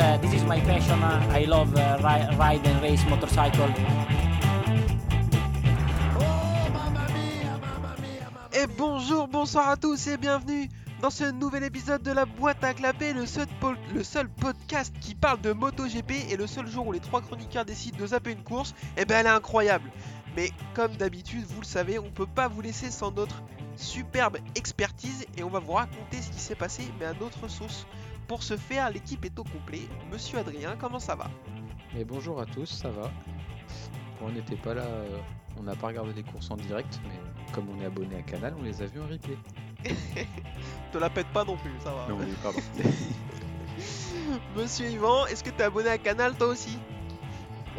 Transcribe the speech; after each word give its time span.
uh, 0.00 0.16
this 0.18 0.34
is 0.34 0.44
my 0.44 0.60
passion. 0.60 1.02
Uh, 1.02 1.20
I 1.30 1.44
love 1.44 1.76
uh, 1.76 1.98
ri- 2.02 2.36
ride 2.36 2.66
and 2.66 2.80
race 2.82 3.04
motorcycle. 3.08 3.68
Et 8.52 8.66
bonjour, 8.76 9.28
bonsoir 9.28 9.68
à 9.68 9.76
tous 9.76 10.08
et 10.08 10.16
bienvenue 10.16 10.68
dans 11.00 11.10
ce 11.10 11.24
nouvel 11.30 11.64
épisode 11.64 12.02
de 12.02 12.10
la 12.10 12.26
boîte 12.26 12.62
à 12.62 12.74
clapper, 12.74 13.14
le 13.14 13.24
seul, 13.24 14.28
podcast 14.28 14.94
qui 15.00 15.14
parle 15.14 15.40
de 15.40 15.52
MotoGP 15.52 16.30
et 16.30 16.36
le 16.36 16.46
seul 16.46 16.66
jour 16.66 16.86
où 16.86 16.92
les 16.92 17.00
trois 17.00 17.22
chroniqueurs 17.22 17.64
décident 17.64 17.96
de 17.98 18.06
zapper 18.08 18.32
une 18.32 18.42
course, 18.42 18.74
et 18.98 19.06
ben 19.06 19.20
elle 19.20 19.26
est 19.26 19.30
incroyable. 19.30 19.90
Mais 20.36 20.50
comme 20.74 20.94
d'habitude, 20.96 21.44
vous 21.48 21.60
le 21.60 21.66
savez, 21.66 21.98
on 21.98 22.10
peut 22.10 22.26
pas 22.26 22.48
vous 22.48 22.60
laisser 22.60 22.90
sans 22.90 23.12
notre 23.12 23.42
superbe 23.76 24.36
expertise 24.54 25.24
et 25.38 25.42
on 25.42 25.48
va 25.48 25.60
vous 25.60 25.72
raconter 25.72 26.20
ce 26.20 26.30
qui 26.30 26.40
s'est 26.40 26.54
passé, 26.54 26.82
mais 26.98 27.06
à 27.06 27.14
notre 27.14 27.48
sauce. 27.48 27.86
Pour 28.30 28.44
ce 28.44 28.56
faire, 28.56 28.88
l'équipe 28.92 29.24
est 29.24 29.36
au 29.40 29.42
complet. 29.42 29.88
Monsieur 30.12 30.38
Adrien, 30.38 30.76
comment 30.78 31.00
ça 31.00 31.16
va? 31.16 31.28
Et 31.98 32.04
bonjour 32.04 32.40
à 32.40 32.46
tous, 32.46 32.66
ça 32.66 32.88
va? 32.88 33.10
On 34.22 34.30
n'était 34.30 34.54
pas 34.54 34.72
là, 34.72 34.82
euh, 34.82 35.18
on 35.58 35.64
n'a 35.64 35.74
pas 35.74 35.88
regardé 35.88 36.12
les 36.12 36.22
courses 36.22 36.48
en 36.48 36.54
direct, 36.54 37.00
mais 37.08 37.18
comme 37.52 37.66
on 37.76 37.82
est 37.82 37.86
abonné 37.86 38.18
à 38.18 38.22
Canal, 38.22 38.54
on 38.56 38.62
les 38.62 38.82
a 38.82 38.86
vus 38.86 39.00
en 39.00 39.08
replay. 39.08 39.36
Te 40.92 40.98
la 40.98 41.10
pète 41.10 41.26
pas 41.32 41.44
non 41.44 41.56
plus, 41.56 41.72
ça 41.82 41.90
va. 41.90 42.06
Non, 42.08 42.18
oui, 42.20 42.32
pardon. 42.40 42.60
Monsieur 44.56 44.86
Yvan, 44.88 45.26
est-ce 45.26 45.42
que 45.42 45.50
t'es 45.50 45.64
abonné 45.64 45.88
à 45.88 45.98
Canal 45.98 46.36
toi 46.36 46.46
aussi? 46.46 46.78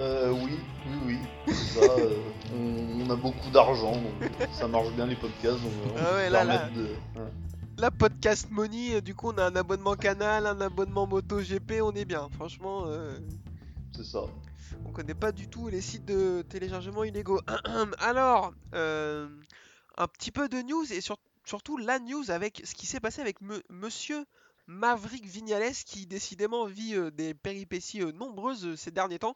Euh, 0.02 0.32
oui, 0.34 0.60
oui, 0.86 1.18
oui. 1.48 1.54
Ça, 1.56 1.80
euh, 1.80 2.18
on, 2.54 3.08
on 3.08 3.10
a 3.10 3.16
beaucoup 3.16 3.50
d'argent, 3.54 3.94
donc 3.94 4.30
ça 4.52 4.68
marche 4.68 4.90
bien 4.98 5.06
les 5.06 5.16
podcasts, 5.16 5.64
donc 5.64 5.72
euh, 5.72 5.90
on 5.94 5.98
Ah 5.98 6.16
ouais, 6.16 6.30
là, 6.30 6.44
là. 6.44 6.70
de. 6.76 6.82
ouais, 7.16 7.32
La 7.78 7.90
podcast 7.90 8.50
money, 8.52 8.96
euh, 8.96 9.02
du 9.02 9.16
coup 9.16 9.30
on 9.30 9.38
a 9.38 9.46
un 9.46 9.56
abonnement 9.56 9.96
canal, 9.96 10.46
un 10.46 10.62
abonnement 10.62 11.08
MotoGP, 11.08 11.82
on 11.82 11.92
est 11.94 12.06
bien. 12.06 12.30
Franchement, 12.36 12.84
euh, 12.86 13.18
c'est 13.96 14.04
ça. 14.04 14.22
on 14.86 14.92
connaît 14.92 15.16
pas 15.16 15.32
du 15.32 15.48
tout 15.48 15.68
les 15.68 15.82
sites 15.82 16.06
de 16.06 16.44
téléchargement 16.44 17.04
illégaux. 17.04 17.40
Alors, 18.00 18.54
euh, 18.76 19.28
un 19.98 20.08
petit 20.08 20.32
peu 20.32 20.48
de 20.48 20.62
news 20.62 20.92
et 20.94 21.02
sur- 21.02 21.18
surtout 21.44 21.78
la 21.78 21.98
news 22.00 22.30
avec 22.30 22.62
ce 22.66 22.76
qui 22.76 22.86
s'est 22.86 23.00
passé 23.00 23.20
avec 23.22 23.42
me- 23.42 23.64
Monsieur 23.70 24.26
Maverick 24.68 25.26
Vignales 25.26 25.74
qui 25.86 26.06
décidément 26.06 26.66
vit 26.66 26.96
euh, 26.96 27.10
des 27.10 27.34
péripéties 27.34 28.02
nombreuses 28.14 28.76
ces 28.76 28.92
derniers 28.92 29.20
temps. 29.20 29.36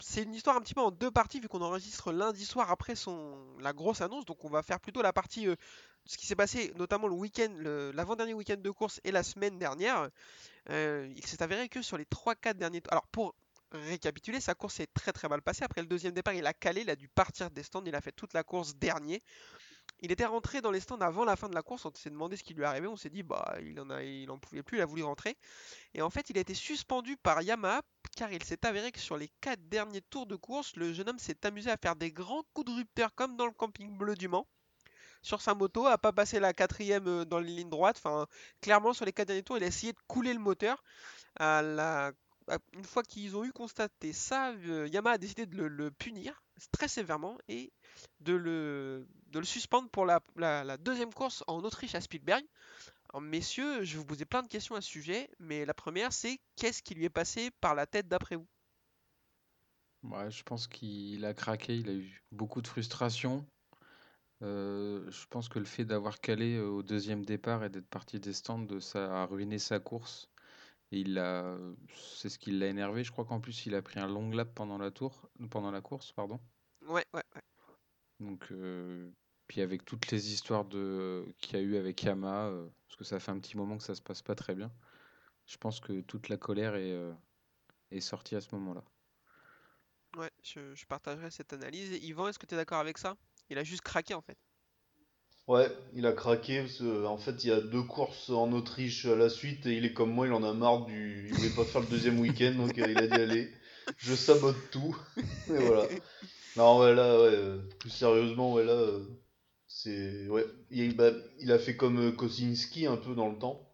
C'est 0.00 0.22
une 0.22 0.34
histoire 0.34 0.56
un 0.56 0.60
petit 0.60 0.74
peu 0.74 0.80
en 0.80 0.90
deux 0.92 1.10
parties 1.10 1.40
vu 1.40 1.48
qu'on 1.48 1.62
enregistre 1.62 2.12
lundi 2.12 2.44
soir 2.44 2.70
après 2.70 2.94
son 2.94 3.36
la 3.60 3.72
grosse 3.72 4.00
annonce. 4.00 4.24
Donc 4.24 4.44
on 4.44 4.48
va 4.50 4.62
faire 4.62 4.78
plutôt 4.80 5.02
la 5.02 5.12
partie 5.12 5.48
euh, 5.48 5.56
ce 6.06 6.16
qui 6.16 6.26
s'est 6.26 6.36
passé 6.36 6.72
notamment 6.76 7.06
le 7.06 7.14
week-end, 7.14 7.54
l'avant-dernier 7.94 8.34
week-end 8.34 8.56
de 8.58 8.70
course 8.70 9.00
et 9.04 9.12
la 9.12 9.22
semaine 9.22 9.58
dernière. 9.58 10.08
Euh, 10.68 11.12
il 11.16 11.26
s'est 11.26 11.42
avéré 11.42 11.68
que 11.68 11.82
sur 11.82 11.96
les 11.96 12.04
3-4 12.04 12.54
derniers... 12.54 12.82
Alors 12.90 13.06
pour 13.08 13.34
récapituler, 13.72 14.40
sa 14.40 14.54
course 14.54 14.74
s'est 14.74 14.88
très 14.94 15.12
très 15.12 15.28
mal 15.28 15.42
passée. 15.42 15.64
Après 15.64 15.80
le 15.80 15.86
deuxième 15.86 16.12
départ, 16.12 16.34
il 16.34 16.46
a 16.46 16.52
calé, 16.52 16.82
il 16.82 16.90
a 16.90 16.96
dû 16.96 17.08
partir 17.08 17.50
des 17.50 17.62
stands, 17.62 17.84
il 17.86 17.94
a 17.94 18.00
fait 18.00 18.12
toute 18.12 18.34
la 18.34 18.42
course 18.42 18.74
dernier. 18.74 19.22
Il 20.02 20.12
était 20.12 20.24
rentré 20.24 20.60
dans 20.60 20.70
les 20.70 20.80
stands 20.80 21.00
avant 21.00 21.24
la 21.24 21.36
fin 21.36 21.48
de 21.48 21.54
la 21.54 21.62
course, 21.62 21.84
on 21.84 21.92
s'est 21.94 22.10
demandé 22.10 22.36
ce 22.36 22.42
qui 22.42 22.54
lui 22.54 22.64
arrivait, 22.64 22.86
on 22.86 22.96
s'est 22.96 23.10
dit 23.10 23.22
bah 23.22 23.56
il 23.60 23.78
en 23.80 23.90
a, 23.90 24.02
il 24.02 24.30
en 24.30 24.38
pouvait 24.38 24.62
plus, 24.62 24.78
il 24.78 24.80
a 24.80 24.86
voulu 24.86 25.02
rentrer. 25.02 25.36
Et 25.94 26.02
en 26.02 26.10
fait, 26.10 26.30
il 26.30 26.38
a 26.38 26.40
été 26.40 26.54
suspendu 26.54 27.16
par 27.16 27.42
Yamaha 27.42 27.82
car 28.16 28.32
il 28.32 28.42
s'est 28.42 28.64
avéré 28.66 28.92
que 28.92 29.00
sur 29.00 29.16
les 29.16 29.28
4 29.40 29.68
derniers 29.68 30.02
tours 30.02 30.26
de 30.26 30.36
course, 30.36 30.74
le 30.76 30.92
jeune 30.92 31.08
homme 31.08 31.18
s'est 31.18 31.44
amusé 31.46 31.70
à 31.70 31.76
faire 31.76 31.96
des 31.96 32.12
grands 32.12 32.44
coups 32.54 32.70
de 32.70 32.76
rupteur 32.76 33.14
comme 33.14 33.36
dans 33.36 33.46
le 33.46 33.52
camping 33.52 33.96
bleu 33.96 34.14
du 34.14 34.28
Mans 34.28 34.46
sur 35.22 35.40
sa 35.40 35.54
moto, 35.54 35.86
à 35.86 35.98
pas 35.98 36.12
passer 36.12 36.40
la 36.40 36.52
quatrième 36.52 37.06
euh, 37.06 37.24
dans 37.24 37.38
les 37.38 37.52
lignes 37.52 37.70
droites. 37.70 37.96
Enfin, 37.98 38.26
clairement 38.60 38.92
sur 38.92 39.04
les 39.04 39.12
4 39.12 39.28
derniers 39.28 39.42
tours, 39.42 39.58
il 39.58 39.64
a 39.64 39.66
essayé 39.66 39.92
de 39.92 39.98
couler 40.06 40.32
le 40.32 40.40
moteur. 40.40 40.82
Une 41.38 42.84
fois 42.84 43.02
qu'ils 43.02 43.36
ont 43.36 43.44
eu 43.44 43.52
constaté 43.52 44.12
ça, 44.12 44.52
euh, 44.52 44.88
Yamaha 44.88 45.14
a 45.14 45.18
décidé 45.18 45.46
de 45.46 45.62
le, 45.62 45.90
punir 45.90 46.42
très 46.72 46.88
sévèrement 46.88 47.38
et 47.48 47.72
de 48.20 48.34
le, 48.34 49.06
suspendre 49.44 49.88
pour 49.88 50.06
la, 50.06 50.76
deuxième 50.78 51.12
course 51.12 51.44
en 51.46 51.58
Autriche 51.60 51.94
à 51.94 52.00
Spielberg. 52.00 52.44
Messieurs, 53.20 53.84
je 53.84 53.92
vais 53.92 53.98
vous 53.98 54.04
poser 54.04 54.24
plein 54.24 54.42
de 54.42 54.48
questions 54.48 54.76
à 54.76 54.80
ce 54.80 54.88
sujet, 54.88 55.28
mais 55.40 55.64
la 55.64 55.74
première 55.74 56.12
c'est 56.12 56.38
qu'est-ce 56.56 56.82
qui 56.82 56.94
lui 56.94 57.04
est 57.04 57.10
passé 57.10 57.50
par 57.60 57.74
la 57.74 57.86
tête 57.86 58.06
d'après 58.06 58.36
vous? 58.36 58.46
Ouais, 60.04 60.30
je 60.30 60.42
pense 60.44 60.66
qu'il 60.66 61.24
a 61.24 61.34
craqué, 61.34 61.76
il 61.76 61.88
a 61.88 61.92
eu 61.92 62.22
beaucoup 62.32 62.62
de 62.62 62.68
frustration. 62.68 63.44
Euh, 64.42 65.10
je 65.10 65.26
pense 65.26 65.48
que 65.48 65.58
le 65.58 65.64
fait 65.64 65.84
d'avoir 65.84 66.20
calé 66.20 66.58
au 66.58 66.82
deuxième 66.82 67.24
départ 67.24 67.62
et 67.64 67.68
d'être 67.68 67.88
parti 67.88 68.20
des 68.20 68.32
stands, 68.32 68.80
ça 68.80 69.22
a 69.22 69.26
ruiné 69.26 69.58
sa 69.58 69.80
course. 69.80 70.30
Et 70.92 71.00
il 71.00 71.18
a, 71.18 71.56
c'est 71.94 72.28
ce 72.28 72.38
qui 72.38 72.50
l'a 72.50 72.66
énervé. 72.66 73.04
Je 73.04 73.12
crois 73.12 73.24
qu'en 73.24 73.40
plus 73.40 73.66
il 73.66 73.74
a 73.74 73.82
pris 73.82 74.00
un 74.00 74.08
long 74.08 74.30
lap 74.30 74.54
pendant 74.54 74.78
la 74.78 74.90
tour, 74.90 75.30
pendant 75.50 75.70
la 75.70 75.80
course, 75.80 76.12
pardon. 76.12 76.40
Ouais, 76.88 77.04
ouais, 77.14 77.22
ouais. 77.34 77.42
Donc, 78.18 78.50
euh, 78.50 79.10
puis 79.46 79.60
avec 79.60 79.84
toutes 79.84 80.10
les 80.10 80.32
histoires 80.32 80.64
de 80.64 81.24
qu'il 81.38 81.58
y 81.58 81.60
a 81.60 81.62
eu 81.62 81.76
avec 81.76 82.02
Yamaha, 82.02 82.48
euh, 82.48 82.68
parce 82.86 82.96
que 82.96 83.04
ça 83.04 83.20
fait 83.20 83.30
un 83.30 83.38
petit 83.38 83.56
moment 83.56 83.76
que 83.76 83.84
ça 83.84 83.94
se 83.94 84.02
passe 84.02 84.22
pas 84.22 84.34
très 84.34 84.54
bien. 84.54 84.70
Je 85.46 85.56
pense 85.56 85.80
que 85.80 86.00
toute 86.00 86.28
la 86.28 86.36
colère 86.36 86.74
est, 86.76 86.96
est 87.90 88.00
sortie 88.00 88.36
à 88.36 88.40
ce 88.40 88.54
moment-là. 88.54 88.84
Ouais, 90.16 90.30
je, 90.42 90.74
je 90.74 90.86
partagerai 90.86 91.30
cette 91.30 91.52
analyse. 91.52 91.92
Yvan, 92.04 92.28
est-ce 92.28 92.38
que 92.38 92.46
tu 92.46 92.54
es 92.54 92.56
d'accord 92.56 92.78
avec 92.78 92.98
ça? 92.98 93.16
Il 93.50 93.58
a 93.58 93.64
juste 93.64 93.82
craqué 93.82 94.14
en 94.14 94.20
fait. 94.20 94.38
Ouais, 95.48 95.66
il 95.94 96.06
a 96.06 96.12
craqué 96.12 96.60
parce 96.60 96.78
que, 96.78 97.06
en 97.06 97.18
fait 97.18 97.42
il 97.42 97.48
y 97.48 97.52
a 97.52 97.60
deux 97.60 97.82
courses 97.82 98.30
en 98.30 98.52
Autriche 98.52 99.06
à 99.06 99.16
la 99.16 99.28
suite 99.28 99.66
et 99.66 99.76
il 99.76 99.84
est 99.84 99.92
comme 99.92 100.12
moi, 100.12 100.26
il 100.28 100.32
en 100.32 100.44
a 100.44 100.52
marre 100.52 100.86
du. 100.86 101.26
Il 101.28 101.34
voulait 101.34 101.50
pas 101.50 101.64
faire 101.64 101.80
le 101.80 101.88
deuxième 101.88 102.20
week-end 102.20 102.52
donc 102.56 102.78
euh, 102.78 102.92
il 102.92 102.98
a 102.98 103.06
dit 103.08 103.18
allez, 103.18 103.52
je 103.98 104.14
sabote 104.14 104.70
tout. 104.70 104.96
Et 105.48 105.58
voilà. 105.58 105.88
Non, 106.56 106.78
ouais, 106.80 106.94
là, 106.94 107.20
ouais, 107.20 107.30
euh, 107.32 107.58
plus 107.78 107.90
sérieusement, 107.90 108.54
ouais, 108.54 108.64
là, 108.64 108.72
euh, 108.72 109.04
c'est. 109.66 110.28
Ouais, 110.28 110.44
il, 110.70 110.96
bah, 110.96 111.10
il 111.38 111.52
a 111.52 111.58
fait 111.58 111.76
comme 111.76 112.14
Kosinski 112.14 112.86
un 112.86 112.96
peu 112.96 113.14
dans 113.14 113.28
le 113.28 113.38
temps. 113.38 113.69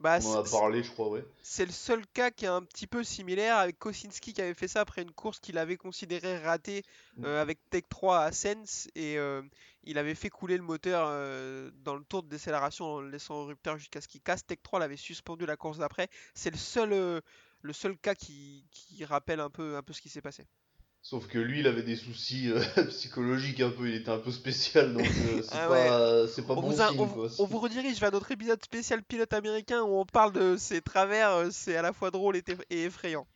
Bah, 0.00 0.18
On 0.22 0.34
en 0.34 0.40
a 0.40 0.44
c'est- 0.46 0.50
parlé, 0.50 0.82
je 0.82 0.90
crois, 0.90 1.08
ouais. 1.10 1.24
C'est 1.42 1.66
le 1.66 1.72
seul 1.72 2.06
cas 2.08 2.30
qui 2.30 2.46
est 2.46 2.48
un 2.48 2.62
petit 2.62 2.86
peu 2.86 3.04
similaire 3.04 3.58
avec 3.58 3.78
Kosinski 3.78 4.32
qui 4.32 4.40
avait 4.40 4.54
fait 4.54 4.66
ça 4.68 4.80
après 4.80 5.02
une 5.02 5.12
course 5.12 5.40
qu'il 5.40 5.58
avait 5.58 5.76
considérée 5.76 6.38
ratée 6.38 6.82
euh, 7.24 7.40
avec 7.42 7.58
Tech 7.68 7.82
3 7.88 8.20
à 8.20 8.32
Sens 8.32 8.88
et 8.94 9.18
euh, 9.18 9.42
il 9.84 9.98
avait 9.98 10.14
fait 10.14 10.30
couler 10.30 10.56
le 10.56 10.62
moteur 10.62 11.06
euh, 11.10 11.70
dans 11.84 11.96
le 11.96 12.04
tour 12.04 12.22
de 12.22 12.28
décélération 12.30 12.86
en 12.86 13.00
le 13.00 13.10
laissant 13.10 13.34
au 13.34 13.44
rupteur 13.44 13.76
jusqu'à 13.76 14.00
ce 14.00 14.08
qu'il 14.08 14.22
casse. 14.22 14.46
Tech 14.46 14.58
3 14.62 14.78
l'avait 14.78 14.96
suspendu 14.96 15.44
la 15.44 15.56
course 15.56 15.76
d'après. 15.76 16.08
C'est 16.34 16.50
le 16.50 16.56
seul, 16.56 17.22
le 17.60 17.72
seul 17.74 17.98
cas 17.98 18.14
qui, 18.14 18.64
qui 18.70 19.04
rappelle 19.04 19.40
un 19.40 19.50
peu, 19.50 19.76
un 19.76 19.82
peu 19.82 19.92
ce 19.92 20.00
qui 20.00 20.08
s'est 20.08 20.22
passé. 20.22 20.46
Sauf 21.02 21.26
que 21.28 21.38
lui, 21.38 21.60
il 21.60 21.66
avait 21.66 21.82
des 21.82 21.96
soucis 21.96 22.50
euh, 22.50 22.60
psychologiques 22.90 23.60
un 23.60 23.70
peu, 23.70 23.88
il 23.88 23.94
était 23.94 24.10
un 24.10 24.18
peu 24.18 24.30
spécial, 24.30 24.92
donc 24.92 25.06
euh, 25.06 25.42
c'est 25.42 25.56
Ah 25.58 25.66
pas, 25.68 26.28
c'est 26.28 26.46
pas 26.46 26.54
On 26.54 26.60
bon 26.60 26.70
vous, 26.70 26.80
a- 26.80 26.90
signe, 26.90 26.98
on, 27.00 27.06
quoi. 27.06 27.28
on 27.38 27.46
vous 27.46 27.58
redirige 27.58 27.98
vers 28.00 28.12
notre 28.12 28.30
épisode 28.30 28.62
spécial 28.62 29.02
pilote 29.02 29.32
américain 29.32 29.82
où 29.82 29.98
on 29.98 30.04
parle 30.04 30.32
de 30.32 30.56
ses 30.56 30.80
travers. 30.82 31.30
euh, 31.32 31.48
C'est 31.50 31.76
à 31.76 31.82
la 31.82 31.92
fois 31.92 32.10
drôle 32.10 32.36
et, 32.36 32.42
eff- 32.42 32.64
et 32.70 32.84
effrayant. 32.84 33.26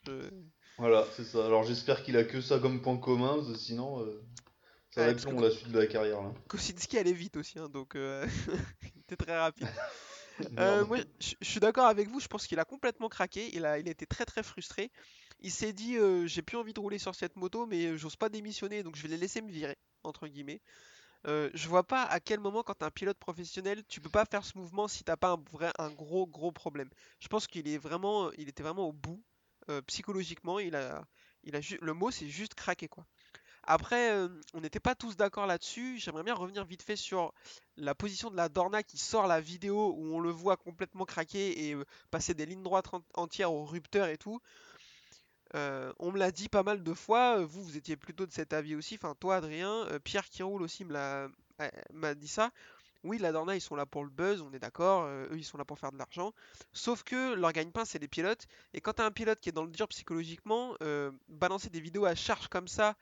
Voilà, 0.78 1.06
c'est 1.16 1.24
ça. 1.24 1.46
Alors 1.46 1.62
j'espère 1.62 2.02
qu'il 2.02 2.16
a 2.16 2.24
que 2.24 2.40
ça 2.40 2.58
comme 2.58 2.82
point 2.82 2.96
commun, 2.98 3.36
parce 3.36 3.48
que 3.48 3.54
sinon, 3.56 4.00
euh, 4.00 4.22
ça 4.90 5.00
Ouais, 5.00 5.06
va 5.06 5.12
être 5.12 5.24
long 5.30 5.40
la 5.40 5.50
suite 5.50 5.70
de 5.72 5.78
la 5.78 5.86
carrière, 5.86 6.20
là. 6.22 6.32
Kosinski 6.48 6.98
allait 6.98 7.12
vite 7.12 7.36
aussi, 7.36 7.58
hein, 7.58 7.68
donc 7.72 7.94
il 7.96 9.00
était 9.00 9.16
très 9.16 9.38
rapide. 9.38 9.68
Moi, 10.56 10.98
je 11.20 11.34
je 11.40 11.48
suis 11.48 11.60
d'accord 11.60 11.86
avec 11.86 12.08
vous, 12.08 12.20
je 12.20 12.26
pense 12.26 12.46
qu'il 12.46 12.58
a 12.58 12.64
complètement 12.64 13.08
craqué, 13.08 13.50
il 13.54 13.64
a, 13.64 13.78
il 13.78 13.88
était 13.88 14.06
très 14.06 14.24
très 14.24 14.42
frustré. 14.42 14.90
Il 15.44 15.52
s'est 15.52 15.72
dit, 15.72 15.96
euh, 15.96 16.26
j'ai 16.26 16.42
plus 16.42 16.56
envie 16.56 16.72
de 16.72 16.80
rouler 16.80 16.98
sur 16.98 17.14
cette 17.14 17.36
moto, 17.36 17.66
mais 17.66 17.86
euh, 17.86 17.96
j'ose 17.96 18.16
pas 18.16 18.28
démissionner, 18.28 18.82
donc 18.82 18.96
je 18.96 19.02
vais 19.02 19.08
les 19.08 19.16
laisser 19.16 19.42
me 19.42 19.50
virer, 19.50 19.76
entre 20.02 20.26
guillemets. 20.26 20.60
Euh, 21.26 21.50
je 21.54 21.68
vois 21.68 21.84
pas 21.84 22.04
à 22.04 22.20
quel 22.20 22.40
moment, 22.40 22.62
quand 22.62 22.74
t'es 22.74 22.84
un 22.84 22.90
pilote 22.90 23.18
professionnel, 23.18 23.84
tu 23.88 24.00
peux 24.00 24.10
pas 24.10 24.24
faire 24.26 24.44
ce 24.44 24.58
mouvement 24.58 24.88
si 24.88 25.04
t'as 25.04 25.16
pas 25.16 25.32
un 25.32 25.44
vrai, 25.52 25.72
gros 25.96 26.26
gros 26.26 26.52
problème. 26.52 26.90
Je 27.20 27.28
pense 27.28 27.46
qu'il 27.46 27.68
est 27.68 27.78
vraiment, 27.78 28.32
était 28.32 28.62
vraiment 28.62 28.88
au 28.88 28.92
bout, 28.92 29.22
psychologiquement, 29.86 30.58
il 30.60 30.76
a, 30.76 31.04
le 31.44 31.94
mot 31.94 32.10
c'est 32.10 32.28
juste 32.28 32.54
craqué 32.54 32.88
quoi. 32.88 33.06
Après, 33.64 34.12
on 34.54 34.60
n'était 34.60 34.80
pas 34.80 34.94
tous 34.94 35.16
d'accord 35.16 35.46
là-dessus. 35.46 35.98
J'aimerais 35.98 36.22
bien 36.24 36.34
revenir 36.34 36.64
vite 36.64 36.82
fait 36.82 36.96
sur 36.96 37.32
la 37.76 37.94
position 37.94 38.30
de 38.30 38.36
la 38.36 38.48
Dorna 38.48 38.82
qui 38.82 38.98
sort 38.98 39.26
la 39.26 39.40
vidéo 39.40 39.94
où 39.96 40.14
on 40.14 40.20
le 40.20 40.30
voit 40.30 40.56
complètement 40.56 41.04
craquer 41.06 41.68
et 41.70 41.76
passer 42.10 42.34
des 42.34 42.46
lignes 42.46 42.62
droites 42.62 42.92
en- 42.94 43.02
entières 43.14 43.52
au 43.52 43.64
rupteur 43.64 44.08
et 44.08 44.18
tout. 44.18 44.40
Euh, 45.54 45.92
on 45.98 46.10
me 46.12 46.18
l'a 46.18 46.30
dit 46.30 46.48
pas 46.48 46.62
mal 46.62 46.82
de 46.82 46.94
fois. 46.94 47.38
euh, 47.38 47.46
Vous, 47.46 47.62
vous 47.62 47.76
étiez 47.76 47.96
plutôt 47.96 48.26
de 48.26 48.32
cet 48.32 48.52
avis 48.52 48.74
aussi. 48.74 48.96
Enfin, 48.96 49.14
toi, 49.18 49.36
Adrien, 49.36 49.86
euh, 49.86 49.98
Pierre 49.98 50.28
qui 50.28 50.42
roule 50.42 50.62
aussi 50.62 50.84
m'a 50.84 51.28
dit 52.14 52.28
ça. 52.28 52.50
Oui, 53.04 53.18
la 53.18 53.32
Dorna, 53.32 53.54
ils 53.54 53.60
sont 53.60 53.76
là 53.76 53.84
pour 53.86 54.02
le 54.02 54.10
buzz, 54.10 54.40
on 54.40 54.52
est 54.52 54.58
d'accord. 54.58 55.06
eux, 55.06 55.36
ils 55.36 55.44
sont 55.44 55.58
là 55.58 55.64
pour 55.66 55.78
faire 55.78 55.92
de 55.92 55.98
l'argent. 55.98 56.32
Sauf 56.72 57.02
que 57.02 57.34
leur 57.34 57.52
gagne-pain, 57.52 57.84
c'est 57.84 57.98
les 57.98 58.08
pilotes. 58.08 58.46
Et 58.72 58.80
quand 58.80 58.94
t'as 58.94 59.04
un 59.04 59.10
pilote 59.10 59.40
qui 59.40 59.50
est 59.50 59.52
dans 59.52 59.64
le 59.64 59.70
dur 59.70 59.86
psychologiquement, 59.88 60.74
balancer 61.28 61.68
des 61.68 61.80
vidéos 61.80 62.06
à 62.06 62.14
charge 62.14 62.48
comme 62.48 62.66
ça, 62.66 62.96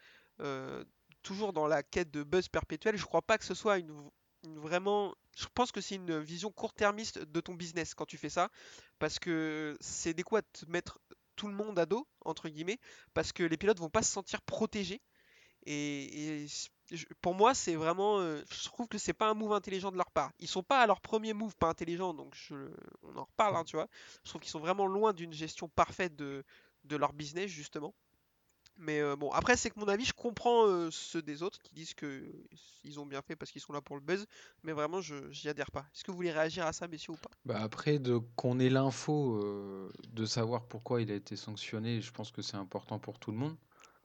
toujours 1.22 1.52
dans 1.52 1.69
la 1.69 1.84
quête 1.84 2.10
de 2.10 2.25
buzz 2.25 2.48
perpétuel, 2.48 2.96
je 2.96 3.05
crois 3.05 3.22
pas 3.22 3.38
que 3.38 3.44
ce 3.44 3.55
soit 3.55 3.78
une, 3.78 4.10
vraiment. 4.56 5.14
Je 5.37 5.46
pense 5.55 5.72
que 5.72 5.81
c'est 5.81 5.94
une 5.94 6.19
vision 6.19 6.50
court-termiste 6.50 7.20
de 7.20 7.40
ton 7.40 7.55
business 7.55 7.94
quand 7.94 8.05
tu 8.05 8.19
fais 8.19 8.28
ça, 8.28 8.50
parce 8.98 9.19
que 9.19 9.76
c'est 9.81 10.14
des 10.14 10.25
à 10.32 10.43
te 10.43 10.66
mettre 10.66 10.98
tout 11.37 11.49
le 11.49 11.55
monde 11.55 11.79
à 11.79 11.87
dos, 11.87 12.06
entre 12.25 12.49
guillemets, 12.49 12.79
parce 13.14 13.32
que 13.32 13.43
les 13.43 13.56
pilotes 13.56 13.79
vont 13.79 13.90
pas 13.90 14.02
se 14.02 14.12
sentir 14.12 14.43
protégés. 14.43 15.00
Et, 15.67 16.46
pour 17.20 17.34
moi, 17.34 17.55
c'est 17.55 17.76
vraiment. 17.76 18.19
euh, 18.19 18.43
je 18.50 18.64
trouve 18.64 18.88
que 18.88 18.99
c'est 18.99 19.12
pas 19.12 19.31
un 19.31 19.34
move 19.34 19.52
intelligent 19.52 19.93
de 19.93 19.96
leur 19.96 20.11
part. 20.11 20.32
Ils 20.40 20.49
sont 20.49 20.62
pas 20.62 20.82
à 20.82 20.87
leur 20.87 21.00
premier 21.00 21.32
move 21.32 21.56
pas 21.56 21.69
intelligent, 21.69 22.14
donc 22.14 22.37
on 23.02 23.17
en 23.17 23.25
reparle, 23.25 23.56
hein, 23.56 23.64
tu 23.64 23.76
vois. 23.76 23.88
Je 24.25 24.31
trouve 24.31 24.40
qu'ils 24.40 24.50
sont 24.50 24.61
vraiment 24.61 24.87
loin 24.87 25.12
d'une 25.12 25.32
gestion 25.32 25.69
parfaite 25.69 26.17
de 26.17 26.44
leur 26.90 27.12
business, 27.12 27.50
justement. 27.50 27.94
Mais 28.76 29.00
euh, 29.00 29.16
bon, 29.16 29.30
après, 29.32 29.56
c'est 29.56 29.70
que 29.70 29.78
mon 29.78 29.88
avis, 29.88 30.04
je 30.04 30.12
comprends 30.12 30.66
euh, 30.66 30.90
ceux 30.90 31.22
des 31.22 31.42
autres 31.42 31.60
qui 31.62 31.74
disent 31.74 31.94
que 31.94 32.24
ils 32.84 32.98
ont 33.00 33.06
bien 33.06 33.22
fait 33.22 33.36
parce 33.36 33.50
qu'ils 33.52 33.60
sont 33.60 33.72
là 33.72 33.80
pour 33.80 33.96
le 33.96 34.02
buzz, 34.02 34.26
mais 34.62 34.72
vraiment, 34.72 35.00
je 35.00 35.30
j'y 35.30 35.48
adhère 35.48 35.70
pas. 35.70 35.86
Est-ce 35.94 36.04
que 36.04 36.10
vous 36.10 36.16
voulez 36.16 36.32
réagir 36.32 36.66
à 36.66 36.72
ça, 36.72 36.88
messieurs, 36.88 37.12
ou 37.12 37.19
pas? 37.19 37.30
Bah 37.44 37.60
après, 37.60 37.98
de 37.98 38.19
qu'on 38.36 38.58
ait 38.60 38.69
l'info 38.70 39.36
euh, 39.36 39.90
de 40.08 40.24
savoir 40.24 40.66
pourquoi 40.66 41.02
il 41.02 41.10
a 41.10 41.14
été 41.14 41.36
sanctionné, 41.36 42.00
je 42.00 42.10
pense 42.12 42.30
que 42.32 42.42
c'est 42.42 42.56
important 42.56 42.98
pour 42.98 43.19
tout 43.19 43.30
le 43.32 43.38
monde, 43.38 43.56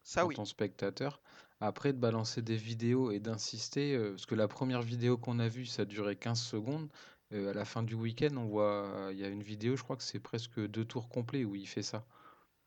Ça, 0.03 0.25
en 0.25 0.27
oui. 0.27 0.35
tant 0.35 0.45
spectateur. 0.45 1.21
Après, 1.59 1.93
de 1.93 1.99
balancer 1.99 2.41
des 2.43 2.55
vidéos 2.57 3.11
et 3.11 3.19
d'insister, 3.19 3.97
parce 4.11 4.25
que 4.27 4.35
la 4.35 4.47
première 4.47 4.81
vidéo 4.83 5.17
qu'on 5.17 5.39
a 5.39 5.47
vue, 5.47 5.65
ça 5.65 5.85
durait 5.85 6.15
15 6.17 6.41
secondes. 6.41 6.89
à 7.31 7.37
la 7.53 7.65
fin 7.65 7.83
du 7.83 7.95
week-end, 7.95 8.35
on 8.37 8.45
voit, 8.45 9.09
il 9.11 9.17
y 9.19 9.23
a 9.25 9.29
une 9.29 9.43
vidéo, 9.43 9.75
je 9.75 9.83
crois 9.83 9.97
que 9.97 10.03
c'est 10.03 10.19
presque 10.19 10.59
deux 10.59 10.85
tours 10.85 11.09
complets 11.09 11.45
où 11.45 11.55
il 11.55 11.67
fait 11.67 11.83
ça. 11.83 12.05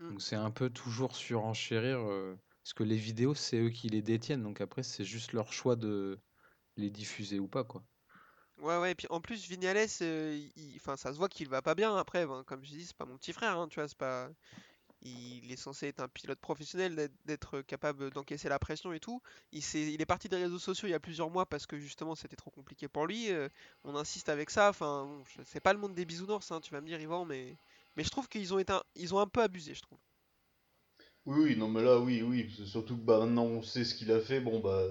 Mm. 0.01 0.11
Donc 0.11 0.23
c'est 0.23 0.37
un 0.37 0.51
peu 0.51 0.71
toujours 0.71 1.17
surenchérir, 1.17 1.99
euh, 2.01 2.37
parce 2.63 2.75
que 2.75 2.83
les 2.85 2.97
vidéos, 2.97 3.35
c'est 3.35 3.59
eux 3.61 3.71
qui 3.71 3.89
les 3.89 4.03
détiennent. 4.03 4.43
Donc 4.43 4.61
après, 4.61 4.83
c'est 4.83 5.05
juste 5.05 5.33
leur 5.33 5.53
choix 5.53 5.77
de 5.77 6.21
les 6.77 6.91
diffuser 6.91 7.39
ou 7.41 7.49
pas, 7.49 7.65
quoi. 7.65 7.85
Ouais, 8.59 8.77
ouais, 8.79 8.91
et 8.93 8.95
puis 8.95 9.07
en 9.11 9.21
plus, 9.23 9.49
Vignales, 9.49 9.87
euh, 10.03 10.39
il- 10.57 10.77
enfin, 10.77 10.97
ça 10.97 11.13
se 11.13 11.19
voit 11.19 11.29
qu'il 11.31 11.49
va 11.49 11.63
pas 11.63 11.75
bien 11.75 11.97
après. 11.97 12.27
ben, 12.27 12.45
comme 12.45 12.63
je 12.65 12.71
dis, 12.71 12.85
c'est 12.87 12.97
pas 12.97 13.07
mon 13.07 13.17
petit 13.17 13.33
frère, 13.33 13.59
hein, 13.59 13.69
tu 13.69 13.77
vois, 13.81 13.89
c'est 13.89 13.97
pas. 13.97 14.29
Il 15.03 15.53
est 15.53 15.57
censé 15.57 15.89
être 15.89 16.01
un 16.01 16.09
pilote 16.09 16.41
professionnel, 16.41 17.11
d'être 17.27 17.63
capable 17.63 18.11
d'encaisser 18.13 18.49
la 18.51 18.59
pression 18.61 18.93
et 18.95 19.01
tout. 19.01 19.23
Il 19.53 19.63
s'est- 19.63 19.93
il 19.95 20.03
est 20.03 20.07
parti 20.07 20.29
des 20.29 20.37
réseaux 20.37 20.59
sociaux 20.61 20.89
il 20.89 20.93
y 20.93 20.95
a 20.95 21.01
plusieurs 21.01 21.31
mois 21.31 21.47
parce 21.47 21.67
que 21.67 21.79
justement 21.79 22.15
c'était 22.17 22.37
trop 22.37 22.51
compliqué 22.51 22.89
pour 22.89 23.07
lui. 23.07 23.31
euh, 23.33 23.49
on 23.85 23.97
insiste 23.97 24.29
avec 24.31 24.51
ça. 24.51 24.71
Enfin, 24.71 25.07
bon, 25.07 25.25
c'est 25.45 25.61
pas 25.61 25.73
le 25.75 25.79
monde 25.81 25.95
des 25.95 26.05
bisounours, 26.07 26.51
hein, 26.53 26.61
tu 26.63 26.73
vas 26.73 26.81
me 26.83 26.87
dire, 26.87 27.01
Yvan, 27.01 27.25
mais, 27.27 27.59
mais 27.97 28.05
je 28.05 28.11
trouve 28.11 28.29
qu'ils 28.29 28.55
ont 28.55 28.59
été 28.59 28.73
un... 28.73 28.83
ils 28.95 29.15
ont 29.15 29.19
un 29.19 29.27
peu 29.27 29.43
abusé, 29.43 29.75
je 29.75 29.83
trouve. 29.83 29.99
Oui, 31.27 31.41
oui, 31.45 31.57
non, 31.57 31.69
mais 31.69 31.83
là, 31.83 31.99
oui, 31.99 32.23
oui. 32.23 32.51
Surtout 32.67 32.97
que 32.97 33.03
bah, 33.03 33.19
maintenant 33.21 33.45
on 33.45 33.63
sait 33.63 33.85
ce 33.85 33.95
qu'il 33.95 34.11
a 34.11 34.21
fait. 34.21 34.41
Bon, 34.41 34.61
bah, 34.61 34.83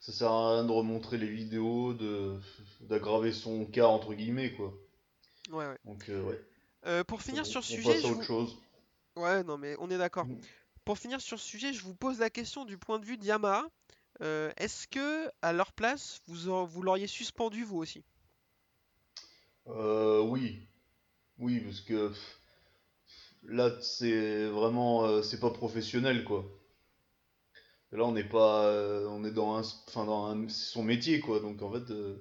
ça 0.00 0.12
sert 0.12 0.30
à 0.30 0.54
rien 0.54 0.64
de 0.64 0.72
remontrer 0.72 1.18
les 1.18 1.28
vidéos, 1.28 1.94
de 1.94 2.38
d'aggraver 2.80 3.32
son 3.32 3.64
cas, 3.66 3.86
entre 3.86 4.14
guillemets, 4.14 4.52
quoi. 4.52 4.74
Ouais, 5.50 5.66
ouais. 5.66 5.78
Donc, 5.84 6.08
euh, 6.08 6.22
ouais. 6.22 6.40
Euh, 6.86 7.04
pour 7.04 7.22
finir 7.22 7.46
sur 7.46 7.64
ce 7.64 7.72
sujet, 7.72 7.94
passe 7.94 8.04
à 8.04 8.08
autre 8.08 8.16
vous... 8.16 8.22
chose. 8.22 8.58
Ouais, 9.16 9.42
non, 9.44 9.58
mais 9.58 9.76
on 9.78 9.90
est 9.90 9.98
d'accord. 9.98 10.26
Mm. 10.26 10.40
Pour 10.84 10.98
finir 10.98 11.20
sur 11.20 11.38
ce 11.38 11.46
sujet, 11.46 11.72
je 11.72 11.82
vous 11.82 11.94
pose 11.94 12.18
la 12.18 12.30
question 12.30 12.64
du 12.64 12.76
point 12.76 12.98
de 12.98 13.04
vue 13.04 13.16
de 13.16 13.24
Yamaha. 13.24 13.64
Euh, 14.20 14.52
est-ce 14.56 14.86
que, 14.88 15.30
à 15.40 15.52
leur 15.52 15.72
place, 15.72 16.20
vous, 16.26 16.66
vous 16.66 16.82
l'auriez 16.82 17.06
suspendu 17.06 17.64
vous 17.64 17.78
aussi? 17.78 18.04
Euh, 19.68 20.20
oui. 20.20 20.66
Oui, 21.38 21.60
parce 21.60 21.80
que 21.82 22.08
pff, 22.08 22.38
là, 23.44 23.70
c'est 23.80 24.46
vraiment, 24.48 25.04
euh, 25.04 25.22
c'est 25.22 25.40
pas 25.40 25.50
professionnel, 25.50 26.24
quoi. 26.24 26.44
Là, 27.92 28.04
on 28.04 28.12
n'est 28.12 28.24
pas, 28.24 28.64
euh, 28.66 29.06
on 29.10 29.22
est 29.24 29.30
dans 29.32 29.56
un, 29.56 29.62
enfin, 29.88 30.04
dans 30.06 30.26
un, 30.26 30.48
c'est 30.48 30.72
son 30.72 30.82
métier, 30.82 31.20
quoi. 31.20 31.40
Donc, 31.40 31.60
en 31.62 31.70
fait, 31.70 31.90
euh, 31.90 32.16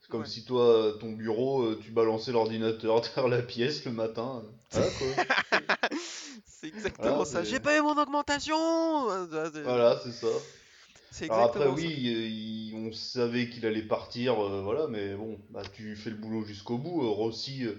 c'est 0.00 0.08
comme 0.08 0.22
Ouais. 0.22 0.28
si 0.28 0.44
toi, 0.44 0.92
ton 1.00 1.12
bureau, 1.12 1.62
euh, 1.64 1.80
tu 1.82 1.90
balançais 1.90 2.30
l'ordinateur 2.32 3.00
derrière 3.16 3.28
la 3.28 3.42
pièce 3.42 3.84
le 3.84 3.92
matin. 3.92 4.42
Voilà, 4.70 4.90
quoi. 4.90 5.08
C'est 6.44 6.68
exactement 6.68 7.12
Voilà, 7.12 7.24
ça. 7.24 7.44
c'est- 7.44 7.50
J'ai 7.50 7.60
pas 7.60 7.76
eu 7.76 7.82
mon 7.82 7.96
augmentation! 8.00 8.56
C'est- 9.52 9.62
Voilà, 9.62 10.00
c'est 10.02 10.12
ça. 10.12 10.28
C'est 11.10 11.26
Alors 11.28 11.44
après, 11.44 11.66
exactement 11.66 11.76
ça. 11.76 11.82
oui, 11.82 11.92
il- 11.96 12.74
on 12.76 12.92
savait 12.92 13.48
qu'il 13.50 13.66
allait 13.66 13.82
partir, 13.82 14.38
euh, 14.44 14.62
voilà, 14.62 14.86
mais 14.88 15.14
bon, 15.14 15.38
bah, 15.50 15.62
tu 15.74 15.96
fais 15.96 16.10
le 16.10 16.16
boulot 16.16 16.44
jusqu'au 16.44 16.78
bout. 16.78 17.02
Euh, 17.02 17.08
Rossi, 17.08 17.64
euh, 17.64 17.74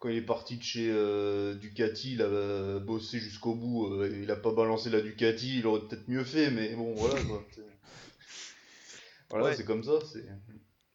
quand 0.00 0.08
il 0.10 0.16
est 0.16 0.22
parti 0.22 0.58
de 0.58 0.64
chez 0.64 0.90
euh, 0.90 1.54
Ducati, 1.56 2.14
il 2.14 2.22
a 2.22 2.26
euh, 2.26 2.80
bossé 2.80 3.20
jusqu'au 3.20 3.54
bout. 3.54 3.86
euh, 3.86 4.10
il 4.22 4.30
a 4.32 4.36
pas 4.36 4.52
balancé 4.52 4.90
la 4.90 5.00
Ducati, 5.02 5.60
il 5.60 5.66
aurait 5.68 5.82
peut-être 5.88 6.08
mieux 6.08 6.24
fait, 6.24 6.50
mais 6.50 6.74
bon, 6.74 6.94
voilà 6.94 7.22
quoi. 7.22 7.46
Voilà, 9.30 9.46
Ouais. 9.46 9.54
c'est 9.54 9.64
comme 9.64 9.82
ça. 9.84 9.98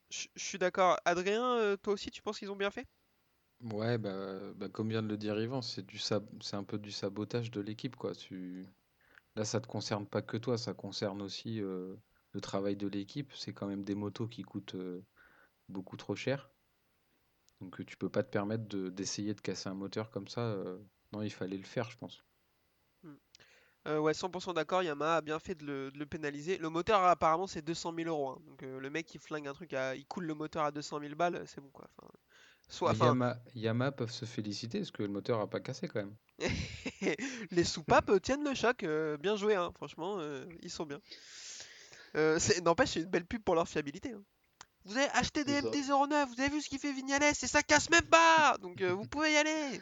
Je 0.09 0.27
suis 0.35 0.57
d'accord. 0.57 0.97
Adrien, 1.05 1.57
euh, 1.59 1.77
toi 1.77 1.93
aussi, 1.93 2.09
tu 2.09 2.23
penses 2.23 2.39
qu'ils 2.39 2.49
ont 2.51 2.55
bien 2.55 2.71
fait? 2.71 2.87
Ouais, 3.61 3.97
bah, 3.97 4.53
bah, 4.55 4.69
comme 4.69 4.89
vient 4.89 5.01
de 5.03 5.07
le 5.09 5.17
dire 5.17 5.37
Yvan, 5.39 5.61
c'est 5.61 5.85
du 5.85 5.97
sab- 5.97 6.27
c'est 6.41 6.55
un 6.55 6.63
peu 6.63 6.77
du 6.77 6.91
sabotage 6.91 7.51
de 7.51 7.59
l'équipe, 7.61 7.95
quoi. 7.97 8.13
Tu... 8.15 8.65
Là, 9.35 9.45
ça 9.45 9.61
te 9.61 9.67
concerne 9.67 10.07
pas 10.07 10.21
que 10.23 10.37
toi, 10.37 10.57
ça 10.57 10.73
concerne 10.75 11.21
aussi 11.23 11.61
euh, 11.61 11.95
le 12.33 12.41
travail 12.41 12.75
de 12.77 12.87
l'équipe. 12.87 13.33
C'est 13.35 13.53
quand 13.53 13.67
même 13.67 13.83
des 13.85 13.95
motos 13.95 14.27
qui 14.29 14.43
coûtent 14.43 14.75
euh, 14.75 15.03
beaucoup 15.69 15.97
trop 15.97 16.15
cher. 16.15 16.51
Donc, 17.65 17.79
euh, 17.81 17.83
tu 17.83 17.97
peux 17.97 18.09
pas 18.09 18.21
te 18.23 18.29
permettre 18.29 18.67
de, 18.67 18.89
d'essayer 18.89 19.33
de 19.33 19.41
casser 19.41 19.69
un 19.69 19.73
moteur 19.73 20.11
comme 20.11 20.27
ça. 20.27 20.41
euh. 20.41 20.77
Non, 21.13 21.23
il 21.23 21.31
fallait 21.31 21.57
le 21.57 21.63
faire, 21.63 21.89
je 21.89 21.97
pense. 21.97 22.23
Euh, 23.87 23.99
ouais, 23.99 24.13
100% 24.13 24.53
d'accord, 24.53 24.81
Yamaha 24.83 25.17
a 25.17 25.21
bien 25.21 25.37
fait 25.39 25.55
de 25.55 25.65
le, 25.65 25.91
de 25.91 25.97
le 25.99 26.05
pénaliser. 26.05 26.57
Le 26.57 26.69
moteur, 26.69 27.03
apparemment, 27.03 27.47
c'est 27.47 27.61
200 27.63 27.91
000 27.91 28.07
euros. 28.07 28.29
hein. 28.29 28.41
Donc, 28.47 28.63
euh, 28.63 28.79
le 28.79 28.89
mec, 28.89 29.13
il 29.13 29.19
flingue 29.19 29.47
un 29.47 29.53
truc, 29.53 29.73
à- 29.73 29.95
il 29.95 30.05
coule 30.05 30.25
le 30.25 30.33
moteur 30.35 30.63
à 30.63 30.71
200 30.71 30.99
000 30.99 31.15
balles, 31.15 31.43
c'est 31.47 31.61
bon, 31.61 31.69
quoi. 31.69 31.87
Enfin, 31.97 32.11
soit, 32.69 32.91
enfin, 32.91 33.15
Yamaha 33.55 33.91
peuvent 33.91 34.11
se 34.11 34.25
féliciter 34.25 34.79
parce 34.79 34.91
que 34.91 35.03
le 35.03 35.09
moteur 35.09 35.39
a 35.39 35.47
pas 35.49 35.59
cassé 35.59 35.87
quand 35.87 35.99
même. 35.99 36.15
les 37.51 37.63
soupapes 37.63 38.21
tiennent 38.21 38.43
le 38.43 38.53
choc. 38.55 38.83
euh, 38.83 39.17
bien 39.17 39.35
joué, 39.35 39.55
hein. 39.55 39.71
Franchement, 39.75 40.19
ils 40.61 40.69
sont 40.71 40.85
bien. 40.85 40.99
C'est- 42.39 42.61
N'empêche, 42.61 42.89
c'est 42.91 43.01
une 43.01 43.09
belle 43.09 43.25
pub 43.25 43.43
pour 43.43 43.55
leur 43.55 43.67
fiabilité. 43.67 44.11
hein. 44.13 44.23
Vous 44.85 44.97
avez 44.97 45.09
acheté 45.13 45.43
des 45.43 45.53
C'est 45.53 45.61
ça. 45.61 45.67
MT-09, 45.67 46.25
vous 46.27 46.39
avez 46.41 46.49
vu 46.49 46.61
ce 46.61 46.69
qu'il 46.69 46.79
fait 46.79 46.93
Vignales, 46.93 47.23
et 47.23 47.33
ça 47.33 47.63
casse 47.63 47.89
même 47.89 48.05
pas 48.05 48.57
Donc 48.59 48.81
euh, 48.81 48.93
vous 48.93 49.05
pouvez 49.05 49.33
y 49.33 49.37
aller 49.37 49.81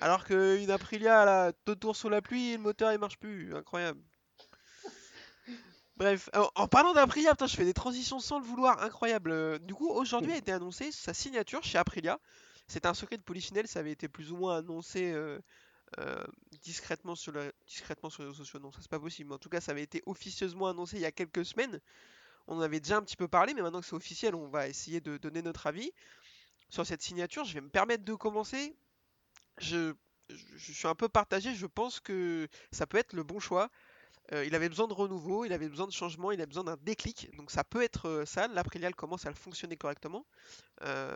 Alors 0.00 0.24
qu'une 0.24 0.70
Aprilia, 0.70 1.24
là, 1.24 1.52
deux 1.66 1.76
tours 1.76 1.96
sous 1.96 2.08
la 2.08 2.20
pluie, 2.22 2.52
le 2.52 2.58
moteur 2.58 2.92
il 2.92 2.98
marche 2.98 3.18
plus, 3.18 3.54
incroyable. 3.56 4.00
Bref, 5.96 6.30
en, 6.34 6.48
en 6.54 6.68
parlant 6.68 6.94
d'Aprilia, 6.94 7.32
putain, 7.32 7.46
je 7.46 7.56
fais 7.56 7.64
des 7.64 7.74
transitions 7.74 8.20
sans 8.20 8.38
le 8.38 8.44
vouloir, 8.44 8.82
incroyable. 8.82 9.30
Euh, 9.32 9.58
Du 9.58 9.74
coup, 9.74 9.88
aujourd'hui 9.90 10.32
a 10.32 10.36
été 10.36 10.52
annoncé 10.52 10.92
sa 10.92 11.12
signature 11.12 11.62
chez 11.62 11.76
Aprilia. 11.78 12.18
C'était 12.68 12.86
un 12.88 12.94
secret 12.94 13.16
de 13.18 13.22
polichinelle, 13.22 13.68
ça 13.68 13.80
avait 13.80 13.90
été 13.92 14.08
plus 14.08 14.32
ou 14.32 14.36
moins 14.36 14.58
annoncé 14.58 15.12
euh, 15.12 15.38
euh, 15.98 16.24
discrètement, 16.62 17.16
sur 17.16 17.32
le- 17.32 17.52
discrètement 17.66 18.10
sur 18.10 18.22
les 18.22 18.28
réseaux 18.28 18.44
sociaux. 18.44 18.60
Non, 18.60 18.72
ça 18.72 18.78
c'est 18.80 18.90
pas 18.90 19.00
possible, 19.00 19.28
mais 19.30 19.34
en 19.34 19.38
tout 19.38 19.48
cas, 19.50 19.60
ça 19.60 19.72
avait 19.72 19.82
été 19.82 20.02
officieusement 20.06 20.68
annoncé 20.68 20.96
il 20.96 21.02
y 21.02 21.06
a 21.06 21.12
quelques 21.12 21.44
semaines. 21.44 21.80
On 22.50 22.58
en 22.58 22.62
avait 22.62 22.80
déjà 22.80 22.96
un 22.96 23.02
petit 23.02 23.16
peu 23.16 23.28
parlé, 23.28 23.54
mais 23.54 23.62
maintenant 23.62 23.80
que 23.80 23.86
c'est 23.86 23.94
officiel, 23.94 24.34
on 24.34 24.48
va 24.48 24.66
essayer 24.66 25.00
de 25.00 25.16
donner 25.18 25.40
notre 25.40 25.68
avis 25.68 25.92
sur 26.68 26.84
cette 26.84 27.00
signature. 27.00 27.44
Je 27.44 27.54
vais 27.54 27.60
me 27.60 27.68
permettre 27.68 28.04
de 28.04 28.14
commencer. 28.14 28.76
Je, 29.58 29.94
suis 30.58 30.88
un 30.88 30.96
peu 30.96 31.08
partagé. 31.08 31.54
Je 31.54 31.66
pense 31.66 32.00
que 32.00 32.48
ça 32.72 32.88
peut 32.88 32.98
être 32.98 33.12
le 33.12 33.22
bon 33.22 33.38
choix. 33.38 33.70
Euh, 34.32 34.44
il 34.44 34.56
avait 34.56 34.68
besoin 34.68 34.88
de 34.88 34.92
renouveau, 34.92 35.44
il 35.44 35.52
avait 35.52 35.68
besoin 35.68 35.86
de 35.86 35.92
changement, 35.92 36.32
il 36.32 36.40
avait 36.40 36.48
besoin 36.48 36.64
d'un 36.64 36.76
déclic. 36.76 37.30
Donc 37.36 37.52
ça 37.52 37.62
peut 37.62 37.82
être 37.82 38.08
euh, 38.08 38.26
ça. 38.26 38.48
L'Aprilia 38.48 38.88
elle 38.88 38.96
commence 38.96 39.26
à 39.26 39.28
le 39.28 39.36
fonctionner 39.36 39.76
correctement 39.76 40.26
euh, 40.82 41.14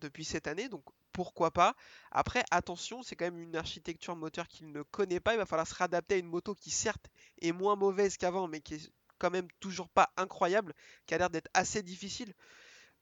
depuis 0.00 0.24
cette 0.24 0.46
année. 0.46 0.68
Donc 0.68 0.84
pourquoi 1.12 1.50
pas? 1.50 1.74
Après, 2.12 2.44
attention, 2.52 3.02
c'est 3.02 3.16
quand 3.16 3.24
même 3.24 3.40
une 3.40 3.56
architecture 3.56 4.14
moteur 4.14 4.46
qu'il 4.46 4.70
ne 4.70 4.82
connaît 4.82 5.20
pas. 5.20 5.34
Il 5.34 5.38
va 5.38 5.46
falloir 5.46 5.66
se 5.66 5.74
réadapter 5.74 6.14
à 6.14 6.18
une 6.18 6.28
moto 6.28 6.54
qui 6.54 6.70
certes 6.70 7.10
est 7.42 7.52
moins 7.52 7.74
mauvaise 7.74 8.16
qu'avant, 8.16 8.46
mais 8.46 8.60
qui 8.60 8.74
est 8.74 8.92
quand 9.20 9.30
même 9.30 9.48
toujours 9.60 9.88
pas 9.88 10.10
incroyable, 10.16 10.74
qui 11.06 11.14
a 11.14 11.18
l'air 11.18 11.30
d'être 11.30 11.50
assez 11.54 11.82
difficile. 11.82 12.34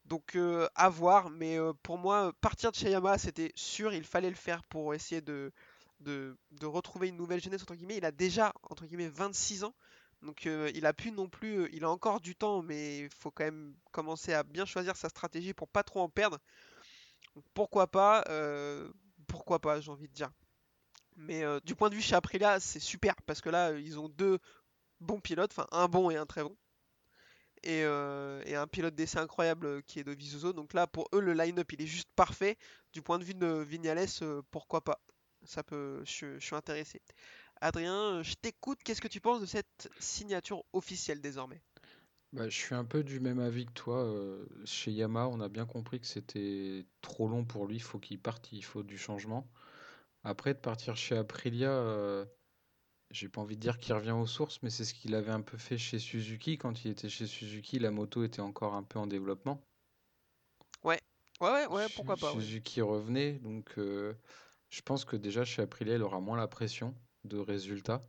Donc 0.04 0.36
euh, 0.36 0.68
à 0.74 0.88
voir, 0.88 1.30
mais 1.30 1.58
euh, 1.58 1.72
pour 1.82 1.98
moi, 1.98 2.32
partir 2.40 2.70
de 2.72 2.76
chez 2.76 2.90
Yamaha, 2.90 3.18
c'était 3.18 3.52
sûr, 3.54 3.92
il 3.92 4.04
fallait 4.04 4.30
le 4.30 4.36
faire 4.36 4.62
pour 4.64 4.94
essayer 4.94 5.20
de, 5.20 5.52
retrouver 6.62 7.08
une 7.08 7.16
nouvelle 7.16 7.42
jeunesse, 7.42 7.62
entre 7.62 7.74
guillemets. 7.74 7.98
Il 7.98 8.04
a 8.04 8.12
déjà, 8.12 8.52
entre 8.62 8.86
guillemets, 8.86 9.08
26 9.08 9.64
ans, 9.64 9.74
donc 10.22 10.46
euh, 10.46 10.70
il 10.74 10.86
a 10.86 10.92
pu 10.92 11.12
non 11.12 11.28
plus, 11.28 11.60
euh, 11.60 11.68
il 11.72 11.84
a 11.84 11.90
encore 11.90 12.20
du 12.20 12.34
temps, 12.34 12.62
mais 12.62 13.00
il 13.00 13.10
faut 13.10 13.30
quand 13.30 13.44
même 13.44 13.74
commencer 13.92 14.32
à 14.32 14.42
bien 14.42 14.64
choisir 14.64 14.96
sa 14.96 15.08
stratégie 15.08 15.54
pour 15.54 15.68
pas 15.68 15.82
trop 15.82 16.00
en 16.00 16.08
perdre. 16.08 16.38
Pourquoi 17.54 17.86
pas, 17.86 18.24
euh, 18.28 18.90
pourquoi 19.26 19.60
pas, 19.60 19.80
j'ai 19.80 19.90
envie 19.90 20.08
de 20.08 20.14
dire. 20.14 20.30
Mais 21.16 21.42
euh, 21.44 21.58
du 21.64 21.74
point 21.74 21.90
de 21.90 21.96
vue 21.96 22.00
chez 22.00 22.14
Aprilia, 22.14 22.60
c'est 22.60 22.80
super, 22.80 23.14
parce 23.26 23.40
que 23.40 23.50
là, 23.50 23.70
euh, 23.70 23.80
ils 23.80 23.98
ont 23.98 24.08
deux 24.08 24.38
bons 25.00 25.20
pilotes, 25.20 25.52
enfin 25.52 25.66
un 25.72 25.88
bon 25.88 26.10
et 26.10 26.16
un 26.16 26.26
très 26.26 26.42
bon 26.42 26.56
et, 27.62 27.82
euh, 27.84 28.42
un 28.46 28.66
pilote 28.66 28.94
d'essai 28.94 29.18
incroyable 29.18 29.66
euh, 29.66 29.80
qui 29.86 29.98
est 29.98 30.04
de 30.04 30.12
Visuzo. 30.12 30.52
Donc 30.52 30.72
là, 30.72 30.86
pour 30.86 31.08
eux, 31.14 31.20
le 31.20 31.32
line-up 31.32 31.72
il 31.72 31.82
est 31.82 31.86
juste 31.86 32.10
parfait. 32.16 32.56
Du 32.92 33.02
point 33.02 33.18
de 33.18 33.24
vue 33.24 33.34
de 33.34 33.46
Vignales, 33.62 34.06
euh, 34.22 34.42
pourquoi 34.50 34.82
pas 34.82 35.00
Ça 35.44 35.62
peut, 35.62 36.02
je, 36.04 36.38
suis 36.38 36.56
intéressé. 36.56 37.00
Adrien, 37.60 38.22
je 38.22 38.34
t'écoute. 38.34 38.78
Qu'est-ce 38.84 39.00
que 39.00 39.08
tu 39.08 39.20
penses 39.20 39.40
de 39.40 39.46
cette 39.46 39.88
signature 39.98 40.64
officielle 40.72 41.20
désormais? 41.20 41.60
Bah, 42.32 42.48
je 42.48 42.56
suis 42.56 42.74
un 42.74 42.84
peu 42.84 43.02
du 43.02 43.20
même 43.20 43.40
avis 43.40 43.66
que 43.66 43.72
toi. 43.72 44.14
chez 44.64 44.92
Yamaha, 44.92 45.28
on 45.28 45.40
a 45.40 45.48
bien 45.48 45.66
compris 45.66 45.98
que 45.98 46.06
c'était 46.06 46.86
trop 47.00 47.26
long 47.26 47.44
pour 47.44 47.66
lui. 47.66 47.76
Il 47.76 47.82
faut 47.82 47.98
qu'il 47.98 48.20
parte, 48.20 48.52
il 48.52 48.64
faut 48.64 48.82
du 48.82 48.98
changement. 48.98 49.50
Après, 50.24 50.52
de 50.52 50.58
partir 50.58 50.96
chez 50.96 51.16
Aprilia, 51.16 52.26
j'ai 53.10 53.28
pas 53.28 53.40
envie 53.40 53.56
de 53.56 53.60
dire 53.60 53.78
qu'il 53.78 53.94
revient 53.94 54.12
aux 54.12 54.26
sources, 54.26 54.62
mais 54.62 54.70
c'est 54.70 54.84
ce 54.84 54.94
qu'il 54.94 55.14
avait 55.14 55.32
un 55.32 55.40
peu 55.40 55.56
fait 55.56 55.78
chez 55.78 55.98
Suzuki. 55.98 56.58
Quand 56.58 56.84
il 56.84 56.90
était 56.90 57.08
chez 57.08 57.26
Suzuki, 57.26 57.78
la 57.78 57.90
moto 57.90 58.22
était 58.22 58.40
encore 58.40 58.74
un 58.74 58.82
peu 58.82 58.98
en 58.98 59.06
développement. 59.06 59.62
Ouais, 60.84 61.00
ouais, 61.40 61.50
ouais, 61.50 61.66
ouais, 61.66 61.86
pourquoi 61.94 62.16
pas, 62.16 62.34
ouais. 62.34 62.40
Suzuki 62.40 62.80
revenait, 62.82 63.34
donc 63.34 63.72
euh, 63.78 64.14
je 64.70 64.82
pense 64.82 65.04
que 65.04 65.16
déjà 65.16 65.44
chez 65.44 65.62
Aprilia, 65.62 65.94
il 65.94 66.02
aura 66.02 66.20
moins 66.20 66.36
la 66.36 66.48
pression 66.48 66.94
de 67.24 67.38
résultat, 67.38 68.06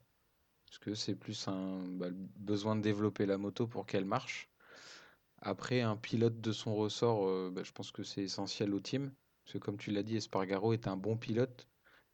parce 0.66 0.80
que 0.80 0.94
c'est 0.96 1.16
plus 1.16 1.48
un 1.48 1.80
bah, 1.88 2.10
besoin 2.36 2.76
de 2.76 2.82
développer 2.82 3.26
la 3.26 3.38
moto 3.38 3.68
pour 3.68 3.86
qu'elle 3.86 4.06
marche. 4.06 4.50
Après, 5.42 5.80
un 5.80 5.96
pilote 5.96 6.42
de 6.42 6.52
son 6.52 6.76
ressort, 6.76 7.26
euh, 7.28 7.50
bah, 7.54 7.64
je 7.64 7.72
pense 7.72 7.92
que 7.92 8.04
c'est 8.04 8.24
essentiel 8.24 8.74
au 8.74 8.82
team, 8.82 9.14
parce 9.46 9.54
que 9.54 9.58
comme 9.60 9.78
tu 9.78 9.92
l'as 9.92 10.04
dit, 10.04 10.18
Espargaro 10.18 10.74
est 10.74 10.88
un 10.88 10.98
bon 10.98 11.16
pilote, 11.16 11.70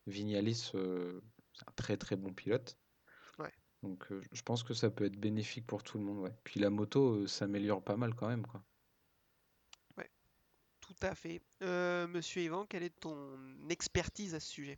Vignales, 0.05 0.53
euh, 0.75 1.19
un 1.67 1.71
très 1.75 1.97
très 1.97 2.15
bon 2.15 2.33
pilote. 2.33 2.77
Ouais. 3.39 3.53
Donc 3.83 4.11
euh, 4.11 4.21
je 4.31 4.41
pense 4.41 4.63
que 4.63 4.73
ça 4.73 4.89
peut 4.89 5.05
être 5.05 5.19
bénéfique 5.19 5.67
pour 5.67 5.83
tout 5.83 5.97
le 5.97 6.03
monde, 6.03 6.19
ouais. 6.19 6.33
Puis 6.43 6.59
la 6.59 6.69
moto 6.69 7.15
euh, 7.15 7.27
s'améliore 7.27 7.83
pas 7.83 7.97
mal 7.97 8.13
quand 8.15 8.27
même, 8.27 8.45
quoi. 8.45 8.63
Tout 10.85 11.07
à 11.07 11.15
fait. 11.15 11.41
Euh, 11.63 12.07
Monsieur 12.07 12.43
Yvan, 12.43 12.67
quelle 12.67 12.83
est 12.83 12.99
ton 12.99 13.39
expertise 13.69 14.35
à 14.35 14.39
ce 14.39 14.47
sujet? 14.47 14.77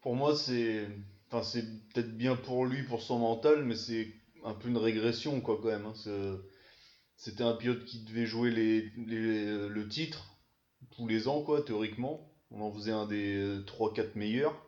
Pour 0.00 0.16
moi, 0.16 0.34
c'est 0.34 0.88
enfin, 1.28 1.44
c'est 1.44 1.62
peut-être 1.62 2.16
bien 2.16 2.34
pour 2.34 2.66
lui, 2.66 2.82
pour 2.82 3.02
son 3.02 3.20
mental, 3.20 3.64
mais 3.64 3.76
c'est 3.76 4.12
un 4.42 4.54
peu 4.54 4.68
une 4.68 4.76
régression, 4.76 5.40
quoi, 5.40 5.60
quand 5.62 5.68
même. 5.68 5.86
hein. 5.86 6.40
C'était 7.16 7.44
un 7.44 7.54
pilote 7.54 7.84
qui 7.84 8.02
devait 8.02 8.26
jouer 8.26 8.50
les, 8.50 8.90
les- 8.96 9.68
le 9.68 9.88
titre 9.88 10.36
tous 10.90 11.06
les 11.06 11.28
ans, 11.28 11.42
quoi, 11.42 11.62
théoriquement. 11.62 12.34
On 12.50 12.60
en 12.60 12.72
faisait 12.72 12.90
un 12.90 13.06
des 13.06 13.60
trois 13.64 13.94
quatre 13.94 14.16
meilleurs. 14.16 14.60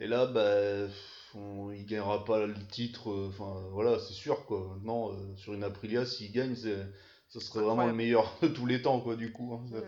Et 0.00 0.06
là, 0.06 0.26
bah, 0.26 0.88
on, 1.34 1.70
il 1.70 1.84
gagnera 1.86 2.24
pas 2.24 2.46
le 2.46 2.54
titre. 2.70 3.10
euh, 3.10 3.28
Enfin, 3.28 3.54
voilà, 3.72 3.98
c'est 3.98 4.14
sûr, 4.14 4.44
quoi. 4.46 4.66
Maintenant, 4.76 5.12
euh, 5.12 5.36
sur 5.36 5.54
une 5.54 5.62
Aprilia, 5.62 6.04
s'il 6.06 6.32
gagne, 6.32 6.56
ça 6.56 7.40
serait 7.40 7.60
vraiment 7.62 7.86
le 7.86 7.92
meilleur 7.94 8.34
de 8.42 8.48
tous 8.48 8.66
les 8.66 8.82
temps, 8.82 9.00
quoi, 9.00 9.16
du 9.16 9.32
coup. 9.32 9.54
hein. 9.54 9.64
Ouais. 9.72 9.82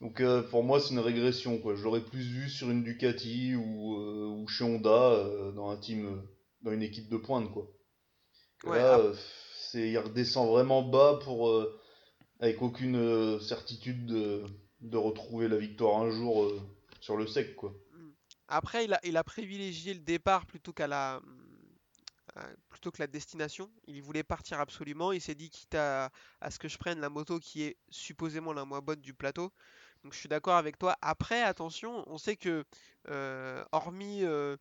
Donc 0.00 0.20
euh, 0.22 0.40
pour 0.40 0.62
moi 0.64 0.80
c'est 0.80 0.94
une 0.94 0.98
régression 0.98 1.58
quoi. 1.58 1.74
Je 1.74 1.84
l'aurais 1.84 2.00
plus 2.02 2.22
vu 2.22 2.48
sur 2.48 2.70
une 2.70 2.82
Ducati 2.82 3.54
ou, 3.54 3.96
euh, 4.00 4.28
ou 4.28 4.48
chez 4.48 4.64
Honda 4.64 4.88
euh, 5.10 5.52
dans 5.52 5.68
un 5.68 5.76
team 5.76 6.22
dans 6.62 6.72
une 6.72 6.80
équipe 6.82 7.10
de 7.10 7.18
pointe 7.18 7.52
quoi. 7.52 7.68
Ouais, 8.64 8.78
là 8.78 8.98
c'est 9.58 9.90
il 9.90 9.98
redescend 9.98 10.48
vraiment 10.48 10.80
bas 10.82 11.18
pour 11.22 11.52
avec 12.40 12.62
aucune 12.62 13.38
certitude 13.40 14.06
de, 14.06 14.42
de 14.80 14.96
retrouver 14.96 15.48
la 15.48 15.58
victoire 15.58 16.00
un 16.00 16.08
jour 16.08 16.50
sur 17.02 17.18
le 17.18 17.26
sec 17.26 17.54
quoi. 17.54 17.74
Après, 18.50 18.84
il 18.84 18.94
a, 18.94 19.00
il 19.04 19.16
a 19.16 19.24
privilégié 19.24 19.94
le 19.94 20.00
départ 20.00 20.46
plutôt 20.46 20.72
qu'à 20.72 20.86
la, 20.86 21.20
euh, 22.36 22.54
plutôt 22.68 22.90
que 22.90 22.98
la 23.00 23.06
destination. 23.06 23.70
Il 23.86 24.02
voulait 24.02 24.22
partir 24.22 24.60
absolument. 24.60 25.12
Il 25.12 25.20
s'est 25.20 25.34
dit, 25.34 25.50
quitte 25.50 25.74
à, 25.74 26.10
ce 26.50 26.58
que 26.58 26.68
je 26.68 26.78
prenne 26.78 27.00
la 27.00 27.08
moto 27.10 27.38
qui 27.38 27.62
est 27.62 27.76
supposément 27.90 28.52
la 28.52 28.64
moins 28.64 28.80
bonne 28.80 29.00
du 29.00 29.14
plateau. 29.14 29.52
Donc 30.04 30.14
je 30.14 30.18
suis 30.18 30.28
d'accord 30.28 30.56
avec 30.56 30.78
toi. 30.78 30.96
Après, 31.02 31.42
attention, 31.42 32.04
on 32.08 32.18
sait 32.18 32.36
que 32.36 32.64
euh, 33.08 33.64
hormis, 33.72 34.24
euh, 34.24 34.56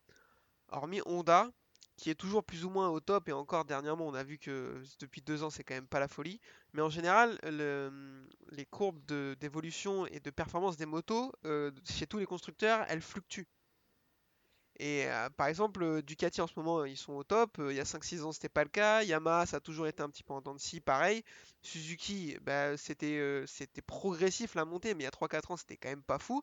hormis 0.69 1.01
Honda, 1.05 1.49
qui 1.97 2.09
est 2.09 2.15
toujours 2.15 2.43
plus 2.45 2.65
ou 2.65 2.69
moins 2.69 2.89
au 2.89 2.99
top, 3.01 3.29
et 3.29 3.33
encore 3.33 3.65
dernièrement, 3.65 4.07
on 4.07 4.13
a 4.15 4.23
vu 4.23 4.37
que 4.39 4.81
depuis 4.99 5.21
deux 5.21 5.43
ans, 5.43 5.49
c'est 5.51 5.63
quand 5.63 5.75
même 5.75 5.87
pas 5.87 5.99
la 5.99 6.07
folie. 6.09 6.39
Mais 6.73 6.81
en 6.81 6.89
général, 6.89 7.39
le- 7.43 8.27
les 8.51 8.65
courbes 8.65 8.99
d'évolution 9.39 10.05
et 10.07 10.19
de 10.21 10.29
performance 10.31 10.77
des 10.77 10.85
motos, 10.85 11.33
chez 11.85 12.07
tous 12.07 12.19
les 12.19 12.25
constructeurs, 12.25 12.85
elles 12.89 13.01
fluctuent. 13.01 13.47
Et 14.79 15.05
euh, 15.07 15.29
par 15.31 15.47
exemple, 15.47 15.83
euh, 15.83 16.01
Ducati 16.01 16.39
en 16.39 16.47
ce 16.47 16.53
moment, 16.55 16.85
ils 16.85 16.97
sont 16.97 17.13
au 17.13 17.23
top. 17.23 17.59
Euh, 17.59 17.73
il 17.73 17.75
y 17.75 17.81
a 17.81 17.85
cinq 17.85 18.05
six 18.05 18.23
ans, 18.23 18.31
c'était 18.31 18.47
pas 18.47 18.63
le 18.63 18.69
cas. 18.69 19.03
Yamaha, 19.03 19.45
ça 19.45 19.57
a 19.57 19.59
toujours 19.59 19.87
été 19.87 20.01
un 20.01 20.09
petit 20.09 20.23
peu 20.23 20.33
en 20.33 20.41
dents 20.41 20.55
de 20.55 20.59
scie, 20.59 20.79
pareil. 20.79 21.23
Suzuki, 21.61 22.37
bah, 22.41 22.77
c'était 22.77 23.51
progressif 23.85 24.55
la 24.55 24.63
montée, 24.63 24.93
mais 24.93 25.01
il 25.01 25.03
y 25.03 25.07
a 25.07 25.11
trois 25.11 25.27
quatre 25.27 25.51
ans, 25.51 25.57
c'était 25.57 25.75
quand 25.75 25.89
même 25.89 26.01
pas 26.01 26.17
fou. 26.17 26.41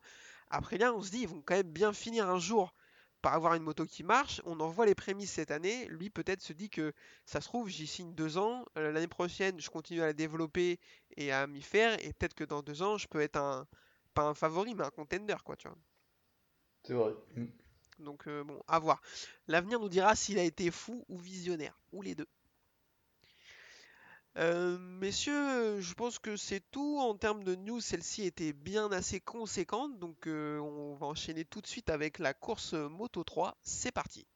Après 0.50 0.76
là, 0.76 0.93
on 0.95 1.00
se 1.02 1.11
dit, 1.11 1.21
ils 1.23 1.28
vont 1.28 1.43
quand 1.45 1.55
même 1.55 1.73
bien 1.73 1.95
finir 1.95 2.28
un 2.28 2.38
jour 2.38 2.75
par 3.23 3.33
avoir 3.33 3.55
une 3.55 3.62
moto 3.62 3.87
qui 3.87 4.05
marche. 4.05 4.43
On 4.45 4.61
en 4.61 4.69
voit 4.69 4.85
les 4.85 4.95
prémices 4.95 5.33
cette 5.33 5.50
année. 5.50 5.87
Lui, 5.87 6.11
peut-être 6.11 6.43
se 6.43 6.52
dit 6.52 6.69
que 6.69 6.93
ça 7.25 7.40
se 7.40 7.49
trouve, 7.49 7.69
j'y 7.69 7.87
signe 7.87 8.14
deux 8.14 8.37
ans. 8.37 8.66
L'année 8.76 9.09
prochaine, 9.09 9.59
je 9.59 9.71
continue 9.71 10.02
à 10.02 10.07
la 10.07 10.12
développer 10.12 10.78
et 11.16 11.33
à 11.33 11.47
m'y 11.47 11.62
faire. 11.62 11.99
Et 12.05 12.12
peut-être 12.12 12.35
que 12.35 12.45
dans 12.45 12.62
deux 12.62 12.83
ans, 12.83 12.99
je 12.99 13.09
peux 13.09 13.21
être 13.21 13.37
un, 13.37 13.66
pas 14.12 14.25
un 14.25 14.35
favori, 14.35 14.75
mais 14.75 14.85
un 14.85 14.90
contender, 14.90 15.37
quoi, 15.43 15.57
tu 15.57 15.69
vois. 15.69 15.78
C'est 16.85 16.95
vrai. 16.95 17.14
Donc 17.98 18.26
euh, 18.28 18.44
bon, 18.44 18.62
à 18.68 18.78
voir. 18.78 19.00
L'avenir 19.48 19.80
nous 19.80 19.88
dira 19.88 20.14
s'il 20.16 20.38
a 20.38 20.42
été 20.42 20.70
fou 20.70 21.04
ou 21.08 21.18
visionnaire, 21.18 21.78
ou 21.92 22.02
les 22.02 22.14
deux. 22.14 22.28
Euh, 24.36 24.76
messieurs, 24.78 25.80
je 25.80 25.94
pense 25.94 26.18
que 26.18 26.36
c'est 26.36 26.62
tout 26.70 26.98
en 26.98 27.16
termes 27.16 27.42
de 27.42 27.54
news. 27.54 27.80
Celle-ci 27.80 28.24
était 28.24 28.52
bien 28.52 28.92
assez 28.92 29.18
conséquente, 29.20 29.98
donc 29.98 30.26
euh, 30.26 30.58
on 30.58 30.94
va 30.94 31.06
enchaîner 31.06 31.44
tout 31.44 31.62
de 31.62 31.66
suite 31.66 31.88
avec 31.88 32.18
la 32.18 32.34
course 32.34 32.74
Moto 32.74 33.24
3. 33.24 33.56
C'est 33.62 33.92
parti. 33.92 34.26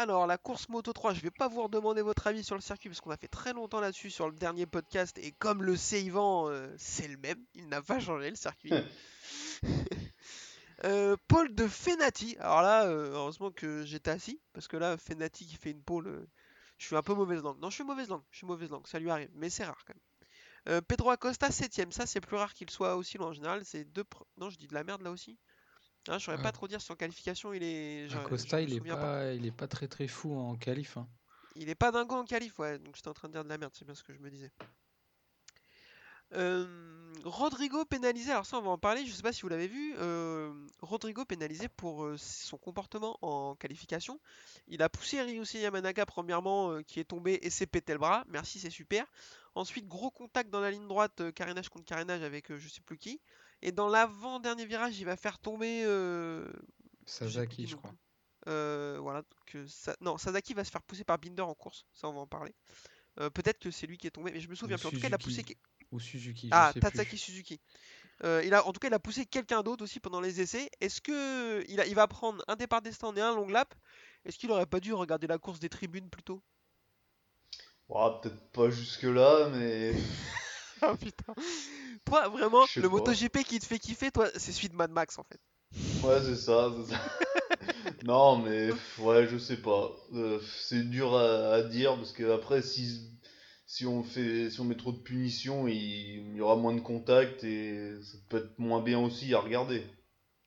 Alors, 0.00 0.28
la 0.28 0.38
course 0.38 0.68
Moto 0.68 0.92
3, 0.92 1.12
je 1.12 1.20
vais 1.22 1.32
pas 1.32 1.48
vous 1.48 1.60
redemander 1.60 2.02
votre 2.02 2.28
avis 2.28 2.44
sur 2.44 2.54
le 2.54 2.60
circuit 2.60 2.88
parce 2.88 3.00
qu'on 3.00 3.10
a 3.10 3.16
fait 3.16 3.26
très 3.26 3.52
longtemps 3.52 3.80
là-dessus 3.80 4.10
sur 4.10 4.28
le 4.28 4.36
dernier 4.36 4.64
podcast 4.64 5.18
et 5.18 5.32
comme 5.32 5.64
le 5.64 5.74
sait 5.74 6.04
Yvan, 6.04 6.48
euh, 6.48 6.72
c'est 6.78 7.08
le 7.08 7.16
même, 7.16 7.44
il 7.54 7.68
n'a 7.68 7.82
pas 7.82 7.98
changé 7.98 8.30
le 8.30 8.36
circuit. 8.36 8.72
Euh, 10.84 11.16
pole 11.26 11.52
de 11.56 11.66
Fenati. 11.66 12.36
Alors 12.38 12.62
là, 12.62 12.86
euh, 12.86 13.10
heureusement 13.10 13.50
que 13.50 13.84
j'étais 13.84 14.12
assis 14.12 14.40
parce 14.52 14.68
que 14.68 14.76
là, 14.76 14.96
Fenati 14.96 15.44
qui 15.44 15.56
fait 15.56 15.72
une 15.72 15.82
pole, 15.82 16.06
euh, 16.06 16.30
je 16.78 16.86
suis 16.86 16.94
un 16.94 17.02
peu 17.02 17.14
mauvaise 17.14 17.42
langue. 17.42 17.58
Non, 17.58 17.68
je 17.68 17.74
suis 17.74 17.82
mauvaise 17.82 18.08
langue, 18.08 18.22
je 18.30 18.36
suis 18.36 18.46
mauvaise 18.46 18.70
langue, 18.70 18.86
ça 18.86 19.00
lui 19.00 19.10
arrive, 19.10 19.28
mais 19.34 19.50
c'est 19.50 19.64
rare 19.64 19.82
quand 19.84 19.94
même. 19.94 20.76
Euh, 20.76 20.80
Pedro 20.80 21.10
Acosta 21.10 21.48
7ème, 21.48 21.90
ça 21.90 22.06
c'est 22.06 22.20
plus 22.20 22.36
rare 22.36 22.54
qu'il 22.54 22.70
soit 22.70 22.94
aussi 22.94 23.18
loin 23.18 23.30
en 23.30 23.32
général. 23.32 23.64
C'est 23.64 23.86
deux. 23.86 24.04
Non, 24.36 24.50
je 24.50 24.56
dis 24.56 24.68
de 24.68 24.74
la 24.74 24.84
merde 24.84 25.02
là 25.02 25.10
aussi. 25.10 25.36
Je 26.14 26.18
saurais 26.24 26.38
Ah. 26.40 26.42
pas 26.42 26.52
trop 26.52 26.68
dire 26.68 26.80
si 26.80 26.90
en 26.90 26.96
qualification 26.96 27.52
il 27.52 27.62
est. 27.62 28.08
me 28.08 28.62
il 28.62 28.74
est 28.76 28.80
pas, 28.80 29.32
il 29.34 29.44
est 29.46 29.50
pas 29.50 29.68
très 29.68 29.88
très 29.88 30.08
fou 30.08 30.34
en 30.34 30.56
qualif. 30.56 30.96
hein. 30.96 31.06
Il 31.56 31.68
est 31.68 31.74
pas 31.74 31.90
dingo 31.90 32.14
en 32.14 32.24
qualif, 32.24 32.58
ouais, 32.60 32.78
donc 32.78 32.94
j'étais 32.96 33.08
en 33.08 33.14
train 33.14 33.28
de 33.28 33.32
dire 33.32 33.42
de 33.44 33.48
la 33.48 33.58
merde, 33.58 33.72
c'est 33.74 33.84
bien 33.84 33.94
ce 33.94 34.02
que 34.04 34.12
je 34.14 34.20
me 34.20 34.30
disais. 34.30 34.52
Euh, 36.34 36.66
Rodrigo 37.24 37.84
pénalisé, 37.86 38.30
alors 38.32 38.44
ça 38.44 38.58
on 38.58 38.62
va 38.62 38.68
en 38.70 38.76
parler, 38.78 39.04
je 39.06 39.12
sais 39.12 39.22
pas 39.22 39.32
si 39.32 39.40
vous 39.42 39.48
l'avez 39.48 39.66
vu. 39.66 39.94
euh, 39.98 40.52
Rodrigo 40.80 41.24
pénalisé 41.24 41.68
pour 41.68 42.04
euh, 42.04 42.16
son 42.18 42.58
comportement 42.58 43.18
en 43.22 43.54
qualification. 43.56 44.20
Il 44.68 44.82
a 44.82 44.90
poussé 44.90 45.20
Ryusuke 45.22 45.62
Yamanaka 45.62 46.04
premièrement 46.04 46.82
qui 46.82 47.00
est 47.00 47.04
tombé 47.04 47.38
et 47.42 47.48
s'est 47.50 47.66
pété 47.66 47.92
le 47.92 47.98
bras, 47.98 48.24
merci 48.28 48.60
c'est 48.60 48.70
super. 48.70 49.06
Ensuite 49.54 49.88
gros 49.88 50.10
contact 50.10 50.50
dans 50.50 50.60
la 50.60 50.70
ligne 50.70 50.86
droite, 50.86 51.32
carénage 51.32 51.70
contre 51.70 51.86
carénage 51.86 52.22
avec 52.22 52.54
je 52.54 52.68
sais 52.68 52.82
plus 52.82 52.98
qui. 52.98 53.20
Et 53.62 53.72
dans 53.72 53.88
l'avant-dernier 53.88 54.66
virage 54.66 54.98
il 54.98 55.04
va 55.04 55.16
faire 55.16 55.38
tomber... 55.38 55.82
euh, 55.84 56.46
Sasaki, 57.06 57.66
je 57.66 57.76
crois. 57.76 57.94
Euh, 58.46 58.98
voilà, 59.00 59.22
que 59.46 59.66
ça... 59.66 59.96
non, 60.00 60.16
Sasaki 60.16 60.54
va 60.54 60.64
se 60.64 60.70
faire 60.70 60.82
pousser 60.82 61.04
par 61.04 61.18
Binder 61.18 61.42
en 61.42 61.54
course, 61.54 61.86
ça 61.92 62.08
on 62.08 62.12
va 62.12 62.20
en 62.20 62.26
parler. 62.26 62.54
Euh, 63.20 63.30
Peut-être 63.30 63.58
que 63.58 63.70
c'est 63.70 63.86
lui 63.86 63.98
qui 63.98 64.06
est 64.06 64.10
tombé, 64.10 64.30
mais 64.32 64.40
je 64.40 64.48
me 64.48 64.54
souviens 64.54 64.76
Ou 64.76 64.78
plus. 64.78 64.88
En 64.88 64.90
tout 64.92 65.00
cas, 65.00 65.08
il 65.08 65.14
a 65.14 65.18
poussé. 65.18 65.42
Suzuki. 65.42 65.56
Ou 65.90 65.98
Suzuki, 66.00 66.48
je 66.48 66.52
Ah, 66.54 66.70
sais 66.72 66.80
Tatsaki 66.80 67.10
plus. 67.10 67.18
Suzuki. 67.18 67.60
Euh, 68.24 68.42
il 68.44 68.54
a, 68.54 68.66
en 68.66 68.72
tout 68.72 68.80
cas, 68.80 68.88
il 68.88 68.94
a 68.94 68.98
poussé 68.98 69.26
quelqu'un 69.26 69.62
d'autre 69.62 69.84
aussi 69.84 70.00
pendant 70.00 70.20
les 70.20 70.40
essais. 70.40 70.70
Est-ce 70.80 71.00
que 71.00 71.64
il, 71.68 71.80
a- 71.80 71.86
il 71.86 71.94
va 71.94 72.06
prendre 72.06 72.44
un 72.48 72.56
départ 72.56 72.82
des 72.82 72.92
stands 72.92 73.14
et 73.16 73.20
un 73.20 73.34
long 73.34 73.48
lap? 73.48 73.74
Est-ce 74.24 74.38
qu'il 74.38 74.50
aurait 74.50 74.66
pas 74.66 74.80
dû 74.80 74.92
regarder 74.92 75.26
la 75.26 75.38
course 75.38 75.58
des 75.60 75.68
tribunes 75.68 76.08
plutôt 76.10 76.42
Ouah, 77.88 78.20
peut-être 78.20 78.50
pas 78.52 78.70
jusque 78.70 79.02
là 79.04 79.48
mais 79.50 79.94
Ah 80.82 80.94
putain. 81.00 81.34
Toi, 82.08 82.28
vraiment, 82.28 82.66
le 82.76 82.82
pas. 82.82 82.88
MotoGP 82.88 83.44
qui 83.44 83.58
te 83.58 83.66
fait 83.66 83.78
kiffer, 83.78 84.10
toi, 84.10 84.28
c'est 84.36 84.52
celui 84.52 84.68
de 84.68 84.74
Mad 84.74 84.90
Max 84.90 85.18
en 85.18 85.24
fait. 85.24 85.38
Ouais, 86.06 86.20
c'est 86.22 86.36
ça, 86.36 86.72
c'est 86.76 86.94
ça. 86.94 87.00
Non, 88.04 88.38
mais 88.38 88.70
ouais, 89.00 89.26
je 89.26 89.36
sais 89.38 89.56
pas. 89.56 89.90
Euh, 90.14 90.40
c'est 90.60 90.88
dur 90.88 91.14
à, 91.16 91.54
à 91.54 91.62
dire 91.62 91.96
parce 91.96 92.12
que 92.12 92.30
après, 92.32 92.62
si, 92.62 93.10
si 93.66 93.86
on 93.86 94.02
fait, 94.02 94.50
si 94.50 94.60
on 94.60 94.64
met 94.64 94.76
trop 94.76 94.92
de 94.92 94.98
punitions, 94.98 95.66
il, 95.68 95.74
il 95.76 96.36
y 96.36 96.40
aura 96.40 96.56
moins 96.56 96.74
de 96.74 96.80
contact 96.80 97.44
et 97.44 97.96
ça 98.02 98.18
peut 98.28 98.38
être 98.38 98.58
moins 98.58 98.80
bien 98.80 98.98
aussi 99.00 99.34
à 99.34 99.40
regarder. 99.40 99.84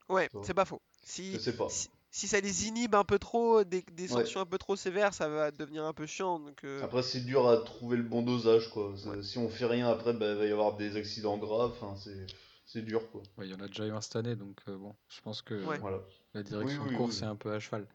Ouais, 0.10 0.30
c'est 0.44 0.53
pas 0.53 0.65
faux. 0.65 0.82
Je 1.06 1.38
sais 1.38 1.53
pas. 1.56 1.70
si, 1.70 1.89
si 2.12 2.27
ça 2.27 2.39
les 2.41 2.68
inhibe 2.68 2.96
un 2.96 3.03
peu 3.06 3.18
trop, 3.20 3.63
des, 3.63 3.82
des 3.94 4.03
Ouais. 4.03 4.10
sanctions 4.10 4.41
un 4.41 4.46
peu 4.46 4.58
trop 4.58 4.75
sévères, 4.75 5.13
ça 5.13 5.30
va 5.30 5.51
devenir 5.51 5.86
un 5.86 5.94
peu 5.94 6.06
chiant. 6.06 6.39
Donc, 6.39 6.63
euh, 6.63 6.84
Après, 6.84 7.03
c'est 7.03 7.22
dur 7.22 7.48
à 7.48 7.58
trouver 7.58 7.98
le 7.98 8.03
bon 8.03 8.22
dosage, 8.22 8.70
quoi. 8.70 8.94
Si 9.24 9.38
on 9.38 9.50
fait 9.50 9.65
rien 9.65 9.88
après, 9.89 10.13
bah, 10.13 10.32
il 10.32 10.38
va 10.38 10.46
y 10.46 10.51
avoir 10.51 10.75
des 10.77 10.98
accidents 10.98 11.38
graves. 11.38 11.72
Enfin, 11.72 11.96
c'est, 11.96 12.25
c'est 12.65 12.82
dur, 12.82 13.10
quoi. 13.12 13.22
Ouais, 13.38 13.48
il 13.48 13.51
y 13.51 13.56
en 13.56 13.60
a 13.62 13.68
déjà 13.68 13.86
eu 13.88 13.91
un 13.91 14.01
cette 14.01 14.15
année, 14.18 14.36
donc 14.36 14.62
euh, 14.68 14.77
bon, 14.77 14.96
je 15.10 15.22
pense 15.22 15.41
que 15.41 15.53
Ouais. 15.65 15.77
Voilà. 15.80 16.00
la 16.34 16.44
direction 16.44 16.84
oui, 16.84 16.91
de 16.91 16.98
course 16.98 17.18
oui. 17.18 17.24
est 17.24 17.27
un 17.27 17.36
peu 17.36 17.51
à 17.53 17.60
cheval. 17.60 17.88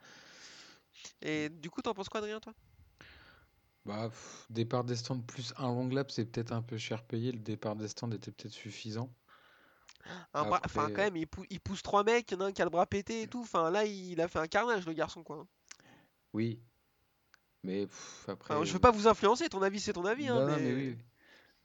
Et 1.23 1.49
du 1.51 1.71
coup, 1.71 1.83
t'en 1.83 1.95
penses 1.95 2.09
quoi, 2.09 2.19
Adrien, 2.21 2.41
toi? 2.41 2.55
Bah, 3.85 4.09
pff, 4.11 4.47
départ 4.51 4.85
des 4.85 4.97
stands 4.97 5.21
plus 5.21 5.55
un 5.57 5.69
long 5.69 5.89
lap, 5.89 6.11
c'est 6.11 6.25
peut-être 6.27 6.53
un 6.53 6.63
peu 6.63 6.77
cher 6.77 7.05
payé. 7.05 7.33
Le 7.33 7.39
départ 7.39 7.77
des 7.77 7.89
stands 7.89 8.11
était 8.11 8.33
peut-être 8.33 8.53
suffisant. 8.53 9.15
Un 10.35 10.43
Enfin, 10.43 10.61
quand 10.89 11.03
même, 11.03 11.17
il, 11.17 11.27
pou- 11.27 11.47
il 11.51 11.61
pousse 11.61 11.83
trois 11.83 12.05
mecs, 12.05 12.31
il 12.31 12.35
y 12.35 12.37
en 12.37 12.41
a 12.43 12.45
un 12.47 12.53
qui 12.53 12.63
a 12.63 12.65
le 12.65 12.71
bras 12.71 12.87
pété 12.87 13.23
et 13.23 13.27
tout. 13.27 13.41
Enfin, 13.41 13.71
là, 13.71 13.85
il 13.85 14.21
a 14.21 14.29
fait 14.29 14.39
un 14.39 14.47
carnage, 14.49 14.87
le 14.87 14.93
garçon, 14.93 15.23
quoi. 15.23 15.47
oui. 16.33 16.61
Mais 17.63 17.87
pff, 17.87 18.29
après. 18.29 18.65
Je 18.65 18.73
veux 18.73 18.79
pas 18.79 18.93
vous 18.93 19.09
influencer, 19.09 19.49
ton 19.49 19.61
avis, 19.63 19.81
c'est 19.81 19.93
ton 19.95 20.05
avis, 20.05 20.29
hein, 20.29 20.35
Non, 20.41 20.47
non, 20.47 20.57
mais... 20.57 20.63
mais 20.63 20.75
oui. 20.75 20.97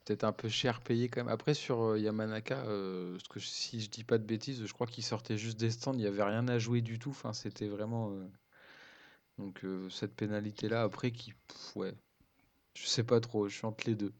Peut-être 0.03 0.23
un 0.23 0.31
peu 0.31 0.49
cher 0.49 0.81
payé 0.81 1.09
quand 1.09 1.21
même. 1.23 1.31
Après, 1.31 1.53
sur 1.53 1.79
euh, 1.83 1.99
Yamanaka, 1.99 2.65
euh, 2.65 3.11
parce 3.11 3.27
que 3.27 3.39
je- 3.39 3.45
si 3.45 3.79
je 3.79 3.87
dis 3.89 4.03
pas 4.03 4.17
de 4.17 4.23
bêtises, 4.23 4.65
je 4.65 4.73
crois 4.73 4.87
qu'il 4.87 5.03
sortait 5.03 5.37
juste 5.37 5.59
des 5.59 5.69
stands, 5.69 5.93
il 5.93 5.99
n'y 5.99 6.07
avait 6.07 6.23
rien 6.23 6.47
à 6.47 6.57
jouer 6.57 6.81
du 6.81 6.97
tout. 6.97 7.11
Enfin, 7.11 7.33
c'était 7.33 7.67
vraiment. 7.67 8.09
euh, 8.11 8.27
Donc, 9.37 9.63
euh, 9.63 9.89
cette 9.91 10.15
pénalité-là, 10.15 10.81
après, 10.81 11.11
qui. 11.11 11.33
pff, 11.33 11.75
ouais. 11.75 11.93
Je 12.73 12.87
sais 12.87 13.03
pas 13.03 13.19
trop, 13.19 13.47
je 13.47 13.55
suis 13.57 13.65
entre 13.67 13.85
les 13.85 13.95
deux. 13.95 14.13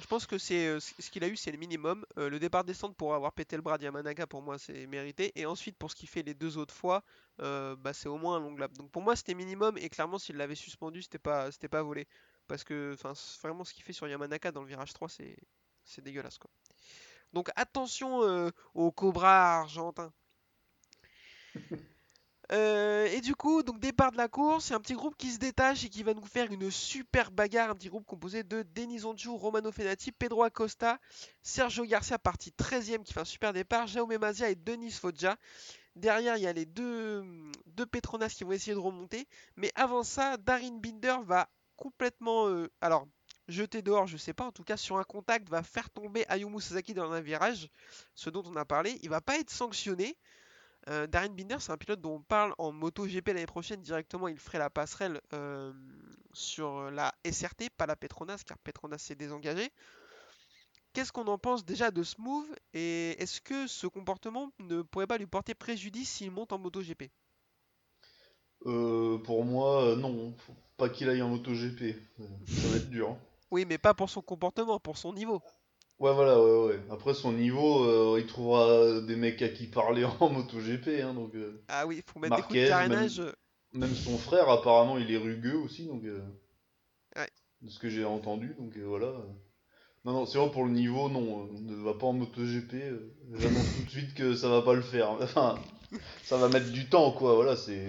Je 0.00 0.06
pense 0.06 0.26
que 0.26 0.38
c'est 0.38 0.66
euh, 0.66 0.80
ce 0.80 1.10
qu'il 1.10 1.22
a 1.22 1.28
eu, 1.28 1.36
c'est 1.36 1.52
le 1.52 1.58
minimum. 1.58 2.04
Euh, 2.18 2.28
le 2.28 2.38
départ 2.40 2.64
des 2.64 2.74
stands 2.74 2.92
pour 2.92 3.14
avoir 3.14 3.32
pété 3.32 3.54
le 3.54 3.62
bras 3.62 3.78
de 3.78 3.84
Yamanaka, 3.84 4.26
pour 4.26 4.42
moi, 4.42 4.58
c'est 4.58 4.86
mérité. 4.88 5.32
Et 5.36 5.46
ensuite, 5.46 5.76
pour 5.76 5.90
ce 5.90 5.96
qu'il 5.96 6.08
fait 6.08 6.22
les 6.22 6.34
deux 6.34 6.58
autres 6.58 6.74
fois, 6.74 7.04
euh, 7.40 7.76
bah, 7.76 7.92
c'est 7.92 8.08
au 8.08 8.18
moins 8.18 8.36
un 8.36 8.40
long 8.40 8.56
lap. 8.56 8.72
Donc 8.72 8.90
pour 8.90 9.02
moi, 9.02 9.14
c'était 9.14 9.34
minimum. 9.34 9.78
Et 9.78 9.88
clairement, 9.88 10.18
s'il 10.18 10.36
l'avait 10.36 10.56
suspendu, 10.56 11.02
c'était 11.02 11.18
pas, 11.18 11.52
c'était 11.52 11.68
pas 11.68 11.82
volé. 11.82 12.08
Parce 12.48 12.64
que, 12.64 12.96
vraiment 13.42 13.64
ce 13.64 13.72
qu'il 13.72 13.84
fait 13.84 13.92
sur 13.92 14.08
Yamanaka 14.08 14.50
dans 14.52 14.62
le 14.62 14.68
virage 14.68 14.92
3, 14.92 15.08
c'est, 15.08 15.36
c'est 15.84 16.02
dégueulasse, 16.02 16.38
quoi. 16.38 16.50
Donc 17.32 17.50
attention 17.56 18.50
au 18.74 18.92
Cobra 18.92 19.60
argentin. 19.60 20.12
Euh, 22.52 23.06
et 23.06 23.20
du 23.20 23.34
coup, 23.34 23.62
donc 23.62 23.80
départ 23.80 24.12
de 24.12 24.16
la 24.16 24.28
course, 24.28 24.66
c'est 24.66 24.74
un 24.74 24.80
petit 24.80 24.94
groupe 24.94 25.16
qui 25.16 25.30
se 25.30 25.38
détache 25.38 25.84
et 25.84 25.88
qui 25.88 26.02
va 26.02 26.12
nous 26.12 26.26
faire 26.26 26.52
une 26.52 26.70
super 26.70 27.30
bagarre, 27.30 27.70
un 27.70 27.74
petit 27.74 27.88
groupe 27.88 28.04
composé 28.04 28.42
de 28.42 28.62
Denis 28.74 29.04
Onju, 29.04 29.30
Romano 29.30 29.72
Fenati, 29.72 30.12
Pedro 30.12 30.42
Acosta, 30.42 30.98
Sergio 31.42 31.84
Garcia 31.84 32.18
parti 32.18 32.52
13ème 32.58 33.02
qui 33.02 33.12
fait 33.12 33.20
un 33.20 33.24
super 33.24 33.52
départ, 33.52 33.86
Jaume 33.86 34.16
Mazia 34.18 34.50
et 34.50 34.54
Denis 34.54 34.90
Foggia. 34.92 35.36
Derrière, 35.96 36.36
il 36.36 36.42
y 36.42 36.46
a 36.46 36.52
les 36.52 36.66
deux, 36.66 37.24
deux 37.66 37.86
Petronas 37.86 38.30
qui 38.30 38.44
vont 38.44 38.52
essayer 38.52 38.74
de 38.74 38.78
remonter. 38.78 39.26
Mais 39.56 39.70
avant 39.74 40.02
ça, 40.02 40.36
Darin 40.36 40.78
Binder 40.78 41.16
va 41.24 41.48
complètement... 41.76 42.48
euh, 42.48 42.68
alors, 42.80 43.06
jeter 43.48 43.80
dehors, 43.82 44.06
je 44.06 44.16
sais 44.16 44.32
pas, 44.34 44.44
en 44.44 44.52
tout 44.52 44.64
cas 44.64 44.76
sur 44.76 44.98
un 44.98 45.04
contact, 45.04 45.48
va 45.48 45.62
faire 45.62 45.90
tomber 45.90 46.24
Ayumu 46.28 46.60
Sasaki 46.60 46.94
dans 46.94 47.12
un 47.12 47.20
virage, 47.20 47.68
ce 48.14 48.28
dont 48.30 48.42
on 48.46 48.56
a 48.56 48.64
parlé. 48.64 48.98
Il 49.02 49.10
va 49.10 49.20
pas 49.20 49.38
être 49.38 49.50
sanctionné. 49.50 50.16
Euh, 50.88 51.06
Darren 51.06 51.30
Binder, 51.34 51.56
c'est 51.60 51.72
un 51.72 51.76
pilote 51.78 52.00
dont 52.00 52.16
on 52.16 52.20
parle 52.22 52.54
en 52.58 52.72
MotoGP 52.72 53.28
l'année 53.28 53.46
prochaine 53.46 53.80
directement. 53.80 54.28
Il 54.28 54.38
ferait 54.38 54.58
la 54.58 54.70
passerelle 54.70 55.20
euh, 55.32 55.72
sur 56.32 56.90
la 56.90 57.14
SRT, 57.24 57.70
pas 57.76 57.86
la 57.86 57.96
Petronas, 57.96 58.42
car 58.46 58.58
Petronas 58.58 58.98
s'est 58.98 59.14
désengagé. 59.14 59.70
Qu'est-ce 60.92 61.10
qu'on 61.10 61.26
en 61.26 61.38
pense 61.38 61.64
déjà 61.64 61.90
de 61.90 62.02
ce 62.02 62.20
move 62.20 62.46
et 62.72 63.20
est-ce 63.20 63.40
que 63.40 63.66
ce 63.66 63.86
comportement 63.86 64.52
ne 64.60 64.82
pourrait 64.82 65.08
pas 65.08 65.18
lui 65.18 65.26
porter 65.26 65.54
préjudice 65.54 66.08
s'il 66.08 66.30
monte 66.30 66.52
en 66.52 66.58
MotoGP? 66.58 67.10
Euh, 68.66 69.18
pour 69.18 69.44
moi, 69.44 69.82
euh, 69.82 69.96
non. 69.96 70.34
Faut 70.38 70.54
pas 70.76 70.88
qu'il 70.88 71.08
aille 71.08 71.22
en 71.22 71.28
MotoGP. 71.30 71.96
Ça 72.46 72.68
va 72.68 72.76
être 72.76 72.90
dur. 72.90 73.10
hein. 73.10 73.18
Oui, 73.50 73.64
mais 73.66 73.78
pas 73.78 73.94
pour 73.94 74.08
son 74.08 74.22
comportement, 74.22 74.78
pour 74.78 74.96
son 74.96 75.12
niveau. 75.12 75.42
Ouais, 75.98 76.12
voilà, 76.12 76.40
ouais. 76.40 76.63
Après, 76.94 77.12
son 77.14 77.32
niveau, 77.32 77.84
euh, 77.84 78.20
il 78.20 78.26
trouvera 78.26 79.00
des 79.00 79.16
mecs 79.16 79.42
à 79.42 79.48
qui 79.48 79.66
parler 79.66 80.04
en 80.20 80.28
MotoGP. 80.30 81.02
Hein, 81.02 81.14
donc, 81.14 81.34
euh, 81.34 81.60
Ah 81.68 81.86
oui, 81.86 81.96
il 82.06 82.10
faut 82.12 82.18
mettre 82.20 82.36
des 82.36 82.42
coups 82.42 82.54
de 82.54 82.68
carénage. 82.68 83.20
Même 83.72 83.94
son 83.96 84.16
frère, 84.16 84.48
apparemment, 84.48 84.96
il 84.98 85.10
est 85.10 85.16
rugueux 85.16 85.56
aussi. 85.56 85.86
Donc, 85.86 86.04
euh, 86.04 86.20
Ouais. 87.16 87.28
de 87.62 87.68
ce 87.70 87.78
que 87.78 87.88
j'ai 87.88 88.04
entendu. 88.04 88.54
Donc, 88.58 88.76
euh, 88.76 88.84
voilà. 88.86 89.12
Non, 90.04 90.12
non, 90.12 90.26
c'est 90.26 90.38
vrai 90.38 90.50
pour 90.50 90.64
le 90.64 90.70
niveau, 90.70 91.08
non. 91.08 91.46
euh, 91.46 91.58
Ne 91.62 91.74
va 91.74 91.94
pas 91.94 92.06
en 92.06 92.12
MotoGP. 92.12 92.74
euh, 92.74 93.12
J'annonce 93.34 93.66
tout 93.74 93.82
de 93.82 93.90
suite 93.90 94.14
que 94.14 94.34
ça 94.34 94.48
va 94.48 94.62
pas 94.62 94.74
le 94.74 94.82
faire. 94.82 95.10
Enfin, 95.20 95.58
ça 96.24 96.36
va 96.36 96.48
mettre 96.48 96.70
du 96.70 96.88
temps, 96.88 97.10
quoi. 97.10 97.34
Voilà, 97.34 97.56
c'est. 97.56 97.88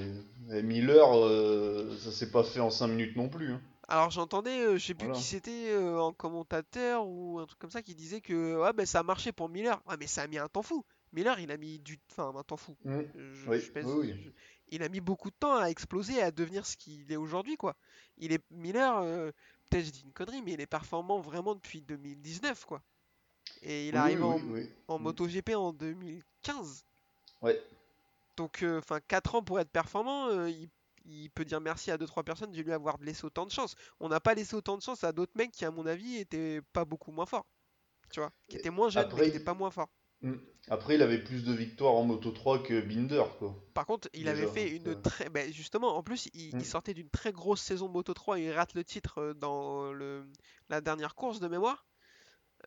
et 0.52 0.64
Miller, 0.64 1.16
euh, 1.16 1.96
ça 2.00 2.12
s'est 2.12 2.32
pas 2.32 2.44
fait 2.44 2.60
en 2.62 2.72
5 2.72 2.88
minutes 2.88 3.16
non 3.18 3.30
plus. 3.30 3.52
hein. 3.52 3.62
Alors 3.88 4.10
j'entendais, 4.10 4.62
euh, 4.66 4.78
je 4.78 4.86
sais 4.88 4.94
plus 4.96 5.06
Voilà. 5.06 5.20
qui 5.20 5.26
c'était 5.26 5.70
euh, 5.72 6.00
en 6.00 6.12
commentateur 6.14 7.06
ou 7.08 7.40
un 7.40 7.46
truc 7.46 7.60
comme 7.60 7.70
ça 7.70 7.82
qui 7.84 7.94
disait 7.96 8.22
que 8.22 8.58
ouais, 8.60 8.74
ben, 8.74 8.86
ça 8.86 9.00
a 9.00 9.04
marché 9.04 9.32
pour 9.32 9.48
Miller. 9.50 9.82
Ouais, 9.88 9.96
mais 10.00 10.08
ça 10.08 10.24
a 10.24 10.28
mis 10.28 10.38
un 10.40 10.48
temps 10.48 10.64
fou. 10.64 10.84
Miller, 11.14 11.40
il 11.40 11.52
a 11.52 11.58
mis 11.58 11.80
du... 11.80 12.00
Enfin, 12.12 12.34
un 12.36 12.44
temps 12.44 12.58
fou. 12.58 12.76
Je- 12.84 13.50
Oui, 13.50 13.60
je 13.60 13.72
pèse- 13.72 13.86
oui, 13.86 14.12
oui. 14.12 14.22
je- 14.26 14.30
Il 14.70 14.82
a 14.82 14.90
mis 14.90 15.00
beaucoup 15.00 15.30
de 15.30 15.36
temps 15.40 15.56
à 15.56 15.68
exploser, 15.70 16.22
à 16.22 16.32
devenir 16.32 16.66
ce 16.66 16.76
qu'il 16.76 17.10
est 17.12 17.16
aujourd'hui, 17.16 17.56
quoi. 17.58 17.76
Il 18.18 18.34
est 18.34 18.44
Miller, 18.50 18.98
euh, 19.02 19.32
peut-être 19.70 19.86
je 19.86 19.92
dis 19.92 20.02
une 20.04 20.12
connerie, 20.14 20.42
mais 20.42 20.54
il 20.54 20.62
est 20.62 20.66
performant 20.68 21.20
vraiment 21.20 21.54
depuis 21.54 21.82
2019, 21.84 22.66
quoi. 22.66 22.82
Et 23.62 23.88
il 23.90 23.96
arrive 23.96 24.26
oui, 24.26 24.68
en, 24.88 24.96
en 24.96 25.00
Mm. 25.00 25.04
MotoGP 25.04 25.54
en 25.56 25.72
2015. 25.72 26.84
Ouais. 27.44 27.62
Donc, 28.38 28.64
euh, 28.64 28.80
enfin, 28.80 29.00
4 29.08 29.36
ans 29.36 29.44
pour 29.44 29.60
être 29.60 29.70
performant, 29.70 30.28
euh, 30.30 30.50
il, 30.50 30.70
il 31.06 31.30
peut 31.30 31.46
dire 31.46 31.62
merci 31.62 31.92
à 31.92 31.98
2-3 31.98 32.24
personnes 32.24 32.52
de 32.52 32.62
lui 32.62 32.72
avoir 32.74 32.98
laissé 33.02 33.26
autant 33.26 33.46
de 33.46 33.52
chance. 33.52 33.76
On 34.00 34.10
n'a 34.10 34.20
pas 34.20 34.34
laissé 34.34 34.56
autant 34.56 34.78
de 34.78 34.82
chance 34.82 35.04
à 35.04 35.12
d'autres 35.12 35.34
mecs 35.36 35.52
qui, 35.52 35.66
à 35.66 35.72
mon 35.72 35.86
avis, 35.86 36.18
étaient 36.18 36.62
pas 36.74 36.86
beaucoup 36.86 37.12
moins 37.12 37.26
forts. 37.26 37.46
Tu 38.12 38.20
vois, 38.20 38.32
qui 38.48 38.58
étaient 38.58 38.70
moins 38.70 38.90
jeunes, 38.90 39.06
mais 39.08 39.12
après, 39.14 39.24
qui 39.30 39.36
étaient 39.36 39.44
pas 39.44 39.54
moins 39.54 39.72
forts. 39.72 39.90
Après, 40.70 40.96
il 40.96 41.02
avait 41.04 41.24
plus 41.24 41.44
de 41.44 41.54
victoires 41.54 41.94
en 41.94 42.04
Moto 42.04 42.32
3 42.32 42.64
que 42.64 42.82
Binder, 42.82 43.24
quoi. 43.38 43.56
Par 43.76 43.86
contre, 43.86 44.10
il 44.14 44.28
avait 44.28 44.48
fait 44.48 44.70
une 44.72 44.88
euh, 44.88 44.96
très. 44.96 45.30
ben, 45.30 45.52
justement, 45.54 45.96
en 45.98 46.02
plus, 46.02 46.30
il, 46.34 46.56
Mm. 46.56 46.60
il 46.60 46.66
sortait 46.66 46.94
d'une 46.96 47.10
très 47.10 47.32
grosse 47.32 47.62
saison 47.62 47.88
Moto 47.90 48.14
3. 48.14 48.40
Il 48.40 48.52
rate 48.52 48.74
le 48.74 48.84
titre 48.84 49.20
euh, 49.20 49.34
dans 49.36 49.92
le, 49.94 50.26
la 50.70 50.82
dernière 50.82 51.14
course 51.14 51.40
de 51.40 51.48
mémoire. 51.48 51.86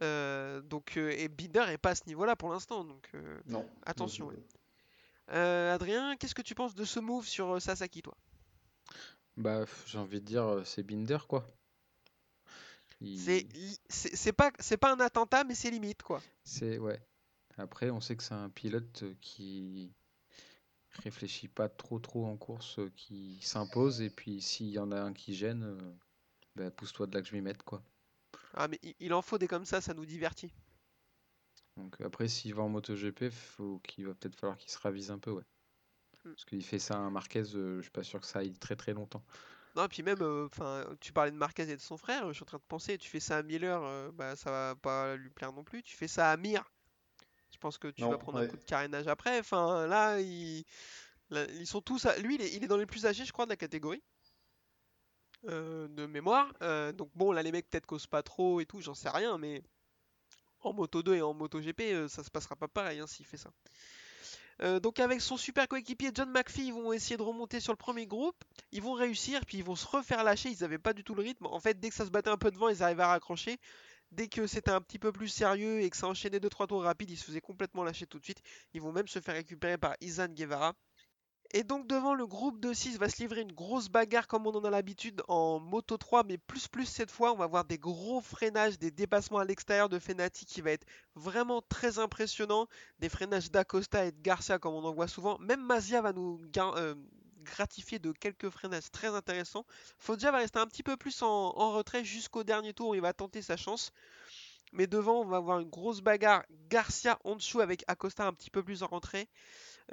Euh, 0.02 0.60
donc, 0.60 0.96
et 0.96 1.28
Binder 1.28 1.64
est 1.70 1.78
pas 1.78 1.90
à 1.90 1.94
ce 1.96 2.06
niveau-là 2.06 2.36
pour 2.36 2.50
l'instant. 2.50 2.84
Donc, 2.84 3.08
euh, 3.14 3.40
Non. 3.46 3.68
Attention, 3.86 4.26
ouais. 4.28 4.36
euh, 5.32 5.74
Adrien, 5.74 6.16
qu'est-ce 6.16 6.34
que 6.36 6.42
tu 6.42 6.54
penses 6.54 6.74
de 6.76 6.84
ce 6.84 7.00
move 7.00 7.26
sur 7.26 7.60
Sasaki, 7.60 8.02
toi? 8.02 8.16
Bah, 9.38 9.64
j'ai 9.86 9.96
envie 9.96 10.20
de 10.20 10.26
dire, 10.26 10.44
euh, 10.44 10.64
c'est 10.64 10.82
Binder, 10.82 11.16
quoi. 11.26 11.46
Il- 13.00 13.78
C'est 13.88 14.32
pas, 14.32 14.50
c'est 14.58 14.76
pas 14.76 14.92
un 14.92 15.00
attentat, 15.00 15.44
mais 15.44 15.54
c'est 15.54 15.70
limite, 15.70 16.02
quoi. 16.02 16.22
C'est 16.44 16.78
ouais. 16.78 17.00
Après, 17.58 17.90
on 17.90 18.00
sait 18.00 18.16
que 18.16 18.22
c'est 18.22 18.34
un 18.34 18.50
pilote 18.50 19.02
euh, 19.04 19.14
qui 19.20 19.92
réfléchit 21.02 21.48
pas 21.48 21.70
trop 21.70 21.98
trop 21.98 22.26
en 22.26 22.36
course, 22.36 22.78
euh, 22.78 22.90
qui 22.94 23.38
s'impose 23.40 24.02
et 24.02 24.10
puis 24.10 24.42
s'il 24.42 24.68
y 24.68 24.78
en 24.78 24.92
a 24.92 25.00
un 25.00 25.14
qui 25.14 25.34
gêne, 25.34 25.78
bah, 26.56 26.70
pousse-toi 26.70 27.06
de 27.06 27.14
là 27.14 27.22
que 27.22 27.28
je 27.28 27.34
m'y 27.34 27.42
mette 27.42 27.62
quoi. 27.62 27.82
Ah, 28.52 28.68
mais 28.68 28.78
il, 28.82 28.94
il 29.00 29.14
en 29.14 29.22
faut 29.22 29.38
des 29.38 29.48
comme 29.48 29.64
ça, 29.64 29.80
ça 29.80 29.94
nous 29.94 30.04
divertit. 30.04 30.52
Donc 31.78 31.98
après, 32.02 32.28
s'il 32.28 32.54
va 32.54 32.62
en 32.62 32.68
MotoGP, 32.68 33.30
faut 33.30 33.78
qu'il 33.78 34.06
va 34.06 34.12
peut-être 34.14 34.36
falloir 34.36 34.58
qu'il 34.58 34.70
se 34.70 34.78
ravise 34.78 35.10
un 35.10 35.18
peu, 35.18 35.30
ouais. 35.30 35.44
Mm. 36.28 36.32
Parce 36.34 36.44
qu'il 36.44 36.64
fait 36.64 36.78
ça 36.78 37.04
à 37.04 37.10
Marquez, 37.10 37.42
euh, 37.54 37.76
je 37.78 37.82
suis 37.82 37.90
pas 37.90 38.02
sûr 38.02 38.20
que 38.20 38.26
ça 38.26 38.40
aille 38.40 38.52
très 38.52 38.76
très 38.76 38.92
longtemps. 38.92 39.22
Non, 39.76 39.86
puis 39.88 40.02
même, 40.02 40.18
euh, 40.22 40.48
tu 41.00 41.12
parlais 41.12 41.30
de 41.30 41.36
Marquez 41.36 41.62
et 41.70 41.76
de 41.76 41.80
son 41.80 41.96
frère, 41.96 42.26
je 42.28 42.32
suis 42.32 42.42
en 42.42 42.46
train 42.46 42.58
de 42.58 42.62
penser, 42.66 42.98
tu 42.98 43.08
fais 43.08 43.20
ça 43.20 43.36
à 43.38 43.42
Miller, 43.42 43.80
euh, 43.82 44.10
bah 44.12 44.34
ça 44.34 44.50
va 44.50 44.74
pas 44.76 45.16
lui 45.16 45.30
plaire 45.30 45.52
non 45.52 45.62
plus. 45.62 45.82
Tu 45.82 45.96
fais 45.96 46.08
ça 46.08 46.30
à 46.32 46.36
Mir, 46.36 46.64
je 47.52 47.58
pense 47.58 47.78
que 47.78 47.88
tu 47.88 48.02
Non, 48.02 48.10
vas 48.10 48.18
prendre 48.18 48.38
un 48.38 48.46
coup 48.46 48.56
de 48.56 48.64
carénage 48.64 49.06
après. 49.08 49.38
Enfin, 49.38 49.86
là, 49.86 50.20
il- 50.20 50.64
là, 51.30 51.46
ils 51.52 51.66
sont 51.66 51.80
tous, 51.82 52.06
à- 52.06 52.18
lui, 52.18 52.36
il 52.36 52.42
est, 52.42 52.54
il 52.54 52.64
est 52.64 52.68
dans 52.68 52.76
les 52.76 52.86
plus 52.86 53.06
âgés, 53.06 53.24
je 53.24 53.32
crois, 53.32 53.46
de 53.46 53.50
la 53.50 53.56
catégorie. 53.56 54.02
euh, 55.48 55.88
de 55.88 56.06
mémoire. 56.06 56.52
Donc 56.94 57.10
bon, 57.14 57.32
là, 57.32 57.42
les 57.42 57.52
mecs 57.52 57.68
peut-être 57.70 57.86
causent 57.86 58.06
pas 58.06 58.22
trop 58.22 58.60
et 58.60 58.66
tout, 58.66 58.80
j'en 58.80 58.94
sais 58.94 59.08
rien, 59.08 59.38
mais 59.38 59.62
en 60.60 60.72
Moto 60.72 61.02
2 61.02 61.16
et 61.16 61.22
en 61.22 61.34
Moto 61.34 61.60
GP, 61.60 62.08
ça 62.08 62.24
se 62.24 62.30
passera 62.30 62.56
pas 62.56 62.68
pareil 62.68 63.00
hein, 63.00 63.06
s'il 63.06 63.26
fait 63.26 63.36
ça. 63.36 63.50
Euh, 64.62 64.80
donc 64.80 64.98
avec 64.98 65.20
son 65.20 65.36
super 65.36 65.68
coéquipier 65.68 66.10
John 66.12 66.30
McPhee, 66.30 66.66
ils 66.66 66.72
vont 66.72 66.92
essayer 66.92 67.16
de 67.16 67.22
remonter 67.22 67.60
sur 67.60 67.72
le 67.72 67.76
premier 67.76 68.06
groupe. 68.06 68.36
Ils 68.72 68.82
vont 68.82 68.92
réussir, 68.92 69.40
puis 69.46 69.58
ils 69.58 69.64
vont 69.64 69.76
se 69.76 69.86
refaire 69.86 70.24
lâcher. 70.24 70.50
Ils 70.50 70.60
n'avaient 70.62 70.78
pas 70.78 70.92
du 70.92 71.04
tout 71.04 71.14
le 71.14 71.22
rythme. 71.22 71.46
En 71.46 71.60
fait, 71.60 71.78
dès 71.78 71.90
que 71.90 71.94
ça 71.94 72.04
se 72.04 72.10
battait 72.10 72.30
un 72.30 72.38
peu 72.38 72.50
devant, 72.50 72.68
ils 72.68 72.82
arrivaient 72.82 73.02
à 73.02 73.08
raccrocher. 73.08 73.58
Dès 74.10 74.28
que 74.28 74.46
c'était 74.46 74.70
un 74.70 74.80
petit 74.80 74.98
peu 74.98 75.12
plus 75.12 75.28
sérieux 75.28 75.80
et 75.80 75.90
que 75.90 75.96
ça 75.96 76.06
enchaînait 76.06 76.38
2-3 76.38 76.66
tours 76.66 76.82
rapides, 76.82 77.10
ils 77.10 77.18
se 77.18 77.24
faisaient 77.24 77.40
complètement 77.40 77.84
lâcher 77.84 78.06
tout 78.06 78.18
de 78.18 78.24
suite. 78.24 78.40
Ils 78.72 78.80
vont 78.80 78.92
même 78.92 79.06
se 79.06 79.20
faire 79.20 79.34
récupérer 79.34 79.76
par 79.76 79.96
Izan 80.00 80.28
Guevara. 80.28 80.74
Et 81.52 81.64
donc 81.64 81.86
devant 81.86 82.14
le 82.14 82.26
groupe 82.26 82.60
de 82.60 82.74
6 82.74 82.98
va 82.98 83.08
se 83.08 83.22
livrer 83.22 83.40
une 83.40 83.52
grosse 83.52 83.88
bagarre 83.88 84.28
comme 84.28 84.46
on 84.46 84.54
en 84.54 84.64
a 84.64 84.70
l'habitude 84.70 85.22
en 85.28 85.58
Moto 85.58 85.96
3, 85.96 86.24
mais 86.24 86.36
plus 86.36 86.68
plus 86.68 86.84
cette 86.84 87.10
fois, 87.10 87.32
on 87.32 87.36
va 87.36 87.46
voir 87.46 87.64
des 87.64 87.78
gros 87.78 88.20
freinages, 88.20 88.78
des 88.78 88.90
dépassements 88.90 89.38
à 89.38 89.46
l'extérieur 89.46 89.88
de 89.88 89.98
Fenati 89.98 90.44
qui 90.44 90.60
va 90.60 90.72
être 90.72 90.86
vraiment 91.14 91.62
très 91.62 91.98
impressionnant, 91.98 92.68
des 92.98 93.08
freinages 93.08 93.50
d'Acosta 93.50 94.04
et 94.04 94.12
de 94.12 94.20
Garcia 94.20 94.58
comme 94.58 94.74
on 94.74 94.84
en 94.84 94.92
voit 94.92 95.08
souvent. 95.08 95.38
Même 95.38 95.64
Mazia 95.64 96.02
va 96.02 96.12
nous 96.12 96.38
euh, 96.58 96.94
gratifier 97.38 97.98
de 97.98 98.12
quelques 98.12 98.50
freinages 98.50 98.90
très 98.90 99.08
intéressants. 99.08 99.64
Foggia 99.96 100.30
va 100.30 100.38
rester 100.38 100.58
un 100.58 100.66
petit 100.66 100.82
peu 100.82 100.98
plus 100.98 101.22
en, 101.22 101.26
en 101.26 101.72
retrait 101.72 102.04
jusqu'au 102.04 102.44
dernier 102.44 102.74
tour 102.74 102.90
où 102.90 102.94
il 102.94 103.00
va 103.00 103.14
tenter 103.14 103.40
sa 103.40 103.56
chance. 103.56 103.92
Mais 104.72 104.86
devant, 104.86 105.20
on 105.20 105.24
va 105.24 105.38
avoir 105.38 105.60
une 105.60 105.70
grosse 105.70 106.02
bagarre. 106.02 106.44
Garcia 106.68 107.18
en 107.24 107.36
dessous 107.36 107.60
avec 107.60 107.84
Acosta 107.88 108.26
un 108.26 108.34
petit 108.34 108.50
peu 108.50 108.62
plus 108.62 108.82
en 108.82 108.86
rentrée. 108.88 109.30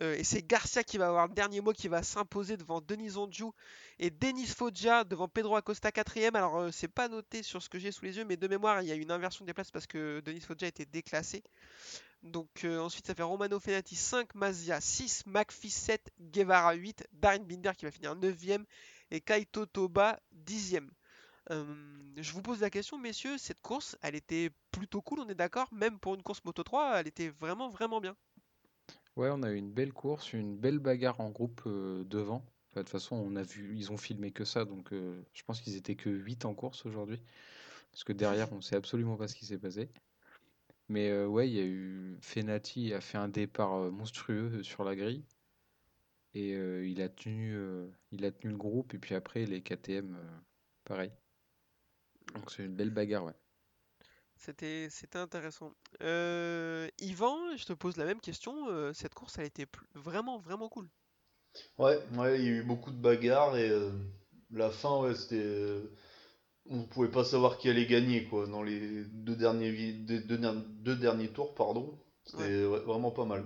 Euh, 0.01 0.15
et 0.15 0.23
c'est 0.23 0.45
Garcia 0.45 0.83
qui 0.83 0.97
va 0.97 1.07
avoir 1.07 1.27
le 1.27 1.33
dernier 1.33 1.61
mot, 1.61 1.71
qui 1.71 1.87
va 1.87 2.03
s'imposer 2.03 2.57
devant 2.57 2.81
Denis 2.81 3.17
Ondiou 3.17 3.53
et 3.99 4.09
Denis 4.09 4.47
Foggia 4.47 5.03
devant 5.03 5.27
Pedro 5.27 5.55
Acosta 5.55 5.89
4ème. 5.89 6.35
Alors, 6.35 6.57
euh, 6.57 6.71
c'est 6.71 6.87
pas 6.89 7.07
noté 7.07 7.43
sur 7.43 7.61
ce 7.61 7.69
que 7.69 7.79
j'ai 7.79 7.91
sous 7.91 8.05
les 8.05 8.17
yeux, 8.17 8.25
mais 8.25 8.37
de 8.37 8.47
mémoire, 8.47 8.81
il 8.81 8.87
y 8.87 8.91
a 8.91 8.95
une 8.95 9.11
inversion 9.11 9.45
des 9.45 9.53
places 9.53 9.71
parce 9.71 9.87
que 9.87 10.21
Denis 10.25 10.41
Foggia 10.41 10.67
été 10.67 10.85
déclassé. 10.85 11.43
Donc, 12.23 12.63
euh, 12.63 12.79
ensuite, 12.79 13.05
ça 13.07 13.15
fait 13.15 13.23
Romano 13.23 13.59
Fenati 13.59 13.95
5, 13.95 14.35
Mazia 14.35 14.81
6, 14.81 15.27
McPhee 15.27 15.69
7, 15.69 16.11
Guevara 16.19 16.73
8, 16.73 17.07
Darin 17.13 17.39
Binder 17.39 17.71
qui 17.77 17.85
va 17.85 17.91
finir 17.91 18.15
9ème 18.15 18.65
et 19.11 19.21
Kaito 19.21 19.65
Toba 19.65 20.19
10ème. 20.45 20.89
Euh, 21.51 21.63
je 22.17 22.31
vous 22.33 22.41
pose 22.41 22.61
la 22.61 22.69
question, 22.69 22.97
messieurs, 22.97 23.37
cette 23.37 23.61
course, 23.61 23.95
elle 24.01 24.15
était 24.15 24.49
plutôt 24.71 25.01
cool, 25.01 25.19
on 25.19 25.29
est 25.29 25.35
d'accord? 25.35 25.67
Même 25.71 25.99
pour 25.99 26.15
une 26.15 26.23
course 26.23 26.43
Moto 26.43 26.63
3, 26.63 26.99
elle 26.99 27.07
était 27.07 27.29
vraiment, 27.29 27.69
vraiment 27.69 28.01
bien. 28.01 28.15
Ouais, 29.15 29.29
on 29.31 29.43
a 29.43 29.51
eu 29.51 29.55
une 29.55 29.71
belle 29.71 29.93
course, 29.93 30.33
une 30.33 30.57
belle 30.57 30.79
bagarre 30.79 31.21
en 31.21 31.29
groupe 31.29 31.61
euh, 31.67 32.03
devant. 32.05 32.45
De 32.73 32.81
toute 32.81 32.89
façon, 32.89 33.15
on 33.15 33.35
a 33.37 33.43
vu, 33.43 33.75
ils 33.77 33.91
ont 33.91 33.97
filmé 33.97 34.31
que 34.31 34.43
ça, 34.43 34.65
donc 34.65 34.91
euh, 34.91 35.21
je 35.33 35.43
pense 35.43 35.61
qu'ils 35.61 35.77
étaient 35.77 35.95
que 35.95 36.09
8 36.09 36.43
en 36.45 36.53
course 36.53 36.85
aujourd'hui. 36.85 37.21
Parce 37.91 38.03
que 38.03 38.13
derrière, 38.13 38.51
on 38.53 38.61
sait 38.61 38.75
absolument 38.75 39.17
pas 39.17 39.27
ce 39.29 39.35
qui 39.35 39.45
s'est 39.45 39.57
passé. 39.57 39.89
Mais 40.89 41.09
euh, 41.11 41.27
ouais, 41.27 41.49
il 41.49 41.55
y 41.55 41.59
a 41.59 41.65
eu 41.65 42.17
Fenati 42.21 42.93
a 42.93 43.01
fait 43.01 43.17
un 43.17 43.29
départ 43.29 43.91
monstrueux 43.91 44.63
sur 44.63 44.83
la 44.83 44.95
grille. 44.95 45.23
Et 46.33 46.51
il 46.51 47.01
a 47.01 47.07
tenu, 47.09 47.57
il 48.11 48.25
a 48.25 48.31
tenu 48.31 48.51
le 48.51 48.57
groupe. 48.57 48.93
Et 48.93 48.99
puis 48.99 49.15
après, 49.15 49.45
les 49.45 49.61
KTM, 49.61 50.17
pareil. 50.83 51.11
Donc 52.33 52.51
c'est 52.51 52.65
une 52.65 52.75
belle 52.75 52.89
bagarre, 52.89 53.25
ouais. 53.25 53.44
C'était, 54.37 54.87
c'était 54.89 55.17
intéressant. 55.19 55.73
Euh, 56.01 56.87
Yvan, 56.99 57.57
je 57.57 57.65
te 57.65 57.73
pose 57.73 57.97
la 57.97 58.05
même 58.05 58.21
question. 58.21 58.69
euh, 58.69 58.93
cette 58.93 59.13
course, 59.13 59.37
elle 59.39 59.45
était 59.47 59.67
vraiment, 59.93 60.37
vraiment 60.39 60.69
cool. 60.69 60.87
Ouais, 61.77 61.97
ouais, 62.17 62.39
il 62.39 62.45
y 62.45 62.47
a 62.49 62.51
eu 62.51 62.63
beaucoup 62.63 62.91
de 62.91 62.97
bagarres 62.97 63.55
et 63.57 63.69
euh, 63.69 63.89
la 64.51 64.69
fin, 64.71 64.99
ouais, 65.01 65.15
c'était. 65.15 65.43
on 66.69 66.83
pouvait 66.83 67.09
pas 67.11 67.23
savoir 67.23 67.57
qui 67.57 67.69
allait 67.69 67.85
gagner, 67.87 68.25
quoi, 68.25 68.47
dans 68.47 68.63
les 68.63 69.03
deux 69.05 69.35
derniers, 69.35 69.93
deux, 69.93 70.19
deux 70.21 70.37
der- 70.37 70.55
deux 70.55 70.95
derniers 70.95 71.29
tours, 71.29 71.53
pardon. 71.55 71.99
C'était 72.25 72.65
ouais, 72.65 72.79
vraiment 72.81 73.11
pas 73.11 73.25
mal. 73.25 73.45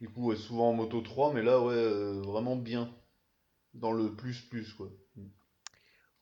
Du 0.00 0.08
coup, 0.08 0.26
ouais, 0.28 0.36
souvent 0.36 0.70
en 0.70 0.74
moto 0.74 1.00
3, 1.02 1.32
mais 1.32 1.42
là, 1.42 1.60
ouais, 1.60 1.74
euh, 1.74 2.20
vraiment 2.22 2.56
bien. 2.56 2.90
Dans 3.74 3.92
le 3.92 4.14
plus-plus, 4.14 4.74
quoi. 4.74 4.90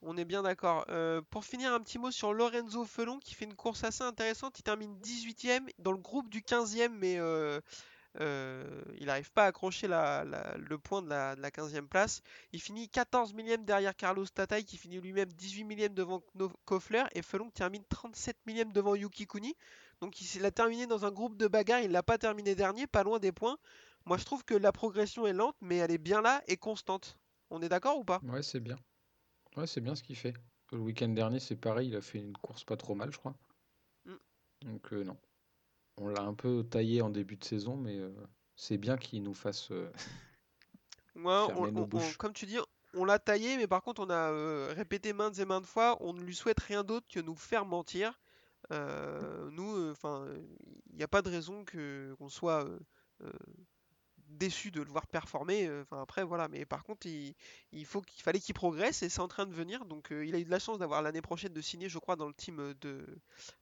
On 0.01 0.15
est 0.17 0.25
bien 0.25 0.43
d'accord. 0.43 0.85
Euh, 0.89 1.21
pour 1.29 1.43
finir, 1.43 1.73
un 1.73 1.79
petit 1.79 1.97
mot 1.97 2.11
sur 2.11 2.33
Lorenzo 2.33 2.85
Felon 2.85 3.19
qui 3.19 3.33
fait 3.33 3.45
une 3.45 3.55
course 3.55 3.83
assez 3.83 4.03
intéressante. 4.03 4.59
Il 4.59 4.63
termine 4.63 4.95
18ème 4.99 5.67
dans 5.79 5.91
le 5.91 5.97
groupe 5.97 6.29
du 6.29 6.41
15e, 6.41 6.89
mais 6.89 7.19
euh, 7.19 7.59
euh, 8.19 8.83
il 8.99 9.07
n'arrive 9.07 9.31
pas 9.31 9.45
à 9.45 9.47
accrocher 9.47 9.87
le 9.87 10.75
point 10.77 11.01
de 11.01 11.09
la, 11.09 11.35
de 11.35 11.41
la 11.41 11.49
15e 11.49 11.87
place. 11.87 12.21
Il 12.51 12.61
finit 12.61 12.89
14 12.89 13.33
millième 13.33 13.65
derrière 13.65 13.95
Carlos 13.95 14.25
Tatay 14.25 14.63
qui 14.63 14.77
finit 14.77 15.01
lui-même 15.01 15.31
18 15.33 15.63
millième 15.63 15.93
devant 15.93 16.21
Koffler 16.65 17.03
et 17.13 17.23
Felon 17.23 17.49
termine 17.49 17.83
37 17.89 18.37
millième 18.45 18.71
devant 18.71 18.93
Yuki 18.93 19.25
Kuni. 19.25 19.55
Donc 19.99 20.21
il 20.21 20.45
a 20.45 20.51
terminé 20.51 20.85
dans 20.85 21.05
un 21.05 21.11
groupe 21.11 21.37
de 21.37 21.47
bagarre, 21.47 21.81
il 21.81 21.91
l'a 21.91 22.03
pas 22.03 22.19
terminé 22.19 22.53
dernier, 22.53 22.85
pas 22.85 23.03
loin 23.03 23.17
des 23.17 23.31
points. 23.31 23.57
Moi 24.05 24.17
je 24.17 24.25
trouve 24.25 24.43
que 24.43 24.53
la 24.53 24.71
progression 24.71 25.25
est 25.25 25.33
lente, 25.33 25.55
mais 25.59 25.77
elle 25.77 25.91
est 25.91 25.97
bien 25.97 26.21
là 26.21 26.43
et 26.47 26.55
constante. 26.55 27.17
On 27.49 27.61
est 27.61 27.69
d'accord 27.69 27.97
ou 27.97 28.03
pas? 28.03 28.19
Ouais, 28.23 28.43
c'est 28.43 28.59
bien. 28.59 28.77
Ouais, 29.57 29.67
c'est 29.67 29.81
bien 29.81 29.95
ce 29.95 30.03
qu'il 30.03 30.15
fait. 30.15 30.33
Le 30.71 30.79
week-end 30.79 31.09
dernier, 31.09 31.39
c'est 31.39 31.55
pareil, 31.55 31.89
il 31.89 31.95
a 31.95 32.01
fait 32.01 32.19
une 32.19 32.33
course 32.33 32.63
pas 32.63 32.77
trop 32.77 32.95
mal, 32.95 33.11
je 33.11 33.17
crois. 33.17 33.35
Mm. 34.05 34.15
Donc 34.61 34.93
euh, 34.93 35.03
non. 35.03 35.17
On 35.97 36.07
l'a 36.09 36.21
un 36.21 36.33
peu 36.33 36.63
taillé 36.63 37.01
en 37.01 37.09
début 37.09 37.37
de 37.37 37.43
saison, 37.43 37.75
mais 37.75 37.97
euh, 37.97 38.11
c'est 38.55 38.77
bien 38.77 38.97
qu'il 38.97 39.23
nous 39.23 39.33
fasse 39.33 39.71
euh, 39.71 39.91
Ouais, 41.15 41.23
on- 41.25 41.47
fermer 41.47 41.71
nos 41.71 41.79
on- 41.79 41.83
on- 41.83 41.87
bouches. 41.87 42.17
comme 42.17 42.33
tu 42.33 42.45
dis, 42.45 42.57
on 42.93 43.03
l'a 43.05 43.17
taillé, 43.19 43.57
mais 43.57 43.67
par 43.67 43.81
contre, 43.81 44.01
on 44.01 44.09
a 44.09 44.73
répété 44.73 45.13
maintes 45.13 45.39
et 45.39 45.45
maintes 45.45 45.65
fois, 45.65 45.97
on 46.01 46.13
ne 46.13 46.21
lui 46.21 46.35
souhaite 46.35 46.59
rien 46.59 46.83
d'autre 46.83 47.07
que 47.07 47.19
nous 47.19 47.35
faire 47.35 47.65
mentir. 47.65 48.19
Nous, 48.71 49.89
enfin, 49.91 50.27
il 50.91 50.95
n'y 50.95 51.03
a 51.03 51.07
pas 51.07 51.21
de 51.21 51.29
raison 51.29 51.63
que 51.65 52.13
qu'on 52.19 52.29
soit 52.29 52.67
déçu 54.29 54.71
de 54.71 54.81
le 54.81 54.89
voir 54.89 55.07
performer. 55.07 55.67
euh, 55.67 55.81
Enfin, 55.83 56.01
après, 56.01 56.23
voilà. 56.23 56.47
Mais 56.47 56.65
par 56.65 56.83
contre, 56.83 57.07
il, 57.07 57.33
il 57.71 57.85
faut 57.85 58.01
qu'il 58.01 58.21
fallait 58.23 58.39
qu'il 58.39 58.55
progresse 58.55 59.03
et 59.03 59.09
c'est 59.09 59.21
en 59.21 59.27
train 59.27 59.45
de 59.45 59.53
venir. 59.53 59.85
Donc, 59.85 60.11
euh, 60.11 60.25
il 60.25 60.35
a 60.35 60.39
eu 60.39 60.45
de 60.45 60.49
la 60.51 60.59
chance 60.59 60.79
d'avoir 60.79 61.01
l'année 61.01 61.21
prochaine 61.21 61.53
de 61.53 61.61
signer, 61.61 61.89
je 61.89 61.99
crois, 61.99 62.15
dans 62.15 62.27
le 62.27 62.33
team 62.33 62.59
euh, 62.59 62.73
de, 62.81 63.05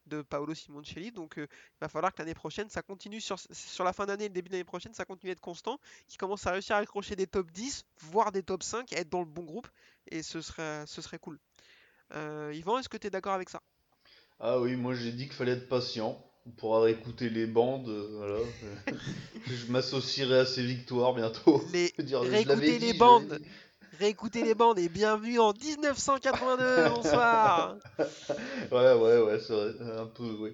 de 0.08 0.22
Paolo 0.22 0.54
Simoncelli. 0.54 1.12
Donc, 1.12 1.36
il 1.38 1.48
va 1.82 1.88
falloir 1.90 2.14
que 2.14 2.22
l'année 2.22 2.34
prochaine, 2.34 2.70
ça 2.70 2.82
continue 2.82 3.22
sur, 3.22 3.38
sur 3.52 3.84
la 3.84 3.94
fin 3.94 4.06
d'année 4.06 4.26
et 4.26 4.30
le 4.30 4.34
début 4.34 4.50
d'année 4.50 4.64
prochaine, 4.64 4.94
ça 4.94 5.06
continue 5.06 5.32
d'être 5.32 5.42
constant 5.42 5.80
qui 6.08 6.18
commence 6.18 6.46
à 6.48 6.52
réussir 6.52 6.76
à 6.76 6.80
accrocher 6.80 7.16
des 7.16 7.28
top 7.28 7.52
10, 7.52 7.86
voire 8.02 8.32
des 8.32 8.44
top 8.44 8.64
5, 8.64 8.92
être 8.94 9.10
dans 9.10 9.20
le 9.20 9.26
bon 9.26 9.44
groupe, 9.44 9.68
et 10.12 10.24
ce 10.24 10.42
serait, 10.42 10.86
ce 10.88 11.02
serait 11.02 11.20
cool. 11.20 11.40
Euh, 12.14 12.52
Yvan, 12.56 12.80
est-ce 12.80 12.90
que 12.90 12.98
tu 12.98 13.08
es 13.08 13.10
d'accord 13.10 13.34
avec 13.34 13.50
ça? 13.50 13.62
Ah 14.40 14.60
oui, 14.60 14.76
moi 14.76 14.94
j'ai 14.94 15.12
dit 15.12 15.26
qu'il 15.26 15.34
fallait 15.36 15.54
être 15.54 15.68
patient. 15.70 16.22
On 16.48 16.52
pourra 16.52 16.82
réécouter 16.82 17.30
les 17.30 17.48
bandes, 17.48 17.88
euh, 17.90 18.08
voilà. 18.18 18.40
Je 19.48 19.72
m'associerai 19.72 20.40
à 20.40 20.46
ces 20.46 20.64
victoires 20.64 21.14
bientôt. 21.16 21.62
Dire, 22.00 22.24
l'avais 22.24 22.78
les 22.78 22.94
dit, 22.94 22.98
bandes. 22.98 23.40
Réécoutez 24.00 24.44
les 24.44 24.54
bandes 24.56 24.78
et 24.78 24.90
bienvenue 24.90 25.40
en 25.40 25.54
1982, 25.54 26.90
bonsoir 26.90 27.78
Ouais, 28.72 28.94
ouais, 28.94 29.22
ouais, 29.22 29.40
c'est 29.40 29.54
vrai, 29.54 29.74
un 29.98 30.06
peu, 30.06 30.38
oui. 30.40 30.52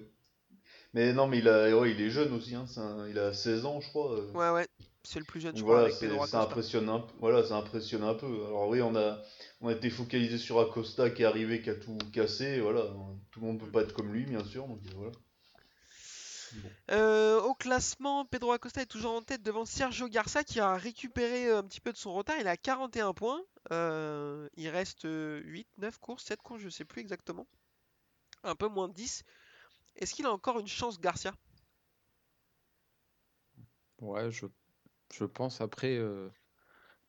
Mais 0.94 1.12
non, 1.12 1.26
mais 1.26 1.38
il 1.38 1.48
a, 1.48 1.76
ouais, 1.76 1.90
il 1.90 2.00
est 2.00 2.10
jeune 2.10 2.32
aussi, 2.34 2.54
hein, 2.54 2.64
un- 2.76 3.08
il 3.08 3.18
a 3.18 3.32
16 3.32 3.64
ans, 3.66 3.80
je 3.80 3.88
crois. 3.88 4.12
euh. 4.12 4.32
Ouais, 4.32 4.50
ouais, 4.50 4.66
c'est 5.02 5.18
le 5.18 5.24
plus 5.24 5.40
jeune, 5.40 5.56
je 5.56 5.62
crois, 5.62 5.88
voilà, 5.88 6.26
ça 6.26 6.42
impressionne 6.42 6.88
un, 6.88 7.06
voilà, 7.20 7.42
ça 7.44 7.56
impressionne 7.56 8.02
un 8.04 8.14
peu. 8.14 8.26
Alors 8.46 8.68
oui, 8.68 8.80
on 8.80 8.94
a, 8.96 9.20
on 9.60 9.68
a 9.68 9.72
été 9.72 9.90
focalisé 9.90 10.38
sur 10.38 10.58
Acosta 10.60 11.10
qui 11.10 11.22
est 11.22 11.26
arrivé, 11.26 11.60
qui 11.60 11.70
a 11.70 11.74
tout 11.74 11.98
cassé, 12.12 12.60
voilà. 12.60 12.82
Tout 13.30 13.40
le 13.40 13.46
monde 13.46 13.58
peut 13.60 13.70
pas 13.70 13.82
être 13.82 13.92
comme 13.94 14.12
lui, 14.12 14.24
bien 14.24 14.44
sûr, 14.44 14.66
donc 14.66 14.78
voilà. 14.94 15.12
Euh, 16.90 17.40
au 17.40 17.54
classement, 17.54 18.24
Pedro 18.24 18.52
Acosta 18.52 18.82
est 18.82 18.86
toujours 18.86 19.12
en 19.12 19.22
tête 19.22 19.42
devant 19.42 19.64
Sergio 19.64 20.08
Garça 20.08 20.44
qui 20.44 20.60
a 20.60 20.74
récupéré 20.76 21.48
euh, 21.48 21.58
un 21.58 21.62
petit 21.62 21.80
peu 21.80 21.92
de 21.92 21.96
son 21.96 22.12
retard. 22.12 22.36
Il 22.40 22.48
a 22.48 22.56
41 22.56 23.14
points. 23.14 23.42
Euh, 23.70 24.48
il 24.56 24.68
reste 24.68 25.04
euh, 25.04 25.40
8, 25.44 25.68
9 25.78 25.98
courses, 25.98 26.24
7 26.24 26.42
courses, 26.42 26.60
je 26.60 26.68
sais 26.68 26.84
plus 26.84 27.00
exactement. 27.00 27.46
Un 28.42 28.54
peu 28.54 28.68
moins 28.68 28.88
de 28.88 28.94
10. 28.94 29.22
Est-ce 29.96 30.14
qu'il 30.14 30.26
a 30.26 30.32
encore 30.32 30.58
une 30.58 30.68
chance, 30.68 30.98
Garcia? 31.00 31.32
Ouais, 34.00 34.30
je, 34.30 34.46
je 35.12 35.24
pense 35.24 35.60
après, 35.60 35.96
euh, 35.96 36.28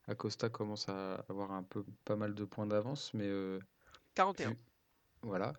Acosta 0.06 0.48
commence 0.48 0.88
à 0.88 1.14
avoir 1.28 1.52
un 1.52 1.62
peu 1.62 1.84
pas 2.04 2.16
mal 2.16 2.34
de 2.34 2.44
points 2.44 2.66
d'avance, 2.66 3.12
mais 3.14 3.26
euh, 3.26 3.58
41. 4.14 4.50
vu, 4.50 4.58
voilà. 5.22 5.54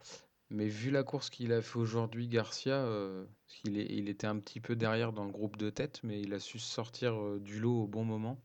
Mais 0.52 0.68
vu 0.68 0.92
la 0.92 1.04
course 1.04 1.30
qu'il 1.30 1.52
a 1.54 1.62
fait 1.62 1.80
aujourd'hui, 1.80 2.28
Garcia, 2.28 2.76
euh, 2.76 3.26
il 3.64 4.10
était 4.10 4.28
un 4.28 4.40
petit 4.40 4.60
peu 4.60 4.76
derrière 4.76 5.12
dans 5.12 5.26
le 5.26 5.32
groupe 5.32 5.58
de 5.58 5.70
tête, 5.70 6.02
mais 6.04 6.22
il 6.22 6.34
a 6.34 6.40
su 6.40 6.60
sortir 6.60 7.20
euh, 7.20 7.40
du 7.40 7.60
lot 7.60 7.84
au 7.84 7.88
bon 7.88 8.06
moment, 8.06 8.40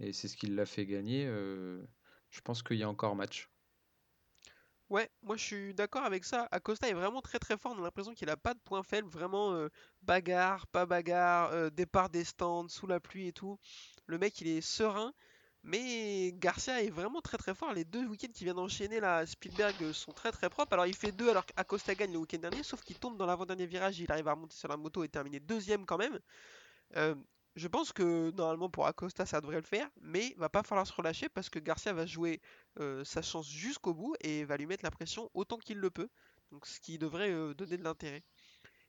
et 0.00 0.12
c'est 0.12 0.26
ce 0.26 0.36
qui 0.36 0.48
l'a 0.48 0.66
fait 0.66 0.84
gagner. 0.84 1.24
euh, 1.26 1.80
je 2.30 2.40
pense 2.40 2.62
qu'il 2.62 2.76
y 2.76 2.82
a 2.82 2.88
encore 2.88 3.14
match. 3.14 3.48
Ouais, 4.88 5.08
moi 5.22 5.36
je 5.36 5.42
suis 5.44 5.74
d'accord 5.74 6.04
avec 6.04 6.24
ça. 6.24 6.48
Acosta 6.50 6.88
est 6.88 6.92
vraiment 6.92 7.20
très 7.20 7.38
très 7.38 7.56
fort. 7.56 7.72
On 7.76 7.80
a 7.80 7.82
l'impression 7.82 8.14
qu'il 8.14 8.28
a 8.30 8.36
pas 8.36 8.54
de 8.54 8.60
point 8.60 8.82
faible. 8.82 9.08
Vraiment 9.08 9.66
bagarre, 10.02 10.66
pas 10.68 10.86
bagarre, 10.86 11.72
départ 11.72 12.08
des 12.08 12.22
stands, 12.22 12.68
sous 12.68 12.86
la 12.86 13.00
pluie 13.00 13.28
et 13.28 13.32
tout. 13.32 13.58
Le 14.06 14.18
mec 14.18 14.40
il 14.40 14.48
est 14.48 14.60
serein. 14.60 15.12
Mais 15.66 16.30
Garcia 16.38 16.80
est 16.80 16.90
vraiment 16.90 17.20
très 17.20 17.38
très 17.38 17.52
fort. 17.52 17.72
Les 17.72 17.84
deux 17.84 18.06
week-ends 18.06 18.30
qu'il 18.32 18.44
vient 18.44 18.54
d'enchaîner 18.54 19.00
là, 19.00 19.26
Spielberg 19.26 19.74
euh, 19.82 19.92
sont 19.92 20.12
très 20.12 20.30
très 20.30 20.48
propres. 20.48 20.72
Alors 20.74 20.86
il 20.86 20.94
fait 20.94 21.10
deux 21.10 21.28
alors 21.28 21.44
qu'Acosta 21.44 21.96
gagne 21.96 22.12
le 22.12 22.18
week-end 22.18 22.38
dernier, 22.38 22.62
sauf 22.62 22.82
qu'il 22.82 22.96
tombe 23.00 23.16
dans 23.16 23.26
l'avant-dernier 23.26 23.66
virage. 23.66 23.98
Il 23.98 24.10
arrive 24.12 24.28
à 24.28 24.34
remonter 24.34 24.54
sur 24.54 24.68
la 24.68 24.76
moto 24.76 25.02
et 25.02 25.08
terminer 25.08 25.40
deuxième 25.40 25.84
quand 25.84 25.98
même. 25.98 26.20
Euh, 26.94 27.16
je 27.56 27.66
pense 27.66 27.92
que 27.92 28.30
normalement 28.30 28.70
pour 28.70 28.86
Acosta 28.86 29.26
ça 29.26 29.40
devrait 29.40 29.56
le 29.56 29.62
faire, 29.62 29.88
mais 30.00 30.34
va 30.36 30.48
pas 30.48 30.62
falloir 30.62 30.86
se 30.86 30.92
relâcher 30.92 31.28
parce 31.28 31.50
que 31.50 31.58
Garcia 31.58 31.92
va 31.92 32.06
jouer 32.06 32.40
euh, 32.78 33.02
sa 33.02 33.20
chance 33.20 33.50
jusqu'au 33.50 33.92
bout 33.92 34.14
et 34.20 34.44
va 34.44 34.56
lui 34.56 34.66
mettre 34.66 34.84
la 34.84 34.92
pression 34.92 35.32
autant 35.34 35.58
qu'il 35.58 35.78
le 35.78 35.90
peut. 35.90 36.08
Donc 36.52 36.64
ce 36.64 36.78
qui 36.78 36.96
devrait 36.96 37.32
donner 37.54 37.76
de 37.76 37.82
l'intérêt. 37.82 38.22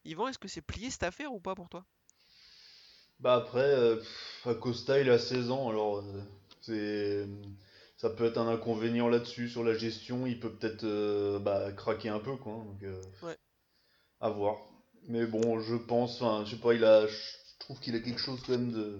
Yvan, 0.06 0.28
est-ce 0.28 0.38
que 0.38 0.48
c'est 0.48 0.62
plié 0.62 0.92
cette 0.92 1.02
affaire 1.02 1.34
ou 1.34 1.40
pas 1.40 1.56
pour 1.56 1.70
toi? 1.70 1.84
Bah 3.20 3.34
après, 3.34 3.98
Acosta 4.46 5.02
il 5.02 5.10
a 5.10 5.18
16 5.18 5.50
ans, 5.50 5.70
alors 5.70 6.04
c'est, 6.68 7.28
ça 7.98 8.10
peut 8.10 8.26
être 8.26 8.38
un 8.38 8.48
inconvénient 8.50 9.08
là-dessus 9.10 9.50
sur 9.50 9.64
la 9.64 9.74
gestion. 9.74 10.28
Il 10.28 10.40
peut 10.40 10.52
peut-être 10.54 10.84
euh, 10.86 11.40
bah, 11.40 11.72
craquer 11.74 12.10
un 12.10 12.20
peu, 12.20 12.36
quoi. 12.38 12.54
Donc, 12.54 12.84
euh, 12.84 13.02
Ouais. 13.22 13.38
à 14.22 14.30
voir. 14.30 14.58
Mais 15.08 15.26
bon, 15.26 15.60
je 15.60 15.76
pense, 15.76 16.22
enfin, 16.22 16.46
je 16.46 16.52
sais 16.56 16.62
pas, 16.62 16.74
il 16.76 16.84
a, 16.84 17.08
je 17.08 17.16
trouve 17.60 17.80
qu'il 17.80 17.96
a 17.96 18.00
quelque 18.00 18.20
chose 18.20 18.40
quand 18.46 18.52
même 18.52 18.72
de, 18.72 19.00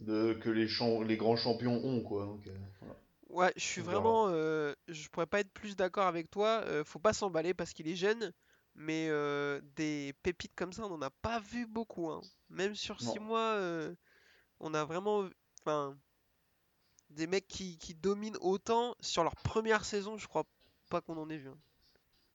de 0.00 0.32
que 0.34 0.50
les 0.50 0.66
champ- 0.66 1.02
les 1.02 1.16
grands 1.16 1.36
champions 1.36 1.76
ont, 1.84 2.00
quoi. 2.00 2.24
Donc, 2.24 2.46
euh, 2.46 2.50
voilà. 2.80 2.96
Ouais, 3.30 3.52
je 3.56 3.62
suis 3.62 3.82
vraiment. 3.82 4.28
je 4.30 5.08
pourrais 5.10 5.26
pas 5.26 5.40
être 5.40 5.52
plus 5.52 5.76
d'accord 5.76 6.06
avec 6.06 6.30
toi. 6.30 6.64
faut 6.84 6.98
pas 6.98 7.12
s'emballer 7.12 7.54
parce 7.54 7.72
qu'il 7.72 7.88
est 7.88 7.96
jeune, 7.96 8.32
mais 8.74 9.08
des 9.76 10.14
pépites 10.22 10.54
comme 10.56 10.72
ça, 10.72 10.84
on 10.86 10.94
en 10.94 11.02
a 11.02 11.10
pas 11.10 11.40
vu 11.40 11.66
beaucoup. 11.66 12.10
hein. 12.10 12.20
Même 12.50 12.74
sur 12.74 13.00
6 13.00 13.18
Non. 13.18 13.24
mois, 13.26 13.58
on 14.60 14.74
a 14.74 14.84
vraiment 14.84 15.28
enfin, 15.62 15.96
des 17.10 17.26
mecs 17.26 17.48
qui, 17.48 17.78
qui 17.78 17.94
dominent 17.94 18.36
autant 18.40 18.94
sur 19.00 19.22
leur 19.24 19.36
première 19.36 19.84
saison, 19.84 20.16
je 20.18 20.26
crois 20.28 20.44
pas 20.90 21.00
qu'on 21.00 21.16
en 21.18 21.28
ait 21.30 21.38
vu. 21.38 21.48
hein. 21.48 21.58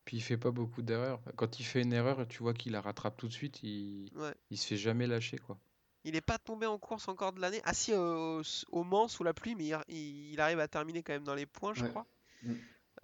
Puis 0.05 0.17
il 0.17 0.21
fait 0.21 0.37
pas 0.37 0.51
beaucoup 0.51 0.81
d'erreurs. 0.81 1.21
Quand 1.37 1.59
il 1.59 1.63
fait 1.63 1.81
une 1.81 1.93
erreur, 1.93 2.27
tu 2.27 2.43
vois 2.43 2.53
qu'il 2.53 2.73
la 2.73 2.81
rattrape 2.81 3.15
tout 3.15 3.27
de 3.27 3.33
suite. 3.33 3.63
Il, 3.63 4.09
Ouais. 4.15 4.33
il 4.49 4.57
se 4.57 4.67
fait 4.67 4.75
jamais 4.77 5.07
lâcher, 5.07 5.37
quoi. 5.37 5.57
Il 6.03 6.17
est 6.17 6.21
pas 6.21 6.37
tombé 6.37 6.65
en 6.65 6.77
course 6.77 7.07
encore 7.07 7.31
de 7.31 7.39
l'année. 7.39 7.61
Ah 7.63 7.73
si, 7.73 7.93
euh, 7.93 8.41
au, 8.41 8.41
au 8.77 8.83
Mans 8.83 9.07
sous 9.07 9.23
la 9.23 9.33
pluie, 9.33 9.55
mais 9.55 9.71
il, 9.87 10.41
arrive 10.41 10.59
à 10.59 10.67
terminer 10.67 11.01
quand 11.03 11.13
même 11.13 11.23
dans 11.23 11.35
les 11.35 11.45
points, 11.45 11.73
je 11.73 11.83
Ouais. 11.83 11.89
crois. 11.89 12.05
Mm. 12.43 12.53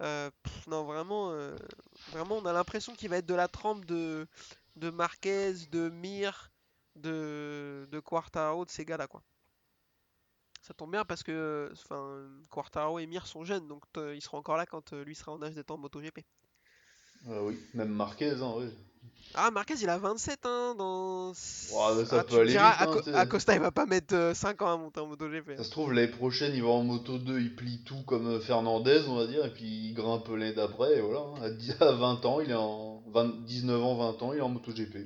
Euh, 0.02 0.30
pff, 0.44 0.68
non, 0.68 0.84
vraiment, 0.84 1.32
euh, 1.32 1.56
vraiment, 2.12 2.36
on 2.38 2.46
a 2.46 2.52
l'impression 2.52 2.94
qu'il 2.94 3.10
va 3.10 3.18
être 3.18 3.26
de 3.26 3.34
la 3.34 3.48
trempe 3.48 3.86
de, 3.86 4.28
de 4.76 4.90
Marquez, 4.90 5.54
de 5.72 5.90
Mir, 5.90 6.52
de, 6.98 7.88
de 7.90 8.00
Quartaro, 8.02 8.66
de 8.66 8.70
ces 8.70 8.84
gars-là, 8.84 9.08
quoi. 9.08 9.24
Ça 10.70 10.76
tombe 10.76 10.92
bien 10.92 11.04
parce 11.04 11.24
que 11.24 11.72
enfin, 11.74 12.22
Quartaro 12.52 13.00
et 13.00 13.08
Mir 13.08 13.26
sont 13.26 13.44
jeunes, 13.44 13.68
donc 13.68 13.82
euh, 13.98 14.14
ils 14.16 14.22
seront 14.22 14.38
encore 14.38 14.56
là 14.56 14.68
quand 14.68 14.94
euh, 14.94 15.04
lui 15.04 15.16
sera 15.16 15.32
en 15.32 15.42
âge 15.42 15.56
d'être 15.56 15.72
en 15.72 15.80
MotoGP. 15.80 16.20
Ah 17.28 17.42
oui, 17.44 17.58
même 17.74 17.90
Marquez, 17.90 18.36
hein. 18.44 18.70
Ah, 19.34 19.50
Marquez, 19.50 19.74
il 19.82 19.90
a 19.90 19.98
27 19.98 20.46
hein, 20.46 20.76
dans... 20.78 21.34
Ça 21.34 21.76
Ah, 22.12 22.24
peut 22.24 22.42
aller 22.42 22.52
diras, 22.52 22.86
vite, 22.94 23.08
hein. 23.08 23.14
Acosta, 23.16 23.56
il 23.56 23.62
va 23.62 23.72
pas 23.72 23.88
mettre 23.88 24.14
euh, 24.14 24.36
5 24.36 24.62
ans 24.62 24.72
à 24.74 24.78
monter 24.78 25.00
en 25.00 25.08
MotoGP. 25.08 25.50
hein. 25.50 25.54
Ça 25.58 25.64
se 25.64 25.72
trouve, 25.72 25.92
l'année 25.92 26.12
prochaine, 26.12 26.54
il 26.54 26.62
va 26.62 26.70
en 26.70 26.84
moto 26.84 27.18
2, 27.18 27.40
il 27.40 27.56
plie 27.56 27.84
tout 27.84 28.04
comme 28.04 28.28
euh, 28.28 28.40
Fernandez, 28.40 29.06
on 29.08 29.16
va 29.16 29.26
dire, 29.26 29.44
et 29.44 29.52
puis 29.52 29.66
il 29.66 29.94
grimpe 29.96 30.28
l'année 30.28 30.54
d'après, 30.54 30.98
et 30.98 31.02
voilà. 31.02 31.22
hein. 31.22 31.42
À, 31.42 31.50
10 31.50 31.82
à 31.82 31.94
20 31.94 32.26
ans, 32.26 32.42
il 32.42 32.52
est 32.52 32.56
en. 32.56 33.02
20 33.08 33.44
19 33.44 33.84
ans, 33.84 33.96
20 33.96 34.22
ans, 34.22 34.34
il 34.34 34.38
est 34.38 34.42
en 34.42 34.50
MotoGP. 34.50 34.98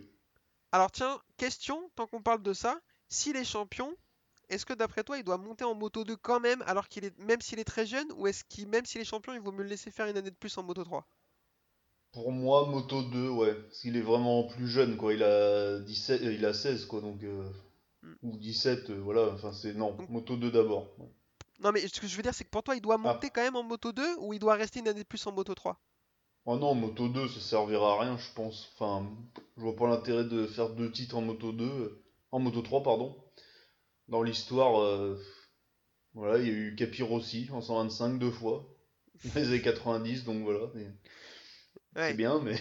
Alors 0.73 0.91
tiens, 0.91 1.21
question, 1.37 1.89
tant 1.95 2.05
qu'on 2.05 2.21
parle 2.21 2.43
de 2.43 2.51
ça, 2.51 2.81
s'il 3.07 3.37
est 3.37 3.45
champion, 3.45 3.95
est-ce 4.53 4.65
que 4.65 4.73
d'après 4.73 5.03
toi 5.03 5.17
il 5.17 5.23
doit 5.23 5.37
monter 5.37 5.63
en 5.65 5.75
Moto 5.75 6.03
2 6.03 6.15
quand 6.15 6.39
même, 6.39 6.61
alors 6.65 6.87
qu'il 6.87 7.05
est 7.05 7.17
même 7.19 7.41
s'il 7.41 7.59
est 7.59 7.63
très 7.63 7.85
jeune, 7.85 8.07
ou 8.15 8.27
est-ce 8.27 8.43
qu'il 8.45 8.67
même 8.67 8.85
s'il 8.85 9.01
est 9.01 9.05
champion, 9.05 9.33
il 9.33 9.39
vaut 9.41 9.51
mieux 9.51 9.63
le 9.63 9.69
laisser 9.69 9.91
faire 9.91 10.07
une 10.07 10.17
année 10.17 10.31
de 10.31 10.35
plus 10.35 10.57
en 10.57 10.63
Moto 10.63 10.83
3? 10.83 11.05
Pour 12.11 12.31
moi, 12.31 12.67
moto 12.67 13.01
2, 13.03 13.29
ouais. 13.29 13.55
Parce 13.55 13.79
qu'il 13.79 13.97
est 13.97 14.01
vraiment 14.01 14.43
plus 14.43 14.67
jeune, 14.67 14.97
quoi. 14.97 15.13
Il 15.13 15.23
a 15.23 15.79
17, 15.79 16.21
euh, 16.21 16.33
il 16.33 16.45
a 16.45 16.53
16, 16.53 16.85
quoi, 16.85 17.01
donc. 17.01 17.23
euh. 17.23 17.49
Ou 18.21 18.37
17, 18.37 18.89
euh, 18.91 18.99
voilà. 19.01 19.29
Enfin, 19.33 19.51
c'est. 19.53 19.73
Non, 19.73 19.93
Donc- 19.95 20.09
moto 20.09 20.35
2 20.37 20.51
d'abord. 20.51 20.89
ouais. 20.99 21.07
Non 21.59 21.71
mais 21.71 21.87
ce 21.87 22.01
que 22.01 22.07
je 22.07 22.17
veux 22.17 22.23
dire 22.23 22.33
c'est 22.33 22.43
que 22.43 22.49
pour 22.49 22.63
toi 22.63 22.75
il 22.75 22.81
doit 22.81 22.95
Ah. 22.95 23.13
monter 23.13 23.29
quand 23.29 23.41
même 23.41 23.55
en 23.55 23.63
Moto 23.63 23.91
2 23.93 24.17
ou 24.19 24.33
il 24.33 24.39
doit 24.39 24.55
rester 24.55 24.79
une 24.79 24.87
année 24.89 25.03
de 25.03 25.07
plus 25.07 25.25
en 25.27 25.31
Moto 25.31 25.53
3? 25.55 25.79
Oh 26.45 26.57
non, 26.57 26.75
moto 26.75 27.07
2, 27.07 27.27
ça 27.29 27.39
servira 27.39 27.93
à 27.93 27.99
rien, 28.01 28.17
je 28.17 28.33
pense. 28.35 28.69
Enfin, 28.73 29.07
je 29.55 29.61
vois 29.61 29.75
pas 29.75 29.87
l'intérêt 29.87 30.25
de 30.25 30.45
faire 30.45 30.69
deux 30.71 30.91
titres 30.91 31.15
en 31.15 31.21
moto 31.21 31.51
2. 31.53 31.63
euh, 31.65 32.03
En 32.31 32.39
moto 32.39 32.61
3, 32.61 32.83
pardon. 32.83 33.15
Dans 34.13 34.21
l'histoire, 34.21 34.79
euh, 34.79 35.19
voilà, 36.13 36.37
il 36.37 36.45
y 36.47 36.49
a 36.51 36.53
eu 36.53 36.75
Capirossi 36.75 37.49
en 37.51 37.61
125 37.61 38.19
deux 38.19 38.29
fois. 38.29 38.63
Dans 39.25 39.31
les 39.41 39.47
années 39.47 39.61
90, 39.63 40.23
donc 40.23 40.43
voilà. 40.43 40.67
Ouais. 40.67 40.93
C'est 41.95 42.13
bien, 42.13 42.39
mais. 42.39 42.53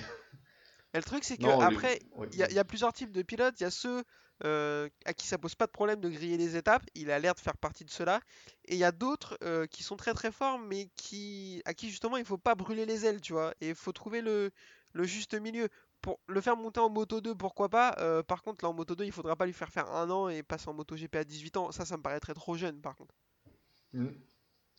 Et 0.94 0.96
le 0.96 1.02
truc 1.02 1.24
c'est 1.24 1.36
que 1.36 1.42
Non, 1.42 1.60
après 1.60 1.98
ouais. 2.16 2.28
il 2.32 2.38
y, 2.38 2.42
a- 2.42 2.48
il 2.48 2.54
y 2.54 2.58
a 2.58 2.64
plusieurs 2.64 2.94
types 2.94 3.12
de 3.12 3.20
pilotes, 3.20 3.54
il 3.60 3.64
y 3.64 3.66
a 3.66 3.70
ceux 3.70 4.02
euh, 4.44 4.88
à 5.04 5.12
qui 5.12 5.26
ça 5.26 5.36
pose 5.36 5.54
pas 5.54 5.66
de 5.66 5.72
problème 5.72 6.00
de 6.00 6.08
griller 6.08 6.38
les 6.38 6.56
étapes, 6.56 6.84
il 6.94 7.10
a 7.10 7.18
l'air 7.18 7.34
de 7.34 7.40
faire 7.40 7.58
partie 7.58 7.84
de 7.84 7.90
ceux-là, 7.90 8.20
et 8.64 8.72
il 8.72 8.78
y 8.78 8.84
a 8.84 8.90
d'autres 8.92 9.36
euh, 9.42 9.66
qui 9.66 9.82
sont 9.82 9.96
très 9.96 10.14
très 10.14 10.32
forts, 10.32 10.58
mais 10.58 10.88
qui 10.96 11.60
à 11.66 11.74
qui 11.74 11.90
justement 11.90 12.16
il 12.16 12.24
faut 12.24 12.38
pas 12.38 12.54
brûler 12.54 12.86
les 12.86 13.04
ailes, 13.04 13.20
tu 13.20 13.34
vois, 13.34 13.52
et 13.60 13.68
il 13.68 13.74
faut 13.74 13.92
trouver 13.92 14.22
le, 14.22 14.50
le 14.94 15.04
juste 15.04 15.34
milieu. 15.34 15.68
Pour 16.02 16.20
le 16.26 16.40
faire 16.40 16.56
monter 16.56 16.80
en 16.80 16.90
Moto 16.90 17.20
2, 17.20 17.34
pourquoi 17.34 17.68
pas, 17.68 17.94
euh, 17.98 18.22
par 18.22 18.42
contre 18.42 18.64
là 18.64 18.68
en 18.70 18.74
Moto 18.74 18.94
2 18.96 19.04
il 19.04 19.12
faudra 19.12 19.36
pas 19.36 19.46
lui 19.46 19.52
faire 19.52 19.70
faire 19.70 19.90
un 19.92 20.10
an 20.10 20.28
et 20.28 20.42
passer 20.42 20.68
en 20.68 20.74
Moto 20.74 20.96
GP 20.96 21.16
à 21.16 21.24
18 21.24 21.56
ans, 21.56 21.70
ça 21.72 21.84
ça 21.84 21.96
me 21.96 22.02
paraîtrait 22.02 22.34
trop 22.34 22.56
jeune 22.56 22.80
par 22.80 22.96
contre. 22.96 23.14
Hmm. 23.92 24.08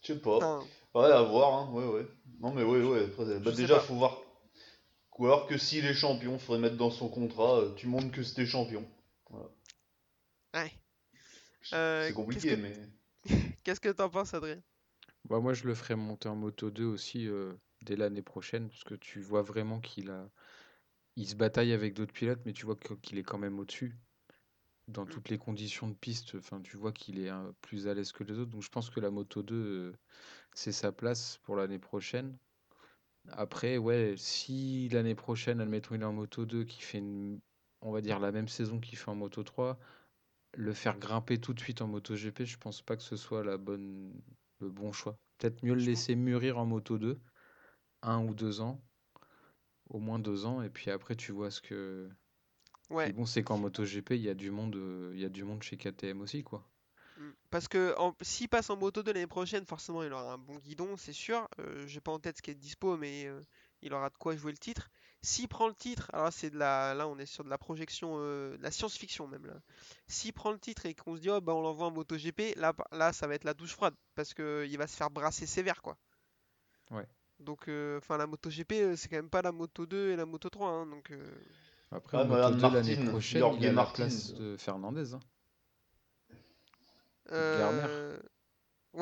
Je 0.02 0.14
sais 0.14 0.20
pas. 0.20 0.38
Enfin, 0.38 0.60
Ouais, 0.94 1.12
à 1.12 1.22
voir, 1.24 1.54
hein. 1.54 1.72
Ouais, 1.72 1.86
ouais. 1.86 2.06
Non, 2.40 2.54
mais 2.54 2.64
ouais, 2.64 2.84
ouais. 2.84 3.06
Après, 3.06 3.40
bah, 3.40 3.52
déjà, 3.52 3.80
faut 3.80 3.96
voir. 3.96 4.20
Ou 5.18 5.26
alors 5.26 5.48
que 5.48 5.58
s'il 5.58 5.86
est 5.86 5.94
champion, 5.94 6.38
faudrait 6.38 6.60
mettre 6.62 6.76
dans 6.78 6.92
son 6.92 7.08
contrat, 7.08 7.60
euh, 7.60 7.74
tu 7.76 7.88
montres 7.88 8.12
que 8.12 8.22
c'était 8.24 8.46
champion. 8.46 8.86
ouais. 9.32 10.72
Euh, 11.74 12.08
C'est 12.08 12.14
compliqué, 12.14 12.50
qu'est-ce 12.50 12.56
que- 12.56 12.62
mais. 12.62 12.74
Qu'est-ce 13.64 13.80
que 13.80 13.90
t'en 13.90 14.10
penses 14.10 14.34
Adrien? 14.34 14.62
Bah, 15.26 15.40
moi, 15.40 15.54
je 15.54 15.66
le 15.66 15.74
ferais 15.74 15.96
monter 15.96 16.28
en 16.28 16.36
moto 16.36 16.70
2 16.70 16.86
aussi 16.86 17.28
euh, 17.28 17.54
dès 17.82 17.96
l'année 17.96 18.22
prochaine, 18.22 18.68
parce 18.70 18.84
que 18.84 18.96
tu 18.96 19.22
vois 19.22 19.42
vraiment 19.42 19.80
qu'il 19.80 20.10
a... 20.10 20.30
il 21.16 21.28
se 21.28 21.36
bataille 21.36 21.74
avec 21.74 21.94
d'autres 21.94 22.14
pilotes, 22.14 22.42
mais 22.46 22.54
tu 22.54 22.66
vois 22.66 22.76
qu'il 22.78 23.18
est 23.18 23.24
quand 23.24 23.38
même 23.40 23.60
au-dessus. 23.60 23.96
Dans 24.88 25.06
Mm. 25.06 25.12
toutes 25.12 25.30
les 25.30 25.38
conditions 25.38 25.88
de 25.90 25.94
piste, 25.96 26.36
enfin, 26.36 26.62
tu 26.62 26.78
vois 26.78 26.92
qu'il 26.94 27.20
est 27.20 27.30
euh, 27.32 27.52
plus 27.62 27.88
à 27.88 27.94
l'aise 27.94 28.12
que 28.12 28.24
les 28.24 28.40
autres. 28.40 28.52
Donc, 28.52 28.64
je 28.64 28.70
pense 28.70 28.90
que 28.90 29.00
la 29.00 29.12
moto 29.12 29.44
2, 29.44 29.56
euh, 29.56 29.94
c'est 30.54 30.72
sa 30.74 30.92
place 30.92 31.40
pour 31.44 31.56
l'année 31.58 31.80
prochaine. 31.80 32.38
Après, 33.32 33.78
ouais, 33.78 34.16
si 34.18 34.90
l'année 34.90 35.16
prochaine, 35.16 35.62
admettons, 35.62 35.96
il 35.96 36.02
est 36.02 36.06
en 36.06 36.14
moto 36.14 36.46
2, 36.46 36.64
qui 36.66 36.82
fait, 36.82 37.00
une- 37.00 37.42
on 37.82 37.92
va 37.92 38.02
dire, 38.02 38.20
la 38.20 38.32
même 38.32 38.48
saison 38.48 38.80
qu'il 38.80 38.98
fait 38.98 39.10
en 39.12 39.16
moto 39.16 39.44
3, 39.44 39.80
le 40.56 40.74
faire 40.74 41.00
grimper 41.00 41.40
tout 41.40 41.54
de 41.54 41.60
suite 41.60 41.82
en 41.82 41.88
moto 41.88 42.16
GP, 42.16 42.46
je 42.46 42.58
pense 42.58 42.82
pas 42.82 42.98
que 42.98 43.04
ce 43.04 43.16
soit 43.18 43.44
la 43.44 43.58
bonne, 43.58 44.22
le 44.60 44.70
bon 44.72 44.92
choix. 44.94 45.20
Peut-être 45.38 45.64
mieux 45.64 45.76
le 45.76 45.82
laisser 45.84 46.16
mûrir 46.16 46.58
en 46.60 46.66
moto 46.66 46.98
2, 47.00 47.22
un 48.04 48.24
ou 48.26 48.34
deux 48.36 48.62
ans, 48.62 48.84
au 49.94 50.00
moins 50.00 50.20
deux 50.20 50.46
ans, 50.46 50.62
et 50.62 50.70
puis 50.70 50.92
après 50.92 51.16
tu 51.16 51.32
vois 51.32 51.52
ce 51.52 51.62
que. 51.62 52.10
Ouais. 52.90 53.12
Bon, 53.14 53.26
c'est 53.26 53.44
qu'en 53.44 53.58
moto 53.58 53.86
GP, 53.86 54.12
il 54.12 54.22
y 54.22 54.30
a 54.30 54.34
du 54.34 54.52
monde, 54.52 54.76
il 55.14 55.20
y 55.20 55.26
a 55.26 55.30
du 55.30 55.44
monde 55.44 55.64
chez 55.64 55.78
KTM 55.78 56.22
aussi, 56.22 56.44
quoi. 56.44 56.68
Mm. 57.18 57.32
Parce 57.50 57.68
que 57.68 57.96
s'il 58.22 58.50
passe 58.50 58.70
en 58.70 58.78
moto 58.78 59.04
2 59.04 59.14
l'année 59.14 59.28
prochaine, 59.28 59.66
forcément 59.66 60.04
il 60.04 60.12
aura 60.12 60.34
un 60.34 60.38
bon 60.38 60.58
guidon, 60.58 60.98
c'est 60.98 61.14
sûr. 61.14 61.48
Euh, 61.60 61.86
J'ai 61.88 62.02
pas 62.02 62.12
en 62.12 62.20
tête 62.20 62.38
ce 62.38 62.42
qui 62.42 62.52
est 62.52 62.56
dispo, 62.56 62.98
mais 62.98 63.26
euh, 63.26 63.42
il 63.82 63.94
aura 63.94 64.10
de 64.10 64.18
quoi 64.18 64.36
jouer 64.36 64.52
le 64.52 64.58
titre. 64.58 64.90
S'il 65.22 65.48
prend 65.48 65.68
le 65.68 65.76
titre, 65.76 66.10
alors 66.14 66.34
c'est 66.34 66.50
de 66.50 66.58
la, 66.58 66.94
là 66.94 67.08
on 67.08 67.18
est 67.18 67.26
sur 67.26 67.44
de 67.44 67.50
la 67.50 67.58
projection, 67.58 68.16
euh, 68.18 68.58
de 68.58 68.64
la 68.64 68.72
science-fiction 68.72 69.28
même 69.28 69.46
là. 69.46 69.62
S'il 70.08 70.34
prend 70.34 70.52
le 70.52 70.60
titre 70.60 70.86
et 70.86 70.96
qu'on 70.96 71.16
se 71.16 71.22
dit 71.22 71.30
oh 71.30 71.40
bah 71.40 71.54
on 71.54 71.62
l'envoie 71.62 71.88
en 71.88 71.92
moto 71.92 72.18
GP, 72.18 72.56
là, 72.58 72.74
là 72.92 73.14
ça 73.14 73.28
va 73.28 73.36
être 73.36 73.46
la 73.46 73.54
douche 73.54 73.74
froide 73.74 73.96
parce 74.16 74.34
que 74.34 74.66
il 74.70 74.78
va 74.78 74.88
se 74.88 74.98
faire 74.98 75.10
brasser 75.10 75.46
sévère 75.46 75.82
quoi. 75.82 75.98
Ouais. 76.92 77.08
Donc 77.40 77.68
euh, 77.68 77.98
enfin 77.98 78.18
la 78.18 78.28
moto 78.28 78.50
GP 78.50 78.72
euh, 78.74 78.96
c'est 78.96 79.10
quand 79.10 79.18
même 79.18 79.30
pas 79.30 79.42
la 79.42 79.52
moto 79.52 79.86
2 79.86 80.12
et 80.12 80.16
la 80.16 80.26
moto 80.26 80.50
3 80.50 80.70
hein, 80.70 80.86
donc 80.88 81.12
euh, 81.12 81.24
Après, 81.92 82.18
Ah, 82.18 82.24
2 82.52 82.70
l'année 82.70 82.96
Martin, 82.96 83.06
prochaine, 83.12 83.40
Jorge 83.40 83.58
il 83.60 83.68
a 83.68 83.72
la 83.72 83.86
place 83.86 84.34
de 84.34 84.58
Fernandez. 84.58 85.14
hein. 85.14 85.20
euh, 87.32 87.58
Garner. 87.58 88.20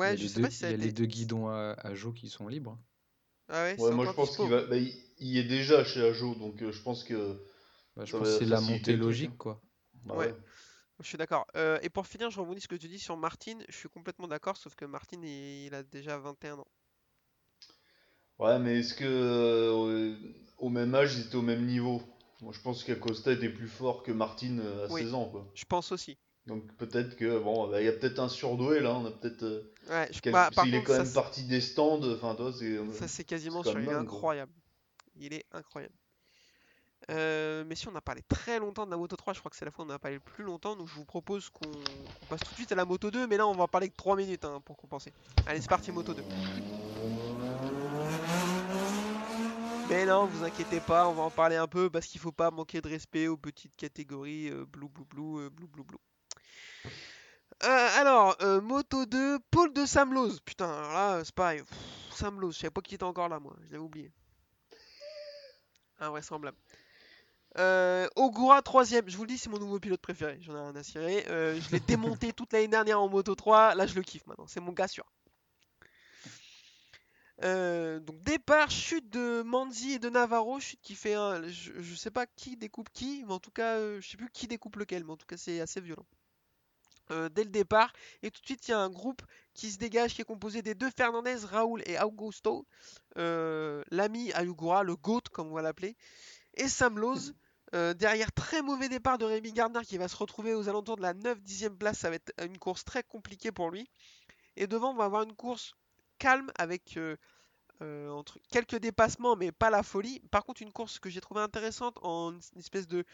Ouais, 0.00 0.12
a 0.12 0.16
je 0.16 0.22
les 0.22 0.28
sais 0.28 0.34
deux, 0.36 0.42
pas 0.42 0.50
si 0.50 0.58
ça 0.58 0.66
il 0.66 0.70
y 0.70 0.74
a 0.74 0.74
a 0.74 0.76
les 0.76 0.92
deux 0.92 1.06
guidons 1.06 1.48
à, 1.48 1.74
à 1.78 1.94
Jo 1.94 2.12
qui 2.12 2.28
sont 2.28 2.48
libres. 2.48 2.78
Ah 3.48 3.62
ouais, 3.64 3.76
Ouais, 3.76 3.90
c'est 3.90 3.94
moi 3.94 4.06
je 4.06 4.12
pense 4.12 4.36
qu'il 4.36 4.48
va. 4.48 4.62
Bah, 4.66 4.76
il, 4.76 4.94
il 5.18 5.28
y 5.28 5.38
est 5.38 5.44
déjà 5.44 5.84
chez 5.84 6.02
Ajo, 6.02 6.34
donc 6.34 6.62
euh, 6.62 6.72
je 6.72 6.82
pense 6.82 7.04
que. 7.04 7.42
Bah, 7.96 8.04
je 8.04 8.12
pense 8.16 8.28
que 8.28 8.38
c'est 8.38 8.46
la 8.46 8.60
montée 8.60 8.96
logique, 8.96 9.30
hein. 9.32 9.36
quoi. 9.38 9.60
bah 10.04 10.16
Ouais. 10.16 10.26
ouais. 10.26 10.34
Je 11.00 11.06
suis 11.08 11.18
d'accord. 11.18 11.46
Euh, 11.56 11.78
et 11.82 11.90
pour 11.90 12.06
finir, 12.06 12.30
je 12.30 12.40
rebondis 12.40 12.60
ce 12.62 12.68
que 12.68 12.76
tu 12.76 12.88
dis 12.88 12.98
sur 12.98 13.16
Martin. 13.16 13.58
Je 13.68 13.76
suis 13.76 13.88
complètement 13.88 14.28
d'accord, 14.28 14.56
sauf 14.56 14.74
que 14.76 14.84
Martin, 14.84 15.20
il, 15.22 15.66
il 15.66 15.74
a 15.74 15.82
déjà 15.82 16.18
21 16.18 16.58
ans. 16.58 16.66
Ouais, 18.42 18.58
mais 18.58 18.80
est-ce 18.80 18.94
que 18.94 19.04
euh, 19.06 20.16
au 20.58 20.68
même 20.68 20.94
âge, 20.94 21.14
ils 21.16 21.26
étaient 21.26 21.36
au 21.36 21.42
même 21.42 21.64
niveau? 21.64 22.02
Moi, 22.40 22.52
je 22.52 22.60
pense 22.60 22.82
qu'Acosta 22.82 23.30
était 23.32 23.48
plus 23.48 23.68
fort 23.68 24.02
que 24.02 24.10
Martin 24.10 24.58
euh, 24.58 24.86
à 24.88 24.92
Oui. 24.92 25.02
16 25.02 25.14
ans, 25.14 25.26
quoi. 25.26 25.46
Je 25.54 25.64
pense 25.64 25.92
aussi. 25.92 26.18
Donc 26.46 26.64
peut-être 26.76 27.14
que 27.14 27.38
bon, 27.38 27.68
bah, 27.68 27.80
il 27.80 27.84
y 27.84 27.88
a 27.88 27.92
peut-être 27.92 28.18
un 28.18 28.28
surdoué 28.28 28.80
là. 28.80 28.96
On 28.96 29.06
a 29.06 29.12
peut-être. 29.12 29.44
euh, 29.44 29.72
Ouais, 29.88 30.08
je... 30.10 30.18
quel- 30.20 30.32
bah, 30.32 30.50
qu'il 30.52 30.74
est 30.74 30.82
quand 30.82 30.92
ça, 30.94 31.04
même 31.04 31.12
parti 31.12 31.44
des 31.44 31.60
stands. 31.60 32.02
Enfin, 32.02 32.34
toi, 32.34 32.52
c'est. 32.52 32.78
ça, 32.94 33.06
c'est 33.06 33.22
quasiment 33.22 33.62
sûr. 33.62 33.78
Il 33.78 33.84
est 33.84 33.86
quoi. 33.86 33.98
incroyable. 33.98 34.52
Il 35.14 35.32
est 35.34 35.44
incroyable. 35.52 35.94
Euh, 37.10 37.64
mais 37.66 37.74
si 37.74 37.88
on 37.88 37.94
a 37.96 38.00
parlé 38.00 38.22
très 38.28 38.58
longtemps 38.58 38.86
de 38.86 38.90
la 38.90 38.96
Moto 38.96 39.16
3, 39.16 39.34
je 39.34 39.40
crois 39.40 39.50
que 39.50 39.56
c'est 39.56 39.64
la 39.64 39.70
fois 39.70 39.84
où 39.84 39.88
on 39.88 39.90
a 39.90 39.98
parlé 39.98 40.16
le 40.16 40.20
plus 40.20 40.44
longtemps, 40.44 40.76
donc 40.76 40.88
je 40.88 40.94
vous 40.94 41.04
propose 41.04 41.48
qu'on 41.50 41.62
qu'on 41.70 42.26
passe 42.28 42.40
tout 42.40 42.50
de 42.50 42.56
suite 42.56 42.72
à 42.72 42.76
la 42.76 42.84
Moto 42.84 43.10
2, 43.10 43.26
mais 43.26 43.36
là 43.36 43.46
on 43.46 43.54
va 43.54 43.64
en 43.64 43.68
parler 43.68 43.88
que 43.88 43.96
3 43.96 44.14
minutes 44.16 44.44
hein, 44.44 44.60
pour 44.64 44.76
compenser. 44.76 45.12
Allez, 45.46 45.60
c'est 45.60 45.68
parti 45.68 45.90
Moto 45.90 46.14
2. 46.14 46.22
Mais 49.88 50.06
non, 50.06 50.26
vous 50.26 50.44
inquiétez 50.44 50.80
pas, 50.80 51.08
on 51.08 51.12
va 51.12 51.22
en 51.22 51.30
parler 51.30 51.56
un 51.56 51.66
peu 51.66 51.90
parce 51.90 52.06
qu'il 52.06 52.20
faut 52.20 52.32
pas 52.32 52.50
manquer 52.50 52.80
de 52.80 52.88
respect 52.88 53.28
aux 53.28 53.36
petites 53.36 53.76
catégories 53.76 54.48
euh, 54.50 54.64
blue 54.64 54.88
blue 54.88 55.04
blue 55.04 55.38
euh, 55.40 55.50
blue 55.50 55.66
blue 55.66 55.84
blue. 55.84 55.98
Euh, 57.64 57.88
alors, 57.96 58.36
euh, 58.42 58.60
Moto 58.60 59.06
2, 59.06 59.38
pôle 59.50 59.72
de 59.72 59.86
Sam 59.86 60.12
Lowe. 60.14 60.38
Putain, 60.44 60.68
alors 60.68 60.92
là, 60.92 61.24
c'est 61.24 61.34
pareil. 61.34 61.62
Pff, 61.62 61.78
Sam 62.14 62.40
Lowe, 62.40 62.50
je 62.50 62.58
savais 62.58 62.70
pas 62.70 62.80
qu'il 62.80 62.94
était 62.94 63.04
encore 63.04 63.28
là, 63.28 63.38
moi. 63.38 63.54
Je 63.62 63.72
l'avais 63.72 63.84
oublié. 63.84 64.10
Invraisemblable. 66.00 66.56
Euh, 67.58 68.08
Ogura, 68.16 68.62
troisième. 68.62 69.08
Je 69.08 69.16
vous 69.16 69.24
le 69.24 69.28
dis, 69.28 69.38
c'est 69.38 69.50
mon 69.50 69.58
nouveau 69.58 69.78
pilote 69.78 70.00
préféré. 70.00 70.38
J'en 70.40 70.56
ai 70.56 70.60
rien 70.60 70.74
à 70.74 70.82
cirer. 70.82 71.24
Je 71.28 71.70
l'ai 71.70 71.80
démonté 71.80 72.32
toute 72.32 72.52
l'année 72.52 72.68
dernière 72.68 73.00
en 73.00 73.08
Moto 73.08 73.34
3. 73.34 73.74
Là, 73.74 73.86
je 73.86 73.94
le 73.94 74.02
kiffe 74.02 74.26
maintenant. 74.26 74.46
C'est 74.48 74.60
mon 74.60 74.72
gars 74.72 74.88
sûr. 74.88 75.04
Euh, 77.42 77.98
donc 78.00 78.22
départ, 78.22 78.70
chute 78.70 79.10
de 79.10 79.42
Manzi 79.42 79.94
et 79.94 79.98
de 79.98 80.08
Navarro, 80.08 80.60
chute 80.60 80.80
qui 80.80 80.94
fait 80.94 81.14
un... 81.14 81.42
Je, 81.48 81.94
sais 81.94 82.10
pas 82.10 82.26
qui 82.26 82.56
découpe 82.56 82.88
qui, 82.92 83.24
mais 83.26 83.32
en 83.32 83.40
tout 83.40 83.50
cas, 83.50 83.78
euh, 83.78 84.00
je 84.00 84.10
sais 84.10 84.16
plus 84.16 84.30
qui 84.30 84.46
découpe 84.46 84.76
lequel, 84.76 85.04
mais 85.04 85.12
en 85.12 85.16
tout 85.16 85.26
cas 85.26 85.36
c'est 85.36 85.60
assez 85.60 85.80
violent. 85.80 86.06
Euh, 87.10 87.28
dès 87.28 87.42
le 87.42 87.50
départ, 87.50 87.92
et 88.22 88.30
tout 88.30 88.40
de 88.40 88.46
suite 88.46 88.68
il 88.68 88.70
y 88.70 88.74
a 88.74 88.78
un 88.78 88.90
groupe 88.90 89.22
qui 89.54 89.72
se 89.72 89.78
dégage, 89.78 90.14
qui 90.14 90.20
est 90.20 90.24
composé 90.24 90.62
des 90.62 90.74
deux 90.74 90.90
Fernandez, 90.96 91.38
Raoul 91.44 91.82
et 91.86 91.98
Augusto, 91.98 92.64
l'ami 93.16 94.30
Ayugura, 94.32 94.84
le 94.84 94.94
GOAT 94.94 95.22
comme 95.32 95.48
on 95.48 95.54
va 95.54 95.62
l'appeler, 95.62 95.96
et 96.54 96.68
Sam 96.68 96.98
Lowe. 96.98 97.32
Euh, 97.74 97.94
derrière, 97.94 98.30
très 98.32 98.60
mauvais 98.60 98.90
départ 98.90 99.16
de 99.16 99.24
Rémi 99.24 99.50
Gardner 99.50 99.80
qui 99.86 99.96
va 99.96 100.06
se 100.06 100.16
retrouver 100.16 100.52
aux 100.52 100.68
alentours 100.68 100.96
de 100.96 101.02
la 101.02 101.14
9-10e 101.14 101.76
place. 101.78 102.00
Ça 102.00 102.10
va 102.10 102.16
être 102.16 102.30
une 102.44 102.58
course 102.58 102.84
très 102.84 103.02
compliquée 103.02 103.50
pour 103.50 103.70
lui. 103.70 103.88
Et 104.56 104.66
devant, 104.66 104.90
on 104.90 104.94
va 104.94 105.04
avoir 105.04 105.22
une 105.22 105.34
course 105.34 105.72
calme 106.18 106.52
avec 106.56 106.98
euh, 107.82 108.08
entre 108.10 108.38
quelques 108.50 108.76
dépassements, 108.76 109.34
mais 109.34 109.50
pas 109.50 109.68
la 109.68 109.82
folie. 109.82 110.20
Par 110.30 110.44
contre, 110.44 110.62
une 110.62 110.72
course 110.72 111.00
que 111.00 111.10
j'ai 111.10 111.20
trouvée 111.20 111.40
intéressante 111.40 111.98
en 112.02 112.32
une 112.32 112.60
espèce 112.60 112.86
de, 112.86 113.04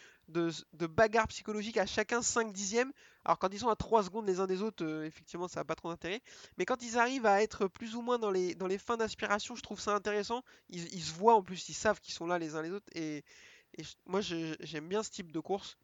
bagarre 0.87 1.28
psychologique 1.28 1.78
à 1.78 1.87
chacun 1.87 2.20
5 2.20 2.52
dixièmes. 2.52 2.92
Alors, 3.24 3.38
quand 3.38 3.52
ils 3.52 3.61
sont 3.61 3.70
à 3.70 3.76
3 3.76 4.02
secondes 4.04 4.26
les 4.26 4.40
uns 4.40 4.46
des 4.46 4.61
autres, 4.61 4.85
euh, 4.85 5.04
effectivement, 5.07 5.48
ça 5.48 5.61
n'a 5.61 5.64
pas 5.64 5.74
trop 5.74 5.88
d'intérêt. 5.88 6.20
Mais 6.59 6.66
quand 6.66 6.83
ils 6.83 6.98
arrivent 6.98 7.24
à 7.24 7.42
être 7.42 7.66
plus 7.66 7.94
ou 7.96 8.02
moins 8.02 8.18
dans 8.18 8.31
les, 8.31 8.78
fins 8.78 8.98
d'aspiration, 8.98 9.57
je 9.57 9.62
trouve 9.62 9.81
ça 9.81 9.94
intéressant. 9.94 10.42
Ils, 10.68 11.02
se 11.02 11.14
voient 11.14 11.35
en 11.35 11.42
plus, 11.42 11.68
ils 11.70 11.74
savent 11.74 12.00
qu'ils 12.00 12.14
sont 12.14 12.26
là 12.26 12.38
les 12.38 12.54
uns 12.54 12.62
les 12.62 12.70
autres. 12.70 12.88
Et, 12.94 13.24
moi, 14.07 14.20
j'aime 14.20 14.88
bien 14.88 15.02
ce 15.02 15.11
type 15.11 15.33
de 15.33 15.40
course. 15.40 15.78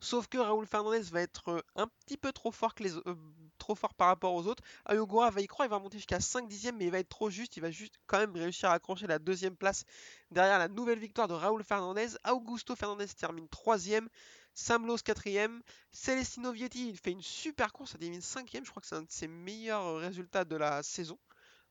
Sauf 0.00 0.26
que 0.26 0.36
Raoul 0.36 0.66
Fernandez 0.66 1.02
va 1.12 1.22
être 1.22 1.48
euh, 1.48 1.60
un 1.76 1.86
petit 1.86 2.16
peu 2.16 2.32
trop 2.32 2.50
fort, 2.50 2.74
que 2.74 2.82
les, 2.82 2.96
euh, 2.96 3.14
trop 3.62 3.74
fort 3.76 3.94
par 3.94 4.08
rapport 4.08 4.34
aux 4.34 4.46
autres. 4.48 4.64
Ayogura 4.86 5.30
va 5.30 5.40
y 5.40 5.46
croire, 5.46 5.66
il 5.66 5.70
va 5.70 5.78
monter 5.78 5.96
jusqu'à 5.98 6.18
5 6.18 6.48
dixièmes, 6.48 6.76
mais 6.78 6.86
il 6.86 6.90
va 6.90 6.98
être 6.98 7.08
trop 7.08 7.30
juste. 7.30 7.56
Il 7.56 7.60
va 7.60 7.70
juste 7.70 7.94
quand 8.08 8.18
même 8.18 8.34
réussir 8.34 8.68
à 8.68 8.74
accrocher 8.74 9.06
la 9.06 9.20
deuxième 9.20 9.56
place 9.56 9.84
derrière 10.32 10.58
la 10.58 10.66
nouvelle 10.66 10.98
victoire 10.98 11.28
de 11.28 11.34
Raoul 11.34 11.62
Fernandez. 11.62 12.08
Augusto 12.28 12.74
Fernandez 12.74 13.06
termine 13.08 13.48
troisième. 13.48 14.08
Sam 14.54 14.84
Lowe 14.84 14.98
quatrième. 14.98 15.62
Celestino 15.92 16.50
Vietti, 16.50 16.88
il 16.88 16.98
fait 16.98 17.12
une 17.12 17.22
super 17.22 17.72
course, 17.72 17.92
il 17.92 18.00
termine 18.00 18.20
cinquième. 18.20 18.64
Je 18.64 18.70
crois 18.70 18.80
que 18.80 18.88
c'est 18.88 18.96
un 18.96 19.02
de 19.02 19.10
ses 19.10 19.28
meilleurs 19.28 19.96
résultats 19.98 20.44
de 20.44 20.56
la 20.56 20.82
saison, 20.82 21.18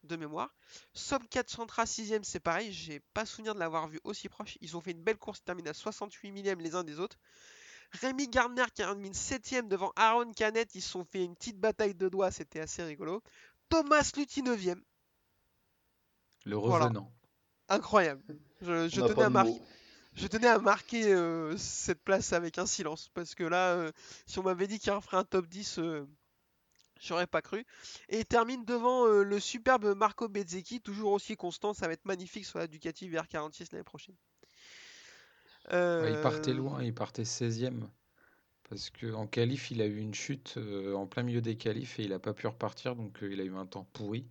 de 0.03 0.15
mémoire. 0.15 0.55
Sob 0.93 1.27
400 1.29 1.65
6ème, 1.65 2.23
c'est 2.23 2.39
pareil. 2.39 2.71
J'ai 2.71 3.01
pas 3.13 3.25
souvenir 3.25 3.53
de 3.53 3.59
l'avoir 3.59 3.89
vu 3.89 3.99
aussi 4.05 4.29
proche. 4.29 4.57
Ils 4.61 4.77
ont 4.77 4.81
fait 4.81 4.91
une 4.91 5.03
belle 5.03 5.17
course, 5.17 5.39
ils 5.39 5.43
terminent 5.43 5.69
à 5.69 5.73
68 5.73 6.31
millièmes 6.31 6.61
les 6.61 6.73
uns 6.73 6.85
des 6.85 6.99
autres. 6.99 7.17
Rémi 7.93 8.27
Gardner 8.27 8.65
qui 8.67 8.73
termine 8.75 9.13
7ème 9.13 9.67
devant 9.67 9.91
Aaron 9.95 10.31
Canet. 10.31 10.73
Ils 10.75 10.81
se 10.81 10.89
sont 10.89 11.03
fait 11.03 11.23
une 11.23 11.35
petite 11.35 11.59
bataille 11.59 11.95
de 11.95 12.09
doigts, 12.09 12.31
c'était 12.31 12.59
assez 12.59 12.83
rigolo. 12.83 13.21
Thomas 13.69 14.11
Lutti 14.15 14.41
9ème. 14.41 14.81
Le 16.45 16.55
Voilà. 16.55 16.85
revenant. 16.85 17.11
Incroyable. 17.69 18.23
Je, 18.61 19.01
tenais 19.01 19.23
à 19.23 19.29
marquer. 19.29 19.51
mots. 19.51 19.61
Je 20.13 20.27
tenais 20.27 20.47
à 20.47 20.59
marquer 20.59 21.13
euh, 21.13 21.55
cette 21.57 22.03
place 22.03 22.33
avec 22.33 22.57
un 22.57 22.65
silence 22.65 23.09
parce 23.13 23.33
que 23.35 23.43
là, 23.43 23.75
euh, 23.75 23.91
si 24.25 24.39
on 24.39 24.43
m'avait 24.43 24.67
dit 24.67 24.79
qu'il 24.79 24.91
referait 24.91 25.17
un 25.17 25.23
top 25.23 25.47
10, 25.47 25.79
euh, 25.79 26.05
j'aurais 26.99 27.27
pas 27.27 27.41
cru. 27.41 27.65
Et 28.09 28.19
il 28.19 28.25
termine 28.25 28.65
devant 28.65 29.05
euh, 29.07 29.23
le 29.23 29.39
superbe 29.39 29.95
Marco 29.95 30.27
Bezzecchi, 30.27 30.81
toujours 30.81 31.11
aussi 31.13 31.35
constant. 31.35 31.73
Ça 31.73 31.87
va 31.87 31.93
être 31.93 32.05
magnifique 32.05 32.45
sur 32.45 32.59
la 32.59 32.67
Ducati 32.67 33.09
VR46 33.09 33.69
l'année 33.71 33.83
prochaine. 33.83 34.15
Ouais, 35.99 36.11
il 36.11 36.19
partait 36.19 36.53
Euh, 36.53 36.53
loin, 36.53 36.83
il 36.83 36.93
partait 36.93 37.25
16e. 37.25 37.89
Parce 38.69 38.89
qu'en 38.89 39.27
qualif, 39.27 39.71
il 39.71 39.81
a 39.81 39.85
eu 39.87 39.97
une 39.99 40.13
chute 40.13 40.55
euh, 40.57 40.93
en 40.95 41.07
plein 41.07 41.23
milieu 41.23 41.41
des 41.41 41.57
qualifs 41.57 41.99
et 41.99 42.03
il 42.03 42.09
n'a 42.11 42.19
pas 42.19 42.33
pu 42.33 42.47
repartir. 42.47 42.95
Donc 42.95 43.23
euh, 43.23 43.31
il 43.33 43.41
a 43.41 43.45
eu 43.45 43.55
un 43.55 43.65
temps 43.65 43.85
pourri 43.93 44.29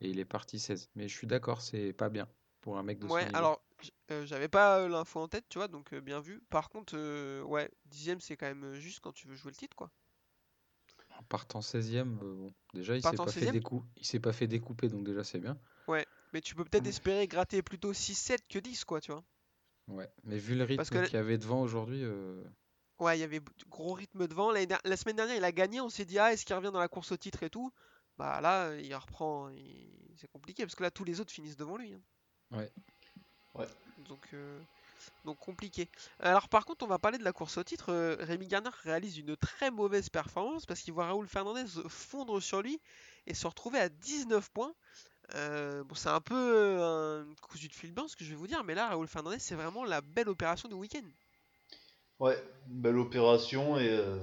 et 0.00 0.10
il 0.10 0.18
est 0.20 0.24
parti 0.26 0.58
16. 0.60 0.90
Mais 0.96 1.08
je 1.08 1.16
suis 1.16 1.26
d'accord, 1.28 1.62
c'est 1.62 1.92
pas 1.94 2.10
bien 2.10 2.28
pour 2.62 2.78
un 2.78 2.82
mec 2.84 2.98
de 3.00 3.08
Ouais, 3.08 3.28
alors 3.34 3.62
euh, 4.10 4.24
j'avais 4.26 4.48
pas 4.48 4.88
l'info 4.88 5.20
en 5.20 5.28
tête, 5.28 5.46
tu 5.50 5.58
vois, 5.58 5.68
donc 5.68 5.92
euh, 5.92 6.00
bien 6.00 6.20
vu. 6.20 6.40
Par 6.50 6.68
contre, 6.70 6.94
euh, 6.96 7.42
ouais, 7.42 7.70
dixième 7.86 8.20
c'est 8.20 8.36
quand 8.38 8.46
même 8.46 8.74
juste 8.74 9.00
quand 9.00 9.12
tu 9.12 9.26
veux 9.28 9.34
jouer 9.34 9.50
le 9.52 9.56
titre, 9.56 9.76
quoi. 9.76 9.90
En 11.18 11.22
partant 11.22 11.60
16e, 11.60 12.18
euh, 12.22 12.34
bon, 12.34 12.52
déjà 12.74 12.96
il 12.96 13.02
s'est 13.02 13.18
pas 13.18 13.32
fait 13.32 13.46
16e? 13.46 13.60
décou- 13.60 13.84
il 13.96 14.04
s'est 14.06 14.18
pas 14.20 14.32
fait 14.32 14.46
découper, 14.48 14.88
donc 14.88 15.04
déjà 15.04 15.22
c'est 15.24 15.38
bien. 15.38 15.56
Mais 16.32 16.40
tu 16.40 16.56
peux 16.56 16.64
peut-être 16.64 16.86
Mm. 16.86 16.88
espérer 16.88 17.28
gratter 17.28 17.62
plutôt 17.62 17.92
6-7 17.92 18.42
que 18.48 18.58
10, 18.58 18.84
quoi, 18.84 19.00
tu 19.00 19.12
vois. 19.12 19.22
Ouais. 19.90 20.08
Mais 20.24 20.38
vu 20.38 20.54
le 20.54 20.66
Parce 20.76 20.88
rythme 20.88 21.00
que- 21.02 21.06
qu'il 21.06 21.14
y 21.16 21.18
avait 21.20 21.38
devant 21.38 21.60
aujourd'hui, 21.62 22.02
euh, 22.04 22.42
Ouais, 22.98 23.16
il 23.16 23.20
y 23.20 23.24
avait 23.24 23.40
gros 23.70 23.94
rythme 23.94 24.28
devant. 24.28 24.50
La 24.50 24.96
semaine 24.96 25.16
dernière, 25.16 25.36
il 25.36 25.44
a 25.44 25.52
gagné. 25.52 25.80
On 25.80 25.88
s'est 25.88 26.04
dit, 26.04 26.18
ah, 26.18 26.32
est-ce 26.34 26.44
qu'il 26.44 26.54
revient 26.54 26.70
dans 26.72 26.80
la 26.80 26.88
course 26.88 27.12
au 27.12 27.16
titre 27.16 27.42
et 27.42 27.48
tout? 27.50 27.72
Bah 28.18 28.40
là, 28.42 28.66
euh, 28.66 28.80
il 28.80 28.94
reprend. 28.94 29.48
il- 29.50 29.88
C'est 30.18 30.30
compliqué 30.30 30.64
parce 30.64 30.74
que 30.74 30.82
là, 30.82 30.90
tous 30.90 31.04
les 31.04 31.18
autres 31.18 31.32
finissent 31.32 31.56
devant 31.56 31.78
lui. 31.78 31.94
hein. 31.94 32.00
Ouais. 32.50 32.70
Ouais. 33.54 33.66
Donc, 34.06 34.20
euh, 34.34 34.60
donc 35.24 35.38
compliqué. 35.38 35.88
Alors, 36.18 36.50
par 36.50 36.66
contre, 36.66 36.84
on 36.84 36.88
va 36.88 36.98
parler 36.98 37.16
de 37.16 37.24
la 37.24 37.32
course 37.32 37.56
au 37.56 37.64
titre. 37.64 37.94
Rémi 38.20 38.46
Garner 38.48 38.68
réalise 38.82 39.16
une 39.16 39.34
très 39.38 39.70
mauvaise 39.70 40.10
performance 40.10 40.66
parce 40.66 40.80
qu'il 40.82 40.92
voit 40.92 41.06
Raoul 41.06 41.26
Fernandez 41.26 41.64
fondre 41.88 42.38
sur 42.42 42.60
lui 42.60 42.78
et 43.26 43.32
se 43.32 43.46
retrouver 43.46 43.78
à 43.78 43.88
19 43.88 44.50
points. 44.50 44.74
Euh, 45.34 45.84
bon, 45.84 45.94
c'est 45.94 46.08
un 46.08 46.20
peu 46.20 46.34
euh, 46.34 47.22
un 47.22 47.34
cousu 47.42 47.68
de 47.68 47.74
fil 47.74 47.92
blanc 47.92 48.08
ce 48.08 48.16
que 48.16 48.24
je 48.24 48.30
vais 48.30 48.36
vous 48.36 48.46
dire, 48.46 48.64
mais 48.64 48.74
là, 48.74 48.88
Raoul 48.88 49.06
Fernandez, 49.06 49.38
c'est 49.38 49.54
vraiment 49.54 49.84
la 49.84 50.00
belle 50.00 50.28
opération 50.28 50.68
du 50.68 50.74
week-end. 50.74 51.06
Ouais, 52.18 52.36
belle 52.66 52.98
opération 52.98 53.78
et 53.78 53.88
euh, 53.88 54.18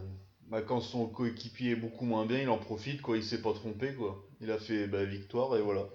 bah, 0.48 0.62
quand 0.62 0.82
son 0.82 1.08
coéquipier 1.08 1.72
est 1.72 1.76
beaucoup 1.76 2.06
moins 2.06 2.26
bien, 2.26 2.40
il 2.40 2.50
en 2.50 2.58
profite 2.58 3.02
quoi, 3.02 3.18
il 3.18 3.24
s'est 3.24 3.42
pas 3.42 3.54
trompé 3.54 3.94
quoi. 3.96 4.24
Il 4.40 4.52
a 4.52 4.60
fait 4.60 4.88
bah, 4.88 5.04
victoire 5.04 5.56
et 5.58 5.62
voilà. 5.62 5.88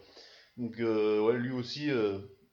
Donc 0.57 0.81
euh, 0.81 1.21
ouais, 1.21 1.39
lui 1.39 1.53
aussi, 1.53 1.91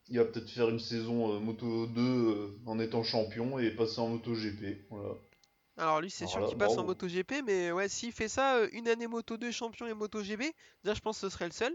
il 0.09 0.17
va 0.17 0.25
peut-être 0.25 0.49
faire 0.49 0.69
une 0.69 0.79
saison 0.79 1.39
Moto 1.39 1.87
2 1.87 2.01
euh, 2.01 2.59
en 2.65 2.79
étant 2.79 3.03
champion 3.03 3.57
et 3.59 3.71
passer 3.71 3.99
en 3.99 4.09
Moto 4.09 4.33
GP. 4.33 4.85
Voilà. 4.89 5.15
Alors 5.77 6.01
lui, 6.01 6.11
c'est 6.11 6.27
sûr 6.27 6.45
qu'il 6.45 6.57
passe 6.57 6.73
en 6.73 6.83
bravo. 6.83 6.89
MotoGP, 6.89 7.41
mais 7.45 7.71
ouais, 7.71 7.87
s'il 7.87 8.11
fait 8.11 8.27
ça, 8.27 8.65
une 8.73 8.89
année 8.89 9.07
Moto 9.07 9.37
2 9.37 9.49
champion 9.49 9.87
et 9.87 9.93
MotoGP, 9.93 10.53
déjà 10.83 10.93
je 10.93 10.99
pense 10.99 11.21
que 11.21 11.29
ce 11.29 11.33
serait 11.33 11.45
le 11.45 11.53
seul 11.53 11.73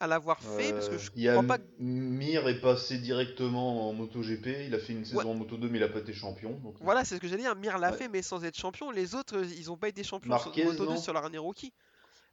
à 0.00 0.06
l'avoir 0.06 0.42
fait, 0.42 0.72
parce 0.72 0.88
que 0.88 0.94
Euh, 0.94 0.98
je 0.98 1.10
y 1.14 1.28
a 1.28 1.32
crois 1.32 1.46
pas 1.46 1.58
que... 1.58 1.64
Mir 1.78 2.48
est 2.48 2.60
passé 2.60 2.98
directement 2.98 3.88
en 3.88 3.92
Moto 3.92 4.22
GP, 4.22 4.66
il 4.66 4.74
a 4.74 4.78
fait 4.78 4.94
une 4.94 5.04
saison 5.04 5.30
en 5.30 5.34
Moto 5.34 5.56
2 5.56 5.68
mais 5.68 5.78
il 5.78 5.84
a 5.84 5.88
pas 5.88 5.98
été 6.00 6.14
champion. 6.14 6.52
Donc... 6.64 6.74
Voilà, 6.80 7.04
c'est 7.04 7.16
ce 7.16 7.20
que 7.20 7.28
j'allais 7.28 7.42
dire, 7.42 7.54
Mir 7.54 7.78
l'a 7.78 7.90
Ouais. 7.90 7.96
fait, 7.98 8.08
mais 8.08 8.22
sans 8.22 8.42
être 8.44 8.56
champion. 8.56 8.90
Les 8.90 9.14
autres, 9.14 9.36
euh, 9.36 9.44
ils 9.44 9.70
ont 9.70 9.76
pas 9.76 9.88
été 9.88 10.02
champions 10.02 10.38
sur 10.38 10.46
Marquez, 10.48 10.64
Moto 10.64 10.86
2 10.86 10.92
non 10.92 10.96
sur 10.96 11.12
leur 11.12 11.24
année 11.26 11.38
rookie. 11.38 11.72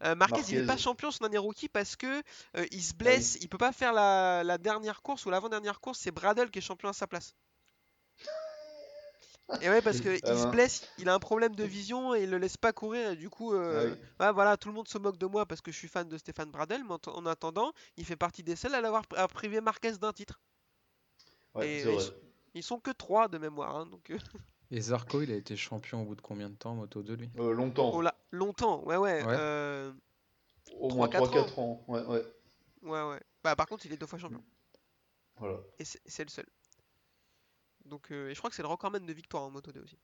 Euh, 0.04 0.16
Marquez, 0.16 0.42
il 0.50 0.58
est 0.60 0.66
pas 0.66 0.78
champion 0.78 1.12
sur 1.12 1.24
l'année 1.24 1.38
rookie 1.40 1.70
parce 1.70 1.96
que 1.96 2.08
euh, 2.08 2.22
Ah 2.56 2.62
il 2.72 2.82
se 2.84 2.94
blesse, 2.94 3.38
il 3.42 3.50
peut 3.50 3.58
pas 3.58 3.72
faire 3.74 3.94
la, 3.94 4.44
la 4.44 4.58
dernière 4.58 5.02
course 5.02 5.26
ou 5.26 5.30
l'avant-dernière 5.30 5.80
course, 5.80 6.00
c'est 6.00 6.12
Bradle 6.12 6.50
qui 6.52 6.60
est 6.60 6.62
champion 6.62 6.90
à 6.90 6.94
sa 6.94 7.08
place. 7.08 7.34
Et 9.62 9.70
ouais, 9.70 9.82
parce 9.82 9.98
Et- 9.98 10.04
que 10.04 10.10
Ah 10.24 10.34
il 10.34 10.40
se 10.40 10.48
blesse, 10.48 10.88
il 10.98 11.08
a 11.10 11.14
un 11.14 11.20
problème 11.20 11.56
de 11.56 11.64
vision 11.64 12.14
et 12.14 12.24
il 12.24 12.30
le 12.30 12.38
laisse 12.38 12.58
pas 12.58 12.74
courir. 12.74 13.12
Et 13.12 13.16
du 13.16 13.30
coup, 13.30 13.54
euh, 13.54 13.86
Ah 13.88 13.92
oui. 13.94 14.08
bah, 14.20 14.32
voilà, 14.32 14.58
tout 14.58 14.68
le 14.68 14.76
monde 14.76 14.88
se 14.88 14.98
moque 14.98 15.18
de 15.18 15.26
moi 15.26 15.46
parce 15.46 15.62
que 15.62 15.72
je 15.72 15.78
suis 15.78 15.88
fan 15.88 16.08
de 16.08 16.18
Stéphane 16.18 16.52
Bradel, 16.52 16.84
mais 16.84 16.96
en, 17.08 17.26
attendant, 17.26 17.72
il 17.96 18.06
fait 18.06 18.18
partie 18.18 18.44
des 18.44 18.56
seuls 18.56 18.76
à 18.76 18.82
l'avoir 18.82 19.04
à 19.16 19.28
privé 19.28 19.62
Marquez 19.62 19.94
d'un 19.98 20.12
titre. 20.14 20.40
Ouais, 21.56 21.70
Et 21.70 21.78
ils, 21.82 22.02
sont- 22.02 22.14
ils 22.56 22.64
sont 22.64 22.80
que 22.80 22.92
trois 22.92 23.28
de 23.30 23.38
mémoire, 23.38 23.76
hein, 23.76 23.86
donc 23.86 24.10
euh, 24.12 24.18
Et 24.72 24.82
Zarco, 24.82 25.22
il 25.22 25.32
a 25.32 25.36
été 25.36 25.56
champion 25.56 26.02
au 26.02 26.06
bout 26.06 26.16
de 26.16 26.22
combien 26.22 26.50
de 26.50 26.56
temps 26.56 26.76
Moto 26.76 27.02
2 27.02 27.16
lui? 27.16 27.30
Euh, 27.40 27.52
longtemps, 27.54 27.92
oh 27.94 28.02
là, 28.02 28.14
longtemps, 28.32 28.84
ouais, 28.84 28.98
ouais, 28.98 29.24
Ouais. 29.24 29.36
euh, 29.40 29.94
au 30.74 30.90
moins 30.90 31.08
3-4 31.08 31.32
3-4 31.32 31.60
ans. 31.60 31.86
Ouais, 31.88 32.04
ouais. 32.04 32.26
ouais, 32.84 33.04
ouais. 33.04 33.22
Bah, 33.44 33.56
par 33.56 33.66
contre, 33.66 33.86
il 33.86 33.94
est 33.94 33.98
deux 33.98 34.08
fois 34.08 34.20
champion. 34.20 34.44
Voilà. 35.38 35.58
Et 35.80 35.86
c'est 35.86 36.24
le 36.26 36.30
seul. 36.30 36.46
Donc, 37.88 38.12
euh, 38.12 38.30
et 38.30 38.34
je 38.34 38.40
crois 38.40 38.50
que 38.50 38.56
c'est 38.56 38.62
le 38.62 38.68
recordman 38.68 39.06
de 39.06 39.14
victoire 39.14 39.44
en 39.44 39.52
Moto 39.52 39.72
2 39.72 39.82
aussi. 39.82 39.98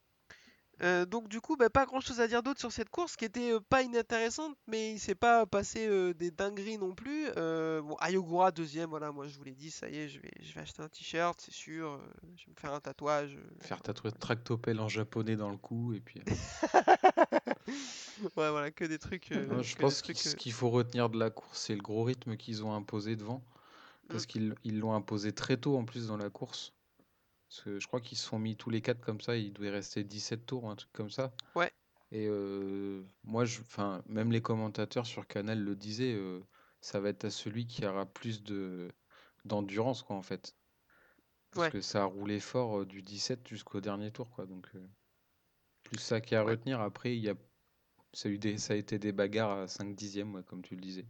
Euh, 0.82 1.06
donc 1.06 1.28
du 1.30 1.40
coup, 1.40 1.56
bah, 1.56 1.70
pas 1.70 1.86
grand 1.86 2.02
chose 2.02 2.20
à 2.20 2.28
dire 2.28 2.42
d'autre 2.42 2.60
sur 2.60 2.72
cette 2.72 2.90
course 2.90 3.16
qui 3.16 3.26
était 3.26 3.52
euh, 3.54 3.60
pas 3.60 3.84
inintéressante, 3.84 4.58
mais 4.66 4.94
il 4.94 5.00
s'est 5.00 5.14
pas 5.14 5.46
passé 5.46 5.86
euh, 5.88 6.16
des 6.16 6.32
dingueries 6.32 6.80
non 6.80 6.96
plus. 6.96 7.28
Bon, 7.36 7.96
Ayogura 8.00 8.52
deuxième, 8.52 8.90
voilà, 8.90 9.12
moi 9.12 9.28
je 9.28 9.38
vous 9.38 9.44
l'ai 9.44 9.54
dit, 9.54 9.70
ça 9.70 9.88
y 9.88 9.98
est, 9.98 10.10
je 10.10 10.20
vais, 10.20 10.32
je 10.42 10.52
vais 10.54 10.62
acheter 10.62 10.82
un 10.82 10.90
t-shirt, 10.90 11.40
c'est 11.40 11.54
sûr. 11.54 12.02
je 12.36 12.46
vais 12.46 12.52
me 12.52 12.60
faire 12.60 12.74
un 12.74 12.80
tatouage. 12.80 13.38
Faire 13.60 13.82
tatouer 13.84 14.12
Tractopelle 14.12 14.80
en 14.80 14.88
japonais 14.88 15.36
dans 15.36 15.52
le 15.52 15.58
cou 15.58 15.94
et 15.94 16.00
puis. 16.00 16.22
ouais, 17.68 18.50
voilà, 18.50 18.72
que 18.72 18.86
des 18.86 18.98
trucs. 18.98 19.30
Non, 19.30 19.62
je 19.62 19.76
que 19.76 19.82
pense 19.82 20.02
que 20.02 20.14
ce 20.16 20.36
qu'il 20.36 20.54
faut 20.54 20.72
retenir 20.72 21.10
de 21.10 21.20
la 21.20 21.30
course, 21.30 21.60
c'est 21.60 21.76
le 21.76 21.82
gros 21.82 22.04
rythme 22.04 22.36
qu'ils 22.36 22.64
ont 22.64 22.74
imposé 22.74 23.16
devant. 23.16 23.44
Parce 24.10 24.24
Mm. 24.24 24.28
qu'ils 24.28 24.56
ils 24.64 24.80
l'ont 24.80 24.94
imposé 24.94 25.34
très 25.34 25.58
tôt 25.58 25.78
en 25.78 25.86
plus 25.86 26.08
dans 26.08 26.18
la 26.18 26.30
course. 26.30 26.73
Parce 27.54 27.66
que 27.66 27.80
je 27.80 27.86
crois 27.86 28.02
qu'ils 28.02 28.18
se 28.18 28.26
sont 28.26 28.40
mis 28.40 28.56
tous 28.56 28.72
les 28.72 28.82
quatre 28.82 29.00
comme 29.00 29.22
ça, 29.22 29.36
il 29.38 29.54
devait 29.54 29.70
rester 29.70 30.04
17 30.04 30.48
tours, 30.48 30.72
un 30.72 30.76
truc 30.76 30.92
comme 30.92 31.12
ça. 31.12 31.32
Ouais. 31.54 31.72
Et 32.12 32.26
euh, 32.28 33.04
moi, 33.24 33.46
je, 33.46 33.62
enfin, 33.62 34.02
même 34.08 34.32
les 34.32 34.42
commentateurs 34.42 35.06
sur 35.06 35.28
Canal 35.28 35.64
le 35.64 35.76
disaient, 35.76 36.16
euh, 36.16 36.40
ça 36.82 37.00
va 37.00 37.10
être 37.10 37.26
à 37.26 37.30
celui 37.30 37.68
qui 37.68 37.86
aura 37.86 38.08
plus 38.08 38.44
de 38.44 38.90
d'endurance, 39.46 40.02
quoi, 40.02 40.16
en 40.16 40.24
fait. 40.24 40.56
Parce 41.52 41.66
Ouais. 41.66 41.72
que 41.72 41.82
ça 41.82 42.02
a 42.02 42.06
roulé 42.06 42.40
fort 42.40 42.80
euh, 42.80 42.86
du 42.88 43.04
17 43.04 43.48
jusqu'au 43.48 43.82
dernier 43.82 44.10
tour, 44.10 44.32
quoi. 44.32 44.48
Donc, 44.48 44.68
plus 45.84 46.00
ça 46.00 46.16
a 46.16 46.18
à 46.18 46.44
Ouais. 46.44 46.52
retenir. 46.54 46.82
Après, 46.82 47.16
il 47.16 47.22
y 47.22 47.30
a, 47.30 47.36
ça 48.14 48.30
a, 48.30 48.32
eu 48.32 48.40
des, 48.40 48.58
ça 48.58 48.74
a 48.74 48.78
été 48.78 48.98
des 48.98 49.12
bagarres 49.12 49.60
à 49.60 49.68
5 49.68 49.94
dixièmes, 49.96 50.34
ouais, 50.34 50.44
comme 50.44 50.64
tu 50.64 50.74
le 50.74 50.82
disais. 50.82 51.06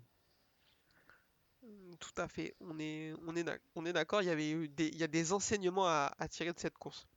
Tout 2.03 2.21
à 2.21 2.27
fait, 2.27 2.55
on 2.59 2.77
est, 2.79 3.13
on 3.25 3.35
est, 3.35 3.43
d'ac- 3.43 3.61
on 3.75 3.85
est 3.85 3.93
d'accord, 3.93 4.21
il 4.21 4.27
y 4.27 4.29
avait 4.31 4.51
eu 4.51 4.67
des, 4.67 4.87
il 4.89 4.97
y 4.97 5.03
a 5.03 5.07
des 5.07 5.31
enseignements 5.33 5.87
à, 5.87 6.13
à 6.19 6.27
tirer 6.27 6.53
de 6.53 6.59
cette 6.59 6.77
course. 6.77 7.07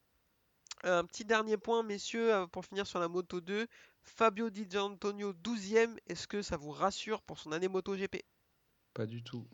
Un 0.84 1.04
petit 1.04 1.24
dernier 1.26 1.56
point, 1.58 1.82
messieurs, 1.82 2.34
euh, 2.34 2.46
pour 2.46 2.64
finir 2.64 2.86
sur 2.86 2.98
la 3.00 3.08
Moto 3.08 3.40
2. 3.40 3.66
Fabio 4.02 4.50
Di 4.50 4.66
Gianantonio 4.70 5.32
12e, 5.34 5.98
est-ce 6.08 6.26
que 6.28 6.42
ça 6.42 6.56
vous 6.56 6.70
rassure 6.72 7.22
pour 7.22 7.38
son 7.38 7.52
année 7.52 7.68
MotoGP? 7.68 8.24
Pas 8.94 9.06
du 9.06 9.22
tout. 9.22 9.46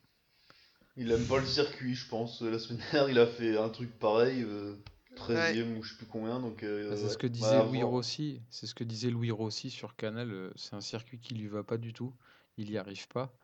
Il 0.96 1.10
aime 1.12 1.26
pas 1.26 1.38
le 1.38 1.46
circuit, 1.46 1.94
je 1.94 2.08
pense. 2.08 2.40
La 2.42 2.58
semaine 2.58 2.80
dernière, 2.92 3.10
il 3.10 3.18
a 3.18 3.26
fait 3.26 3.56
un 3.58 3.68
truc 3.68 3.98
pareil, 3.98 4.42
euh, 4.42 4.76
13ème 5.14 5.76
ou 5.78 5.82
je 5.82 5.90
sais 5.92 5.96
plus 5.98 6.06
combien. 6.06 6.40
Donc, 6.40 6.62
euh, 6.62 6.90
Bah, 6.90 6.96
c'est 6.96 7.08
ce 7.08 7.12
ouais. 7.14 7.18
que 7.18 7.26
Bah, 7.26 7.32
disait 7.32 7.56
à 7.56 7.62
Louis. 7.64 7.82
Rossi. 7.82 8.40
C'est 8.50 8.66
ce 8.66 8.74
que 8.74 8.84
disait 8.84 9.10
Louis 9.10 9.30
Rossi 9.30 9.70
sur 9.70 9.96
Canal. 9.96 10.52
C'est 10.56 10.74
un 10.74 10.80
circuit 10.80 11.18
qui 11.18 11.34
lui 11.34 11.48
va 11.48 11.62
pas 11.64 11.78
du 11.78 11.92
tout. 11.92 12.14
Il 12.58 12.70
y 12.70 12.78
arrive 12.78 13.08
pas. 13.08 13.34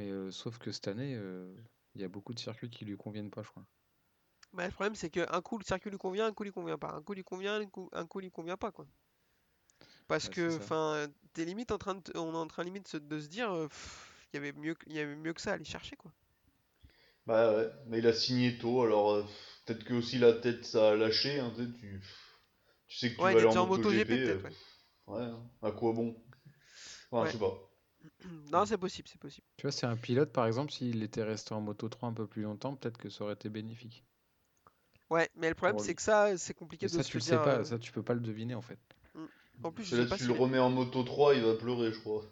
Mais 0.00 0.10
euh, 0.10 0.32
sauf 0.32 0.58
que 0.58 0.72
cette 0.72 0.88
année, 0.88 1.14
euh, 1.14 1.54
il 1.94 2.00
y 2.00 2.04
a 2.04 2.08
beaucoup 2.08 2.34
de 2.34 2.40
circuits 2.40 2.70
qui 2.70 2.84
lui 2.84 2.96
conviennent 2.96 3.30
pas, 3.30 3.44
je 3.44 3.50
crois. 3.50 3.66
Bah, 4.52 4.64
le 4.64 4.70
problème, 4.70 4.94
c'est 4.94 5.10
qu'un 5.10 5.40
coup 5.42 5.58
le 5.58 5.64
circuit 5.64 5.90
lui 5.90 5.98
convient, 5.98 6.26
un 6.26 6.32
coup 6.32 6.44
il 6.44 6.46
lui 6.46 6.52
convient 6.52 6.78
pas. 6.78 6.92
Un 6.92 7.02
coup 7.02 7.14
il 7.14 7.16
lui 7.16 7.24
convient, 7.24 7.56
un 7.60 7.66
coup, 7.66 7.88
un 7.92 8.06
coup 8.06 8.20
il 8.20 8.24
lui 8.24 8.30
convient 8.30 8.56
pas, 8.56 8.70
quoi. 8.70 8.86
Parce 10.08 10.28
Ouais, 10.28 10.34
que, 10.34 10.56
enfin, 10.58 11.06
t'es 11.32 11.44
limite 11.46 11.72
en 11.72 11.78
train 11.78 11.94
de, 11.94 12.02
on 12.14 12.34
est 12.34 12.36
en 12.36 12.46
train 12.46 12.64
limite 12.64 12.88
se- 12.88 12.96
de 12.98 13.18
se 13.20 13.28
dire, 13.28 13.50
euh, 13.52 13.68
il 14.32 14.36
y 14.36 14.38
avait 14.38 14.52
mieux, 14.52 14.74
que- 14.74 14.84
il 14.88 14.94
y 14.96 15.00
avait 15.00 15.16
mieux 15.16 15.32
que 15.32 15.40
ça 15.40 15.52
à 15.52 15.54
aller 15.54 15.64
chercher, 15.64 15.96
quoi. 15.96 16.12
Bah 17.26 17.54
ouais, 17.56 17.70
mais 17.86 17.98
il 17.98 18.06
a 18.06 18.12
signé 18.12 18.58
tôt, 18.58 18.82
alors 18.82 19.12
euh, 19.12 19.24
peut-être 19.64 19.84
que 19.84 19.94
aussi 19.94 20.18
la 20.18 20.32
tête 20.34 20.64
ça 20.64 20.90
a 20.90 20.96
lâché, 20.96 21.38
hein, 21.38 21.52
tu 21.56 21.64
sais, 21.64 21.72
tu, 21.78 22.00
tu 22.88 22.98
sais 22.98 23.12
que 23.12 23.18
tu 23.20 23.28
Ouais, 23.28 23.32
vas 23.32 23.38
aller 23.38 23.46
en 23.48 23.56
MotoGP, 23.56 24.12
euh, 24.12 24.40
ouais. 24.44 24.52
ouais, 25.08 25.22
hein, 25.22 25.42
à 25.62 25.72
quoi 25.72 25.92
bon? 25.94 26.16
Enfin, 27.12 27.26
Ouais. 27.26 27.32
je 27.32 27.32
sais 27.34 27.38
pas. 27.38 27.69
Non, 28.50 28.66
c'est 28.66 28.78
possible, 28.78 29.08
c'est 29.08 29.20
possible. 29.20 29.46
Tu 29.56 29.62
vois, 29.62 29.70
c'est 29.70 29.86
un 29.86 29.96
pilote, 29.96 30.32
par 30.32 30.46
exemple, 30.46 30.72
s'il 30.72 31.04
était 31.04 31.22
resté 31.22 31.54
en 31.54 31.60
Moto 31.60 31.88
3 31.88 32.08
un 32.08 32.12
peu 32.12 32.26
plus 32.26 32.42
longtemps, 32.42 32.74
peut-être 32.74 32.98
que 32.98 33.10
ça 33.10 33.22
aurait 33.24 33.34
été 33.34 33.48
bénéfique. 33.48 34.04
Ouais, 35.10 35.28
mais 35.34 35.48
le 35.48 35.54
problème, 35.54 35.78
c'est 35.78 35.94
que 35.94 36.02
ça, 36.02 36.36
c'est 36.38 36.54
compliqué 36.54 36.86
Mais 36.86 36.88
de 36.88 36.92
ça, 36.94 37.02
se 37.02 37.10
tu 37.10 37.16
le 37.18 37.20
sais 37.22 37.30
dire. 37.30 37.42
pas. 37.42 37.56
euh, 37.58 37.64
Ça, 37.64 37.78
tu 37.78 37.92
peux 37.92 38.02
pas 38.02 38.14
le 38.14 38.20
deviner, 38.20 38.54
en 38.54 38.62
fait. 38.62 38.78
En 39.62 39.70
plus, 39.72 39.84
je 39.84 39.96
sais 40.02 40.08
pas 40.08 40.16
tu 40.16 40.22
si 40.22 40.28
le 40.28 40.32
remets 40.34 40.58
en 40.58 40.70
Moto 40.70 41.02
3, 41.02 41.34
il 41.34 41.42
va 41.42 41.54
pleurer, 41.54 41.92
je 41.92 41.98
crois. 42.00 42.24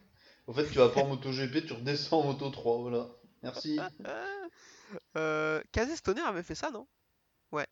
En 0.46 0.52
fait, 0.52 0.66
tu 0.70 0.78
vas 0.78 0.88
pas 0.88 1.00
en 1.02 1.08
MotoGP, 1.08 1.66
tu 1.66 1.72
redescends 1.74 2.20
en 2.20 2.32
Moto 2.32 2.48
3, 2.50 2.78
voilà. 2.78 3.08
Merci. 3.42 3.78
Euh, 5.16 5.62
Casey 5.72 5.96
Stoner 5.96 6.22
avait 6.22 6.42
fait 6.42 6.54
ça, 6.54 6.70
non? 6.70 6.86
Ouais. 7.52 7.66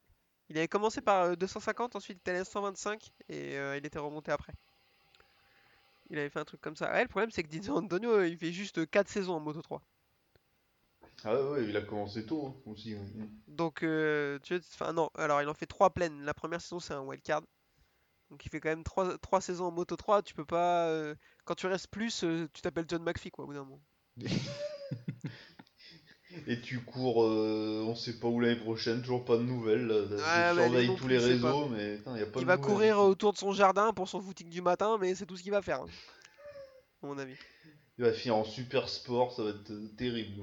Il 0.49 0.59
avait 0.59 0.69
commencé 0.69 1.01
par 1.03 1.25
euh, 1.25 1.37
250, 1.37 1.97
ensuite 1.97 2.19
il 2.19 2.21
était 2.21 2.33
allé 2.33 2.41
à 2.41 2.45
125 2.45 3.13
et 3.29 3.59
euh, 3.59 3.77
il 3.79 3.87
était 3.87 3.99
remonté 4.01 4.33
après. 4.33 4.55
Il 6.11 6.19
avait 6.19 6.31
fait 6.31 6.39
un 6.41 6.45
truc 6.45 6.61
comme 6.61 6.77
ça. 6.77 6.91
Ouais, 6.93 7.03
le 7.03 7.09
problème 7.09 7.31
c'est 7.31 7.43
que 7.43 7.49
Di 7.49 7.69
Antonio 7.71 8.11
euh, 8.11 8.29
il 8.29 8.37
fait 8.39 8.53
juste 8.53 8.89
4 8.91 9.09
saisons 9.09 9.35
en 9.35 9.41
Moto 9.41 9.63
3. 9.63 9.83
Ah 11.25 11.35
ouais, 11.51 11.65
il 11.65 11.77
a 11.77 11.83
commencé 11.83 12.25
tôt 12.25 12.47
hein, 12.47 12.55
aussi. 12.71 12.95
ouais. 12.95 13.01
Donc, 13.49 13.83
euh, 13.83 14.39
tu 14.43 14.55
vois, 14.57 14.65
enfin 14.75 14.93
non, 14.93 15.11
alors 15.15 15.43
il 15.43 15.49
en 15.49 15.55
fait 15.55 15.67
3 15.67 15.91
pleines. 15.91 16.23
La 16.23 16.35
première 16.35 16.61
saison 16.61 16.81
c'est 16.81 16.95
un 16.95 17.03
wildcard. 17.03 17.43
Donc 18.31 18.45
il 18.47 18.51
fait 18.51 18.61
quand 18.61 18.69
même 18.71 18.85
3, 18.85 19.19
3 19.19 19.41
saisons 19.41 19.67
en 19.67 19.71
Moto 19.73 19.97
3. 19.97 20.23
Tu 20.23 20.35
peux 20.35 20.45
pas. 20.47 20.89
euh, 20.89 21.15
quand 21.45 21.55
tu 21.55 21.67
restes 21.67 21.89
plus, 21.89 22.25
euh, 22.25 22.49
tu 22.53 22.63
t'appelles 22.63 22.87
John 22.89 23.03
McPhee 23.03 23.31
quoi 23.31 23.45
au 23.45 23.49
bout 23.49 23.55
d'un 23.55 23.65
moment. 23.65 23.81
Et 26.47 26.61
tu 26.61 26.79
cours, 26.81 27.25
euh, 27.25 27.85
on 27.87 27.95
sait 27.95 28.19
pas 28.19 28.29
où 28.29 28.41
l'année 28.41 28.57
prochaine, 28.61 29.01
toujours 29.01 29.25
pas 29.25 29.37
de 29.37 29.43
nouvelles. 29.43 29.91
Ah, 29.91 30.55
bah, 30.55 30.63
lui 30.63 30.63
surveille 30.63 30.89
non 30.89 30.97
tous 30.97 31.09
les 31.09 31.19
réseaux, 31.19 31.69
mais 31.69 31.97
putain, 31.97 32.19
y 32.19 32.23
a 32.23 32.27
pas 32.27 32.41
Il 32.41 32.43
de 32.43 32.47
va 32.47 32.57
nouvelles. 32.57 32.73
courir 32.73 32.99
autour 33.01 33.33
de 33.33 33.39
son 33.39 33.53
jardin 33.53 33.93
pour 33.93 34.09
son 34.09 34.21
footing 34.21 34.49
du 34.51 34.63
matin, 34.63 34.97
mais 35.01 35.15
c'est 35.15 35.27
tout 35.27 35.37
ce 35.37 35.43
qu'il 35.43 35.53
va 35.53 35.63
faire. 35.63 35.83
hein, 35.83 35.89
à 37.03 37.07
mon 37.07 37.19
avis. 37.19 37.37
Il 37.99 38.05
va 38.05 38.13
finir 38.13 38.37
en 38.37 38.45
super 38.45 38.89
sport, 38.89 39.33
ça 39.33 39.43
va 39.43 39.51
être 39.51 39.71
euh, 39.71 39.89
terrible. 39.97 40.43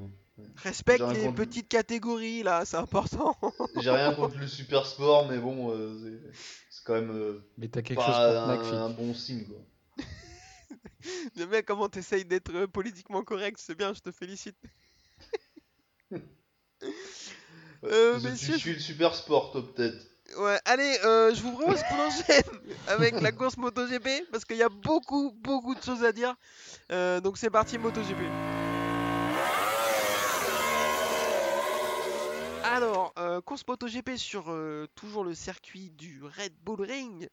Respecte 0.58 1.04
les 1.14 1.32
petites 1.32 1.68
catégories 1.70 2.44
là, 2.44 2.66
c'est 2.66 2.78
important. 2.78 3.36
J'ai 3.76 3.90
rien 3.92 4.14
contre 4.14 4.38
le 4.38 4.48
super 4.48 4.86
sport, 4.86 5.28
mais 5.30 5.38
bon, 5.38 5.72
euh, 5.72 6.22
c'est- 6.70 6.84
quand 6.86 6.94
même 6.96 7.12
euh, 7.12 7.40
Mais 7.58 7.68
t'as 7.70 7.82
quelque 7.82 8.00
pas 8.00 8.06
chose 8.06 8.16
contre 8.16 8.74
un, 8.74 8.86
un 8.86 8.90
bon 8.90 9.14
signe, 9.14 9.46
quoi. 9.46 9.58
Le 11.36 11.46
mec, 11.46 11.66
comment 11.66 11.90
t'essayes 11.90 12.26
d'être 12.26 12.66
politiquement 12.68 13.24
correct, 13.24 13.58
c'est 13.60 13.76
bien, 13.76 13.94
je 13.94 14.00
te 14.02 14.12
félicite. 14.12 14.58
Euh, 17.86 18.18
messieurs, 18.22 18.54
tu 18.54 18.60
suis 18.62 18.74
le 18.74 18.80
super 18.80 19.14
sport, 19.14 19.52
toi, 19.52 19.62
peut-être. 19.74 19.98
Ouais, 20.38 20.60
allez, 20.66 20.98
euh, 21.04 21.36
je 21.36 21.42
vous 21.42 21.52
propose 21.52 21.82
qu'on 21.84 22.00
enchaîne 22.08 22.44
avec 22.88 23.20
la 23.22 23.32
course 23.32 23.58
MotoGP 23.58 24.30
parce 24.32 24.46
qu'il 24.46 24.58
y 24.58 24.64
a 24.64 24.70
beaucoup, 24.70 25.32
beaucoup 25.42 25.76
de 25.76 25.82
choses 25.82 26.04
à 26.04 26.12
dire. 26.12 26.34
Euh, 26.92 27.20
donc 27.20 27.38
c'est 27.38 27.50
parti 27.50 27.78
MotoGP. 27.78 28.22
Alors, 32.64 33.14
euh, 33.20 33.42
course 33.42 33.64
MotoGP 33.68 34.16
sur 34.16 34.46
euh, 34.48 34.88
toujours 34.96 35.24
le 35.24 35.36
circuit 35.36 35.92
du 35.92 36.24
Red 36.24 36.54
Bull 36.64 36.82
Ring. 36.82 37.28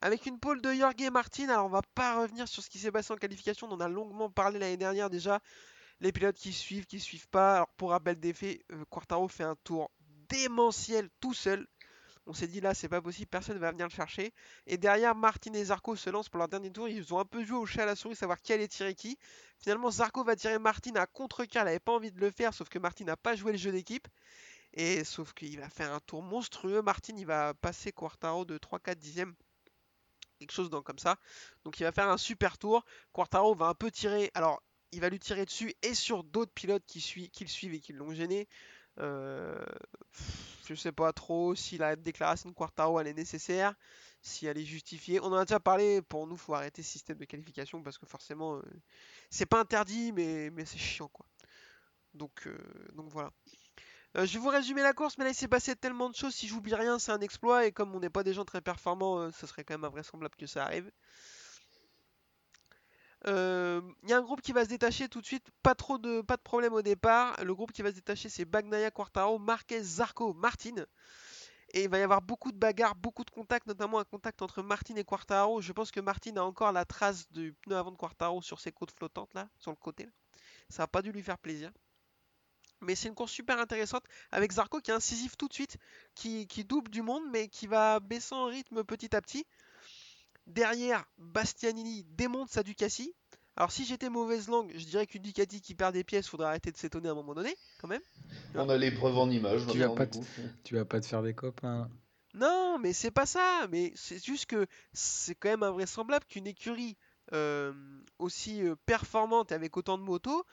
avec 0.00 0.26
une 0.26 0.38
pole 0.38 0.62
de 0.62 0.72
Jorge 0.72 1.10
Martin. 1.12 1.48
Alors, 1.48 1.66
on 1.66 1.70
va 1.70 1.82
pas 1.94 2.20
revenir 2.20 2.48
sur 2.48 2.62
ce 2.62 2.70
qui 2.70 2.78
s'est 2.78 2.92
passé 2.92 3.12
en 3.12 3.16
qualification. 3.16 3.66
On 3.68 3.74
en 3.74 3.80
a 3.80 3.88
longuement 3.88 4.30
parlé 4.30 4.58
l'année 4.58 4.76
dernière 4.76 5.10
déjà. 5.10 5.40
Les 6.00 6.12
pilotes 6.12 6.36
qui 6.36 6.52
suivent, 6.52 6.86
qui 6.86 7.00
suivent 7.00 7.28
pas. 7.28 7.56
Alors, 7.56 7.68
pour 7.76 7.90
rappel 7.90 8.20
des 8.20 8.32
faits, 8.32 8.62
euh, 8.72 8.84
Quartaro 8.90 9.28
fait 9.28 9.44
un 9.44 9.56
tour 9.64 9.90
démentiel 10.28 11.08
tout 11.20 11.34
seul. 11.34 11.66
On 12.28 12.34
s'est 12.34 12.48
dit 12.48 12.60
là, 12.60 12.74
c'est 12.74 12.88
pas 12.88 13.00
possible, 13.00 13.28
personne 13.28 13.56
va 13.58 13.70
venir 13.70 13.86
le 13.86 13.92
chercher. 13.92 14.34
Et 14.66 14.76
derrière, 14.76 15.14
Martin 15.14 15.52
et 15.52 15.64
Zarco 15.66 15.94
se 15.94 16.10
lancent 16.10 16.28
pour 16.28 16.38
leur 16.38 16.48
dernier 16.48 16.72
tour. 16.72 16.88
Ils 16.88 17.14
ont 17.14 17.20
un 17.20 17.24
peu 17.24 17.44
joué 17.44 17.56
au 17.56 17.66
chat 17.66 17.84
à 17.84 17.86
la 17.86 17.94
souris, 17.94 18.16
savoir 18.16 18.42
qui 18.42 18.52
allait 18.52 18.66
tirer 18.66 18.96
qui. 18.96 19.16
Finalement, 19.58 19.92
Zarco 19.92 20.24
va 20.24 20.34
tirer 20.34 20.58
Martin 20.58 20.96
à 20.96 21.06
contre-cœur. 21.06 21.62
Il 21.64 21.68
avait 21.68 21.78
pas 21.78 21.92
envie 21.92 22.10
de 22.10 22.18
le 22.18 22.32
faire, 22.32 22.52
sauf 22.52 22.68
que 22.68 22.80
Martin 22.80 23.04
n'a 23.04 23.16
pas 23.16 23.36
joué 23.36 23.52
le 23.52 23.58
jeu 23.58 23.70
d'équipe. 23.70 24.08
Et 24.72 25.04
sauf 25.04 25.32
qu'il 25.34 25.58
va 25.60 25.70
faire 25.70 25.94
un 25.94 26.00
tour 26.00 26.20
monstrueux. 26.20 26.82
Martin, 26.82 27.14
il 27.16 27.26
va 27.26 27.54
passer 27.54 27.92
Quartaro 27.92 28.44
de 28.44 28.58
3-4 28.58 28.96
dixièmes. 28.96 29.34
Quelque 30.40 30.52
chose 30.52 30.68
comme 30.84 30.98
ça. 30.98 31.16
Donc 31.64 31.78
il 31.78 31.84
va 31.84 31.92
faire 31.92 32.08
un 32.08 32.18
super 32.18 32.58
tour. 32.58 32.84
Quartaro 33.12 33.54
va 33.54 33.68
un 33.68 33.74
peu 33.74 33.92
tirer. 33.92 34.32
Alors, 34.34 34.60
il 34.96 35.00
va 35.00 35.10
lui 35.10 35.18
tirer 35.18 35.44
dessus 35.44 35.74
et 35.82 35.94
sur 35.94 36.24
d'autres 36.24 36.52
pilotes 36.52 36.84
qui, 36.86 37.00
suivent, 37.00 37.30
qui 37.30 37.44
le 37.44 37.50
suivent 37.50 37.74
et 37.74 37.80
qui 37.80 37.92
l'ont 37.92 38.14
gêné. 38.14 38.48
Euh, 38.98 39.62
je 40.66 40.74
sais 40.74 40.92
pas 40.92 41.12
trop 41.12 41.54
si 41.54 41.76
la 41.76 41.96
déclaration 41.96 42.48
de 42.48 42.54
Quartaro 42.54 42.98
elle 42.98 43.06
est 43.06 43.14
nécessaire, 43.14 43.74
si 44.22 44.46
elle 44.46 44.56
est 44.56 44.64
justifiée. 44.64 45.20
On 45.20 45.26
en 45.26 45.34
a 45.34 45.44
déjà 45.44 45.60
parlé, 45.60 46.00
pour 46.00 46.26
nous, 46.26 46.36
faut 46.36 46.54
arrêter 46.54 46.82
ce 46.82 46.90
système 46.90 47.18
de 47.18 47.26
qualification 47.26 47.82
parce 47.82 47.98
que 47.98 48.06
forcément, 48.06 48.56
euh, 48.56 48.62
c'est 49.28 49.46
pas 49.46 49.60
interdit, 49.60 50.12
mais, 50.12 50.50
c'est 50.64 50.78
chiant 50.78 51.08
quoi. 51.08 51.26
Donc, 52.14 52.46
euh, 52.46 52.56
donc 52.94 53.10
voilà. 53.10 53.30
Euh, 54.16 54.24
je 54.24 54.32
vais 54.34 54.38
vous 54.38 54.48
résumer 54.48 54.82
la 54.82 54.94
course, 54.94 55.18
mais 55.18 55.24
là 55.24 55.30
il 55.30 55.34
s'est 55.34 55.48
passé 55.48 55.76
tellement 55.76 56.08
de 56.08 56.14
choses. 56.14 56.34
Si 56.34 56.48
j'oublie 56.48 56.74
rien, 56.74 56.98
c'est 56.98 57.12
un 57.12 57.20
exploit. 57.20 57.66
Et 57.66 57.72
comme 57.72 57.94
on 57.94 58.00
n'est 58.00 58.10
pas 58.10 58.22
des 58.22 58.32
gens 58.32 58.46
très 58.46 58.62
performants, 58.62 59.18
euh, 59.18 59.30
ce 59.30 59.46
serait 59.46 59.62
quand 59.62 59.74
même 59.74 59.84
invraisemblable 59.84 60.36
que 60.36 60.46
ça 60.46 60.64
arrive. 60.64 60.90
Euh, 63.26 63.80
Il 64.02 64.10
y 64.10 64.12
a 64.12 64.18
un 64.18 64.22
groupe 64.22 64.42
qui 64.42 64.52
va 64.52 64.64
se 64.64 64.68
détacher 64.68 65.08
tout 65.08 65.20
de 65.20 65.26
suite, 65.26 65.46
pas 65.62 65.74
trop 65.74 65.98
de, 65.98 66.22
problème 66.44 66.74
au 66.74 66.82
départ. 66.82 67.42
Le 67.42 67.54
groupe 67.54 67.72
qui 67.72 67.82
va 67.82 67.90
se 67.90 67.96
détacher, 67.96 68.28
c'est 68.28 68.44
Bagnaia, 68.44 68.90
Quartaro, 68.90 69.38
Marquez, 69.38 69.82
Zarco, 69.82 70.32
Martin. 70.34 70.86
Et 71.74 71.84
il 71.84 71.88
va 71.88 71.98
y 71.98 72.02
avoir 72.02 72.22
beaucoup 72.22 72.52
de 72.52 72.56
bagarres, 72.58 72.94
beaucoup 72.94 73.24
de 73.24 73.30
contacts, 73.30 73.66
notamment 73.66 73.98
un 73.98 74.04
contact 74.04 74.40
entre 74.42 74.62
Martin 74.62 74.94
et 74.96 75.04
Quartaro. 75.04 75.60
Je 75.60 75.72
pense 75.72 75.90
que 75.90 76.00
Martin 76.00 76.36
a 76.36 76.42
encore 76.42 76.72
la 76.72 76.84
trace 76.84 77.30
du 77.32 77.54
pneu 77.54 77.76
avant 77.76 77.90
de 77.90 77.96
Quartaro 77.96 78.40
sur 78.40 78.60
ses 78.60 78.70
côtes 78.70 78.92
flottantes 78.92 79.34
là, 79.34 79.48
sur 79.58 79.72
le 79.72 79.76
côté. 79.76 80.08
Ça 80.68 80.84
n'a 80.84 80.86
pas 80.86 81.02
dû 81.02 81.10
lui 81.10 81.22
faire 81.22 81.38
plaisir. 81.38 81.72
Mais 82.82 82.94
c'est 82.94 83.08
une 83.08 83.14
course 83.14 83.32
super 83.32 83.58
intéressante 83.58 84.04
avec 84.30 84.52
Zarco 84.52 84.80
qui 84.80 84.90
est 84.90 84.94
incisif 84.94 85.36
tout 85.36 85.48
de 85.48 85.54
suite, 85.54 85.78
qui, 86.14 86.46
qui 86.46 86.64
double 86.64 86.90
du 86.90 87.02
monde, 87.02 87.24
mais 87.30 87.48
qui 87.48 87.66
va 87.66 88.00
baisser 88.00 88.34
en 88.34 88.46
rythme 88.46 88.84
petit 88.84 89.16
à 89.16 89.22
petit. 89.22 89.46
Derrière, 90.46 91.04
Bastianini 91.18 92.04
démonte 92.10 92.50
sa 92.50 92.62
Ducati. 92.62 93.14
Alors 93.56 93.72
si 93.72 93.84
j'étais 93.84 94.10
mauvaise 94.10 94.48
langue, 94.48 94.70
je 94.76 94.84
dirais 94.84 95.06
qu'une 95.06 95.22
Ducati 95.22 95.60
qui 95.60 95.74
perd 95.74 95.92
des 95.94 96.04
pièces, 96.04 96.28
faudrait 96.28 96.48
arrêter 96.48 96.70
de 96.70 96.76
s'étonner 96.76 97.08
à 97.08 97.12
un 97.12 97.14
moment 97.14 97.34
donné, 97.34 97.56
quand 97.80 97.88
même. 97.88 98.02
On 98.54 98.68
a 98.68 98.76
les 98.76 98.90
preuves 98.90 99.16
en 99.18 99.30
images 99.30 99.66
Tu 99.70 99.78
vas 99.78 99.88
pas 99.90 100.06
te- 100.06 100.18
coup. 100.18 100.26
Tu 100.64 100.74
vas 100.74 100.84
pas 100.84 101.00
te 101.00 101.06
faire 101.06 101.22
des 101.22 101.34
copains. 101.34 101.90
Non, 102.34 102.78
mais 102.78 102.92
c'est 102.92 103.10
pas 103.10 103.24
ça. 103.26 103.66
Mais 103.70 103.92
c'est 103.96 104.22
juste 104.22 104.46
que 104.46 104.66
c'est 104.92 105.34
quand 105.34 105.48
même 105.48 105.62
invraisemblable 105.62 106.24
qu'une 106.26 106.46
écurie 106.46 106.96
euh, 107.32 107.72
aussi 108.18 108.62
euh, 108.62 108.76
performante 108.84 109.52
et 109.52 109.54
avec 109.54 109.76
autant 109.76 109.96
de 109.98 110.02
motos 110.02 110.44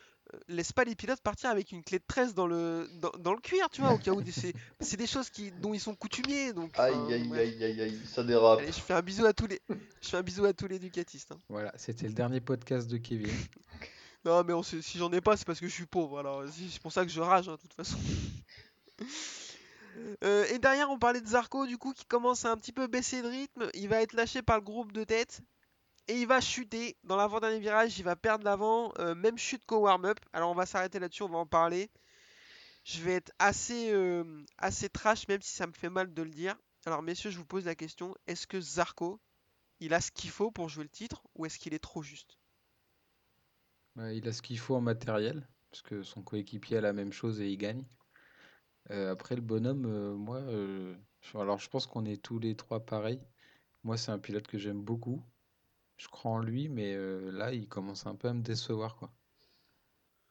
laisse 0.47 0.71
pas 0.73 0.83
les 0.83 0.95
pilotes 0.95 1.21
partir 1.21 1.49
avec 1.49 1.71
une 1.71 1.83
clé 1.83 1.99
de 1.99 2.03
13 2.07 2.33
dans 2.33 2.47
le, 2.47 2.87
dans, 3.01 3.11
dans 3.19 3.33
le 3.33 3.39
cuir, 3.39 3.69
tu 3.69 3.81
vois, 3.81 3.93
au 3.93 3.97
cas 3.97 4.11
où 4.11 4.21
c'est 4.31 4.53
c'est 4.79 4.97
des 4.97 5.07
choses 5.07 5.29
qui, 5.29 5.51
dont 5.51 5.73
ils 5.73 5.79
sont 5.79 5.95
coutumiers. 5.95 6.53
Donc, 6.53 6.71
Aïe, 6.79 6.93
enfin, 6.95 7.11
aïe, 7.13 7.27
bref. 7.27 7.39
aïe, 7.41 7.63
aïe, 7.63 7.81
aïe, 7.81 7.99
ça 8.07 8.23
dérape. 8.23 8.59
Allez, 8.59 8.71
je 8.71 8.79
fais 8.79 8.93
un 8.93 9.01
bisou 9.01 9.25
à 9.25 9.33
tous 9.33 9.47
les, 9.47 9.61
je 10.01 10.09
fais 10.09 10.17
un 10.17 10.23
bisou 10.23 10.45
à 10.45 10.53
tous 10.53 10.67
les 10.67 10.79
Ducatistes. 10.79 11.31
hein. 11.31 11.39
Voilà, 11.49 11.71
c'était 11.77 12.07
le 12.07 12.13
dernier 12.13 12.41
podcast 12.41 12.87
de 12.89 12.97
Kevin. 12.97 13.29
Non, 14.25 14.41
mais 14.45 14.53
on 14.53 14.63
sait- 14.63 14.81
si 14.81 14.97
j'en 14.97 15.11
ai 15.11 15.19
pas, 15.19 15.35
c'est 15.35 15.45
parce 15.45 15.59
que 15.59 15.67
je 15.67 15.73
suis 15.73 15.85
pauvre. 15.85 16.17
Alors, 16.19 16.45
c'est 16.49 16.81
pour 16.81 16.93
ça 16.93 17.03
que 17.03 17.11
je 17.11 17.19
rage, 17.19 17.49
hein, 17.49 17.55
de 17.55 17.61
toute 17.61 17.73
façon. 17.73 17.97
Euh, 20.23 20.45
et 20.51 20.57
derrière, 20.59 20.89
on 20.89 20.97
parlait 20.97 21.21
de 21.21 21.27
Zarco, 21.27 21.67
du 21.67 21.77
coup, 21.77 21.93
qui 21.93 22.05
commence 22.05 22.45
à 22.45 22.51
un 22.51 22.57
petit 22.57 22.71
peu 22.71 22.87
baisser 22.87 23.21
de 23.21 23.27
rythme. 23.27 23.69
Il 23.75 23.89
va 23.89 24.01
être 24.01 24.13
lâché 24.13 24.41
par 24.41 24.57
le 24.57 24.63
groupe 24.63 24.91
de 24.91 25.03
tête. 25.03 25.41
Et 26.07 26.21
il 26.21 26.27
va 26.27 26.41
chuter 26.41 26.97
dans 27.03 27.15
l'avant-dernier 27.15 27.59
virage, 27.59 27.97
il 27.97 28.03
va 28.03 28.15
perdre 28.15 28.43
l'avant, 28.43 28.91
euh, 28.99 29.15
même 29.15 29.37
chute 29.37 29.65
qu'au 29.65 29.79
warm-up. 29.79 30.19
Alors 30.33 30.51
on 30.51 30.55
va 30.55 30.65
s'arrêter 30.65 30.99
là-dessus, 30.99 31.23
on 31.23 31.29
va 31.29 31.37
en 31.37 31.45
parler. 31.45 31.89
Je 32.83 33.01
vais 33.01 33.13
être 33.13 33.31
assez, 33.39 33.91
euh, 33.93 34.43
assez 34.57 34.89
trash, 34.89 35.27
même 35.27 35.41
si 35.41 35.55
ça 35.55 35.67
me 35.67 35.71
fait 35.71 35.89
mal 35.89 36.13
de 36.13 36.21
le 36.21 36.29
dire. 36.29 36.57
Alors 36.85 37.01
messieurs, 37.01 37.29
je 37.29 37.37
vous 37.37 37.45
pose 37.45 37.65
la 37.65 37.75
question, 37.75 38.13
est-ce 38.27 38.45
que 38.45 38.59
Zarco, 38.59 39.21
il 39.79 39.93
a 39.93 40.01
ce 40.01 40.11
qu'il 40.11 40.29
faut 40.29 40.51
pour 40.51 40.67
jouer 40.67 40.83
le 40.83 40.89
titre, 40.89 41.23
ou 41.35 41.45
est-ce 41.45 41.57
qu'il 41.57 41.73
est 41.73 41.79
trop 41.79 42.03
juste? 42.03 42.37
Bah, 43.95 44.11
il 44.11 44.27
a 44.27 44.33
ce 44.33 44.41
qu'il 44.41 44.59
faut 44.59 44.75
en 44.75 44.81
matériel, 44.81 45.47
parce 45.71 45.81
que 45.81 46.03
son 46.03 46.21
coéquipier 46.21 46.77
a 46.77 46.81
la 46.81 46.93
même 46.93 47.13
chose 47.13 47.39
et 47.39 47.49
il 47.49 47.57
gagne. 47.57 47.85
Euh, 48.91 49.13
après, 49.13 49.35
le 49.35 49.41
bonhomme, 49.41 50.15
moi, 50.15 50.41
alors 51.35 51.59
je 51.59 51.69
pense 51.69 51.87
qu'on 51.87 52.03
est 52.03 52.21
tous 52.21 52.39
les 52.39 52.55
trois 52.55 52.85
pareils. 52.85 53.21
Moi, 53.83 53.95
c'est 53.95 54.11
un 54.11 54.19
pilote 54.19 54.47
que 54.47 54.57
j'aime 54.57 54.81
beaucoup. 54.81 55.23
Je 55.97 56.07
crois 56.07 56.29
en 56.33 56.37
lui, 56.39 56.69
mais 56.69 56.93
euh, 56.93 57.31
là, 57.31 57.51
il 57.51 57.67
commence 57.67 58.05
un 58.05 58.13
peu 58.15 58.27
à 58.27 58.33
me 58.35 58.43
décevoir, 58.43 58.95
quoi. 58.95 59.11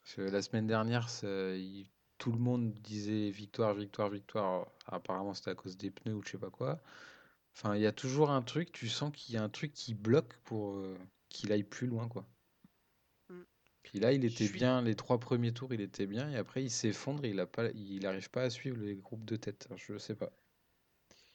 Parce 0.02 0.14
que 0.16 0.20
la 0.22 0.42
semaine 0.42 0.66
dernière, 0.68 1.08
ça- 1.08 1.56
il- 1.56 1.88
tout 2.18 2.30
le 2.32 2.38
monde 2.38 2.72
disait 2.74 3.30
victoire, 3.30 3.74
victoire, 3.74 4.10
victoire. 4.10 4.70
Apparemment, 4.86 5.34
c'était 5.34 5.50
à 5.50 5.54
cause 5.56 5.76
des 5.76 5.90
pneus 5.90 6.14
ou 6.14 6.22
je 6.24 6.30
sais 6.30 6.38
pas 6.38 6.50
quoi. 6.50 6.80
Enfin, 7.56 7.76
il 7.76 7.82
y 7.82 7.86
a 7.86 7.92
toujours 7.92 8.30
un 8.30 8.42
truc, 8.42 8.72
tu 8.72 8.88
sens 8.88 9.12
qu'il 9.14 9.34
y 9.34 9.38
a 9.38 9.42
un 9.44 9.48
truc 9.50 9.72
qui 9.74 9.94
bloque 9.94 10.36
pour 10.44 10.76
euh, 10.76 10.96
qu'il 11.30 11.52
aille 11.52 11.64
plus 11.64 11.86
loin, 11.88 12.08
quoi. 12.08 12.26
Mm. 13.30 13.42
Puis 13.82 13.98
là, 14.00 14.12
il 14.12 14.24
était 14.24 14.46
suis- 14.46 14.52
bien, 14.58 14.80
les 14.82 14.94
trois 14.96 15.18
premiers 15.18 15.52
tours, 15.52 15.74
il 15.74 15.80
était 15.80 16.06
bien, 16.06 16.30
et 16.30 16.36
après, 16.36 16.62
il 16.62 16.70
s'effondre, 16.70 17.24
et 17.24 17.30
il 17.30 17.40
a 17.40 17.46
pas, 17.46 17.70
il 17.72 18.06
arrive 18.06 18.30
pas 18.30 18.42
à 18.42 18.50
suivre 18.50 18.78
les 18.80 18.94
groupes 18.96 19.24
de 19.24 19.36
tête. 19.36 19.68
Je 19.76 19.98
sais 19.98 20.14
pas. 20.14 20.32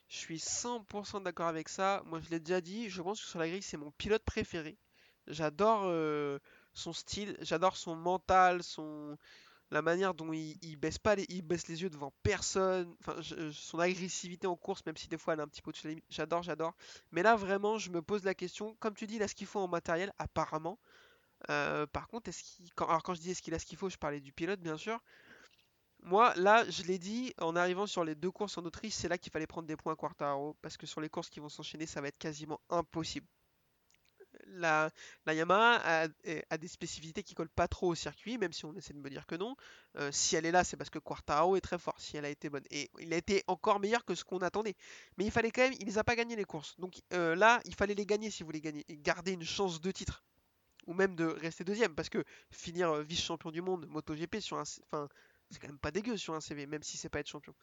Je 0.08 0.18
suis 0.18 0.40
100% 0.40 1.22
d'accord 1.22 1.48
avec 1.48 1.70
ça. 1.70 2.02
Moi, 2.06 2.20
je 2.22 2.30
l'ai 2.30 2.40
déjà 2.40 2.62
dit, 2.62 2.90
je 2.90 3.02
pense 3.02 3.22
que 3.22 3.28
sur 3.28 3.40
la 3.40 3.48
grille, 3.48 3.62
c'est 3.62 3.78
mon 3.78 3.92
pilote 3.92 4.24
préféré. 4.24 4.78
J'adore 5.28 5.84
euh, 5.86 6.40
son 6.74 6.94
style, 6.94 7.38
j'adore 7.42 7.76
son 7.76 7.96
mental, 7.96 8.64
son 8.64 9.18
la 9.72 9.82
manière 9.82 10.14
dont 10.14 10.32
il, 10.32 10.78
baisse 10.78 10.98
pas 10.98 11.16
les, 11.16 11.26
il 11.30 11.42
baisse 11.42 11.68
les 11.68 11.82
yeux 11.82 11.90
devant 11.90 12.14
personne. 12.24 12.96
Enfin, 13.02 13.22
son 13.52 13.80
agressivité 13.80 14.48
en 14.48 14.56
course, 14.56 14.86
même 14.86 14.96
si 14.96 15.08
des 15.08 15.18
fois 15.18 15.34
elle 15.34 15.42
est 15.42 15.44
un 15.44 15.48
petit 15.48 15.62
peu 15.62 15.70
au-dessus 15.70 15.96
de. 15.96 16.02
J'adore, 16.10 16.44
j'adore. 16.44 16.74
Mais 17.12 17.22
là, 17.22 17.36
vraiment, 17.36 17.78
je 17.78 17.90
me 17.90 18.02
pose 18.02 18.24
la 18.24 18.34
question. 18.34 18.76
Comme 18.80 18.94
tu 18.94 19.08
dis, 19.08 19.16
il 19.16 19.24
a 19.24 19.28
ce 19.28 19.36
qu'il 19.36 19.48
faut 19.48 19.60
en 19.60 19.68
matériel, 19.68 20.14
apparemment. 20.20 20.80
Euh, 21.50 21.86
par 21.88 22.08
contre, 22.08 22.30
est-ce 22.30 22.44
qu'il, 22.44 22.74
quand, 22.74 22.88
alors 22.88 23.04
quand 23.04 23.14
je 23.14 23.22
dis 23.22 23.32
est-ce 23.32 23.42
qu'il 23.42 23.54
a 23.54 23.60
ce 23.60 23.66
qu'il 23.66 23.78
faut, 23.78 23.90
je 23.90 23.98
parlais 23.98 24.22
du 24.22 24.32
pilote, 24.32 24.60
bien 24.62 24.78
sûr. 24.78 25.02
Moi, 26.08 26.34
là, 26.38 26.64
je 26.70 26.84
l'ai 26.84 26.98
dit, 27.00 27.34
en 27.38 27.58
arrivant 27.58 27.86
sur 27.86 28.06
les 28.06 28.16
deux 28.16 28.32
courses 28.32 28.58
en 28.58 28.64
Autriche, 28.64 28.94
c'est 28.94 29.10
là 29.10 29.18
qu'il 29.18 29.30
fallait 29.30 29.46
prendre 29.46 29.68
des 29.68 29.76
points 29.76 29.92
à 29.92 29.96
Quartaro, 29.98 30.56
parce 30.62 30.78
que 30.78 30.88
sur 30.88 31.02
les 31.02 31.10
courses 31.10 31.30
qui 31.30 31.42
vont 31.42 31.50
s'enchaîner, 31.50 31.86
ça 31.86 32.00
va 32.00 32.08
être 32.08 32.18
quasiment 32.18 32.62
impossible. 32.70 33.28
La, 34.46 34.90
Yamaha 35.28 36.08
a, 36.50 36.58
des 36.58 36.68
spécificités 36.70 37.24
qui 37.24 37.36
collent 37.36 37.50
pas 37.50 37.68
trop 37.68 37.90
au 37.90 37.96
circuit, 37.96 38.38
même 38.38 38.54
si 38.54 38.64
on 38.64 38.74
essaie 38.76 38.94
de 38.94 39.00
me 39.00 39.10
dire 39.10 39.26
que 39.26 39.36
non. 39.36 39.58
Euh, 39.98 40.10
si 40.14 40.38
elle 40.38 40.46
est 40.46 40.52
là, 40.52 40.64
c'est 40.64 40.78
parce 40.78 40.90
que 40.90 41.00
Quartaro 41.00 41.58
est 41.58 41.62
très 41.62 41.78
fort, 41.78 42.00
si 42.00 42.16
elle 42.16 42.24
a 42.24 42.30
été 42.30 42.50
bonne. 42.50 42.64
Et 42.72 42.90
il 43.00 43.14
a 43.14 43.18
été 43.18 43.44
encore 43.48 43.82
meilleur 43.82 44.06
que 44.06 44.16
ce 44.16 44.24
qu'on 44.24 44.38
attendait. 44.38 44.76
Mais 45.18 45.26
il 45.26 45.32
fallait 45.32 45.52
quand 45.52 45.64
même, 45.64 45.74
il 45.78 45.88
les 45.88 45.98
a 45.98 46.06
pas 46.06 46.16
gagné 46.16 46.38
les 46.38 46.46
courses. 46.46 46.80
Donc 46.80 47.02
euh, 47.12 47.36
là, 47.36 47.60
il 47.66 47.76
fallait 47.76 47.96
les 47.96 48.06
gagner 48.06 48.32
si 48.32 48.44
vous 48.44 48.48
voulez 48.48 48.62
gagner, 48.62 48.86
et 48.88 48.98
garder 48.98 49.34
une 49.34 49.44
chance 49.44 49.82
de 49.82 49.92
titre. 49.92 50.24
Ou 50.86 50.94
même 50.94 51.18
de 51.18 51.26
rester 51.26 51.66
deuxième, 51.66 51.94
parce 51.96 52.08
que 52.08 52.24
finir 52.50 52.92
euh, 52.92 53.04
vice-champion 53.04 53.52
du 53.52 53.62
monde 53.62 53.86
MotoGP 53.88 54.40
sur 54.40 54.58
un, 54.58 55.10
c'est 55.52 55.60
quand 55.60 55.68
même 55.68 55.80
pas 55.80 55.92
dégueu 55.92 56.18
sur 56.18 56.34
un 56.36 56.42
CV, 56.42 56.66
même 56.68 56.84
si 56.84 56.98
c'est 56.98 57.10
pas 57.10 57.20
être 57.20 57.28
champion. 57.30 57.56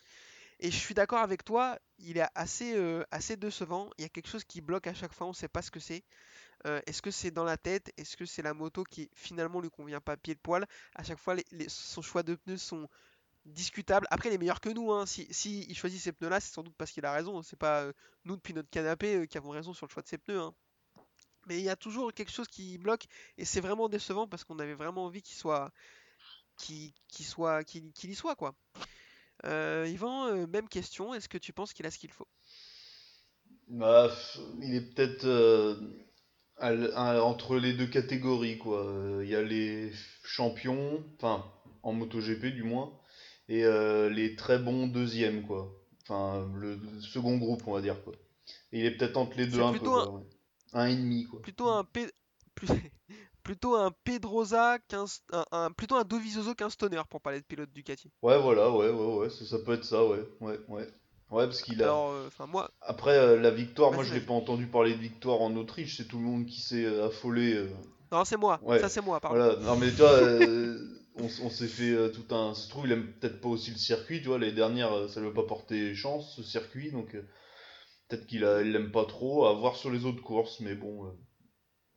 Et 0.60 0.70
je 0.70 0.76
suis 0.76 0.94
d'accord 0.94 1.20
avec 1.20 1.44
toi, 1.44 1.78
il 1.98 2.18
est 2.18 2.26
assez, 2.34 2.74
euh, 2.76 3.04
assez 3.10 3.36
décevant. 3.36 3.90
Il 3.98 4.02
y 4.02 4.04
a 4.04 4.08
quelque 4.08 4.28
chose 4.28 4.44
qui 4.44 4.60
bloque 4.60 4.86
à 4.86 4.94
chaque 4.94 5.12
fois, 5.12 5.26
on 5.26 5.32
sait 5.32 5.48
pas 5.48 5.62
ce 5.62 5.70
que 5.70 5.80
c'est. 5.80 6.04
Euh, 6.66 6.80
Est-ce 6.86 7.02
que 7.02 7.10
c'est 7.10 7.30
dans 7.30 7.44
la 7.44 7.56
tête? 7.58 7.92
Est-ce 7.98 8.16
que 8.16 8.26
c'est 8.26 8.42
la 8.42 8.54
moto 8.54 8.84
qui 8.84 9.10
finalement 9.14 9.60
lui 9.60 9.70
convient 9.70 10.00
pas 10.00 10.16
pied 10.16 10.34
de 10.34 10.40
poil? 10.40 10.66
À 10.94 11.04
chaque 11.04 11.18
fois, 11.18 11.34
les, 11.36 11.68
son 11.68 12.02
choix 12.02 12.22
de 12.22 12.34
pneus 12.36 12.58
sont 12.58 12.88
discutables. 13.46 14.06
Après, 14.10 14.30
il 14.30 14.34
est 14.34 14.38
meilleur 14.38 14.60
que 14.60 14.70
nous. 14.70 14.92
Hein. 14.92 15.06
Si, 15.06 15.74
choisit 15.74 16.00
ces 16.00 16.12
pneus-là, 16.12 16.40
c'est 16.40 16.52
sans 16.54 16.62
doute 16.64 16.76
parce 16.78 16.92
qu'il 16.92 17.06
a 17.06 17.12
raison. 17.12 17.42
C'est 17.42 17.58
pas 17.58 17.82
euh, 17.84 17.92
nous 18.24 18.36
depuis 18.36 18.54
notre 18.54 18.70
canapé 18.70 19.26
qui 19.28 19.38
avons 19.38 19.50
raison 19.50 19.74
sur 19.74 19.86
le 19.86 19.92
choix 19.92 20.02
de 20.02 20.08
ses 20.08 20.18
pneus. 20.18 20.40
hein. 20.40 20.54
Mais 21.46 21.58
il 21.58 21.64
y 21.64 21.68
a 21.68 21.76
toujours 21.76 22.12
quelque 22.12 22.30
chose 22.32 22.48
qui 22.48 22.78
bloque 22.78 23.04
et 23.38 23.44
c'est 23.44 23.60
vraiment 23.60 23.88
décevant 23.88 24.26
parce 24.26 24.44
qu'on 24.44 24.58
avait 24.58 24.74
vraiment 24.74 25.04
envie 25.04 25.22
qu'il 25.22 25.36
soit, 25.36 25.72
qu'il 26.56 26.92
qu'il 27.08 27.26
soit, 27.26 27.64
qu'il 27.64 27.92
qu'il 27.92 28.10
y 28.10 28.14
soit 28.14 28.34
quoi. 28.36 28.54
Euh, 29.44 29.86
Yvan, 29.88 30.26
euh, 30.28 30.46
même 30.46 30.68
question. 30.68 31.12
Est-ce 31.12 31.28
que 31.28 31.38
tu 31.38 31.52
penses 31.52 31.72
qu'il 31.72 31.86
a 31.86 31.90
ce 31.90 31.98
qu'il 31.98 32.12
faut? 32.12 32.28
Bah, 33.68 34.10
il 34.62 34.74
est 34.74 34.80
peut-être 34.94 35.24
euh, 35.24 35.76
entre 36.60 37.56
les 37.56 37.72
deux 37.72 37.86
catégories, 37.86 38.58
quoi. 38.58 38.84
Euh, 38.86 39.22
Il 39.24 39.30
y 39.30 39.34
a 39.34 39.42
les 39.42 39.92
champions, 40.22 41.04
enfin, 41.16 41.44
en 41.82 41.92
MotoGP 41.92 42.46
du 42.46 42.62
moins, 42.62 42.92
et 43.48 43.64
les 44.10 44.36
très 44.36 44.58
bons 44.58 44.86
deuxièmes, 44.86 45.42
quoi. 45.46 45.74
Enfin, 46.02 46.48
le 46.56 46.78
second 47.00 47.36
groupe, 47.38 47.62
on 47.66 47.72
va 47.72 47.80
dire, 47.80 48.02
quoi. 48.04 48.12
Et 48.72 48.80
il 48.80 48.84
est 48.84 48.90
peut-être 48.96 49.16
entre 49.16 49.36
les 49.38 49.46
deux 49.46 49.60
un 49.60 49.72
peu, 49.72 49.78
plutôt 49.78 49.92
quoi. 49.92 50.10
ouais. 50.10 50.22
Un 50.74 50.86
et 50.86 50.96
demi, 50.96 51.24
quoi. 51.24 51.40
Plutôt 51.42 51.68
un 51.68 51.84
P... 51.84 52.06
plus- 52.54 52.68
plutôt 53.44 53.76
un 53.76 53.92
Pedrosa 54.04 54.78
qu'un 54.88 55.04
un, 55.32 55.44
un- 55.52 55.70
plutôt 55.70 55.96
un 55.96 56.04
Dovizioso 56.04 56.54
qu'un 56.54 56.70
Stoner 56.70 57.02
pour 57.08 57.20
parler 57.20 57.40
de 57.40 57.44
pilote 57.46 57.70
Ducati. 57.72 58.10
Ouais, 58.22 58.38
voilà, 58.40 58.70
ouais, 58.70 58.88
ouais, 58.90 59.14
ouais, 59.18 59.30
ça, 59.30 59.44
ça 59.44 59.58
peut 59.64 59.74
être 59.74 59.84
ça, 59.84 60.04
ouais, 60.04 60.24
ouais, 60.40 60.58
ouais. 60.68 60.88
Ouais, 61.30 61.46
parce 61.46 61.62
qu'il 61.62 61.80
a... 61.82 61.86
Alors, 61.86 62.10
euh, 62.10 62.28
moi, 62.48 62.70
Après, 62.82 63.16
euh, 63.16 63.40
la 63.40 63.50
victoire, 63.50 63.92
moi, 63.92 64.04
je 64.04 64.14
l'ai 64.14 64.20
pas 64.20 64.34
entendu 64.34 64.66
parler 64.66 64.94
de 64.94 65.00
victoire 65.00 65.40
en 65.40 65.54
Autriche, 65.56 65.96
c'est 65.96 66.08
tout 66.08 66.18
le 66.18 66.24
monde 66.24 66.46
qui 66.46 66.60
s'est 66.60 66.84
euh, 66.84 67.06
affolé. 67.06 67.54
euh, 67.54 67.68
non 68.12 68.24
c'est 68.24 68.36
moi, 68.36 68.60
Ouais. 68.64 68.78
ça 68.80 68.88
c'est 68.88 69.00
moi, 69.00 69.20
pardon. 69.20 69.36
Voilà, 69.38 69.56
non 69.60 69.76
mais 69.76 69.90
tu 69.90 69.96
vois, 69.96 70.12
euh, 70.12 70.78
on, 71.16 71.24
on 71.24 71.50
s'est 71.50 71.66
fait 71.68 72.10
tout 72.12 72.34
un. 72.34 72.54
Se 72.54 72.68
trouve, 72.68 72.86
il 72.86 72.92
aime 72.92 73.12
peut-être 73.20 73.40
pas 73.40 73.48
aussi 73.48 73.70
le 73.70 73.76
circuit, 73.78 74.20
tu 74.20 74.28
vois. 74.28 74.38
L'année 74.38 74.52
dernière, 74.52 74.92
euh, 74.92 75.08
ça 75.08 75.20
lui 75.20 75.28
a 75.28 75.32
pas 75.32 75.42
porté 75.46 75.94
chance, 75.94 76.34
ce 76.36 76.42
circuit, 76.42 76.90
donc 76.92 77.16
peut-être 78.08 78.26
qu'il 78.26 78.44
a- 78.44 78.62
l'aime 78.62 78.90
pas 78.92 79.04
trop. 79.04 79.46
À 79.46 79.52
voir 79.54 79.76
sur 79.76 79.90
les 79.90 80.04
autres 80.04 80.22
courses, 80.22 80.60
mais 80.60 80.74
bon, 80.74 81.06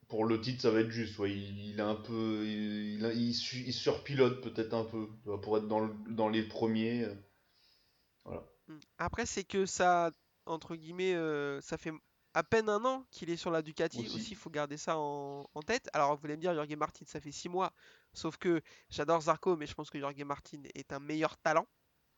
pour 0.08 0.26
le 0.26 0.40
titre, 0.40 0.62
ça 0.62 0.72
va 0.72 0.80
être 0.82 0.90
juste. 0.90 1.18
Ouais, 1.20 1.32
il, 1.34 1.80
un 1.82 1.96
peu. 1.96 2.46
Il, 2.46 3.34
surpilote 3.74 4.42
peut-être 4.42 4.74
un 4.74 4.84
peu, 4.84 5.08
pour 5.42 5.58
être 5.58 5.68
dans, 5.68 5.82
le- 5.82 5.94
dans 6.10 6.30
les 6.30 6.44
premiers. 6.44 7.04
euh. 7.04 7.16
Mm. 8.68 8.80
Après 8.98 9.26
c'est 9.26 9.44
que 9.44 9.66
ça, 9.66 10.12
entre 10.46 10.76
guillemets, 10.76 11.14
euh, 11.16 11.62
ça 11.62 11.78
fait 11.78 11.92
à 12.34 12.44
peine 12.44 12.70
un 12.70 12.84
an 12.86 13.06
qu'il 13.12 13.30
est 13.30 13.38
sur 13.38 13.50
la 13.50 13.62
Ducati 13.62 14.00
Aussi. 14.06 14.28
il 14.32 14.36
faut 14.36 14.50
garder 14.50 14.78
ça 14.78 14.98
en, 14.98 15.50
en 15.54 15.62
tête. 15.62 15.90
Alors 15.94 16.18
vous 16.18 16.26
allez 16.26 16.36
me 16.36 16.42
dire, 16.42 16.54
Jorge 16.54 16.76
Martin, 16.76 17.06
ça 17.08 17.20
fait 17.20 17.32
6 17.32 17.50
mois, 17.50 17.74
sauf 18.14 18.38
que 18.38 18.62
j'adore 18.90 19.22
Zarco, 19.22 19.56
mais 19.58 19.66
je 19.66 19.74
pense 19.74 19.90
que 19.90 20.00
Jorge 20.00 20.22
Martin 20.24 20.62
est 20.76 20.92
un 20.92 21.00
meilleur 21.00 21.38
talent 21.38 21.68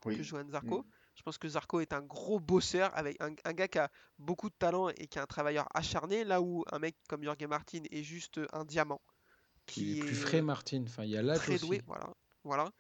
Oui. 0.05 0.17
que 0.17 0.23
Johan 0.23 0.49
Zarco. 0.49 0.81
Mm. 0.81 0.85
Je 1.19 1.23
pense 1.23 1.37
que 1.37 1.49
Zarco 1.49 1.81
est 1.81 1.91
un 1.91 1.99
gros 1.99 2.39
bosseur, 2.39 2.97
avec 2.97 3.21
un, 3.21 3.35
un 3.43 3.51
gars 3.51 3.67
qui 3.67 3.77
a 3.77 3.91
beaucoup 4.19 4.49
de 4.49 4.55
talent 4.57 4.87
et 4.87 5.05
qui 5.07 5.19
est 5.19 5.21
un 5.21 5.25
travailleur 5.25 5.67
acharné, 5.73 6.23
là 6.23 6.41
où 6.41 6.63
un 6.71 6.79
mec 6.79 6.95
comme 7.09 7.25
Jorge 7.25 7.43
Martin 7.43 7.81
est 7.91 8.03
juste 8.03 8.39
un 8.53 8.63
diamant. 8.63 9.01
Il 9.75 9.97
est 9.97 9.99
qui 9.99 9.99
plus 9.99 10.15
frais, 10.15 10.37
euh, 10.37 10.43
Martin. 10.43 10.81
Enfin, 10.87 11.03
il 11.03 11.09
y 11.09 11.17
a 11.17 11.21
l'âge 11.21 11.39
très 11.39 11.57
doué, 11.57 11.81
voilà. 11.85 12.09
voilà. 12.45 12.71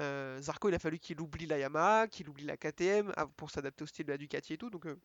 Euh, 0.00 0.42
Zarco, 0.42 0.68
il 0.68 0.74
a 0.74 0.80
fallu 0.80 0.98
qu'il 0.98 1.20
oublie 1.20 1.46
la 1.46 1.58
Yamaha, 1.58 2.08
qu'il 2.08 2.28
oublie 2.28 2.44
la 2.44 2.56
KTM 2.56 3.12
pour 3.36 3.52
s'adapter 3.52 3.84
au 3.84 3.86
style 3.86 4.06
de 4.06 4.10
la 4.10 4.18
Ducati 4.18 4.54
et 4.54 4.58
tout. 4.58 4.68
Donc, 4.68 4.86
euh, 4.86 4.98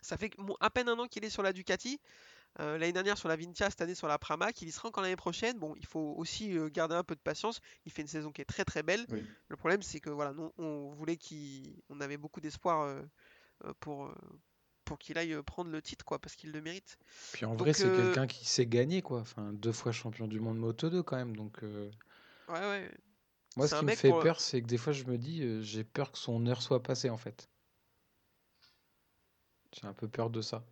ça 0.00 0.16
fait 0.16 0.32
à 0.58 0.70
peine 0.70 0.88
un 0.88 0.98
an 0.98 1.06
qu'il 1.06 1.24
est 1.24 1.30
sur 1.30 1.44
la 1.44 1.52
Ducati. 1.52 2.00
Euh, 2.60 2.76
l'année 2.76 2.92
dernière 2.92 3.16
sur 3.16 3.28
la 3.28 3.36
Vintia, 3.36 3.70
cette 3.70 3.80
année 3.80 3.94
sur 3.94 4.08
la 4.08 4.18
Pramac. 4.18 4.60
Il 4.60 4.68
y 4.68 4.72
sera 4.72 4.88
encore 4.88 5.02
l'année 5.02 5.16
prochaine. 5.16 5.58
Bon, 5.58 5.74
il 5.76 5.86
faut 5.86 6.14
aussi 6.18 6.56
euh, 6.56 6.68
garder 6.68 6.94
un 6.94 7.04
peu 7.04 7.14
de 7.14 7.20
patience. 7.20 7.60
Il 7.86 7.92
fait 7.92 8.02
une 8.02 8.08
saison 8.08 8.30
qui 8.30 8.42
est 8.42 8.46
très 8.46 8.64
très 8.64 8.82
belle. 8.82 9.06
Oui. 9.10 9.24
Le 9.48 9.56
problème, 9.56 9.80
c'est 9.82 10.00
que 10.00 10.10
voilà, 10.10 10.32
nous, 10.32 10.52
on 10.58 10.90
voulait 10.90 11.16
qu'il, 11.16 11.82
on 11.88 12.00
avait 12.00 12.18
beaucoup 12.18 12.40
d'espoir 12.40 12.82
euh, 12.82 13.02
pour 13.80 14.12
pour 14.84 14.98
qu'il 14.98 15.16
aille 15.16 15.40
prendre 15.44 15.70
le 15.70 15.80
titre, 15.80 16.04
quoi, 16.04 16.18
parce 16.18 16.34
qu'il 16.34 16.50
le 16.50 16.60
mérite. 16.60 16.98
Puis 17.32 17.46
en 17.46 17.50
Donc, 17.52 17.60
vrai, 17.60 17.72
c'est 17.72 17.86
euh, 17.86 17.96
quelqu'un 17.96 18.26
qui 18.26 18.44
sait 18.44 18.66
gagner, 18.66 19.00
quoi. 19.00 19.20
Enfin, 19.20 19.52
deux 19.52 19.72
fois 19.72 19.92
champion 19.92 20.26
du 20.26 20.40
monde 20.40 20.58
Moto 20.58 20.90
2, 20.90 21.02
quand 21.04 21.16
même. 21.16 21.36
Donc, 21.36 21.62
euh, 21.62 21.88
Ouais, 22.48 22.58
ouais. 22.58 22.90
moi, 23.56 23.68
ce 23.68 23.76
qui 23.76 23.84
me 23.84 23.94
fait 23.94 24.10
pour- 24.10 24.20
peur, 24.20 24.40
c'est 24.40 24.60
que 24.60 24.66
des 24.66 24.76
fois, 24.76 24.92
je 24.92 25.04
me 25.04 25.16
dis, 25.16 25.42
euh, 25.42 25.62
j'ai 25.62 25.84
peur 25.84 26.10
que 26.12 26.18
son 26.18 26.44
heure 26.46 26.60
soit 26.60 26.82
passée, 26.82 27.08
en 27.10 27.16
fait. 27.16 27.48
J'ai 29.72 29.86
un 29.86 29.94
peu 29.94 30.08
peur 30.08 30.28
de 30.28 30.42
ça. 30.42 30.64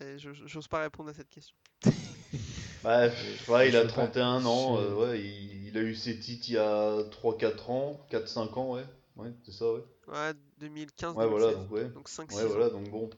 Et 0.00 0.18
je- 0.18 0.32
je- 0.32 0.46
J'ose 0.46 0.68
pas 0.68 0.80
répondre 0.80 1.10
à 1.10 1.14
cette 1.14 1.30
question. 1.30 1.56
Bah, 2.82 3.08
ouais, 3.48 3.68
il 3.68 3.76
a 3.76 3.80
sais 3.80 3.86
pas. 3.86 3.92
31 3.92 4.44
ans, 4.44 4.76
euh, 4.78 4.94
ouais, 4.94 5.20
il, 5.20 5.68
il 5.68 5.78
a 5.78 5.80
eu 5.80 5.94
ses 5.94 6.18
titres 6.18 6.48
il 6.48 6.54
y 6.54 6.58
a 6.58 7.02
3-4 7.10 7.70
ans, 7.70 8.06
4-5 8.10 8.56
ans, 8.58 8.74
ouais. 8.74 8.84
Ouais, 9.16 9.32
c'est 9.44 9.52
ça, 9.52 9.72
ouais. 9.72 9.80
Ouais, 10.08 10.32
2015, 10.58 11.16
Ouais, 11.16 11.26
voilà, 11.26 11.46
2016. 11.46 11.62
donc 11.62 11.70
ouais. 11.70 11.88
Donc 11.90 12.08
5 12.08 12.30
Ouais, 12.32 12.44
voilà, 12.44 12.68
donc 12.68 12.90
bon. 12.90 13.08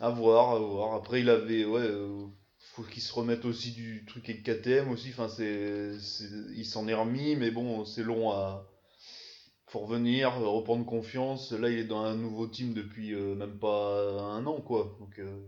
À 0.00 0.08
voir, 0.10 0.52
à 0.52 0.58
voir. 0.58 0.94
Après, 0.94 1.20
il 1.20 1.28
avait, 1.28 1.64
ouais, 1.64 1.82
euh, 1.82 2.26
faut 2.58 2.82
qu'il 2.82 3.02
se 3.02 3.12
remette 3.12 3.44
aussi 3.44 3.72
du 3.72 4.04
truc 4.06 4.28
avec 4.30 4.42
KTM 4.44 4.90
aussi. 4.90 5.10
Enfin, 5.10 5.28
c'est, 5.28 5.98
c'est- 6.00 6.30
il 6.56 6.64
s'en 6.64 6.88
est 6.88 6.94
remis, 6.94 7.36
mais 7.36 7.50
bon, 7.50 7.84
c'est 7.84 8.02
long 8.02 8.30
à. 8.32 8.66
Faut 9.66 9.80
revenir, 9.80 10.34
reprendre 10.40 10.86
confiance. 10.86 11.52
Là, 11.52 11.68
il 11.68 11.78
est 11.78 11.84
dans 11.84 12.00
un 12.02 12.14
nouveau 12.16 12.46
team 12.46 12.72
depuis 12.74 13.12
euh, 13.12 13.34
même 13.34 13.58
pas 13.58 14.22
un 14.22 14.46
an, 14.46 14.60
quoi. 14.60 14.96
Donc, 15.00 15.18
euh, 15.18 15.40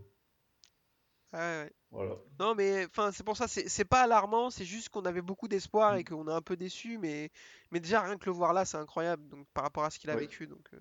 Ouais, 1.37 1.63
ouais. 1.65 1.73
Voilà. 1.91 2.15
Non, 2.41 2.55
mais 2.55 2.87
enfin, 2.87 3.13
c'est 3.13 3.25
pour 3.25 3.37
ça, 3.37 3.47
c'est 3.49 3.85
pas 3.85 4.03
alarmant, 4.03 4.51
c'est 4.51 4.65
juste 4.65 4.89
qu'on 4.89 5.05
avait 5.05 5.23
beaucoup 5.23 5.49
d'espoir 5.49 5.97
et 5.97 6.05
qu'on 6.05 6.27
est 6.29 6.33
un 6.33 6.43
peu 6.43 6.57
déçu, 6.57 6.99
mais, 6.99 7.31
mais 7.71 7.81
déjà 7.81 8.01
rien 8.01 8.17
que 8.19 8.27
le 8.27 8.33
voir 8.33 8.53
là, 8.53 8.65
c'est 8.65 8.77
incroyable, 8.77 9.27
donc 9.29 9.47
par 9.55 9.65
rapport 9.65 9.85
à 9.85 9.91
ce 9.91 9.99
qu'il 9.99 10.11
a 10.11 10.15
Ouais. 10.15 10.21
vécu, 10.23 10.47
donc 10.47 10.67
euh. 10.75 10.79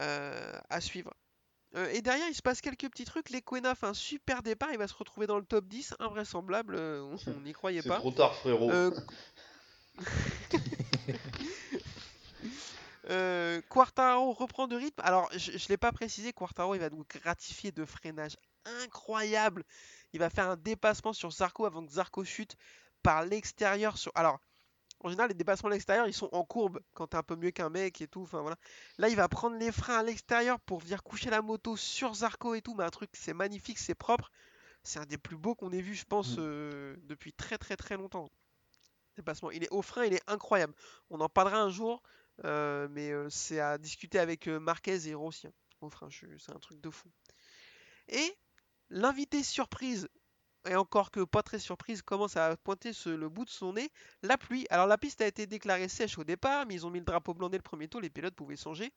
Euh, 0.00 0.58
à 0.70 0.80
suivre. 0.80 1.12
Euh, 1.76 1.88
et 1.90 2.00
derrière, 2.02 2.28
il 2.28 2.34
se 2.34 2.42
passe 2.42 2.60
quelques 2.60 2.88
petits 2.88 3.04
trucs. 3.04 3.30
L'Equena 3.30 3.74
fait 3.74 3.86
un 3.86 3.94
super 3.94 4.42
départ, 4.42 4.70
il 4.72 4.78
va 4.78 4.86
se 4.88 4.94
retrouver 4.94 5.26
dans 5.26 5.38
le 5.38 5.44
top 5.44 5.66
10, 5.66 5.94
invraisemblable, 5.98 6.76
on 6.76 7.16
n'y 7.44 7.52
croyait 7.52 7.82
pas. 7.82 7.96
trop 7.98 8.12
tard, 8.12 8.34
frérot. 8.36 8.70
Euh, 13.10 13.60
Quartaro 13.68 14.32
reprend 14.32 14.68
de 14.68 14.76
rythme. 14.76 15.02
Alors, 15.02 15.28
je 15.36 15.52
ne 15.52 15.68
l'ai 15.68 15.76
pas 15.76 15.92
précisé, 15.92 16.32
Quartaro, 16.32 16.74
il 16.74 16.80
va 16.80 16.90
nous 16.90 17.04
gratifier 17.08 17.72
de 17.72 17.84
freinage 17.84 18.36
incroyable. 18.82 19.64
Il 20.12 20.20
va 20.20 20.30
faire 20.30 20.48
un 20.48 20.56
dépassement 20.56 21.12
sur 21.12 21.30
Zarco 21.32 21.64
avant 21.66 21.84
que 21.84 21.92
Zarco 21.92 22.24
chute 22.24 22.56
par 23.02 23.24
l'extérieur. 23.24 23.98
Sur... 23.98 24.12
Alors, 24.14 24.38
en 25.02 25.08
général, 25.08 25.28
les 25.28 25.34
dépassements 25.34 25.70
à 25.70 25.72
l'extérieur, 25.72 26.06
ils 26.06 26.14
sont 26.14 26.28
en 26.32 26.44
courbe 26.44 26.80
quand 26.94 27.08
t'es 27.08 27.16
un 27.16 27.22
peu 27.22 27.36
mieux 27.36 27.50
qu'un 27.50 27.70
mec 27.70 28.00
et 28.00 28.06
tout. 28.06 28.22
Enfin, 28.22 28.42
voilà. 28.42 28.56
Là, 28.98 29.08
il 29.08 29.16
va 29.16 29.28
prendre 29.28 29.56
les 29.56 29.72
freins 29.72 29.98
à 29.98 30.02
l'extérieur 30.02 30.60
pour 30.60 30.78
venir 30.78 31.02
coucher 31.02 31.30
la 31.30 31.42
moto 31.42 31.76
sur 31.76 32.14
Zarco 32.14 32.54
et 32.54 32.62
tout. 32.62 32.74
Mais 32.74 32.84
un 32.84 32.90
truc, 32.90 33.10
c'est 33.14 33.32
magnifique, 33.34 33.78
c'est 33.78 33.94
propre. 33.94 34.30
C'est 34.84 34.98
un 34.98 35.06
des 35.06 35.18
plus 35.18 35.36
beaux 35.36 35.54
qu'on 35.54 35.72
ait 35.72 35.80
vu, 35.80 35.94
je 35.94 36.04
pense, 36.04 36.36
Mm. 36.36 36.40
euh, 36.40 36.96
depuis 37.04 37.32
très 37.32 37.58
très 37.58 37.76
très 37.76 37.96
longtemps. 37.96 38.30
Dépassement. 39.16 39.50
Il 39.50 39.64
est 39.64 39.70
au 39.70 39.82
frein, 39.82 40.04
il 40.04 40.14
est 40.14 40.22
incroyable. 40.26 40.74
On 41.10 41.20
en 41.20 41.28
parlera 41.28 41.58
un 41.58 41.70
jour, 41.70 42.02
mais 42.44 43.10
euh, 43.10 43.28
c'est 43.30 43.60
à 43.60 43.78
discuter 43.78 44.18
avec 44.18 44.48
euh, 44.48 44.58
Marquez 44.58 45.08
et 45.08 45.14
Rossi. 45.14 45.46
hein, 45.46 46.08
c'est 46.38 46.52
un 46.52 46.58
truc 46.58 46.80
de 46.80 46.90
fou. 46.90 47.08
Et 48.08 48.36
l'invité 48.88 49.42
surprise, 49.42 50.08
et 50.68 50.74
encore 50.74 51.10
que 51.10 51.20
pas 51.20 51.42
très 51.42 51.58
surprise, 51.58 52.02
commence 52.02 52.36
à 52.36 52.56
pointer 52.56 52.92
le 53.06 53.28
bout 53.28 53.44
de 53.44 53.50
son 53.50 53.74
nez, 53.74 53.90
la 54.22 54.36
pluie. 54.36 54.66
Alors 54.70 54.86
la 54.86 54.98
piste 54.98 55.20
a 55.20 55.26
été 55.26 55.46
déclarée 55.46 55.88
sèche 55.88 56.18
au 56.18 56.24
départ, 56.24 56.66
mais 56.66 56.74
ils 56.74 56.86
ont 56.86 56.90
mis 56.90 56.98
le 56.98 57.04
drapeau 57.04 57.34
blanc 57.34 57.48
dès 57.48 57.58
le 57.58 57.62
premier 57.62 57.88
tour, 57.88 58.00
les 58.00 58.10
pilotes 58.10 58.34
pouvaient 58.34 58.56
changer. 58.56 58.92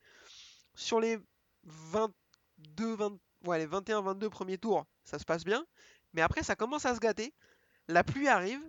Sur 0.76 1.00
les 1.00 1.20
22, 1.64 2.96
20 2.96 3.20
ouais, 3.46 3.60
les 3.60 3.68
21-22 3.68 4.30
premiers 4.30 4.58
tours, 4.58 4.86
ça 5.04 5.20
se 5.20 5.26
passe 5.26 5.44
bien, 5.44 5.66
mais 6.14 6.22
après 6.22 6.44
ça 6.44 6.56
commence 6.56 6.86
à 6.86 6.96
se 6.96 7.00
gâter. 7.00 7.34
La 7.88 8.04
pluie 8.04 8.28
arrive, 8.28 8.62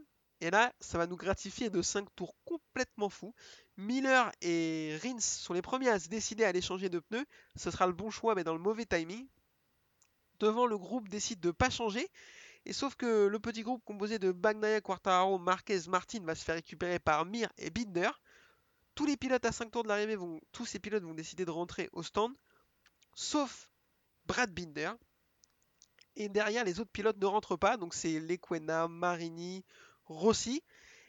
et 0.45 0.51
là, 0.51 0.75
ça 0.79 0.99
va 0.99 1.07
nous 1.07 1.17
gratifier 1.17 1.71
de 1.71 1.81
5 1.81 2.07
tours 2.15 2.37
complètement 2.45 3.09
fous. 3.09 3.35
Miller 3.79 4.31
et 4.43 4.95
Rins 5.03 5.19
sont 5.19 5.55
les 5.55 5.63
premiers 5.63 5.89
à 5.89 5.99
se 5.99 6.11
décider 6.11 6.45
à 6.45 6.49
aller 6.49 6.61
changer 6.61 6.91
de 6.91 6.99
pneus. 6.99 7.25
Ce 7.57 7.71
sera 7.71 7.87
le 7.87 7.95
bon 7.95 8.11
choix, 8.11 8.35
mais 8.35 8.45
dans 8.45 8.53
le 8.53 8.61
mauvais 8.61 8.85
timing. 8.85 9.27
Devant, 10.41 10.67
le 10.67 10.77
groupe 10.77 11.09
décide 11.09 11.41
de 11.41 11.51
pas 11.51 11.71
changer. 11.71 12.11
Et 12.67 12.75
sauf 12.75 12.95
que 12.95 13.27
le 13.27 13.39
petit 13.39 13.63
groupe 13.63 13.83
composé 13.87 14.19
de 14.19 14.33
Bagnaia, 14.33 14.83
Quartararo, 14.83 15.39
Marquez, 15.39 15.81
Martin 15.89 16.21
va 16.25 16.35
se 16.35 16.45
faire 16.45 16.57
récupérer 16.57 16.99
par 16.99 17.25
Mir 17.25 17.49
et 17.57 17.71
Binder. 17.71 18.11
Tous 18.95 19.07
les 19.07 19.17
pilotes 19.17 19.47
à 19.47 19.51
5 19.51 19.71
tours 19.71 19.85
de 19.85 19.89
l'arrivée 19.89 20.17
vont, 20.17 20.43
tous 20.53 20.67
ces 20.67 20.79
pilotes 20.79 21.05
vont 21.05 21.15
décider 21.15 21.47
de 21.47 21.51
rentrer 21.53 21.89
au 21.95 22.03
stand, 22.03 22.35
sauf 23.15 23.71
Brad 24.27 24.53
Binder. 24.53 24.93
Et 26.17 26.29
derrière, 26.29 26.65
les 26.65 26.81
autres 26.81 26.93
pilotes 26.93 27.17
ne 27.17 27.27
rentrent 27.27 27.57
pas, 27.57 27.79
donc 27.79 27.95
c'est 27.95 28.21
Lequena, 28.21 28.89
Marini, 28.89 29.65
Rossi. 30.07 30.63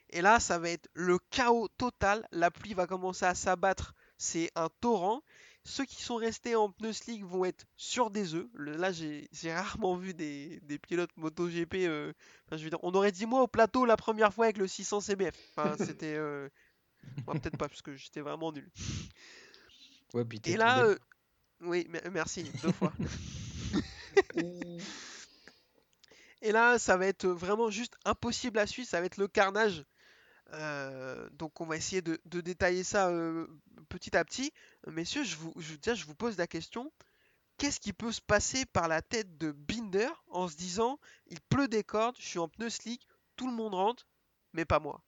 Et 0.09 0.21
là, 0.21 0.39
ça 0.39 0.59
va 0.59 0.69
être 0.69 0.89
le 0.93 1.17
chaos 1.31 1.67
total. 1.77 2.27
La 2.31 2.51
pluie 2.51 2.73
va 2.73 2.87
commencer 2.87 3.25
à 3.25 3.35
s'abattre. 3.35 3.93
C'est 4.17 4.51
un 4.55 4.69
torrent. 4.81 5.21
Ceux 5.63 5.85
qui 5.85 6.01
sont 6.01 6.15
restés 6.15 6.55
en 6.55 6.69
pneus 6.71 6.93
slick 6.93 7.23
vont 7.25 7.45
être 7.45 7.65
sur 7.75 8.09
des 8.11 8.33
œufs. 8.35 8.47
Là, 8.55 8.91
j'ai 8.91 9.27
rarement 9.53 9.95
vu 9.95 10.13
des, 10.13 10.59
des 10.61 10.77
pilotes 10.79 11.11
MotoGP. 11.17 11.85
euh, 11.87 12.13
enfin, 12.47 12.57
je 12.57 12.63
veux 12.63 12.69
dire, 12.69 12.79
on 12.83 12.93
aurait 12.93 13.11
dit 13.11 13.25
moi 13.25 13.41
au 13.41 13.47
plateau 13.47 13.85
la 13.85 13.97
première 13.97 14.33
fois 14.33 14.45
avec 14.45 14.57
le 14.57 14.67
600 14.67 15.01
CBF. 15.01 15.35
Enfin, 15.55 15.75
c'était. 15.77 16.15
euh, 16.15 16.49
moi, 17.27 17.35
peut-être 17.35 17.57
pas, 17.57 17.67
parce 17.69 17.81
que 17.81 17.95
j'étais 17.95 18.21
vraiment 18.21 18.51
nul. 18.51 18.69
Ouais, 20.13 20.25
puis 20.25 20.39
t'es 20.39 20.53
Et 20.53 20.57
là. 20.57 20.83
euh, 20.83 20.97
Oui, 21.61 21.87
me- 21.89 22.09
merci, 22.11 22.53
deux 22.61 22.71
fois. 22.71 22.93
Et 26.41 26.51
là, 26.51 26.79
ça 26.79 26.97
va 26.97 27.07
être 27.07 27.27
vraiment 27.27 27.69
juste 27.69 27.95
impossible 28.05 28.59
à 28.59 28.67
suivre, 28.67 28.87
ça 28.87 28.99
va 28.99 29.05
être 29.05 29.17
le 29.17 29.27
carnage. 29.27 29.85
Euh, 30.53 31.29
donc 31.33 31.61
on 31.61 31.65
va 31.65 31.75
essayer 31.77 32.01
de, 32.01 32.19
détailler 32.25 32.83
ça 32.83 33.09
euh, 33.09 33.47
petit 33.89 34.15
à 34.17 34.23
petit. 34.25 34.53
Messieurs, 34.87 35.23
je 35.23 35.35
vous, 35.37 35.53
je, 35.57 35.75
je 35.95 36.05
vous 36.05 36.15
pose 36.15 36.37
la 36.37 36.47
question. 36.47 36.91
Qu'est-ce 37.57 37.79
qui 37.79 37.93
peut 37.93 38.11
se 38.11 38.21
passer 38.21 38.65
par 38.65 38.87
la 38.87 39.01
tête 39.01 39.37
de 39.37 39.51
Binder 39.51 40.09
en 40.29 40.47
se 40.47 40.55
disant, 40.57 40.99
il 41.27 41.41
pleut 41.41 41.67
des 41.67 41.83
cordes, 41.83 42.15
je 42.19 42.25
suis 42.25 42.39
en 42.39 42.49
pneu 42.49 42.69
slick, 42.69 43.07
tout 43.37 43.47
le 43.47 43.53
monde 43.55 43.75
rentre, 43.75 44.07
mais 44.53 44.65
pas 44.65 44.79
moi? 44.79 45.03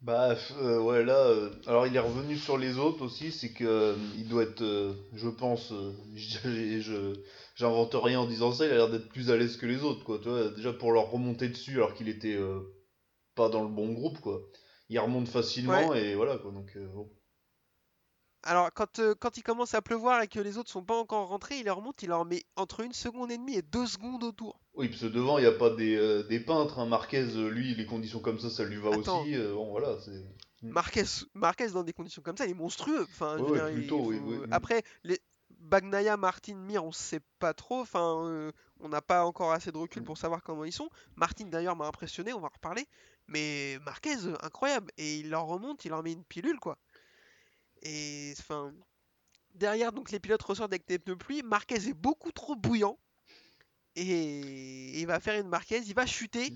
Bah 0.00 0.36
euh, 0.60 0.80
ouais 0.82 1.04
là 1.04 1.32
alors 1.68 1.86
il 1.86 1.94
est 1.94 2.00
revenu 2.00 2.36
sur 2.36 2.58
les 2.58 2.76
autres 2.76 3.02
aussi 3.04 3.30
c'est 3.30 3.52
que 3.52 3.96
il 4.16 4.28
doit 4.28 4.42
être 4.42 4.96
je 5.14 5.28
pense 5.28 5.72
je- 6.16 7.14
j'invente 7.54 7.94
rien 7.94 8.20
en 8.20 8.26
disant 8.26 8.52
ça 8.52 8.66
il 8.66 8.72
a 8.72 8.74
l'air 8.74 8.90
d'être 8.90 9.08
plus 9.08 9.30
à 9.30 9.36
l'aise 9.36 9.56
que 9.56 9.66
les 9.66 9.82
autres 9.82 10.04
quoi 10.04 10.18
tu 10.18 10.28
vois 10.28 10.50
déjà 10.50 10.72
pour 10.72 10.92
leur 10.92 11.10
remonter 11.10 11.48
dessus 11.48 11.74
alors 11.76 11.94
qu'il 11.94 12.08
était 12.08 12.34
euh, 12.36 12.60
pas 13.34 13.48
dans 13.48 13.62
le 13.62 13.68
bon 13.68 13.92
groupe 13.92 14.20
quoi 14.20 14.42
il 14.88 14.98
remonte 14.98 15.28
facilement 15.28 15.94
et 15.94 16.14
voilà 16.14 16.38
quoi 16.38 16.52
donc 16.52 16.70
euh, 16.76 16.86
bon. 16.88 17.10
Alors 18.44 18.72
quand, 18.72 18.98
euh, 18.98 19.14
quand 19.18 19.36
il 19.36 19.42
commence 19.42 19.74
à 19.74 19.82
pleuvoir 19.82 20.22
et 20.22 20.28
que 20.28 20.38
les 20.40 20.58
autres 20.58 20.70
sont 20.70 20.84
pas 20.84 20.96
encore 20.96 21.28
rentrés, 21.28 21.58
il 21.58 21.64
leur 21.64 21.76
remonte, 21.78 22.02
il 22.02 22.08
leur 22.08 22.24
met 22.24 22.44
entre 22.56 22.80
une 22.80 22.92
seconde 22.92 23.30
et 23.32 23.38
demie 23.38 23.54
et 23.56 23.62
deux 23.62 23.86
secondes 23.86 24.22
autour. 24.24 24.60
oui 24.74 24.88
parce 24.88 25.02
que 25.02 25.06
devant 25.06 25.38
il 25.38 25.44
y 25.44 25.46
a 25.46 25.52
pas 25.52 25.70
des, 25.70 25.96
euh, 25.96 26.22
des 26.24 26.40
peintres 26.40 26.78
hein. 26.78 26.86
Marquez 26.86 27.22
lui 27.22 27.74
les 27.74 27.86
conditions 27.86 28.20
comme 28.20 28.38
ça 28.40 28.50
ça 28.50 28.64
lui 28.64 28.76
va 28.76 28.90
Attends. 28.90 29.20
aussi 29.22 29.36
euh, 29.36 29.54
bon 29.54 29.70
voilà 29.70 29.98
c'est 30.00 30.24
Marquez, 30.62 31.04
Marquez 31.34 31.68
dans 31.70 31.82
des 31.82 31.92
conditions 31.92 32.22
comme 32.22 32.36
ça, 32.36 32.46
il 32.46 32.52
est 32.52 32.54
monstrueux. 32.54 33.02
Enfin, 33.02 33.36
je 33.38 33.42
Ouais, 33.42 33.50
veux 33.50 33.52
ouais, 33.52 33.58
dire, 33.58 33.68
il 33.70 33.74
plutôt, 33.80 33.98
oui, 34.06 34.16
faut- 34.18 34.24
oui, 34.26 34.36
oui. 34.40 34.46
Après, 34.50 34.82
les 35.04 35.20
Bagnaia, 35.72 36.18
Martin, 36.18 36.56
Mir, 36.56 36.84
on 36.84 36.92
sait 36.92 37.22
pas 37.38 37.54
trop. 37.54 37.80
Enfin, 37.80 38.26
euh, 38.26 38.52
on 38.80 38.90
n'a 38.90 39.00
pas 39.00 39.24
encore 39.24 39.52
assez 39.52 39.72
de 39.72 39.78
recul 39.78 40.02
pour 40.04 40.18
savoir 40.18 40.42
comment 40.42 40.66
ils 40.66 40.72
sont. 40.72 40.90
Martin 41.16 41.46
d'ailleurs 41.46 41.76
m'a 41.76 41.86
impressionné, 41.86 42.34
on 42.34 42.40
va 42.40 42.48
en 42.48 42.50
reparler. 42.54 42.86
Mais 43.26 43.78
Marquez, 43.86 44.16
incroyable. 44.42 44.92
Et 44.98 45.20
il 45.20 45.30
leur 45.30 45.46
remonte, 45.46 45.82
il 45.86 45.88
leur 45.88 46.02
met 46.02 46.12
une 46.12 46.24
pilule, 46.24 46.60
quoi. 46.60 46.76
Et 47.80 48.34
enfin, 48.38 48.74
derrière, 49.54 49.92
donc 49.92 50.10
les 50.10 50.20
pilotes 50.20 50.42
ressortent 50.42 50.70
avec 50.70 50.86
des 50.86 50.98
pneus 50.98 51.16
pluie. 51.16 51.42
Marquez 51.42 51.76
est 51.88 51.94
beaucoup 51.94 52.32
trop 52.32 52.54
bouillant. 52.54 52.98
Et 53.96 55.00
il 55.00 55.06
va 55.06 55.20
faire 55.20 55.40
une 55.40 55.48
Marquez, 55.48 55.78
il 55.78 55.94
va 55.94 56.04
chuter. 56.04 56.52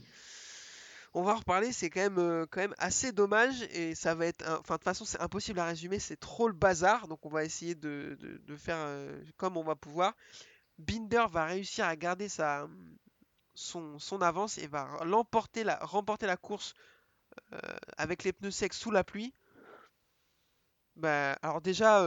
On 1.19 1.23
va 1.23 1.33
en 1.33 1.37
reparler, 1.37 1.73
c'est 1.73 1.89
quand 1.89 2.03
même, 2.03 2.19
euh, 2.19 2.45
quand 2.45 2.61
même 2.61 2.75
assez 2.77 3.11
dommage 3.11 3.63
et 3.71 3.95
ça 3.95 4.15
va 4.15 4.27
être. 4.27 4.43
Enfin, 4.61 4.75
de 4.75 4.79
toute 4.81 4.85
façon, 4.85 5.07
c'est 5.07 5.19
impossible 5.19 5.59
à 5.61 5.65
résumer, 5.65 5.99
c'est 5.99 6.19
trop 6.19 6.47
le 6.47 6.53
bazar. 6.53 7.09
Donc, 7.09 7.25
on 7.25 7.31
va 7.31 7.43
essayer 7.43 7.75
de, 7.75 8.19
faire 8.59 8.77
euh, 8.77 9.25
comme 9.39 9.57
on 9.57 9.65
va 9.65 9.77
pouvoir. 9.77 10.15
Binder 10.77 11.25
va 11.31 11.47
réussir 11.47 11.87
à 11.87 11.97
garder 11.97 12.29
sa, 12.29 12.69
son, 13.55 13.99
avance 14.21 14.59
et 14.59 14.67
va 14.67 14.85
remporter 14.99 15.65
la 15.65 16.37
course 16.37 16.75
euh, 17.55 17.59
avec 17.97 18.23
les 18.23 18.35
pneus 18.35 18.51
secs 18.51 18.75
sous 18.75 18.91
la 18.91 19.03
pluie. 19.03 19.33
Bah, 20.97 21.33
alors, 21.41 21.63
déjà, 21.63 22.07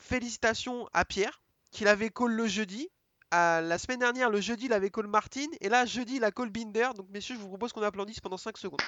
félicitations 0.00 0.88
à 0.92 1.04
Pierre 1.04 1.44
qui 1.70 1.84
l'avait 1.84 2.10
call 2.10 2.32
le 2.32 2.48
jeudi. 2.48 2.88
À- 3.36 3.60
la 3.60 3.78
semaine 3.78 3.98
dernière, 3.98 4.30
le 4.30 4.40
jeudi, 4.40 4.66
il 4.66 4.72
avait 4.72 4.90
call 4.90 5.08
Martin. 5.08 5.48
Et 5.60 5.68
là, 5.68 5.84
jeudi, 5.86 6.16
il 6.16 6.24
a 6.24 6.30
call 6.30 6.50
Binder. 6.50 6.90
Donc, 6.94 7.08
messieurs, 7.10 7.34
je 7.34 7.40
vous 7.40 7.48
propose 7.48 7.72
qu'on 7.72 7.82
applaudisse 7.82 8.20
pendant 8.20 8.36
5 8.36 8.56
secondes. 8.56 8.80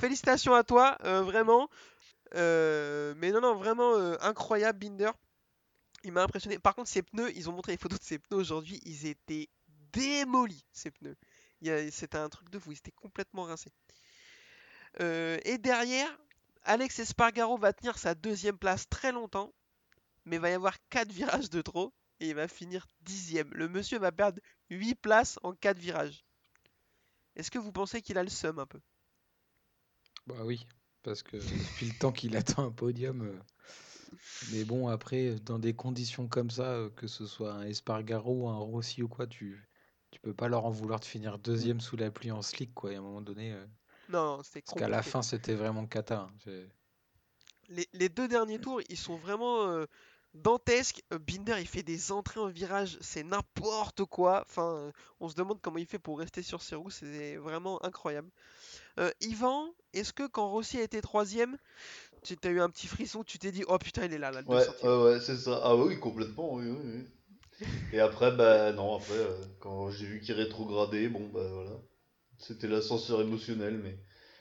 Félicitations 0.00 0.54
à 0.54 0.62
toi, 0.62 0.96
euh, 1.02 1.22
vraiment. 1.22 1.68
Euh, 2.36 3.14
mais 3.16 3.32
non, 3.32 3.40
non, 3.40 3.56
vraiment 3.56 3.94
euh, 3.96 4.14
incroyable, 4.20 4.78
Binder. 4.78 5.10
Il 6.04 6.12
m'a 6.12 6.22
impressionné. 6.22 6.60
Par 6.60 6.76
contre, 6.76 6.88
ses 6.88 7.02
pneus, 7.02 7.36
ils 7.36 7.50
ont 7.50 7.52
montré 7.52 7.72
les 7.72 7.78
photos 7.78 7.98
de 7.98 8.04
ses 8.04 8.20
pneus 8.20 8.38
aujourd'hui. 8.38 8.80
Ils 8.84 9.06
étaient 9.06 9.48
démolis, 9.92 10.64
ces 10.70 10.92
pneus. 10.92 11.16
C'était 11.90 12.18
un 12.18 12.28
truc 12.28 12.48
de 12.50 12.60
fou. 12.60 12.70
Ils 12.70 12.78
étaient 12.78 12.92
complètement 12.92 13.42
rincés. 13.42 13.72
Euh, 15.00 15.36
et 15.44 15.58
derrière, 15.58 16.16
Alex 16.62 17.00
Espargaro 17.00 17.58
va 17.58 17.72
tenir 17.72 17.98
sa 17.98 18.14
deuxième 18.14 18.56
place 18.56 18.88
très 18.88 19.10
longtemps 19.10 19.52
mais 20.24 20.36
il 20.36 20.40
va 20.40 20.50
y 20.50 20.54
avoir 20.54 20.76
4 20.90 21.12
virages 21.12 21.50
de 21.50 21.62
trop 21.62 21.94
et 22.20 22.28
il 22.30 22.34
va 22.34 22.48
finir 22.48 22.86
dixième. 23.02 23.50
Le 23.54 23.68
monsieur 23.68 23.98
va 23.98 24.12
perdre 24.12 24.40
8 24.70 24.94
places 24.94 25.38
en 25.42 25.54
4 25.54 25.78
virages. 25.78 26.24
Est-ce 27.36 27.50
que 27.50 27.58
vous 27.58 27.72
pensez 27.72 28.02
qu'il 28.02 28.18
a 28.18 28.22
le 28.22 28.28
seum 28.28 28.58
un 28.58 28.66
peu? 28.66 28.80
Bah 30.28 30.44
oui, 30.44 30.64
parce 31.02 31.24
que 31.24 31.36
depuis 31.36 31.86
le 31.86 31.92
temps 31.92 32.12
qu'il 32.12 32.36
attend 32.36 32.64
un 32.66 32.70
podium. 32.70 33.22
euh, 33.22 33.40
Mais 34.42 34.64
bon, 34.64 34.88
après, 34.88 35.36
dans 35.40 35.58
des 35.60 35.74
conditions 35.74 36.26
comme 36.28 36.50
ça, 36.50 36.72
euh, 36.72 36.90
que 36.90 37.06
ce 37.06 37.26
soit 37.26 37.52
un 37.54 37.62
Espargaro 37.62 38.44
ou 38.44 38.48
un 38.48 38.56
Rossi 38.58 39.02
ou 39.02 39.08
quoi, 39.08 39.26
tu, 39.28 39.68
tu 40.10 40.20
peux 40.20 40.34
pas 40.34 40.48
leur 40.48 40.64
en 40.66 40.70
vouloir 40.70 40.98
de 41.00 41.04
finir 41.04 41.38
deuxième 41.38 41.80
sous 41.80 41.96
la 41.96 42.10
pluie 42.10 42.32
en 42.32 42.42
slick, 42.42 42.74
quoi. 42.74 42.92
Et 42.92 42.96
à 42.96 42.98
un 42.98 43.02
moment 43.02 43.20
donné, 43.22 43.52
euh, 43.52 43.64
Non, 44.08 44.42
c'était 44.42 44.60
parce 44.66 44.74
qu'à 44.74 44.88
la 44.88 45.02
fin, 45.02 45.22
c'était 45.22 45.54
vraiment 45.54 45.86
cata. 45.86 46.22
hein. 46.22 46.34
Les, 47.68 47.88
les 47.92 48.08
deux 48.08 48.28
derniers 48.28 48.58
tours, 48.60 48.80
ils 48.88 48.96
sont 48.96 49.16
vraiment. 49.16 49.68
euh, 49.68 49.86
dantesque. 50.34 51.02
Euh, 51.12 51.18
Binder, 51.18 51.56
il 51.58 51.66
fait 51.66 51.82
des 51.82 52.12
entrées 52.12 52.38
en 52.40 52.48
virage, 52.48 52.98
c'est 53.00 53.22
n'importe 53.24 54.04
quoi. 54.04 54.42
Enfin, 54.46 54.74
euh, 54.76 54.92
on 55.20 55.28
se 55.28 55.34
demande 55.34 55.58
comment 55.62 55.78
il 55.78 55.86
fait 55.86 55.98
pour 55.98 56.18
rester 56.18 56.42
sur 56.42 56.62
ses 56.62 56.74
roues, 56.76 56.90
c'est 56.90 57.36
vraiment 57.36 57.82
incroyable. 57.84 58.28
Euh, 58.98 59.10
Yvan, 59.22 59.74
est-ce 59.94 60.12
que 60.12 60.26
quand 60.28 60.48
Rossi 60.50 60.78
a 60.78 60.82
été 60.82 61.00
troisième, 61.00 61.56
tu 62.22 62.36
as 62.44 62.48
eu 62.50 62.60
un 62.60 62.70
petit 62.70 62.86
frisson, 62.88 63.24
tu 63.24 63.38
t'es 63.38 63.52
dit, 63.52 63.64
oh 63.68 63.78
putain, 63.78 64.04
il 64.04 64.12
est 64.12 64.18
là, 64.18 64.30
là, 64.30 64.42
le 64.42 64.48
Ouais, 64.48 64.64
200e. 64.64 65.04
ouais, 65.04 65.20
c'est 65.20 65.36
ça. 65.38 65.60
Ah 65.64 65.76
oui, 65.76 65.98
complètement, 65.98 66.54
oui, 66.54 66.66
oui, 66.68 67.06
oui. 67.60 67.66
Et 67.92 68.00
après, 68.00 68.30
bah 68.32 68.72
non, 68.72 68.96
après, 68.96 69.18
quand 69.60 69.90
j'ai 69.90 70.06
vu 70.06 70.20
qu'il 70.20 70.34
rétrogradait, 70.34 71.08
bon, 71.08 71.28
bah 71.32 71.48
voilà. 71.52 71.72
C'était 72.38 72.68
l'ascenseur 72.68 73.20
émotionnel, 73.22 73.78
mais... 73.78 73.98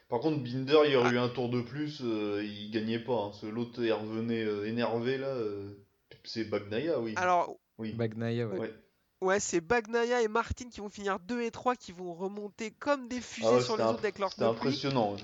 Par 0.09 0.19
contre, 0.21 0.41
Binder, 0.41 0.79
il 0.85 0.93
y 0.93 0.95
aurait 0.95 1.11
eu 1.11 1.17
un 1.17 1.29
tour 1.29 1.49
de 1.49 1.61
plus, 1.61 1.99
euh, 2.01 2.41
il 2.43 2.71
gagnait 2.71 2.99
pas. 2.99 3.31
Hein, 3.43 3.49
l'autre, 3.51 3.83
il 3.83 3.91
revenait 3.91 4.43
euh, 4.43 4.65
énervé, 4.65 5.17
là. 5.17 5.27
euh, 5.27 5.73
c'est 6.23 6.45
Bagnaia, 6.45 6.99
oui. 6.99 7.13
Alors, 7.17 7.55
Oui. 7.77 7.91
Bagnaia, 7.93 8.47
ouais. 8.47 8.57
Ouais. 8.57 8.73
ouais, 9.21 9.39
c'est 9.41 9.59
Bagnaia 9.59 10.21
et 10.21 10.27
Martin 10.29 10.69
qui 10.69 10.79
vont 10.79 10.89
finir 10.89 11.19
2 11.19 11.41
et 11.41 11.51
3, 11.51 11.75
qui 11.75 11.91
vont 11.91 12.13
remonter 12.13 12.71
comme 12.71 13.07
des 13.09 13.19
fusées 13.19 13.47
Ah 13.51 13.55
ouais, 13.55 13.61
sur 13.61 13.75
les 13.77 13.83
autres 13.83 13.99
avec 13.99 14.17
leur 14.19 14.31
C'était 14.31 14.45
impressionnant. 14.45 15.15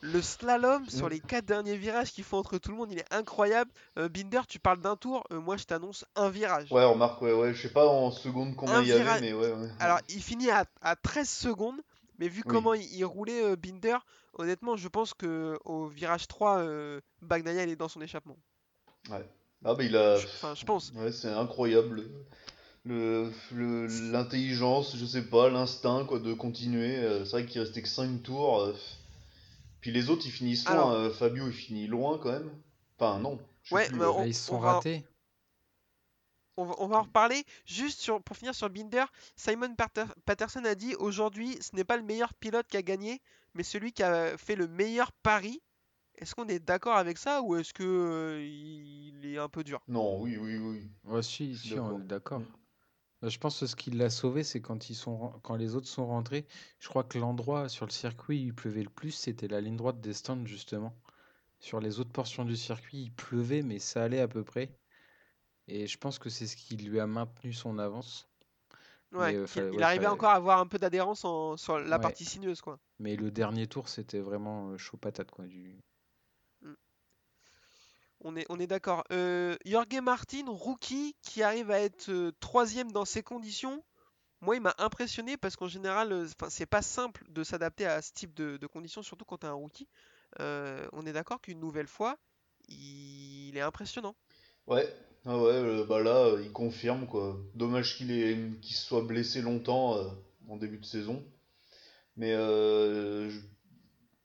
Le 0.00 0.20
slalom 0.22 0.88
sur 0.88 1.06
Mm. 1.06 1.10
les 1.10 1.20
4 1.20 1.44
derniers 1.44 1.76
virages 1.76 2.12
qu'ils 2.12 2.24
font 2.24 2.38
entre 2.38 2.58
tout 2.58 2.70
le 2.70 2.76
monde, 2.78 2.92
il 2.92 2.98
est 2.98 3.12
incroyable. 3.14 3.70
Euh, 3.98 4.08
Binder, 4.08 4.40
tu 4.48 4.58
parles 4.58 4.80
d'un 4.80 4.96
tour, 4.96 5.24
euh, 5.32 5.40
moi 5.40 5.56
je 5.56 5.64
t'annonce 5.64 6.04
un 6.16 6.28
virage. 6.30 6.70
Ouais, 6.72 6.84
remarque, 6.84 7.20
ouais, 7.22 7.32
ouais, 7.32 7.54
je 7.54 7.60
sais 7.62 7.72
pas 7.72 7.86
en 7.86 8.10
seconde 8.10 8.56
combien 8.56 8.76
Un 8.78 8.82
il 8.82 8.88
y 8.88 8.92
avait, 8.92 9.20
mais 9.20 9.32
ouais, 9.32 9.52
ouais. 9.52 9.68
Alors, 9.80 10.00
il 10.08 10.22
finit 10.22 10.50
à, 10.50 10.64
à 10.80 10.96
13 10.96 11.28
secondes, 11.28 11.80
mais 12.18 12.28
vu 12.28 12.42
Oui. 12.44 12.50
comment 12.52 12.74
il, 12.74 12.84
il 12.94 13.04
roulait 13.04 13.42
euh, 13.44 13.56
Binder, 13.56 13.96
honnêtement, 14.34 14.76
je 14.76 14.88
pense 14.88 15.14
que 15.14 15.58
au 15.64 15.86
virage 15.86 16.28
3, 16.28 16.58
euh, 16.58 17.00
Bagnaia 17.20 17.64
il 17.64 17.70
est 17.70 17.76
dans 17.76 17.88
son 17.88 18.00
échappement. 18.00 18.36
Ah, 19.10 19.20
bah 19.74 19.76
il 19.80 19.96
a. 19.96 20.16
Je- 20.18 20.26
Enfin, 20.26 20.54
je 20.54 20.64
pense. 20.64 20.92
Ouais, 20.94 21.12
c'est 21.12 21.28
incroyable. 21.32 22.04
Le, 22.84 23.30
le- 23.52 23.86
l'intelligence, 24.10 24.96
je 24.96 25.04
sais 25.06 25.22
pas, 25.22 25.48
l'instinct 25.50 26.04
quoi 26.04 26.18
de 26.18 26.32
continuer. 26.34 26.96
euh, 26.96 27.24
C'est 27.24 27.30
vrai 27.32 27.46
qu'il 27.46 27.60
restait 27.60 27.82
que 27.82 27.88
5 27.88 28.22
tours. 28.22 28.60
euh, 28.60 28.74
Puis 29.80 29.92
les 29.92 30.10
autres 30.10 30.22
ils 30.26 30.32
finissent 30.32 30.64
loin. 30.66 30.72
Alors- 30.74 30.90
euh, 30.92 31.10
Fabio 31.10 31.46
il 31.46 31.52
finit 31.52 31.86
loin 31.86 32.18
quand 32.18 32.32
même. 32.32 32.50
Enfin 32.98 33.18
non. 33.20 33.38
je 33.62 33.68
sais 33.70 33.74
Ouais, 33.76 33.86
plus, 33.86 33.96
mais 33.96 34.04
ouais. 34.04 34.10
on- 34.14 34.18
Là, 34.20 34.26
ils 34.26 34.34
se 34.34 34.46
sont 34.46 34.58
ratés. 34.58 35.04
On 36.56 36.64
va, 36.64 36.74
on 36.78 36.86
va 36.86 36.98
en 36.98 37.02
reparler. 37.02 37.44
Juste 37.64 38.00
sur, 38.00 38.22
pour 38.22 38.36
finir 38.36 38.54
sur 38.54 38.68
Binder, 38.70 39.04
Simon 39.36 39.74
Pater- 39.74 40.12
Patterson 40.24 40.64
a 40.64 40.74
dit 40.74 40.94
aujourd'hui, 40.96 41.58
ce 41.62 41.74
n'est 41.74 41.84
pas 41.84 41.96
le 41.96 42.02
meilleur 42.02 42.34
pilote 42.34 42.66
qui 42.68 42.76
a 42.76 42.82
gagné, 42.82 43.20
mais 43.54 43.62
celui 43.62 43.92
qui 43.92 44.02
a 44.02 44.36
fait 44.38 44.54
le 44.56 44.68
meilleur 44.68 45.12
pari. 45.12 45.62
Est-ce 46.16 46.34
qu'on 46.34 46.46
est 46.48 46.58
d'accord 46.60 46.96
avec 46.96 47.18
ça 47.18 47.42
ou 47.42 47.56
est-ce 47.56 47.72
que 47.72 47.82
euh, 47.82 48.44
il 48.44 49.24
est 49.24 49.38
un 49.38 49.48
peu 49.48 49.64
dur? 49.64 49.80
Non, 49.88 50.20
oui, 50.20 50.36
oui, 50.36 50.56
oui. 50.58 50.90
Ouais, 51.04 51.22
si, 51.22 51.56
si, 51.56 51.78
on 51.78 52.00
est 52.00 52.06
d'accord. 52.06 52.42
Euh, 53.24 53.30
Je 53.30 53.38
pense 53.38 53.60
que 53.60 53.66
ce 53.66 53.74
qui 53.76 53.90
l'a 53.90 54.10
sauvé, 54.10 54.44
c'est 54.44 54.60
quand 54.60 54.90
ils 54.90 54.94
sont 54.94 55.16
ren- 55.16 55.40
quand 55.42 55.56
les 55.56 55.74
autres 55.74 55.88
sont 55.88 56.06
rentrés. 56.06 56.46
Je 56.80 56.88
crois 56.88 57.02
que 57.04 57.18
l'endroit 57.18 57.68
sur 57.68 57.86
le 57.86 57.90
circuit 57.92 58.42
où 58.42 58.46
il 58.48 58.54
pleuvait 58.54 58.82
le 58.82 58.90
plus, 58.90 59.12
c'était 59.12 59.48
la 59.48 59.60
ligne 59.60 59.76
droite 59.76 60.00
des 60.00 60.12
stands, 60.12 60.44
justement. 60.46 60.94
Sur 61.60 61.80
les 61.80 61.98
autres 62.00 62.12
portions 62.12 62.44
du 62.44 62.56
circuit, 62.56 63.04
il 63.04 63.12
pleuvait, 63.12 63.62
mais 63.62 63.78
ça 63.78 64.04
allait 64.04 64.20
à 64.20 64.28
peu 64.28 64.44
près. 64.44 64.76
Et 65.68 65.86
je 65.86 65.98
pense 65.98 66.18
que 66.18 66.28
c'est 66.30 66.46
ce 66.46 66.56
qui 66.56 66.76
lui 66.76 67.00
a 67.00 67.06
maintenu 67.06 67.52
son 67.52 67.78
avance. 67.78 68.28
Ouais, 69.12 69.32
Mais, 69.32 69.34
euh, 69.34 69.46
il 69.72 69.76
ouais, 69.76 69.82
arrivait 69.82 70.06
encore 70.06 70.30
à 70.30 70.34
avoir 70.36 70.58
un 70.58 70.66
peu 70.66 70.78
d'adhérence 70.78 71.24
en- 71.24 71.56
sur 71.56 71.78
la 71.78 71.96
Ouais. 71.96 72.02
partie 72.02 72.24
sinueuse, 72.24 72.60
quoi. 72.60 72.78
Mais 72.98 73.16
le 73.16 73.30
dernier 73.30 73.66
tour, 73.66 73.88
c'était 73.88 74.20
vraiment 74.20 74.70
euh, 74.70 74.78
chaud 74.78 74.96
patate, 74.96 75.30
quoi. 75.30 75.46
Du... 75.46 75.76
On 78.24 78.36
est, 78.36 78.46
on 78.48 78.58
est 78.60 78.66
d'accord. 78.68 79.02
Euh, 79.10 79.56
Jorge 79.66 80.00
Martin, 80.00 80.44
rookie, 80.46 81.16
qui 81.22 81.42
arrive 81.42 81.70
à 81.70 81.80
être 81.80 82.08
euh, 82.10 82.32
troisième 82.40 82.92
dans 82.92 83.04
ces 83.04 83.22
conditions, 83.22 83.82
moi, 84.40 84.56
il 84.56 84.62
m'a 84.62 84.74
impressionné 84.78 85.36
parce 85.36 85.56
qu'en 85.56 85.68
général, 85.68 86.26
c'est 86.48 86.66
pas 86.66 86.82
simple 86.82 87.24
de 87.30 87.44
s'adapter 87.44 87.86
à 87.86 88.02
ce 88.02 88.12
type 88.12 88.34
de, 88.34 88.56
de 88.56 88.66
conditions, 88.66 89.02
surtout 89.02 89.24
quand 89.24 89.38
tu 89.38 89.46
es 89.46 89.48
un 89.48 89.54
rookie. 89.54 89.88
Euh, 90.40 90.86
on 90.92 91.06
est 91.06 91.12
d'accord 91.12 91.40
qu'une 91.40 91.60
nouvelle 91.60 91.88
fois, 91.88 92.18
il 92.68 93.56
est 93.56 93.60
impressionnant. 93.60 94.14
Ouais, 94.66 94.92
ah 95.24 95.38
ouais, 95.38 95.52
euh, 95.52 95.84
bah 95.84 96.02
là, 96.02 96.16
euh, 96.26 96.42
il 96.44 96.52
confirme 96.52 97.06
quoi. 97.06 97.38
Dommage 97.54 97.96
qu'il 97.96 98.10
ait, 98.10 98.36
qu'il 98.60 98.74
se 98.76 98.84
soit 98.86 99.02
blessé 99.02 99.40
longtemps 99.40 99.96
euh, 99.96 100.04
en 100.48 100.56
début 100.56 100.78
de 100.78 100.84
saison. 100.84 101.22
Mais 102.16 102.32
euh, 102.32 103.30
je- 103.30 103.40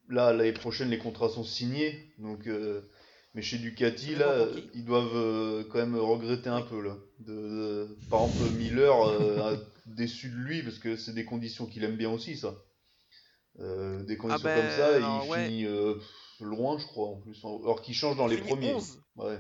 là, 0.10 0.34
l'année 0.34 0.54
prochaine, 0.54 0.90
les 0.90 0.98
contrats 0.98 1.30
sont 1.30 1.44
signés. 1.44 2.12
Donc, 2.18 2.48
euh, 2.48 2.82
mais 3.34 3.42
chez 3.42 3.58
Ducati, 3.60 4.14
Ça 4.14 4.20
là, 4.20 4.48
ils 4.74 4.86
doivent 4.86 5.66
quand 5.70 5.78
même 5.80 5.96
regretter 5.98 6.50
un 6.50 6.62
peu 6.62 6.82
là. 6.82 6.96
De, 7.20 7.34
de- 7.34 7.98
par 8.10 8.24
exemple, 8.24 8.44
Miller 8.58 8.94
a 8.94 9.54
déçu 9.86 10.30
de 10.30 10.36
lui 10.36 10.64
parce 10.64 10.80
que 10.80 10.96
c'est 10.96 11.14
des 11.14 11.26
conditions 11.26 11.68
qu'il 11.68 11.84
aime 11.84 11.98
bien 11.98 12.10
aussi, 12.12 12.36
ça. 12.38 12.56
Des 13.60 14.18
conditions 14.18 14.44
ben, 14.44 14.62
comme 14.62 14.70
ça, 14.72 14.92
et 14.94 14.96
alors, 14.96 15.26
il 15.26 15.30
ouais. 15.30 15.46
finit 15.48 15.68
loin, 16.42 16.78
je 16.78 16.86
crois, 16.86 17.08
en 17.08 17.18
plus. 17.18 17.38
Alors 17.44 17.82
qu'il 17.82 17.94
change 17.96 18.18
dans 18.18 18.28
Il 18.28 18.36
les 18.36 18.42
premiers. 18.42 18.74
11. 18.74 19.00
Ouais. 19.16 19.38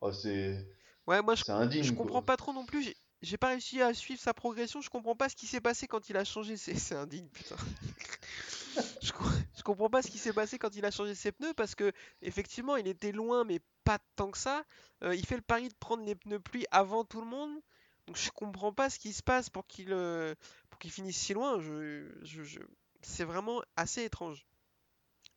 Ouais, 0.00 0.12
c'est 0.12 0.66
Ouais, 1.06 1.20
moi, 1.22 1.34
je, 1.34 1.50
indigne, 1.50 1.82
je 1.82 1.92
quoi. 1.92 2.04
comprends 2.04 2.22
pas 2.22 2.36
trop 2.36 2.52
non 2.52 2.64
plus. 2.64 2.94
J'ai- 3.22 3.36
pas 3.36 3.48
réussi 3.48 3.80
à 3.82 3.94
suivre 3.94 4.20
sa 4.20 4.34
progression. 4.34 4.80
Je 4.80 4.90
comprends 4.90 5.14
pas 5.16 5.28
ce 5.28 5.36
qui 5.36 5.46
s'est 5.46 5.60
passé 5.60 5.86
quand 5.86 6.08
il 6.08 6.16
a 6.16 6.24
changé 6.24 6.56
ses. 6.56 6.74
C'est 6.78 6.94
indigne, 6.96 7.28
putain. 7.28 7.56
je, 9.02 9.12
je 9.56 9.62
comprends 9.62 9.90
pas 9.90 10.02
ce 10.02 10.10
qui 10.10 10.18
s'est 10.18 10.32
passé 10.32 10.58
quand 10.58 10.74
il 10.76 10.84
a 10.84 10.90
changé 10.90 11.14
ses 11.14 11.32
pneus 11.32 11.54
parce 11.54 11.74
que 11.74 11.92
effectivement 12.22 12.76
il 12.76 12.86
était 12.88 13.12
loin 13.12 13.44
mais 13.44 13.60
pas 13.84 13.98
tant 14.16 14.30
que 14.30 14.38
ça. 14.38 14.64
Euh, 15.02 15.14
il 15.14 15.26
fait 15.26 15.36
le 15.36 15.42
pari 15.42 15.68
de 15.68 15.74
prendre 15.74 16.04
les 16.04 16.14
pneus 16.14 16.40
pluie 16.40 16.66
avant 16.70 17.04
tout 17.04 17.20
le 17.20 17.26
monde. 17.26 17.60
Donc 18.06 18.16
je 18.16 18.30
comprends 18.30 18.72
pas 18.72 18.90
ce 18.90 18.98
qui 18.98 19.12
se 19.12 19.22
passe 19.22 19.50
pour 19.50 19.66
qu'il 19.66 19.92
euh, 19.92 20.34
pour 20.70 20.78
qu'il 20.80 20.90
finisse 20.90 21.16
si 21.16 21.32
loin. 21.34 21.60
Je, 21.60 22.08
je- 22.22 22.42
je- 22.44 22.60
C'est 23.02 23.24
vraiment 23.24 23.62
assez 23.76 24.04
étrange. 24.04 24.46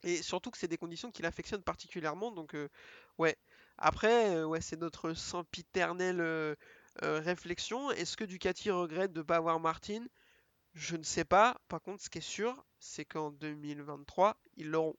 Et 0.04 0.22
surtout 0.22 0.52
que 0.52 0.58
c'est 0.58 0.68
des 0.68 0.78
conditions 0.78 1.12
qu'il 1.12 1.26
affectionne 1.26 1.64
particulièrement. 1.64 2.32
Donc 2.32 2.54
euh, 2.56 2.70
ouais. 3.18 3.36
Après, 3.78 4.36
euh, 4.36 4.46
ouais, 4.46 4.62
c'est 4.62 4.80
notre 4.80 5.14
sempiternelle 5.14 6.20
euh, 6.22 6.56
euh, 7.04 7.20
réflexion. 7.22 7.90
Est-ce 7.92 8.18
que 8.18 8.24
Ducati 8.26 8.70
regrette 8.72 9.14
de 9.14 9.20
ne 9.20 9.24
pas 9.24 9.38
avoir 9.38 9.60
Martin? 9.62 10.06
Je 10.74 10.98
ne 10.98 11.04
sais 11.04 11.26
pas. 11.26 11.58
Par 11.70 11.82
contre, 11.82 12.04
ce 12.04 12.10
qui 12.10 12.20
est 12.20 12.22
sûr, 12.22 12.66
c'est 12.80 13.06
qu'en 13.06 13.32
2023, 13.32 14.38
ils 14.58 14.70
l'auront. 14.70 14.96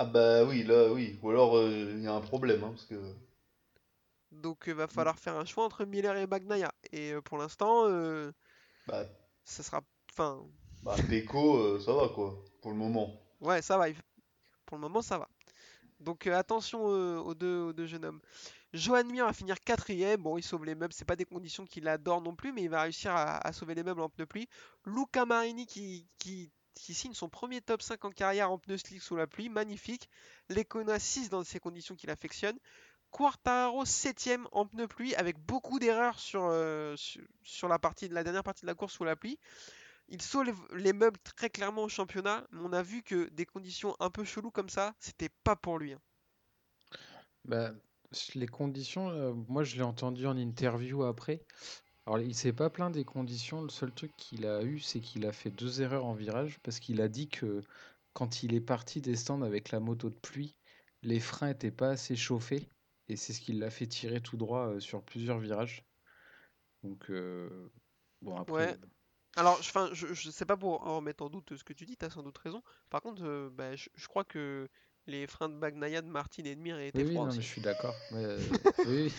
Ah 0.00 0.04
bah 0.06 0.44
oui, 0.44 0.64
là, 0.64 0.92
oui. 0.92 1.18
Ou 1.22 1.30
alors, 1.30 1.60
il 1.62 2.02
y 2.02 2.06
a 2.08 2.12
un 2.14 2.20
problème, 2.20 2.64
hein, 2.64 2.70
parce 2.70 2.86
que... 2.86 2.96
Donc, 4.32 4.64
il 4.66 4.72
va 4.74 4.88
falloir 4.88 5.18
faire 5.18 5.36
un 5.36 5.44
choix 5.44 5.64
entre 5.64 5.84
Miller 5.84 6.16
et 6.16 6.26
Bagnaia. 6.26 6.72
Et 6.92 7.14
pour 7.24 7.36
l'instant, 7.38 7.84
euh, 7.88 8.32
Bah, 8.86 9.04
ça 9.44 9.62
sera. 9.64 9.82
Enfin, 10.12 10.46
bah 10.82 10.96
euh, 10.98 11.78
ça 11.80 11.92
va, 11.92 12.08
quoi, 12.08 12.44
pour 12.60 12.70
le 12.72 12.76
moment. 12.76 13.12
ouais, 13.40 13.62
ça 13.62 13.76
va. 13.78 13.86
Pour 14.66 14.76
le 14.78 14.82
moment, 14.82 15.02
ça 15.02 15.18
va. 15.18 15.28
Donc, 16.00 16.26
euh, 16.26 16.36
attention 16.36 16.90
euh, 16.90 17.18
aux, 17.18 17.34
deux, 17.34 17.86
jeunes 17.86 18.04
hommes. 18.04 18.20
Johan 18.72 19.04
Mir 19.04 19.26
va 19.26 19.32
finir 19.32 19.56
quatrième. 19.62 20.22
Bon, 20.22 20.38
il 20.38 20.42
sauve 20.42 20.64
les 20.64 20.74
meubles. 20.74 20.92
C'est 20.92 21.04
pas 21.04 21.16
des 21.16 21.24
conditions 21.24 21.64
qu'il 21.64 21.88
adore 21.88 22.20
non 22.20 22.34
plus, 22.34 22.52
mais 22.52 22.62
il 22.62 22.70
va 22.70 22.82
réussir 22.82 23.12
à, 23.14 23.52
sauver 23.52 23.74
les 23.74 23.82
meubles 23.82 24.00
en 24.00 24.08
pneus 24.08 24.26
pluie. 24.26 24.48
Luca 24.84 25.24
Marini 25.24 25.66
qui, 25.66 26.06
signe 26.74 27.14
son 27.14 27.28
premier 27.28 27.60
top 27.60 27.82
5 27.82 28.04
en 28.04 28.10
carrière 28.10 28.50
en 28.50 28.58
pneus 28.58 28.78
slick 28.78 29.02
sous 29.02 29.16
la 29.16 29.26
pluie. 29.26 29.48
Magnifique. 29.48 30.08
Lecona 30.48 30.98
6 30.98 31.30
dans 31.30 31.42
ces 31.44 31.58
conditions 31.58 31.96
qu'il 31.96 32.10
affectionne. 32.10 32.58
Quartaro 33.10 33.84
7ème 33.84 34.44
en 34.52 34.66
pneus 34.66 34.86
pluie 34.86 35.14
avec 35.14 35.38
beaucoup 35.38 35.78
d'erreurs 35.78 36.20
sur, 36.20 36.44
euh, 36.44 36.94
la 37.62 38.22
dernière 38.22 38.42
partie 38.42 38.62
de 38.62 38.66
la 38.66 38.74
course 38.74 38.92
sous 38.92 39.04
la 39.04 39.16
pluie. 39.16 39.38
Il 40.08 40.20
sauve 40.20 40.66
les 40.74 40.92
meubles 40.92 41.18
très 41.20 41.50
clairement 41.50 41.84
au 41.84 41.88
championnat, 41.88 42.46
mais 42.50 42.60
on 42.62 42.72
a 42.72 42.82
vu 42.82 43.02
que 43.02 43.28
des 43.30 43.46
conditions 43.46 43.96
un 44.00 44.10
peu 44.10 44.24
cheloues 44.24 44.50
comme 44.50 44.68
ça, 44.68 44.94
c'était 44.98 45.30
pas 45.44 45.56
pour 45.56 45.78
lui. 45.78 45.92
hein. 45.92 46.00
Bah, 47.44 47.72
les 48.34 48.46
conditions, 48.46 49.10
euh, 49.10 49.32
moi 49.48 49.64
je 49.64 49.76
l'ai 49.76 49.82
entendu 49.82 50.26
en 50.26 50.36
interview 50.36 51.02
après. 51.04 51.44
Alors 52.06 52.20
il 52.20 52.34
s'est 52.34 52.52
pas 52.52 52.70
plaint 52.70 52.92
des 52.92 53.04
conditions, 53.04 53.62
le 53.62 53.68
seul 53.70 53.92
truc 53.92 54.16
qu'il 54.16 54.46
a 54.46 54.62
eu, 54.64 54.80
c'est 54.80 55.00
qu'il 55.00 55.26
a 55.26 55.32
fait 55.32 55.50
deux 55.50 55.82
erreurs 55.82 56.06
en 56.06 56.14
virage 56.14 56.58
parce 56.62 56.80
qu'il 56.80 57.00
a 57.02 57.08
dit 57.08 57.28
que 57.28 57.62
quand 58.14 58.42
il 58.42 58.54
est 58.54 58.60
parti 58.60 59.00
des 59.00 59.16
stands 59.16 59.42
avec 59.42 59.70
la 59.70 59.80
moto 59.80 60.10
de 60.10 60.16
pluie, 60.16 60.56
les 61.02 61.20
freins 61.20 61.50
étaient 61.50 61.70
pas 61.72 61.90
assez 61.90 62.16
chauffés 62.16 62.68
et 63.08 63.16
c'est 63.16 63.32
ce 63.32 63.40
qui 63.40 63.52
l'a 63.52 63.70
fait 63.70 63.86
tirer 63.86 64.20
tout 64.22 64.36
droit 64.36 64.68
euh, 64.68 64.80
sur 64.80 65.02
plusieurs 65.04 65.38
virages. 65.38 65.84
Donc 66.82 67.10
euh, 67.10 67.70
bon 68.22 68.36
après, 68.36 68.66
Ouais. 68.66 68.78
Alors, 69.36 69.62
je, 69.62 69.70
'fin, 69.70 69.88
je, 69.92 70.12
je 70.14 70.30
sais 70.30 70.44
pas 70.44 70.56
pour 70.56 70.86
en 70.86 70.96
remettre 70.96 71.22
en 71.24 71.28
doute 71.30 71.56
ce 71.56 71.64
que 71.64 71.72
tu 71.72 71.86
dis, 71.86 71.96
t'as 71.96 72.10
sans 72.10 72.22
doute 72.22 72.38
raison. 72.38 72.62
Par 72.90 73.00
contre, 73.02 73.22
euh, 73.24 73.50
bah, 73.52 73.76
je, 73.76 73.88
je 73.94 74.06
crois 74.08 74.24
que 74.24 74.68
les 75.06 75.26
freins 75.26 75.48
de 75.48 75.54
Bagnaia, 75.58 76.02
de 76.02 76.08
Martin 76.08 76.44
et 76.44 76.54
de 76.56 76.60
Mir 76.60 76.78
étaient 76.80 77.04
oui, 77.04 77.08
oui, 77.08 77.12
froids 77.12 77.24
non, 77.24 77.32
mais 77.34 77.34
aussi. 77.34 77.42
je 77.42 77.46
suis 77.46 77.60
d'accord. 77.60 77.96
Euh, 78.12 78.38
oui, 78.84 79.12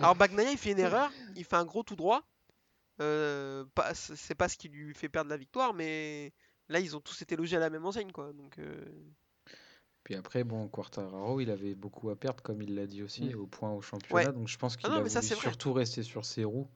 Alors 0.00 0.14
Bagnaia 0.16 0.50
il 0.52 0.58
fait 0.58 0.72
une 0.72 0.78
erreur, 0.78 1.12
il 1.36 1.44
fait 1.44 1.56
un 1.56 1.64
gros 1.64 1.82
tout 1.82 1.96
droit. 1.96 2.22
Euh, 3.00 3.64
pas- 3.74 3.94
c'est 3.94 4.34
pas 4.36 4.48
ce 4.48 4.56
qui 4.58 4.68
lui 4.68 4.94
fait 4.94 5.08
perdre 5.08 5.30
la 5.30 5.36
victoire, 5.36 5.74
mais 5.74 6.32
là 6.68 6.80
ils 6.80 6.96
ont 6.96 7.00
tous 7.00 7.22
été 7.22 7.36
logés 7.36 7.56
à 7.56 7.60
la 7.60 7.70
même 7.70 7.86
enseigne 7.86 8.12
quoi. 8.12 8.32
Donc 8.32 8.58
euh, 8.58 8.84
Puis 10.04 10.14
après, 10.14 10.44
bon, 10.44 10.68
Quartararo, 10.68 11.40
il 11.40 11.50
avait 11.50 11.74
beaucoup 11.74 12.10
à 12.10 12.16
perdre, 12.16 12.42
comme 12.42 12.60
il 12.62 12.74
l'a 12.74 12.86
dit 12.86 13.02
aussi, 13.02 13.24
Mm. 13.24 13.38
au 13.40 13.46
point 13.46 13.70
au 13.72 13.80
championnat. 13.80 14.26
Ouais. 14.26 14.32
Donc 14.32 14.48
je 14.48 14.58
pense 14.58 14.76
qu'il 14.76 14.90
non, 14.90 14.96
a 14.96 15.02
voulu 15.02 15.22
surtout 15.22 15.72
rester 15.72 16.02
sur 16.02 16.24
ses 16.24 16.44
roues 16.44 16.68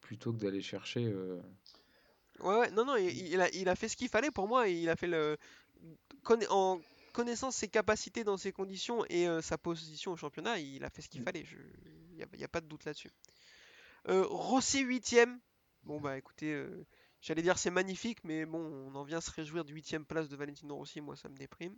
plutôt 0.00 0.32
que 0.32 0.38
d'aller 0.38 0.62
chercher. 0.62 1.04
euh, 1.06 1.40
Ouais, 2.40 2.56
ouais, 2.58 2.70
non, 2.70 2.84
non, 2.84 2.96
il, 2.96 3.28
il 3.28 3.40
a, 3.40 3.48
il 3.54 3.68
a 3.68 3.74
fait 3.76 3.88
ce 3.88 3.96
qu'il 3.96 4.08
fallait 4.08 4.30
pour 4.30 4.48
moi. 4.48 4.68
Il 4.68 4.88
a 4.88 4.96
fait 4.96 5.06
le. 5.06 5.36
En 6.50 6.80
connaissant 7.12 7.50
ses 7.50 7.68
capacités 7.68 8.22
dans 8.22 8.36
ces 8.36 8.52
conditions 8.52 9.04
et 9.08 9.26
euh, 9.26 9.40
sa 9.40 9.58
position 9.58 10.12
au 10.12 10.16
championnat, 10.16 10.58
il 10.58 10.84
a 10.84 10.90
fait 10.90 11.02
ce 11.02 11.08
qu'il 11.08 11.22
fallait. 11.22 11.44
Il 12.12 12.16
n'y 12.16 12.22
a, 12.22 12.26
y 12.36 12.44
a 12.44 12.48
pas 12.48 12.60
de 12.60 12.66
doute 12.66 12.84
là-dessus. 12.84 13.10
Euh, 14.08 14.24
Rossi 14.28 14.84
8ème. 14.84 15.38
Bon, 15.84 16.00
bah 16.00 16.18
écoutez, 16.18 16.52
euh, 16.52 16.86
j'allais 17.20 17.42
dire 17.42 17.58
c'est 17.58 17.70
magnifique, 17.70 18.18
mais 18.24 18.44
bon, 18.46 18.60
on 18.60 18.94
en 18.94 19.04
vient 19.04 19.20
se 19.20 19.30
réjouir 19.30 19.64
de 19.64 19.72
8ème 19.72 20.04
place 20.04 20.28
de 20.28 20.36
Valentino 20.36 20.76
Rossi. 20.76 21.00
Moi, 21.00 21.16
ça 21.16 21.28
me 21.28 21.36
déprime. 21.36 21.74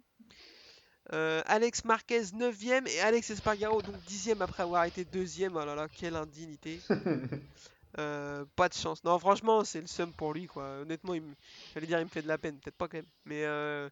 Alex 1.13 1.85
Marquez 1.85 2.23
9ème 2.35 2.87
et 2.87 3.01
Alex 3.01 3.31
Espargaro 3.31 3.83
donc 3.83 3.97
10ème 4.07 4.43
après 4.43 4.63
avoir 4.63 4.85
été 4.85 5.05
2ème. 5.05 5.53
Oh 5.55 5.65
là 5.65 5.75
là, 5.75 5.89
quelle 5.89 6.15
indignité. 6.15 6.81
Euh, 7.99 8.45
pas 8.57 8.69
de 8.69 8.75
chance. 8.75 9.03
Non, 9.05 9.19
franchement, 9.19 9.65
c'est 9.65 9.81
le 9.81 9.87
seum 9.87 10.13
pour 10.13 10.33
lui, 10.33 10.47
quoi. 10.47 10.81
Honnêtement, 10.83 11.15
il 11.15 11.23
me- 11.23 11.35
j'allais 11.75 11.87
dire, 11.87 11.99
il 11.99 12.05
me 12.05 12.09
fait 12.11 12.23
de 12.23 12.29
la 12.29 12.39
peine, 12.39 12.59
peut-être 12.59 12.77
pas 12.77 12.87
quand 12.89 12.99
même. 12.99 13.07
Mais, 13.25 13.45
euh, 13.45 13.89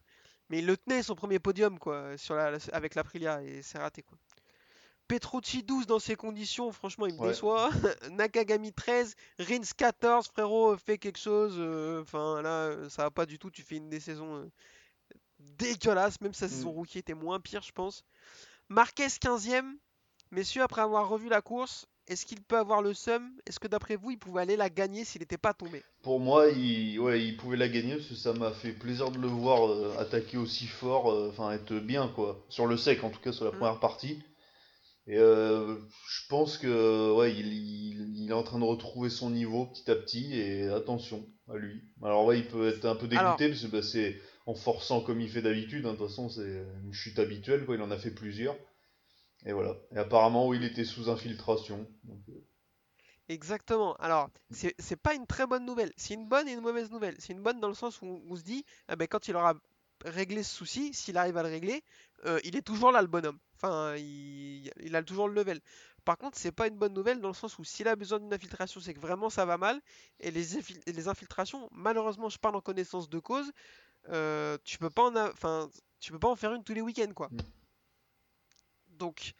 mais 0.49 0.59
il 0.59 0.65
le 0.65 0.77
tenait 0.77 1.03
son 1.03 1.15
premier 1.15 1.39
podium, 1.39 1.77
quoi, 1.79 2.17
sur 2.17 2.35
la, 2.35 2.57
avec 2.71 2.95
l'Aprilia, 2.95 3.43
et 3.43 3.61
c'est 3.61 3.77
raté, 3.77 4.01
quoi. 4.03 4.17
Petrucci 5.07 5.63
12 5.63 5.87
dans 5.87 5.97
ces 5.99 6.15
conditions, 6.15 6.71
franchement, 6.71 7.07
il 7.07 7.15
me 7.15 7.19
Ouais. 7.19 7.27
déçoit. 7.29 7.69
Nakagami 8.11 8.71
13, 8.71 9.15
Rins 9.39 9.59
14, 9.75 10.27
frérot, 10.27 10.77
fais 10.77 10.97
quelque 10.99 11.17
chose. 11.19 11.55
euh, 11.57 12.01
Enfin, 12.03 12.41
là, 12.43 12.87
ça 12.89 13.03
va 13.03 13.11
pas 13.11 13.25
du 13.25 13.39
tout. 13.39 13.49
Tu 13.49 13.63
fais 13.63 13.77
une 13.77 13.89
des 13.89 13.99
saisons 13.99 14.49
dégueulasses, 15.39 16.21
même 16.21 16.33
sa 16.33 16.47
saison 16.47 16.69
Mm. 16.71 16.75
rookie 16.75 16.99
était 16.99 17.13
moins 17.13 17.39
pire, 17.39 17.61
je 17.63 17.71
pense. 17.71 18.03
Marquez 18.69 19.07
15ème. 19.07 19.77
Messieurs, 20.31 20.61
après 20.61 20.81
avoir 20.81 21.09
revu 21.09 21.27
la 21.27 21.41
course, 21.41 21.87
est-ce 22.09 22.25
qu'il 22.25 22.41
peut 22.41 22.57
avoir 22.57 22.81
le 22.81 22.93
seum? 22.93 23.29
Est-ce 23.45 23.59
que 23.59 23.67
d'après 23.67 23.95
vous, 23.95 24.11
il 24.11 24.17
pouvait 24.19 24.41
aller 24.41 24.57
la 24.57 24.69
gagner 24.69 25.05
s'il 25.05 25.21
n'était 25.21 25.37
pas 25.37 25.53
tombé? 25.53 25.83
Pour 26.01 26.19
moi, 26.19 26.47
il, 26.49 26.99
ouais, 26.99 27.23
il 27.23 27.37
pouvait 27.37 27.57
la 27.57 27.67
gagner 27.69 27.95
parce 27.95 28.07
que 28.07 28.15
ça 28.15 28.33
m'a 28.33 28.51
fait 28.51 28.71
plaisir 28.71 29.11
de 29.11 29.19
le 29.19 29.27
voir 29.27 29.67
euh, 29.69 29.93
attaquer 29.99 30.37
aussi 30.37 30.65
fort, 30.67 31.11
euh, 31.11 31.29
enfin 31.29 31.51
être 31.51 31.73
bien 31.75 32.07
quoi. 32.09 32.45
Sur 32.49 32.67
le 32.67 32.77
sec, 32.77 33.03
en 33.03 33.09
tout 33.09 33.19
cas 33.19 33.31
sur 33.31 33.45
la 33.45 33.51
Mm. 33.51 33.57
première 33.57 33.79
partie. 33.79 34.19
Et 35.07 35.17
euh, 35.17 35.75
je 36.07 36.27
pense 36.29 36.57
que 36.57 37.15
ouais, 37.15 37.33
il, 37.33 37.47
il- 37.53 38.23
il 38.23 38.29
est 38.29 38.33
en 38.33 38.43
train 38.43 38.59
de 38.59 38.63
retrouver 38.63 39.09
son 39.09 39.29
niveau 39.31 39.65
petit 39.65 39.89
à 39.89 39.95
petit 39.95 40.33
et 40.39 40.67
attention 40.69 41.25
à 41.51 41.57
lui. 41.57 41.81
Alors 42.03 42.25
ouais, 42.25 42.39
il 42.39 42.45
peut 42.47 42.67
être 42.69 42.85
un 42.85 42.95
peu 42.95 43.07
dégoûté 43.07 43.19
Alors- 43.19 43.37
parce 43.37 43.61
que 43.63 43.67
bah, 43.67 43.81
c'est 43.81 44.19
en 44.45 44.53
forçant 44.53 45.01
comme 45.01 45.19
il 45.21 45.29
fait 45.29 45.41
d'habitude. 45.41 45.85
hein, 45.85 45.93
De 45.93 45.97
toute 45.97 46.07
façon, 46.07 46.29
c'est 46.29 46.63
une 46.83 46.93
chute 46.93 47.17
habituelle 47.19 47.65
quoi. 47.65 47.75
Il 47.75 47.81
en 47.81 47.91
a 47.91 47.97
fait 47.97 48.11
plusieurs. 48.11 48.55
Et 49.45 49.53
voilà. 49.53 49.75
Et 49.91 49.97
apparemment, 49.97 50.47
oui, 50.47 50.57
il 50.57 50.63
était 50.63 50.85
sous 50.85 51.09
infiltration. 51.09 51.87
Donc, 52.03 52.19
euh, 52.29 52.45
Exactement. 53.29 53.95
Alors, 53.95 54.29
c'est 54.49 54.73
c'est 54.79 54.95
pas 54.95 55.13
une 55.13 55.27
très 55.27 55.45
bonne 55.45 55.65
nouvelle. 55.65 55.93
C'est 55.97 56.15
une 56.15 56.27
bonne 56.27 56.47
et 56.47 56.53
une 56.53 56.61
mauvaise 56.61 56.89
nouvelle. 56.91 57.15
C'est 57.19 57.33
une 57.33 57.41
bonne 57.41 57.59
dans 57.59 57.67
le 57.67 57.73
sens 57.75 58.01
où 58.01 58.21
on 58.27 58.35
se 58.35 58.41
dit, 58.43 58.65
ah 58.87 58.95
ben, 58.95 59.07
quand 59.07 59.27
il 59.27 59.35
aura 59.35 59.53
réglé 60.03 60.43
ce 60.43 60.55
souci, 60.55 60.93
s'il 60.93 61.17
arrive 61.17 61.37
à 61.37 61.43
le 61.43 61.49
régler, 61.49 61.83
euh, 62.25 62.39
il 62.43 62.55
est 62.55 62.61
toujours 62.61 62.91
là 62.91 63.01
le 63.01 63.07
bonhomme. 63.07 63.37
Enfin, 63.55 63.95
il, 63.97 64.71
il 64.81 64.95
a 64.95 65.03
toujours 65.03 65.27
le 65.27 65.33
level. 65.35 65.59
Par 66.05 66.17
contre, 66.17 66.37
c'est 66.37 66.51
pas 66.51 66.67
une 66.67 66.77
bonne 66.77 66.93
nouvelle 66.93 67.19
dans 67.21 67.27
le 67.27 67.33
sens 67.33 67.59
où 67.59 67.63
s'il 67.63 67.87
a 67.87 67.95
besoin 67.95 68.19
d'une 68.19 68.33
infiltration, 68.33 68.79
c'est 68.81 68.93
que 68.93 68.99
vraiment 68.99 69.29
ça 69.29 69.45
va 69.45 69.57
mal. 69.57 69.79
Et 70.21 70.31
les, 70.31 71.07
infiltrations, 71.07 71.69
malheureusement, 71.71 72.29
je 72.29 72.39
parle 72.39 72.55
en 72.55 72.61
connaissance 72.61 73.09
de 73.09 73.19
cause, 73.19 73.51
euh, 74.09 74.57
tu 74.63 74.77
peux 74.79 74.89
pas 74.89 75.03
en, 75.03 75.15
a- 75.15 75.31
enfin, 75.31 75.69
tu 75.99 76.11
peux 76.11 76.19
pas 76.19 76.29
en 76.29 76.35
faire 76.35 76.53
une 76.53 76.63
tous 76.63 76.73
les 76.73 76.81
week-ends, 76.81 77.13
quoi. 77.13 77.29
Donc, 78.99 79.33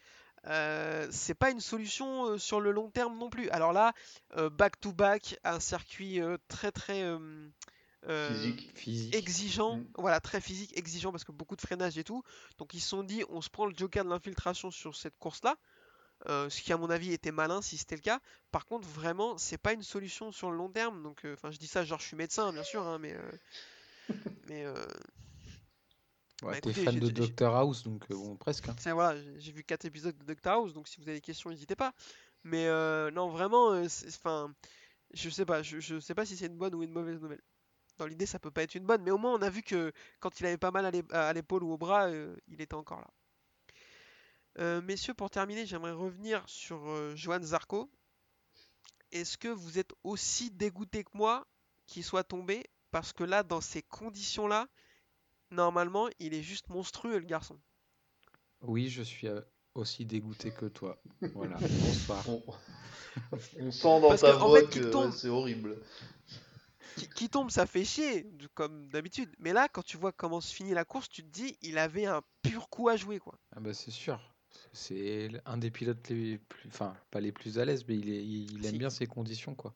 euh, 0.48 1.08
c'est 1.12 1.36
pas 1.36 1.52
une 1.52 1.62
solution 1.62 2.26
euh, 2.28 2.40
sur 2.40 2.62
le 2.62 2.72
long 2.72 2.90
terme 2.92 3.18
non 3.18 3.30
plus. 3.30 3.50
Alors 3.52 3.74
là, 3.74 3.94
euh, 4.38 4.50
back-to-back, 4.50 5.40
un 5.46 5.60
circuit 5.62 6.22
euh, 6.22 6.38
très 6.50 6.72
très 6.72 7.04
euh, 7.04 7.50
euh, 8.08 8.28
physique. 8.34 8.72
physique. 8.76 9.16
exigeant, 9.16 9.78
Mm. 9.78 9.88
voilà, 9.98 10.20
très 10.22 10.42
physique, 10.42 10.78
exigeant 10.78 11.12
parce 11.12 11.26
que 11.26 11.32
beaucoup 11.34 11.56
de 11.58 11.62
freinage 11.62 11.98
et 11.98 12.04
tout. 12.06 12.24
Donc 12.58 12.74
ils 12.74 12.82
se 12.82 12.90
sont 12.90 13.04
dit, 13.04 13.24
on 13.30 13.42
se 13.42 13.50
prend 13.50 13.66
le 13.68 13.76
joker 13.78 14.06
de 14.06 14.10
l'infiltration 14.10 14.72
sur 14.72 14.96
cette 14.96 15.18
course-là. 15.20 15.58
euh, 16.30 16.50
ce 16.50 16.62
qui 16.62 16.74
à 16.74 16.78
mon 16.78 16.90
avis 16.90 17.14
était 17.14 17.32
malin 17.32 17.62
si 17.62 17.78
c'était 17.78 17.96
le 17.96 18.02
cas. 18.02 18.20
Par 18.52 18.66
contre, 18.66 18.88
vraiment, 18.88 19.38
c'est 19.38 19.58
pas 19.58 19.74
une 19.74 19.84
solution 19.84 20.32
sur 20.32 20.52
le 20.52 20.58
long 20.58 20.70
terme. 20.70 21.04
Donc, 21.04 21.26
euh, 21.26 21.34
enfin, 21.36 21.52
je 21.52 21.58
dis 21.60 21.68
ça, 21.68 21.86
genre 21.86 22.00
je 22.00 22.06
suis 22.08 22.18
médecin, 22.18 22.52
bien 22.54 22.64
sûr, 22.64 22.86
hein, 22.88 23.00
mais 23.00 23.14
euh, 23.16 23.32
mais 24.48 24.66
euh, 24.66 24.76
Ouais, 26.44 26.54
Bah, 26.54 26.62
t'es 26.62 26.74
fan 26.74 27.00
de 27.00 27.10
Doctor 27.10 27.56
House, 27.56 27.84
donc 27.84 28.04
euh, 28.12 28.16
bon, 28.16 28.36
presque. 28.38 28.70
hein. 28.70 28.76
Voilà, 28.94 29.22
j'ai- 29.38 29.52
vu 29.52 29.64
4 29.64 29.86
épisodes 29.86 30.18
de 30.18 30.24
Doctor 30.24 30.54
House, 30.54 30.74
donc 30.74 30.88
si 30.88 30.98
vous 30.98 31.04
avez 31.08 31.18
des 31.18 31.22
questions, 31.22 31.50
n'hésitez 31.50 31.76
pas. 31.76 31.94
Mais 32.44 32.68
euh, 32.68 33.12
non, 33.12 33.30
vraiment, 33.30 33.72
euh, 33.74 33.88
enfin, 34.08 34.54
je 35.14 35.30
sais 35.30 35.46
pas, 35.46 35.62
je, 35.64 35.80
je 35.80 36.00
sais 36.00 36.16
pas 36.16 36.26
si 36.26 36.38
c'est 36.38 36.46
une 36.48 36.58
bonne 36.58 36.74
ou 36.76 36.84
une 36.84 36.92
mauvaise 36.92 37.20
nouvelle. 37.20 37.42
Dans 37.98 38.06
l'idée, 38.06 38.26
ça 38.26 38.40
peut 38.40 38.52
pas 38.52 38.64
être 38.64 38.76
une 38.76 38.86
bonne, 38.86 39.02
mais 39.04 39.12
au 39.12 39.18
moins 39.18 39.34
on 39.34 39.42
a 39.42 39.50
vu 39.50 39.62
que 39.64 39.92
quand 40.22 40.40
il 40.40 40.46
avait 40.46 40.58
pas 40.58 40.72
mal 40.72 40.86
à 40.86 40.92
l'ép- 40.92 41.12
à 41.14 41.34
l'épaule 41.34 41.64
ou 41.64 41.72
au 41.74 41.78
bras, 41.78 42.08
euh, 42.08 42.36
il 42.48 42.62
était 42.62 42.76
encore 42.76 43.02
là. 43.02 44.82
Messieurs, 44.82 45.14
pour 45.14 45.30
terminer, 45.30 45.66
j'aimerais 45.66 45.94
revenir 45.94 46.44
sur 46.48 47.16
Johan 47.16 47.42
Zarco. 47.42 47.90
Est-ce 49.12 49.38
que 49.38 49.48
vous 49.48 49.80
êtes 49.80 49.94
aussi 50.04 50.52
dégoûté 50.52 51.04
que 51.04 51.12
moi 51.14 51.48
qu'il 51.88 52.04
soit 52.04 52.24
tombé? 52.24 52.64
Parce 52.92 53.14
que 53.14 53.24
là, 53.24 53.44
dans 53.44 53.62
ces 53.62 53.82
conditions-là, 53.84 54.68
normalement, 55.52 56.10
il 56.20 56.34
est 56.34 56.44
juste 56.44 56.70
monstrueux, 56.70 57.20
le 57.20 57.26
garçon. 57.26 57.60
Oui, 58.62 58.90
je 58.90 59.02
suis 59.04 59.28
euh, 59.28 59.42
aussi 59.76 60.06
dégoûté 60.06 60.52
que 60.52 60.66
toi. 60.66 61.02
Voilà, 61.34 61.58
bonsoir. 61.78 62.24
On, 62.28 62.44
on 63.58 63.72
sent 63.72 64.02
dans 64.02 64.10
Parce 64.10 64.22
ta 64.22 64.32
que, 64.38 64.42
en 64.42 64.48
voix 64.48 64.62
fait, 64.62 64.70
qu'il 64.70 64.82
que 64.82 64.92
tombe. 64.92 65.12
ouais, 65.12 65.12
c'est 65.12 65.30
horrible. 65.30 65.78
qui, 66.96 67.08
qui 67.10 67.30
tombe, 67.30 67.50
ça 67.50 67.66
fait 67.66 67.84
chier, 67.84 68.28
comme 68.54 68.90
d'habitude. 68.90 69.34
Mais 69.40 69.54
là, 69.54 69.68
quand 69.70 69.82
tu 69.84 69.98
vois 69.98 70.12
comment 70.12 70.40
se 70.42 70.54
finit 70.54 70.74
la 70.76 70.86
course, 70.86 71.10
tu 71.10 71.24
te 71.24 71.28
dis, 71.30 71.58
il 71.62 71.78
avait 71.80 72.06
un 72.06 72.22
pur 72.44 72.70
coup 72.70 72.90
à 72.90 72.96
jouer, 72.96 73.18
quoi. 73.20 73.40
Ah 73.56 73.60
bah 73.60 73.74
c'est 73.74 73.92
sûr. 73.92 74.20
C'est 74.74 75.30
un 75.46 75.58
des 75.58 75.72
pilotes 75.72 76.10
les 76.10 76.38
plus, 76.40 76.68
enfin 76.70 76.96
pas 77.12 77.22
les 77.22 77.32
plus 77.32 77.60
à 77.60 77.66
l'aise, 77.66 77.86
mais 77.88 77.98
il, 77.98 78.10
est, 78.10 78.26
il 78.26 78.66
aime 78.66 78.78
Si. 78.78 78.80
bien 78.80 78.90
ces 78.90 79.06
conditions 79.08 79.56
quoi. 79.56 79.76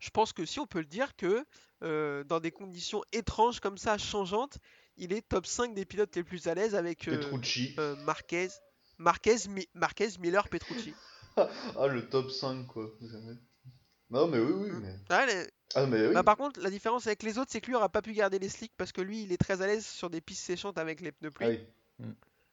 Je 0.00 0.10
pense 0.10 0.32
que 0.32 0.44
si 0.44 0.58
on 0.58 0.66
peut 0.66 0.80
le 0.80 0.86
dire 0.86 1.14
que 1.16 1.44
euh, 1.82 2.24
dans 2.24 2.40
des 2.40 2.50
conditions 2.50 3.02
étranges 3.12 3.60
comme 3.60 3.78
ça, 3.78 3.96
changeantes, 3.98 4.58
il 4.96 5.12
est 5.12 5.22
top 5.26 5.46
5 5.46 5.74
des 5.74 5.84
pilotes 5.84 6.14
les 6.16 6.24
plus 6.24 6.46
à 6.48 6.54
l'aise 6.54 6.74
avec 6.74 7.06
euh, 7.08 7.16
Petrucci. 7.18 7.74
euh, 7.78 7.94
Marquez, 8.04 8.48
Marquez, 8.98 9.36
Mi- 9.48 9.68
Marquez, 9.74 10.08
Miller, 10.18 10.48
Petrucci. 10.48 10.92
Ah, 11.36 11.86
le 11.86 12.08
top 12.08 12.30
5, 12.30 12.66
quoi. 12.66 12.90
Non, 14.10 14.26
mais 14.26 14.38
oui, 14.40 14.52
oui. 14.52 14.70
Mm. 14.72 14.80
Mais... 14.82 14.94
Ah, 15.10 15.26
les- 15.26 15.46
Ah, 15.76 15.86
mais 15.86 16.08
oui. 16.08 16.12
bah, 16.14 16.24
par 16.24 16.36
contre, 16.36 16.60
la 16.60 16.68
différence 16.70 17.06
avec 17.06 17.22
les 17.22 17.38
autres, 17.38 17.50
c'est 17.52 17.60
que 17.60 17.68
lui 17.68 17.76
aura 17.76 17.88
pas 17.88 18.02
pu 18.02 18.12
garder 18.12 18.38
les 18.40 18.48
slicks 18.48 18.72
parce 18.76 18.90
que 18.92 19.00
lui, 19.00 19.22
il 19.22 19.32
est 19.32 19.36
très 19.38 19.62
à 19.62 19.66
l'aise 19.66 19.86
sur 19.86 20.10
des 20.10 20.20
pistes 20.20 20.44
séchantes 20.44 20.76
avec 20.76 21.00
les 21.00 21.12
pneus 21.12 21.30
Ah 21.34 21.36
pluie. 21.38 21.60
oui. 22.00 22.06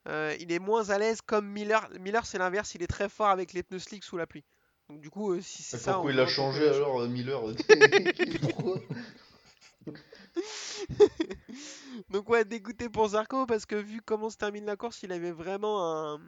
Euh, 0.08 0.36
il 0.40 0.52
est 0.54 0.60
moins 0.60 0.90
à 0.90 1.00
l'aise 1.00 1.20
comme 1.22 1.48
Miller. 1.48 1.90
Miller, 2.00 2.26
c'est 2.26 2.38
l'inverse, 2.38 2.76
il 2.76 2.84
est 2.84 2.88
très 2.88 3.10
fort 3.10 3.28
avec 3.28 3.52
les 3.54 3.64
pneus 3.64 3.80
slicks 3.80 4.04
sous 4.06 4.16
la 4.16 4.28
pluie. 4.28 4.44
Donc 4.90 5.02
du 5.02 5.10
coup, 5.10 5.34
euh, 5.34 5.42
si 5.42 5.64
c'est 5.64 5.78
Mais 5.78 5.84
ça, 5.84 5.94
pourquoi 5.94 6.12
il 6.12 6.20
a 6.20 6.28
changé 6.28 6.68
a 6.68 6.74
alors, 6.74 7.02
euh, 7.02 7.08
Miller 7.08 7.42
Pourquoi 8.42 8.80
Donc 12.10 12.30
ouais, 12.30 12.46
dégoûté 12.46 12.90
pour 12.90 13.10
Zarco 13.10 13.46
parce 13.46 13.66
que 13.66 13.76
vu 13.76 14.02
comment 14.02 14.30
se 14.30 14.38
termine 14.38 14.66
la 14.66 14.76
course, 14.76 15.04
il 15.04 15.12
avait 15.12 15.32
vraiment 15.32 16.14
un, 16.14 16.22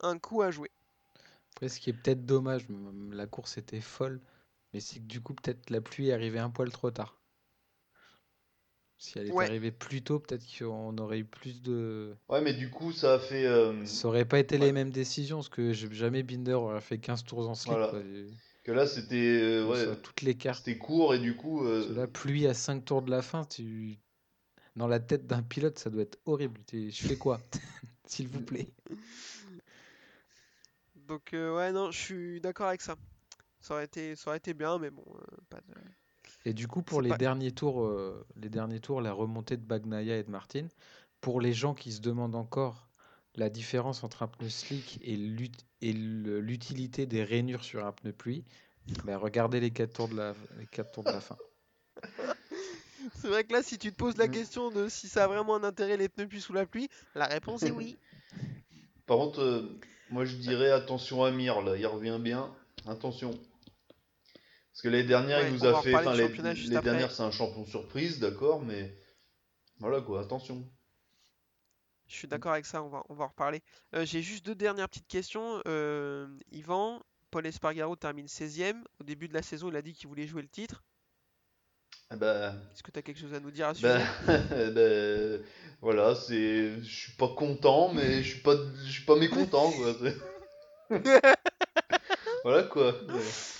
un 0.00 0.18
coup 0.18 0.42
à 0.42 0.50
jouer. 0.50 0.70
Après, 1.52 1.68
ce 1.68 1.78
qui 1.78 1.90
est 1.90 1.92
peut-être 1.92 2.24
dommage, 2.24 2.66
la 3.12 3.26
course 3.26 3.58
était 3.58 3.80
folle, 3.80 4.20
mais 4.72 4.80
c'est 4.80 5.00
que 5.00 5.04
du 5.04 5.20
coup 5.20 5.34
peut-être 5.34 5.70
la 5.70 5.80
pluie 5.80 6.08
est 6.08 6.12
arrivée 6.12 6.38
un 6.38 6.50
poil 6.50 6.70
trop 6.70 6.90
tard. 6.90 7.19
Si 9.00 9.18
elle 9.18 9.28
était 9.28 9.32
Ouais. 9.34 9.46
arrivée 9.46 9.72
plus 9.72 10.02
tôt, 10.02 10.18
peut-être 10.20 10.44
qu'on 10.58 10.96
aurait 10.98 11.20
eu 11.20 11.24
plus 11.24 11.62
de. 11.62 12.14
Ouais, 12.28 12.42
mais 12.42 12.52
du 12.52 12.68
coup, 12.70 12.92
ça 12.92 13.14
a 13.14 13.18
fait. 13.18 13.46
euh, 13.46 13.72
Ça 13.86 14.08
aurait 14.08 14.26
pas 14.26 14.38
été 14.38 14.58
Ouais. 14.58 14.66
les 14.66 14.72
mêmes 14.72 14.90
décisions, 14.90 15.38
parce 15.38 15.48
que 15.48 15.72
j'ai- 15.72 15.92
jamais 15.92 16.22
Binder 16.22 16.52
aurait 16.52 16.82
fait 16.82 16.98
15 16.98 17.24
tours 17.24 17.48
en 17.48 17.54
slip. 17.54 17.72
Voilà. 17.72 17.88
quoi. 17.88 18.00
Et- 18.00 18.26
Que 18.62 18.72
là, 18.72 18.86
c'était. 18.86 19.16
euh, 19.16 19.66
ouais, 19.66 19.96
toutes 20.02 20.20
les 20.20 20.34
cartes. 20.36 20.58
C'était 20.66 20.76
court 20.76 21.14
et 21.14 21.18
du 21.18 21.34
coup. 21.34 21.64
euh, 21.64 21.94
La 21.94 22.06
pluie 22.06 22.46
à 22.46 22.52
5 22.52 22.84
tours 22.84 23.00
de 23.00 23.10
la 23.10 23.22
fin, 23.22 23.44
tu... 23.44 23.98
dans 24.76 24.86
la 24.86 25.00
tête 25.00 25.26
d'un 25.26 25.42
pilote, 25.42 25.78
ça 25.78 25.88
doit 25.88 26.02
être 26.02 26.18
horrible. 26.26 26.60
Tu- 26.66 26.90
Je 26.90 27.02
fais 27.02 27.16
quoi 27.16 27.40
S'il 28.06 28.28
vous 28.28 28.42
plaît? 28.42 28.68
Donc 30.94 31.34
euh, 31.34 31.56
ouais, 31.56 31.72
non, 31.72 31.90
je 31.90 31.98
suis 31.98 32.40
d'accord 32.40 32.68
avec 32.68 32.82
ça. 32.82 32.96
Ça 33.60 33.74
aurait 33.74 33.84
été, 33.86 34.16
ça 34.16 34.30
aurait 34.30 34.38
été 34.38 34.54
bien, 34.54 34.78
mais 34.78 34.90
bon, 34.90 35.04
euh, 35.16 35.36
pas 35.48 35.60
de... 35.60 35.74
Et 36.44 36.54
du 36.54 36.66
coup, 36.68 36.82
pour 36.82 37.02
les 37.02 37.10
pas- 37.10 37.18
derniers 37.18 37.52
tours, 37.52 37.82
euh, 37.84 38.24
les 38.36 38.48
derniers 38.48 38.80
tours, 38.80 39.00
la 39.00 39.12
remontée 39.12 39.56
de 39.56 39.62
Bagnaia 39.64 40.16
et 40.16 40.22
de 40.22 40.30
Martin, 40.30 40.66
pour 41.20 41.40
les 41.40 41.52
gens 41.52 41.74
qui 41.74 41.92
se 41.92 42.00
demandent 42.00 42.34
encore 42.34 42.88
la 43.36 43.50
différence 43.50 44.02
entre 44.04 44.22
un 44.22 44.28
pneu 44.28 44.48
slick 44.48 44.98
et 45.02 45.16
l'ut- 45.16 45.64
et 45.82 45.92
le- 45.92 46.40
l'utilité 46.40 47.06
des 47.06 47.22
rainures 47.24 47.62
sur 47.64 47.84
un 47.86 47.92
pneu 47.92 48.12
pluie, 48.12 48.44
ben, 49.04 49.16
regardez 49.16 49.60
les 49.60 49.70
4 49.70 49.92
tours 49.92 50.08
de 50.08 50.16
la, 50.16 50.34
les 50.58 50.66
quatre 50.66 50.90
tours 50.92 51.04
de 51.04 51.10
la 51.12 51.20
fin. 51.20 51.36
C'est 53.14 53.28
vrai 53.28 53.44
que 53.44 53.52
là, 53.52 53.62
si 53.62 53.78
tu 53.78 53.92
te 53.92 53.96
poses 53.96 54.16
la 54.16 54.28
Mm. 54.28 54.30
question 54.32 54.70
de 54.70 54.88
si 54.88 55.08
ça 55.08 55.24
a 55.24 55.26
vraiment 55.26 55.56
un 55.56 55.64
intérêt 55.64 55.96
les 55.96 56.08
pneus 56.08 56.26
puits 56.26 56.40
sous 56.40 56.52
la 56.52 56.66
pluie, 56.66 56.88
la 57.14 57.26
réponse 57.26 57.62
est 57.62 57.70
oui. 57.70 57.96
Par 59.06 59.18
contre, 59.18 59.40
euh, 59.40 59.78
moi 60.10 60.24
je 60.24 60.36
dirais 60.36 60.70
attention 60.70 61.24
à 61.24 61.30
Mir, 61.30 61.60
là, 61.62 61.76
il 61.76 61.86
revient 61.86 62.18
bien. 62.20 62.50
Attention. 62.86 63.30
Parce 64.80 64.94
que 64.94 64.96
l'année 64.96 65.08
dernière, 65.08 65.40
Ouais, 65.40 65.48
il 65.48 65.52
nous 65.52 65.66
a 65.66 65.82
fait. 65.82 65.94
Enfin, 65.94 66.14
les, 66.14 66.28
les 66.28 66.80
dernières, 66.80 67.10
c'est 67.10 67.22
un 67.22 67.30
champion 67.30 67.66
surprise, 67.66 68.18
d'accord, 68.18 68.62
mais. 68.62 68.96
Voilà 69.78 70.00
quoi, 70.00 70.22
attention. 70.22 70.66
Je 72.08 72.14
suis 72.14 72.26
d'accord 72.26 72.52
avec 72.52 72.64
ça, 72.64 72.82
on 72.82 72.88
va, 72.88 73.02
on 73.10 73.14
va 73.14 73.24
en 73.24 73.28
reparler. 73.28 73.60
Euh, 73.94 74.06
J'ai 74.06 74.22
juste 74.22 74.46
deux 74.46 74.54
dernières 74.54 74.88
petites 74.88 75.06
questions. 75.06 75.60
Euh, 75.68 76.26
Yvan, 76.50 77.02
Paul 77.30 77.46
Espargaro 77.46 77.94
termine 77.94 78.24
16ème. 78.24 78.82
Au 79.02 79.04
début 79.04 79.28
de 79.28 79.34
la 79.34 79.42
saison, 79.42 79.68
il 79.68 79.76
a 79.76 79.82
dit 79.82 79.92
qu'il 79.92 80.08
voulait 80.08 80.26
jouer 80.26 80.40
le 80.40 80.48
titre. 80.48 80.82
Ah 82.08 82.16
Bah, 82.16 82.54
Est-ce 82.72 82.82
que 82.82 82.90
tu 82.90 82.98
as 82.98 83.02
quelque 83.02 83.20
chose 83.20 83.34
à 83.34 83.40
nous 83.40 83.50
dire 83.50 83.68
à 83.68 83.74
ce 83.74 83.82
bah, 83.82 83.98
sujet? 83.98 84.70
bah, 84.70 85.44
voilà, 85.82 86.14
c'est. 86.14 86.80
Je 86.82 87.00
suis 87.00 87.12
pas 87.12 87.28
content, 87.28 87.92
mais 87.92 88.22
je 88.22 88.30
suis 88.30 88.40
pas, 88.40 88.56
je 88.86 88.90
suis 88.90 89.04
pas 89.04 89.16
mécontent, 89.16 89.70
quoi. 89.72 89.94
voilà 92.44 92.62
quoi. 92.62 92.94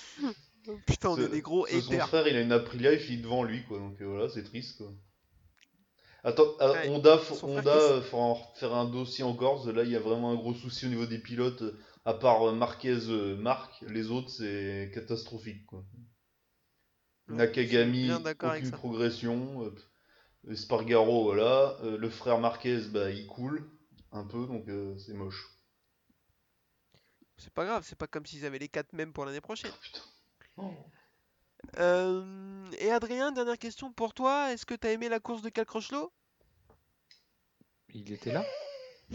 Putain, 0.86 1.10
on 1.10 1.16
est 1.18 1.28
des 1.28 1.40
gros 1.42 1.66
Son 1.66 1.98
frère, 2.00 2.26
il 2.28 2.36
a 2.36 2.40
une 2.40 2.52
Aprilia, 2.52 2.92
il 2.92 3.00
finit 3.00 3.22
devant 3.22 3.42
lui, 3.42 3.64
quoi. 3.64 3.78
Donc 3.78 4.00
euh, 4.00 4.06
voilà, 4.06 4.28
c'est 4.28 4.42
triste, 4.44 4.78
quoi. 4.78 4.92
Attends, 6.22 6.54
ah, 6.60 6.72
Ouais, 6.72 6.88
Honda, 6.88 7.18
Honda, 7.42 7.70
euh, 7.70 8.02
faut 8.02 8.18
en 8.18 8.34
faire 8.54 8.74
un 8.74 8.84
dossier 8.84 9.24
en 9.24 9.34
Corse. 9.34 9.66
Là, 9.66 9.84
il 9.84 9.90
y 9.90 9.96
a 9.96 10.00
vraiment 10.00 10.30
un 10.32 10.34
gros 10.36 10.54
souci 10.54 10.86
au 10.86 10.88
niveau 10.88 11.06
des 11.06 11.18
pilotes. 11.18 11.62
euh, 11.62 11.78
À 12.04 12.14
part 12.14 12.42
euh, 12.48 12.52
Marquez, 12.52 12.98
euh, 13.08 13.36
Marc, 13.36 13.82
les 13.88 14.10
autres, 14.10 14.28
c'est 14.30 14.90
catastrophique, 14.94 15.64
quoi. 15.66 15.84
Ouais, 17.28 17.36
Nakagami, 17.36 18.10
aucune 18.42 18.70
progression. 18.70 19.64
euh, 20.46 20.54
Spargaro, 20.54 21.24
voilà. 21.24 21.76
Euh, 21.82 21.96
le 21.96 22.10
frère 22.10 22.38
Marquez, 22.38 22.80
bah, 22.90 23.10
il 23.10 23.26
coule 23.26 23.70
un 24.12 24.24
peu, 24.24 24.46
donc 24.46 24.68
euh, 24.68 24.96
c'est 24.98 25.14
moche. 25.14 25.46
C'est 27.38 27.52
pas 27.54 27.64
grave, 27.64 27.84
c'est 27.86 27.96
pas 27.96 28.06
comme 28.06 28.26
s'ils 28.26 28.44
avaient 28.44 28.58
les 28.58 28.68
4 28.68 28.92
mêmes 28.92 29.12
pour 29.12 29.24
l'année 29.24 29.40
prochaine. 29.40 29.72
Putain. 29.82 30.00
Oh. 30.56 30.70
Euh, 31.78 32.70
et 32.78 32.90
Adrien, 32.90 33.32
dernière 33.32 33.58
question 33.58 33.92
pour 33.92 34.14
toi. 34.14 34.52
Est-ce 34.52 34.66
que 34.66 34.74
t'as 34.74 34.90
aimé 34.90 35.08
la 35.08 35.20
course 35.20 35.42
de 35.42 35.48
Cal 35.50 35.64
Crutchlow 35.66 36.10
Il 37.94 38.12
était 38.12 38.32
là? 38.32 38.44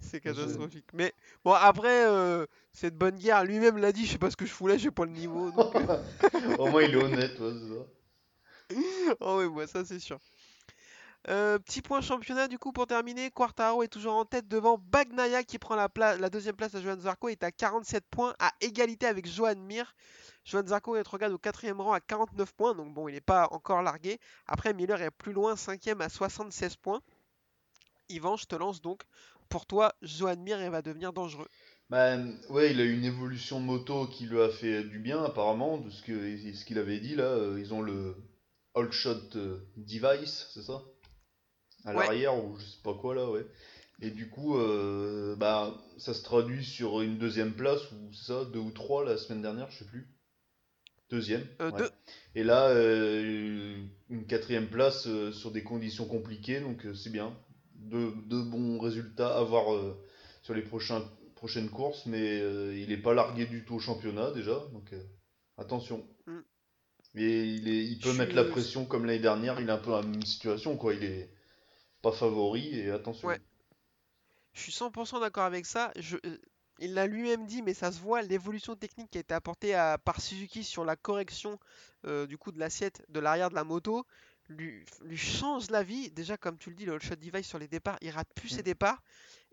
C'est 0.00 0.18
Je- 0.24 0.30
catastrophique. 0.30 0.86
Mais 0.92 1.12
bon, 1.44 1.52
après, 1.52 2.06
euh, 2.06 2.46
cette 2.72 2.96
bonne 2.96 3.16
guerre, 3.16 3.44
lui-même 3.44 3.76
l'a 3.78 3.92
dit, 3.92 4.06
je 4.06 4.12
sais 4.12 4.18
pas 4.18 4.30
ce 4.30 4.36
que 4.36 4.46
je 4.46 4.52
fous 4.52 4.68
là, 4.68 4.76
j'ai 4.76 4.90
pas 4.90 5.04
le 5.04 5.10
niveau. 5.10 5.50
donc, 5.50 5.74
euh, 5.74 6.56
Au 6.58 6.68
moins, 6.68 6.82
il 6.82 6.94
est 6.94 7.02
honnête, 7.02 7.36
ça. 7.36 7.44
Oh 9.20 9.38
oui, 9.40 9.48
moi 9.48 9.66
ça 9.68 9.84
c'est 9.84 10.00
sûr. 10.00 10.18
Euh, 11.28 11.58
petit 11.58 11.82
point 11.82 12.00
championnat 12.00 12.46
du 12.46 12.56
coup 12.56 12.72
pour 12.72 12.86
terminer, 12.86 13.32
Quartaro 13.32 13.82
est 13.82 13.88
toujours 13.88 14.14
en 14.14 14.24
tête 14.24 14.46
devant 14.46 14.78
Bagnaia 14.78 15.42
qui 15.42 15.58
prend 15.58 15.74
la, 15.74 16.30
deuxième 16.30 16.54
place 16.54 16.76
à 16.76 16.80
Johan 16.80 17.00
Zarco 17.00 17.28
est 17.28 17.42
à 17.42 17.50
47 17.50 18.04
points 18.08 18.34
à 18.38 18.52
égalité 18.60 19.06
avec 19.06 19.26
Johan 19.26 19.56
Mir. 19.56 19.96
Johan 20.44 20.66
Zarco 20.66 20.94
est 20.94 21.06
regarde 21.08 21.32
au 21.32 21.38
quatrième 21.38 21.80
rang 21.80 21.92
à 21.92 22.00
49 22.00 22.52
points 22.52 22.74
donc 22.76 22.94
bon 22.94 23.08
il 23.08 23.14
n'est 23.14 23.20
pas 23.20 23.48
encore 23.50 23.82
largué. 23.82 24.20
Après 24.46 24.72
Miller 24.72 25.02
est 25.02 25.10
plus 25.10 25.32
loin 25.32 25.56
cinquième 25.56 26.00
à 26.00 26.08
76 26.08 26.76
points. 26.76 27.00
Yvan 28.08 28.36
je 28.36 28.46
te 28.46 28.54
lance 28.54 28.80
donc. 28.80 29.02
Pour 29.48 29.66
toi 29.66 29.94
Johan 30.02 30.36
Mir 30.36 30.70
va 30.70 30.80
devenir 30.80 31.12
dangereux. 31.12 31.48
Bah, 31.90 32.16
ouais, 32.50 32.72
il 32.72 32.80
a 32.80 32.84
eu 32.84 32.92
une 32.96 33.04
évolution 33.04 33.60
moto 33.60 34.06
qui 34.06 34.26
lui 34.26 34.40
a 34.40 34.48
fait 34.48 34.82
du 34.82 34.98
bien, 34.98 35.22
apparemment, 35.22 35.78
de 35.78 35.88
ce 35.90 36.02
qu'il 36.64 36.78
avait 36.78 36.98
dit 36.98 37.14
là. 37.14 37.56
Ils 37.56 37.72
ont 37.72 37.80
le 37.80 38.16
All 38.76 38.92
Shot 38.92 39.36
euh, 39.36 39.58
Device, 39.76 40.50
c'est 40.52 40.62
ça? 40.62 40.82
À 41.86 41.94
Ouais. 41.94 42.04
l'arrière, 42.04 42.44
ou 42.44 42.58
je 42.58 42.64
sais 42.64 42.82
pas 42.82 42.94
quoi 42.94 43.14
là, 43.14 43.30
ouais. 43.30 43.46
Et 44.02 44.10
du 44.10 44.28
coup, 44.28 44.58
euh, 44.58 45.36
bah, 45.36 45.74
ça 45.98 46.12
se 46.12 46.22
traduit 46.22 46.64
sur 46.64 47.00
une 47.00 47.16
deuxième 47.16 47.54
place, 47.54 47.80
ou 47.92 48.12
ça, 48.12 48.44
deux 48.52 48.58
ou 48.58 48.70
trois 48.70 49.04
la 49.04 49.16
semaine 49.16 49.40
dernière, 49.40 49.70
je 49.70 49.78
sais 49.78 49.84
plus. 49.86 50.06
Deuxième. 51.08 51.46
Euh, 51.60 51.70
ouais. 51.70 51.78
deux. 51.78 51.90
Et 52.34 52.42
là, 52.42 52.68
euh, 52.68 53.80
une 54.10 54.26
quatrième 54.26 54.66
place 54.66 55.08
sur 55.32 55.52
des 55.52 55.62
conditions 55.62 56.06
compliquées, 56.06 56.60
donc 56.60 56.84
c'est 56.94 57.10
bien. 57.10 57.34
Deux, 57.76 58.12
deux 58.26 58.42
bons 58.42 58.78
résultats 58.80 59.36
à 59.38 59.42
voir 59.44 59.66
sur 60.42 60.54
les 60.54 60.62
prochains, 60.62 61.04
prochaines 61.36 61.70
courses, 61.70 62.04
mais 62.06 62.38
il 62.76 62.88
n'est 62.88 62.96
pas 62.96 63.14
largué 63.14 63.46
du 63.46 63.64
tout 63.64 63.76
au 63.76 63.78
championnat 63.78 64.32
déjà, 64.32 64.60
donc 64.72 64.92
attention. 65.56 66.04
Mm. 66.26 66.38
Et 67.14 67.44
il, 67.44 67.68
est, 67.68 67.84
il 67.84 67.98
peut 67.98 68.12
Je 68.12 68.18
mettre 68.18 68.34
la 68.34 68.44
pression 68.44 68.84
comme 68.84 69.06
l'année 69.06 69.20
dernière, 69.20 69.60
il 69.60 69.68
est 69.68 69.72
un 69.72 69.78
peu 69.78 69.90
dans 69.90 70.00
la 70.00 70.06
même 70.06 70.22
situation, 70.22 70.76
quoi. 70.76 70.92
Il 70.92 71.04
est 71.04 71.30
pas 72.10 72.16
favori, 72.16 72.78
et 72.80 72.90
attention. 72.90 73.28
Ouais. 73.28 73.40
Je 74.52 74.60
suis 74.62 74.72
100% 74.72 75.20
d'accord 75.20 75.44
avec 75.44 75.66
ça. 75.66 75.92
Je, 75.96 76.16
euh, 76.24 76.38
il 76.78 76.94
l'a 76.94 77.06
lui-même 77.06 77.46
dit, 77.46 77.62
mais 77.62 77.74
ça 77.74 77.90
se 77.92 78.00
voit, 78.00 78.22
l'évolution 78.22 78.76
technique 78.76 79.10
qui 79.10 79.18
a 79.18 79.20
été 79.20 79.34
apportée 79.34 79.74
à- 79.74 79.98
par 79.98 80.20
Suzuki 80.20 80.62
sur 80.64 80.84
la 80.84 80.96
correction 80.96 81.58
euh, 82.06 82.26
du 82.26 82.38
coup 82.38 82.52
de 82.52 82.58
l'assiette 82.58 83.04
de 83.08 83.18
l'arrière 83.20 83.50
de 83.50 83.54
la 83.54 83.64
moto 83.64 84.06
lui, 84.48 84.84
lui 85.02 85.16
change 85.16 85.70
la 85.70 85.82
vie. 85.82 86.10
Déjà, 86.12 86.36
comme 86.36 86.56
tu 86.56 86.70
le 86.70 86.76
dis, 86.76 86.84
le 86.84 86.98
shot 87.00 87.16
device 87.16 87.46
sur 87.48 87.58
les 87.58 87.66
départs, 87.66 87.98
il 88.00 88.10
rate 88.10 88.28
plus 88.34 88.48
ses 88.50 88.60
Mm. 88.60 88.62
départs 88.62 89.02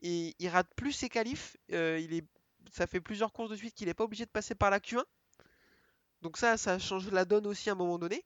et 0.04 0.36
il 0.38 0.50
rate 0.50 0.70
plus 0.76 0.92
ses 0.92 1.10
qualifs. 1.10 1.58
Euh, 1.72 1.98
il 2.00 2.14
est, 2.14 2.26
ça 2.72 2.86
fait 2.86 3.02
plusieurs 3.02 3.34
courses 3.34 3.50
de 3.50 3.56
suite 3.56 3.74
qu'il 3.74 3.88
n'est 3.88 3.96
pas 3.96 4.04
obligé 4.04 4.26
de 4.26 4.30
passer 4.30 4.54
par 4.54 4.70
la 4.70 4.80
Q1. 4.80 5.04
Donc 6.22 6.38
ça, 6.38 6.58
ça 6.58 6.78
change 6.80 7.10
la 7.12 7.26
donne 7.26 7.48
aussi 7.48 7.70
à 7.70 7.74
un 7.74 7.76
moment 7.76 7.98
donné. 7.98 8.24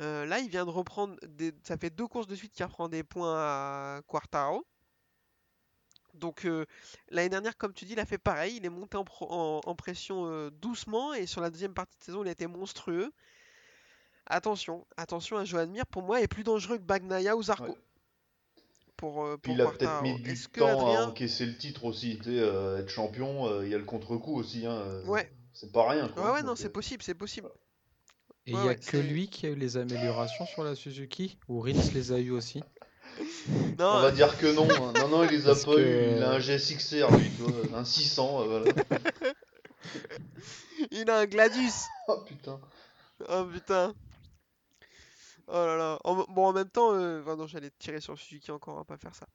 Euh, 0.00 0.24
là, 0.24 0.38
il 0.38 0.48
vient 0.48 0.64
de 0.64 0.70
reprendre, 0.70 1.16
des... 1.26 1.52
ça 1.64 1.76
fait 1.76 1.90
deux 1.90 2.06
courses 2.06 2.26
de 2.26 2.34
suite 2.34 2.52
qu'il 2.52 2.64
reprend 2.64 2.88
des 2.88 3.02
points 3.02 3.34
à 3.36 4.00
Quartaro. 4.06 4.64
Donc 6.14 6.44
euh, 6.44 6.66
l'année 7.10 7.28
dernière, 7.30 7.56
comme 7.56 7.72
tu 7.72 7.84
dis, 7.84 7.92
il 7.92 8.00
a 8.00 8.04
fait 8.06 8.18
pareil. 8.18 8.56
Il 8.56 8.64
est 8.66 8.70
monté 8.70 8.96
en, 8.96 9.04
pro- 9.04 9.30
en- 9.30 9.60
en 9.64 9.74
pression 9.74 10.26
euh, 10.26 10.50
doucement 10.50 11.14
et 11.14 11.26
sur 11.26 11.40
la 11.40 11.50
deuxième 11.50 11.74
partie 11.74 11.98
de 11.98 12.04
saison, 12.04 12.22
il 12.22 12.28
a 12.28 12.32
été 12.32 12.46
monstrueux. 12.46 13.10
Attention, 14.26 14.86
attention 14.96 15.36
à 15.36 15.44
Johan 15.44 15.66
Mir, 15.66 15.86
pour 15.86 16.02
moi, 16.02 16.20
est 16.20 16.28
plus 16.28 16.44
dangereux 16.44 16.78
que 16.78 16.82
Bagnaia 16.82 17.36
ou 17.36 17.42
Zarco. 17.42 17.72
Ouais. 17.72 17.78
Pour, 18.96 19.26
Puis 19.42 19.52
pour 19.52 19.54
il 19.54 19.60
a 19.62 19.70
peut-être 19.70 20.02
mis 20.02 20.20
du 20.20 20.38
temps 20.48 20.94
à 20.94 21.06
encaisser 21.06 21.44
le 21.44 21.56
titre 21.56 21.84
aussi, 21.84 22.20
être 22.24 22.88
champion, 22.88 23.62
il 23.62 23.68
y 23.68 23.74
a 23.74 23.78
le 23.78 23.84
contre-coup 23.84 24.36
aussi, 24.38 24.64
hein, 24.64 25.02
Ouais. 25.06 25.32
c'est 25.52 25.72
pas 25.72 25.88
rien, 25.88 26.08
quoi. 26.08 26.24
Ouais, 26.24 26.30
ouais, 26.34 26.42
non, 26.44 26.54
c'est 26.54 26.68
possible, 26.70 27.02
c'est 27.02 27.14
possible. 27.14 27.50
Et 28.46 28.50
il 28.50 28.56
Ouais, 28.56 28.64
y 28.64 28.66
a 28.66 28.68
ouais, 28.70 28.76
que 28.76 28.96
lui 28.96 29.28
qui 29.28 29.46
a 29.46 29.50
eu 29.50 29.54
les 29.54 29.76
améliorations 29.76 30.46
sur 30.46 30.64
la 30.64 30.74
Suzuki 30.74 31.38
Ou 31.48 31.60
Rins 31.60 31.90
les 31.94 32.12
a 32.12 32.18
eu 32.18 32.30
aussi? 32.30 32.62
Non, 33.78 33.96
On 33.96 34.00
va 34.00 34.08
euh, 34.08 34.10
dire 34.10 34.36
que 34.38 34.52
non, 34.54 34.64
hein. 34.64 34.92
non, 34.96 35.08
non, 35.08 35.24
il 35.24 35.30
les 35.30 35.42
a 35.42 35.46
Parce 35.46 35.64
pas 35.64 35.74
que- 35.74 35.80
eu, 35.80 36.16
il 36.16 36.22
a 36.22 36.32
un 36.32 36.38
GSXR 36.40 37.10
lui, 37.16 37.30
tu 37.30 37.42
vois, 37.42 37.78
un 37.78 37.84
600, 37.84 38.42
euh, 38.42 38.46
voilà. 38.46 38.74
il 40.90 41.08
a 41.10 41.18
un 41.20 41.26
Gladius. 41.26 41.88
Oh 42.08 42.18
putain. 42.26 42.60
Oh 43.28 43.44
putain. 43.44 43.94
Oh 45.48 45.52
là 45.66 45.76
là. 45.76 45.98
En- 46.04 46.24
bon, 46.28 46.46
en 46.46 46.52
même 46.52 46.68
temps, 46.68 46.92
euh... 46.94 47.20
enfin, 47.22 47.36
non, 47.36 47.46
j'allais 47.46 47.70
tirer 47.78 48.00
sur 48.00 48.18
Suzuki 48.18 48.50
encore, 48.50 48.74
on 48.74 48.78
va 48.78 48.84
pas 48.84 48.96
faire 48.96 49.14
ça. 49.14 49.26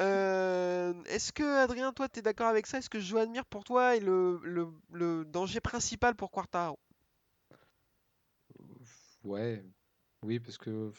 Euh, 0.00 0.92
Est-ce 1.06 1.32
que, 1.32 1.62
Adrien, 1.62 1.92
toi, 1.92 2.08
t'es 2.08 2.22
d'accord 2.22 2.48
avec 2.48 2.66
ça? 2.66 2.78
Est-ce 2.78 2.90
que 2.90 3.00
Joan 3.00 3.30
Mir, 3.30 3.44
pour 3.44 3.64
toi, 3.64 3.96
est 3.96 4.00
le, 4.00 4.40
le, 4.42 4.68
le 4.92 5.24
danger 5.24 5.60
principal 5.60 6.14
pour 6.16 6.30
Quartaro? 6.30 6.78
Ouais, 9.24 9.64
oui, 10.22 10.40
parce 10.40 10.58
que 10.58 10.92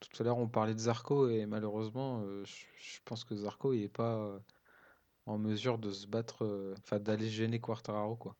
tout 0.00 0.22
à 0.22 0.24
l'heure 0.24 0.38
on 0.38 0.48
parlait 0.48 0.74
de 0.74 0.80
Zarco 0.80 1.28
et 1.28 1.46
malheureusement, 1.46 2.22
euh, 2.24 2.44
je 2.44 2.98
pense 3.04 3.24
que 3.24 3.34
Zarco 3.36 3.72
il 3.72 3.82
est 3.82 3.88
pas 3.88 4.40
en 5.26 5.38
mesure 5.38 5.78
de 5.78 5.90
se 5.90 6.06
battre, 6.06 6.44
euh, 6.44 6.74
enfin 6.78 6.98
d'aller 6.98 7.28
gêner 7.28 7.60
Quartararo 7.60 8.16
quoi. 8.16 8.36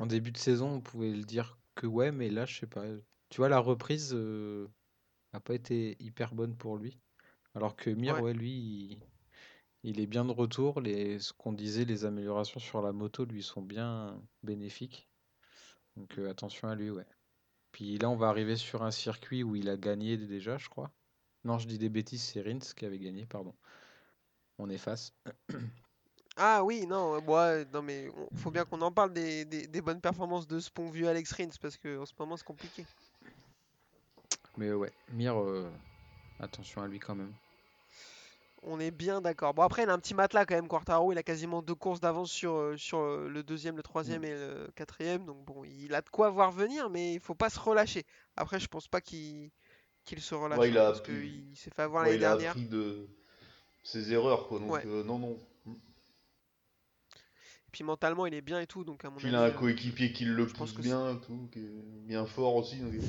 En 0.00 0.06
début 0.06 0.32
de 0.32 0.38
saison, 0.38 0.70
on 0.70 0.80
pouvait 0.80 1.12
le 1.12 1.24
dire 1.24 1.58
que 1.74 1.86
ouais, 1.86 2.12
mais 2.12 2.30
là 2.30 2.46
je 2.46 2.58
sais 2.58 2.66
pas. 2.66 2.84
Tu 3.28 3.38
vois, 3.38 3.48
la 3.48 3.58
reprise 3.58 4.12
euh, 4.14 4.68
a 5.32 5.40
pas 5.40 5.54
été 5.54 5.96
hyper 6.00 6.34
bonne 6.34 6.56
pour 6.56 6.76
lui, 6.76 6.98
alors 7.54 7.76
que 7.76 7.90
Mir, 7.90 8.14
Ouais. 8.14 8.20
ouais, 8.22 8.32
lui, 8.34 8.50
il, 8.52 8.98
il 9.82 10.00
est 10.00 10.06
bien 10.06 10.24
de 10.24 10.32
retour. 10.32 10.80
Les, 10.80 11.18
ce 11.18 11.32
qu'on 11.32 11.52
disait, 11.52 11.84
les 11.84 12.04
améliorations 12.04 12.60
sur 12.60 12.82
la 12.82 12.92
moto 12.92 13.24
lui 13.24 13.42
sont 13.42 13.62
bien 13.62 14.22
bénéfiques. 14.42 15.08
Donc 15.96 16.18
euh, 16.18 16.30
attention 16.30 16.68
à 16.68 16.74
lui, 16.74 16.90
ouais. 16.90 17.06
Puis 17.72 17.98
là, 17.98 18.08
on 18.10 18.16
va 18.16 18.28
arriver 18.28 18.56
sur 18.56 18.82
un 18.82 18.90
circuit 18.90 19.42
où 19.42 19.56
il 19.56 19.68
a 19.68 19.76
gagné 19.76 20.16
déjà, 20.16 20.58
je 20.58 20.68
crois. 20.68 20.90
Non, 21.44 21.58
je 21.58 21.66
dis 21.66 21.78
des 21.78 21.88
bêtises, 21.88 22.22
c'est 22.22 22.40
Rins 22.42 22.58
qui 22.76 22.84
avait 22.84 22.98
gagné, 22.98 23.26
pardon. 23.26 23.54
On 24.58 24.68
efface. 24.70 25.12
Ah 26.36 26.64
oui, 26.64 26.86
non, 26.86 27.16
euh, 27.16 27.20
ouais, 27.20 27.66
non 27.74 27.82
mais 27.82 28.08
faut 28.36 28.50
bien 28.50 28.64
qu'on 28.64 28.80
en 28.80 28.90
parle 28.90 29.12
des, 29.12 29.44
des- 29.44 29.66
des 29.66 29.82
bonnes 29.82 30.00
performances 30.00 30.46
de 30.48 30.60
ce 30.60 30.70
pont 30.70 30.88
vieux 30.88 31.06
Alex 31.06 31.30
Rins 31.32 31.50
parce 31.60 31.76
que 31.76 31.98
en 31.98 32.06
ce 32.06 32.14
moment 32.18 32.38
c'est 32.38 32.46
compliqué. 32.46 32.86
Mais 34.56 34.72
ouais, 34.72 34.90
Mir, 35.12 35.38
euh, 35.38 35.70
attention 36.40 36.80
à 36.80 36.88
lui 36.88 36.98
quand 36.98 37.14
même. 37.14 37.34
On 38.64 38.78
est 38.78 38.92
bien 38.92 39.20
d'accord. 39.20 39.54
Bon, 39.54 39.62
après, 39.62 39.82
il 39.82 39.88
a 39.90 39.92
un 39.92 39.98
petit 39.98 40.14
matelas 40.14 40.46
quand 40.46 40.54
même, 40.54 40.68
Quartaro. 40.68 41.10
Il 41.12 41.18
a 41.18 41.22
quasiment 41.24 41.62
deux 41.62 41.74
courses 41.74 41.98
d'avance 42.00 42.30
sur, 42.30 42.54
euh, 42.54 42.76
sur 42.76 42.98
euh, 42.98 43.28
le 43.28 43.42
deuxième, 43.42 43.76
le 43.76 43.82
troisième 43.82 44.22
et 44.24 44.30
le 44.30 44.68
quatrième. 44.76 45.24
Donc, 45.24 45.44
bon, 45.44 45.64
il 45.64 45.92
a 45.94 46.00
de 46.00 46.08
quoi 46.08 46.30
voir 46.30 46.52
venir, 46.52 46.88
mais 46.88 47.14
il 47.14 47.20
faut 47.20 47.34
pas 47.34 47.50
se 47.50 47.58
relâcher. 47.58 48.04
Après, 48.36 48.60
je 48.60 48.68
pense 48.68 48.86
pas 48.86 49.00
qu'il 49.00 49.50
se 50.16 50.34
relâche. 50.36 50.58
Ouais, 50.60 50.68
il 50.68 50.78
a 50.78 50.86
parce 50.92 51.00
qu'il 51.00 51.56
s'est 51.56 51.70
fait 51.70 51.82
avoir 51.82 52.04
Ouais, 52.04 52.10
l'année 52.10 52.20
il 52.20 52.24
a 52.24 52.36
dernière. 52.36 52.54
de 52.70 53.08
ses 53.82 54.12
erreurs, 54.12 54.46
quoi. 54.46 54.60
Donc, 54.60 54.70
Ouais. 54.70 54.86
euh, 54.86 55.02
non, 55.02 55.18
non. 55.18 55.36
Puis 57.72 57.82
mentalement, 57.84 58.26
il 58.26 58.34
est 58.34 58.42
bien 58.42 58.60
et 58.60 58.66
tout. 58.66 58.84
Donc, 58.84 59.04
à 59.04 59.10
mon 59.10 59.16
Puis 59.16 59.26
avis. 59.28 59.34
il 59.34 59.38
a 59.38 59.44
un 59.44 59.50
coéquipier 59.50 60.12
qui 60.12 60.24
le 60.26 60.46
pousse 60.46 60.74
bien, 60.74 61.16
tout, 61.26 61.48
qui 61.52 61.58
est 61.60 61.82
bien 62.06 62.26
fort 62.26 62.54
aussi. 62.56 62.76
donc, 62.78 62.92
euh, 62.94 63.00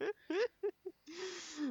là 0.00 0.08
là. 0.08 1.61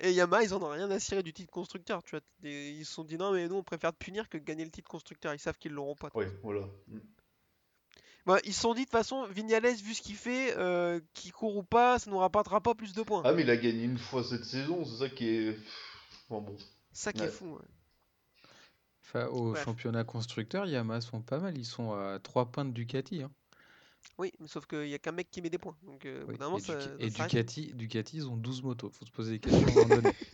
Et 0.00 0.12
Yamaha, 0.12 0.42
ils 0.42 0.54
en 0.54 0.62
ont 0.62 0.68
rien 0.70 0.90
à 0.90 0.98
cirer 0.98 1.22
du 1.22 1.32
titre 1.32 1.50
constructeur. 1.50 2.02
Tu 2.02 2.10
vois. 2.12 2.20
Ils 2.42 2.84
se 2.84 2.92
sont 2.92 3.04
dit 3.04 3.16
non, 3.16 3.32
mais 3.32 3.48
nous, 3.48 3.56
on 3.56 3.62
préfère 3.62 3.92
te 3.92 3.98
punir 3.98 4.28
que 4.28 4.38
de 4.38 4.44
gagner 4.44 4.64
le 4.64 4.70
titre 4.70 4.88
constructeur. 4.90 5.34
Ils 5.34 5.38
savent 5.38 5.58
qu'ils 5.58 5.72
l'auront 5.72 5.96
pas. 5.96 6.10
Voilà. 6.42 6.66
Mm. 6.88 6.98
Bah, 8.26 8.38
ils 8.44 8.54
se 8.54 8.60
sont 8.62 8.72
dit 8.72 8.80
de 8.80 8.84
toute 8.86 8.92
façon, 8.92 9.26
Vignales, 9.26 9.66
vu 9.74 9.92
ce 9.92 10.00
qu'il 10.00 10.16
fait, 10.16 10.56
euh, 10.56 10.98
qu'il 11.12 11.32
court 11.32 11.56
ou 11.56 11.62
pas, 11.62 11.98
ça 11.98 12.10
nous 12.10 12.18
rapportera 12.18 12.60
pas 12.60 12.74
plus 12.74 12.94
de 12.94 13.02
points. 13.02 13.20
Ah, 13.24 13.32
mais 13.32 13.42
il 13.42 13.50
a 13.50 13.56
gagné 13.56 13.84
une 13.84 13.98
fois 13.98 14.24
cette 14.24 14.44
saison, 14.44 14.84
c'est 14.84 14.96
ça 14.96 15.08
qui 15.10 15.28
est. 15.28 15.58
Enfin, 16.28 16.40
bon. 16.40 16.56
Ça 16.92 17.12
qui 17.12 17.22
est 17.22 17.28
fou. 17.28 17.56
ouais. 17.56 17.64
Enfin, 19.02 19.26
au 19.26 19.54
championnat 19.54 20.04
constructeur, 20.04 20.64
Yamaha 20.66 21.02
sont 21.02 21.20
pas 21.20 21.38
mal. 21.38 21.56
Ils 21.58 21.66
sont 21.66 21.92
à 21.92 22.18
3 22.18 22.46
points 22.46 22.64
de 22.64 22.70
Ducati. 22.70 23.22
hein. 23.22 23.30
Oui, 24.18 24.32
mais 24.38 24.46
sauf 24.46 24.66
qu'il 24.66 24.88
y 24.88 24.94
a 24.94 24.98
qu'un 24.98 25.12
mec 25.12 25.30
qui 25.30 25.42
met 25.42 25.50
des 25.50 25.58
points. 25.58 25.76
Donc, 25.82 26.04
euh, 26.06 26.24
Oui, 26.28 26.36
moment, 26.38 26.58
Et, 26.58 26.60
ça, 26.60 26.78
et. 26.98 27.10
Ducati, 27.10 27.72
Ducati, 27.74 28.18
ils 28.18 28.28
ont 28.28 28.36
12 28.36 28.62
motos. 28.62 28.90
Faut 28.90 29.04
se 29.04 29.10
poser 29.10 29.32
des 29.32 29.40
questions 29.40 29.66
à 29.66 29.70
un 29.70 29.74
moment 29.74 29.96
donné. 29.96 30.12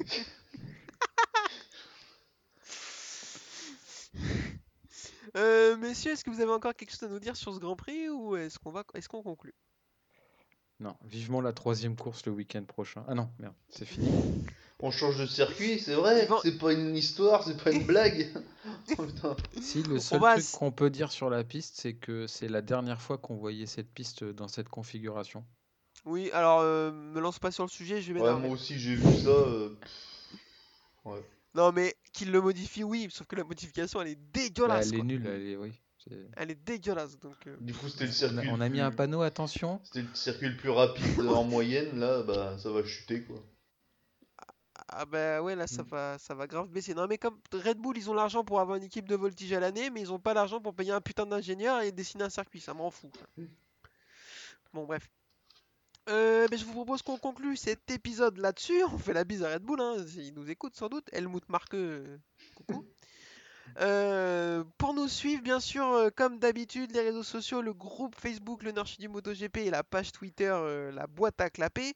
Euh, 5.36 5.76
messieurs, 5.76 6.12
est-ce 6.12 6.24
que 6.24 6.30
vous 6.30 6.40
avez 6.40 6.50
encore 6.50 6.74
quelque 6.74 6.90
chose 6.90 7.04
à 7.04 7.08
nous 7.08 7.20
dire 7.20 7.36
sur 7.36 7.54
ce 7.54 7.60
Grand 7.60 7.76
Prix 7.76 8.08
ou 8.08 8.34
est-ce 8.34 8.58
qu'on 8.58 8.72
va, 8.72 8.84
est-ce 8.94 9.08
qu'on 9.08 9.22
conclut? 9.22 9.54
Non, 10.80 10.96
vivement 11.04 11.40
la 11.40 11.52
troisième 11.52 11.94
course 11.94 12.26
le 12.26 12.32
week-end 12.32 12.64
prochain. 12.64 13.04
Ah 13.06 13.14
non, 13.14 13.30
merde, 13.38 13.54
c'est 13.68 13.84
fini. 13.84 14.10
On 14.82 14.90
change 14.90 15.18
de 15.18 15.26
circuit, 15.26 15.78
c'est 15.78 15.94
vrai. 15.94 16.26
C'est 16.42 16.58
pas 16.58 16.72
une 16.72 16.96
histoire, 16.96 17.44
c'est 17.44 17.62
pas 17.62 17.70
une 17.72 17.84
blague. 17.84 18.28
Oh. 18.98 19.06
Si, 19.60 19.82
le 19.84 19.98
seul 19.98 20.20
va 20.20 20.34
truc 20.34 20.50
qu'on 20.52 20.70
peut 20.70 20.90
dire 20.90 21.10
sur 21.12 21.30
la 21.30 21.44
piste, 21.44 21.76
c'est 21.80 21.94
que 21.94 22.26
c'est 22.26 22.48
la 22.48 22.60
dernière 22.60 23.00
fois 23.00 23.16
qu'on 23.18 23.36
voyait 23.36 23.66
cette 23.66 23.90
piste 23.90 24.22
dans 24.24 24.48
cette 24.48 24.68
configuration. 24.68 25.44
Oui, 26.04 26.30
alors 26.32 26.60
euh, 26.60 26.90
me 26.92 27.20
lance 27.20 27.38
pas 27.38 27.50
sur 27.50 27.64
le 27.64 27.70
sujet, 27.70 28.00
je 28.02 28.12
vais 28.12 28.20
Ouais, 28.20 28.26
m'énerver. 28.26 28.46
moi 28.48 28.54
aussi 28.56 28.78
j'ai 28.78 28.94
vu 28.96 29.16
ça. 29.16 29.28
euh, 29.30 29.70
Ouais. 31.04 31.24
Non, 31.54 31.72
mais 31.72 31.94
qu'il 32.12 32.30
le 32.30 32.40
modifie, 32.40 32.84
oui, 32.84 33.08
sauf 33.10 33.26
que 33.26 33.36
la 33.36 33.44
modification, 33.44 34.00
elle 34.02 34.08
est 34.08 34.14
Bah, 34.16 34.22
dégueulasse. 34.34 34.88
elle 34.88 34.94
est 34.94 34.96
quoi. 34.98 35.04
nulle, 35.06 35.26
elle 35.26 35.46
est, 35.48 35.56
oui. 35.56 35.72
c'est- 36.04 36.28
Elle 36.36 36.50
est 36.50 36.64
dégueulasse. 36.66 37.18
Donc, 37.18 37.36
euh, 37.46 37.56
Du 37.60 37.72
coup, 37.72 37.88
c'était 37.88 38.04
le 38.04 38.10
On 38.10 38.14
circuit. 38.14 38.48
a, 38.48 38.52
on 38.52 38.60
a 38.60 38.68
mis 38.68 38.78
plus- 38.78 38.80
un 38.80 38.90
panneau, 38.90 39.22
attention. 39.22 39.80
C'était 39.84 40.02
le 40.02 40.14
circuit 40.14 40.48
le 40.48 40.56
plus 40.56 40.70
rapide 40.70 41.20
en 41.28 41.44
moyenne, 41.44 41.98
là, 41.98 42.22
bah 42.22 42.56
ça 42.58 42.70
va 42.70 42.84
chuter 42.84 43.22
quoi. 43.22 43.42
Ah 44.92 45.04
bah 45.06 45.42
ouais 45.42 45.54
là 45.56 45.66
ça 45.66 45.82
Mm. 45.82 45.86
va 45.86 46.18
ça 46.18 46.34
va 46.34 46.46
grave 46.46 46.68
baisser. 46.68 46.94
Non 46.94 47.06
mais 47.06 47.18
comme 47.18 47.38
Red 47.52 47.78
Bull 47.78 47.96
ils 47.96 48.10
ont 48.10 48.14
l'argent 48.14 48.44
pour 48.44 48.60
avoir 48.60 48.76
une 48.76 48.82
équipe 48.84 49.08
de 49.08 49.14
voltige 49.16 49.52
à 49.52 49.60
l'année 49.60 49.90
mais 49.90 50.00
ils 50.00 50.12
ont 50.12 50.18
pas 50.18 50.34
l'argent 50.34 50.60
pour 50.60 50.74
payer 50.74 50.92
un 50.92 51.00
putain 51.00 51.26
d'ingénieur 51.26 51.80
et 51.82 51.92
dessiner 51.92 52.24
un 52.24 52.30
circuit, 52.30 52.60
ça 52.60 52.74
m'en 52.74 52.90
fout. 52.90 53.12
Mm. 53.36 53.44
Bon 54.72 54.84
bref. 54.84 55.08
Euh, 56.08 56.48
mais 56.50 56.56
je 56.56 56.64
vous 56.64 56.72
propose 56.72 57.02
qu'on 57.02 57.18
conclue 57.18 57.56
cet 57.56 57.90
épisode 57.90 58.38
là-dessus. 58.38 58.82
On 58.84 58.98
fait 58.98 59.12
la 59.12 59.24
bise 59.24 59.44
à 59.44 59.52
Red 59.54 59.62
Bull, 59.62 59.80
hein, 59.80 59.96
ils 60.16 60.34
nous 60.34 60.50
écoutent 60.50 60.74
sans 60.76 60.88
doute. 60.88 61.08
Helmut 61.12 61.48
Marque, 61.48 61.74
euh, 61.74 62.18
coucou. 62.56 62.84
Euh, 63.80 64.64
pour 64.78 64.94
nous 64.94 65.06
suivre, 65.08 65.42
bien 65.42 65.60
sûr, 65.60 65.84
euh, 65.86 66.10
comme 66.10 66.38
d'habitude, 66.38 66.92
les 66.92 67.02
réseaux 67.02 67.22
sociaux, 67.22 67.62
le 67.62 67.72
groupe 67.72 68.16
Facebook, 68.16 68.62
le 68.64 68.72
Nord 68.72 68.86
du 68.98 69.08
MotoGP 69.08 69.58
et 69.58 69.70
la 69.70 69.84
page 69.84 70.10
Twitter, 70.12 70.50
euh, 70.52 70.90
la 70.90 71.06
boîte 71.06 71.40
à 71.40 71.50
clapper. 71.50 71.94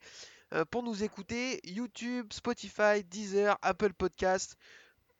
Euh, 0.54 0.64
pour 0.64 0.82
nous 0.82 1.02
écouter, 1.02 1.60
YouTube, 1.64 2.32
Spotify, 2.32 3.02
Deezer, 3.04 3.58
Apple 3.62 3.92
Podcast, 3.92 4.56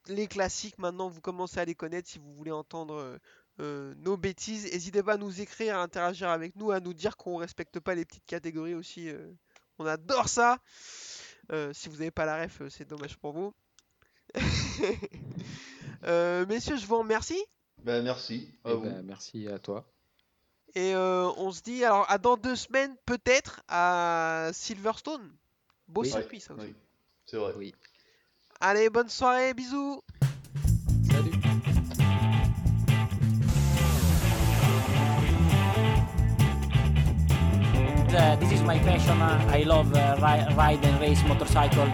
les 0.07 0.27
classiques. 0.27 0.77
Maintenant, 0.79 1.09
vous 1.09 1.21
commencez 1.21 1.59
à 1.59 1.65
les 1.65 1.75
connaître 1.75 2.09
si 2.09 2.19
vous 2.19 2.33
voulez 2.33 2.51
entendre 2.51 2.95
euh, 2.95 3.17
euh, 3.59 3.93
nos 3.97 4.17
bêtises. 4.17 4.65
N'hésitez 4.71 5.03
pas 5.03 5.13
à 5.13 5.17
nous 5.17 5.41
écrire, 5.41 5.77
à 5.77 5.81
interagir 5.81 6.29
avec 6.29 6.55
nous, 6.55 6.71
à 6.71 6.79
nous 6.79 6.93
dire 6.93 7.17
qu'on 7.17 7.37
respecte 7.37 7.79
pas 7.79 7.95
les 7.95 8.05
petites 8.05 8.25
catégories 8.25 8.75
aussi. 8.75 9.09
euh, 9.09 9.31
on 9.79 9.85
adore 9.85 10.29
ça. 10.29 10.59
Euh, 11.51 11.73
si 11.73 11.89
vous 11.89 11.97
n'avez 11.97 12.11
pas 12.11 12.25
la 12.25 12.43
ref, 12.43 12.61
c'est 12.69 12.87
dommage 12.87 13.17
pour 13.17 13.33
vous. 13.33 13.53
Euh, 16.03 16.45
messieurs, 16.45 16.77
je 16.77 16.85
vous 16.85 16.99
remercie. 16.99 17.43
Bah 17.83 18.01
merci 18.01 18.59
à 18.63 18.71
Eh 18.71 18.73
vous. 18.73 18.81
ben, 18.83 19.01
merci 19.03 19.47
à 19.47 19.57
toi. 19.59 19.91
Et 20.77 20.93
euh, 20.93 21.31
on 21.37 21.51
se 21.51 21.61
dit 21.61 21.85
alors 21.85 22.05
à 22.09 22.17
dans 22.17 22.35
deux 22.35 22.55
semaines 22.55 22.95
peut-être 23.05 23.61
à 23.69 24.49
Silverstone. 24.53 25.31
Beau 25.87 26.01
Oui. 26.01 26.09
circuit 26.09 26.39
ça 26.41 26.53
aussi. 26.53 26.65
Oui, 26.67 26.75
c'est 27.25 27.37
vrai. 27.37 27.53
Oui. 27.57 27.73
Allez, 28.59 28.89
bonne 28.89 29.09
soirée, 29.09 29.53
bisous. 29.53 30.01
Salut. 31.11 31.31
Uh, 38.17 38.35
this 38.37 38.51
is 38.51 38.61
my 38.61 38.79
passion. 38.79 39.21
Uh, 39.21 39.51
I 39.51 39.63
love 39.63 39.93
uh, 39.93 40.15
ri- 40.21 40.47
ride 40.55 40.83
and 40.85 40.99
race 41.01 41.21
motorcycle. 41.27 41.85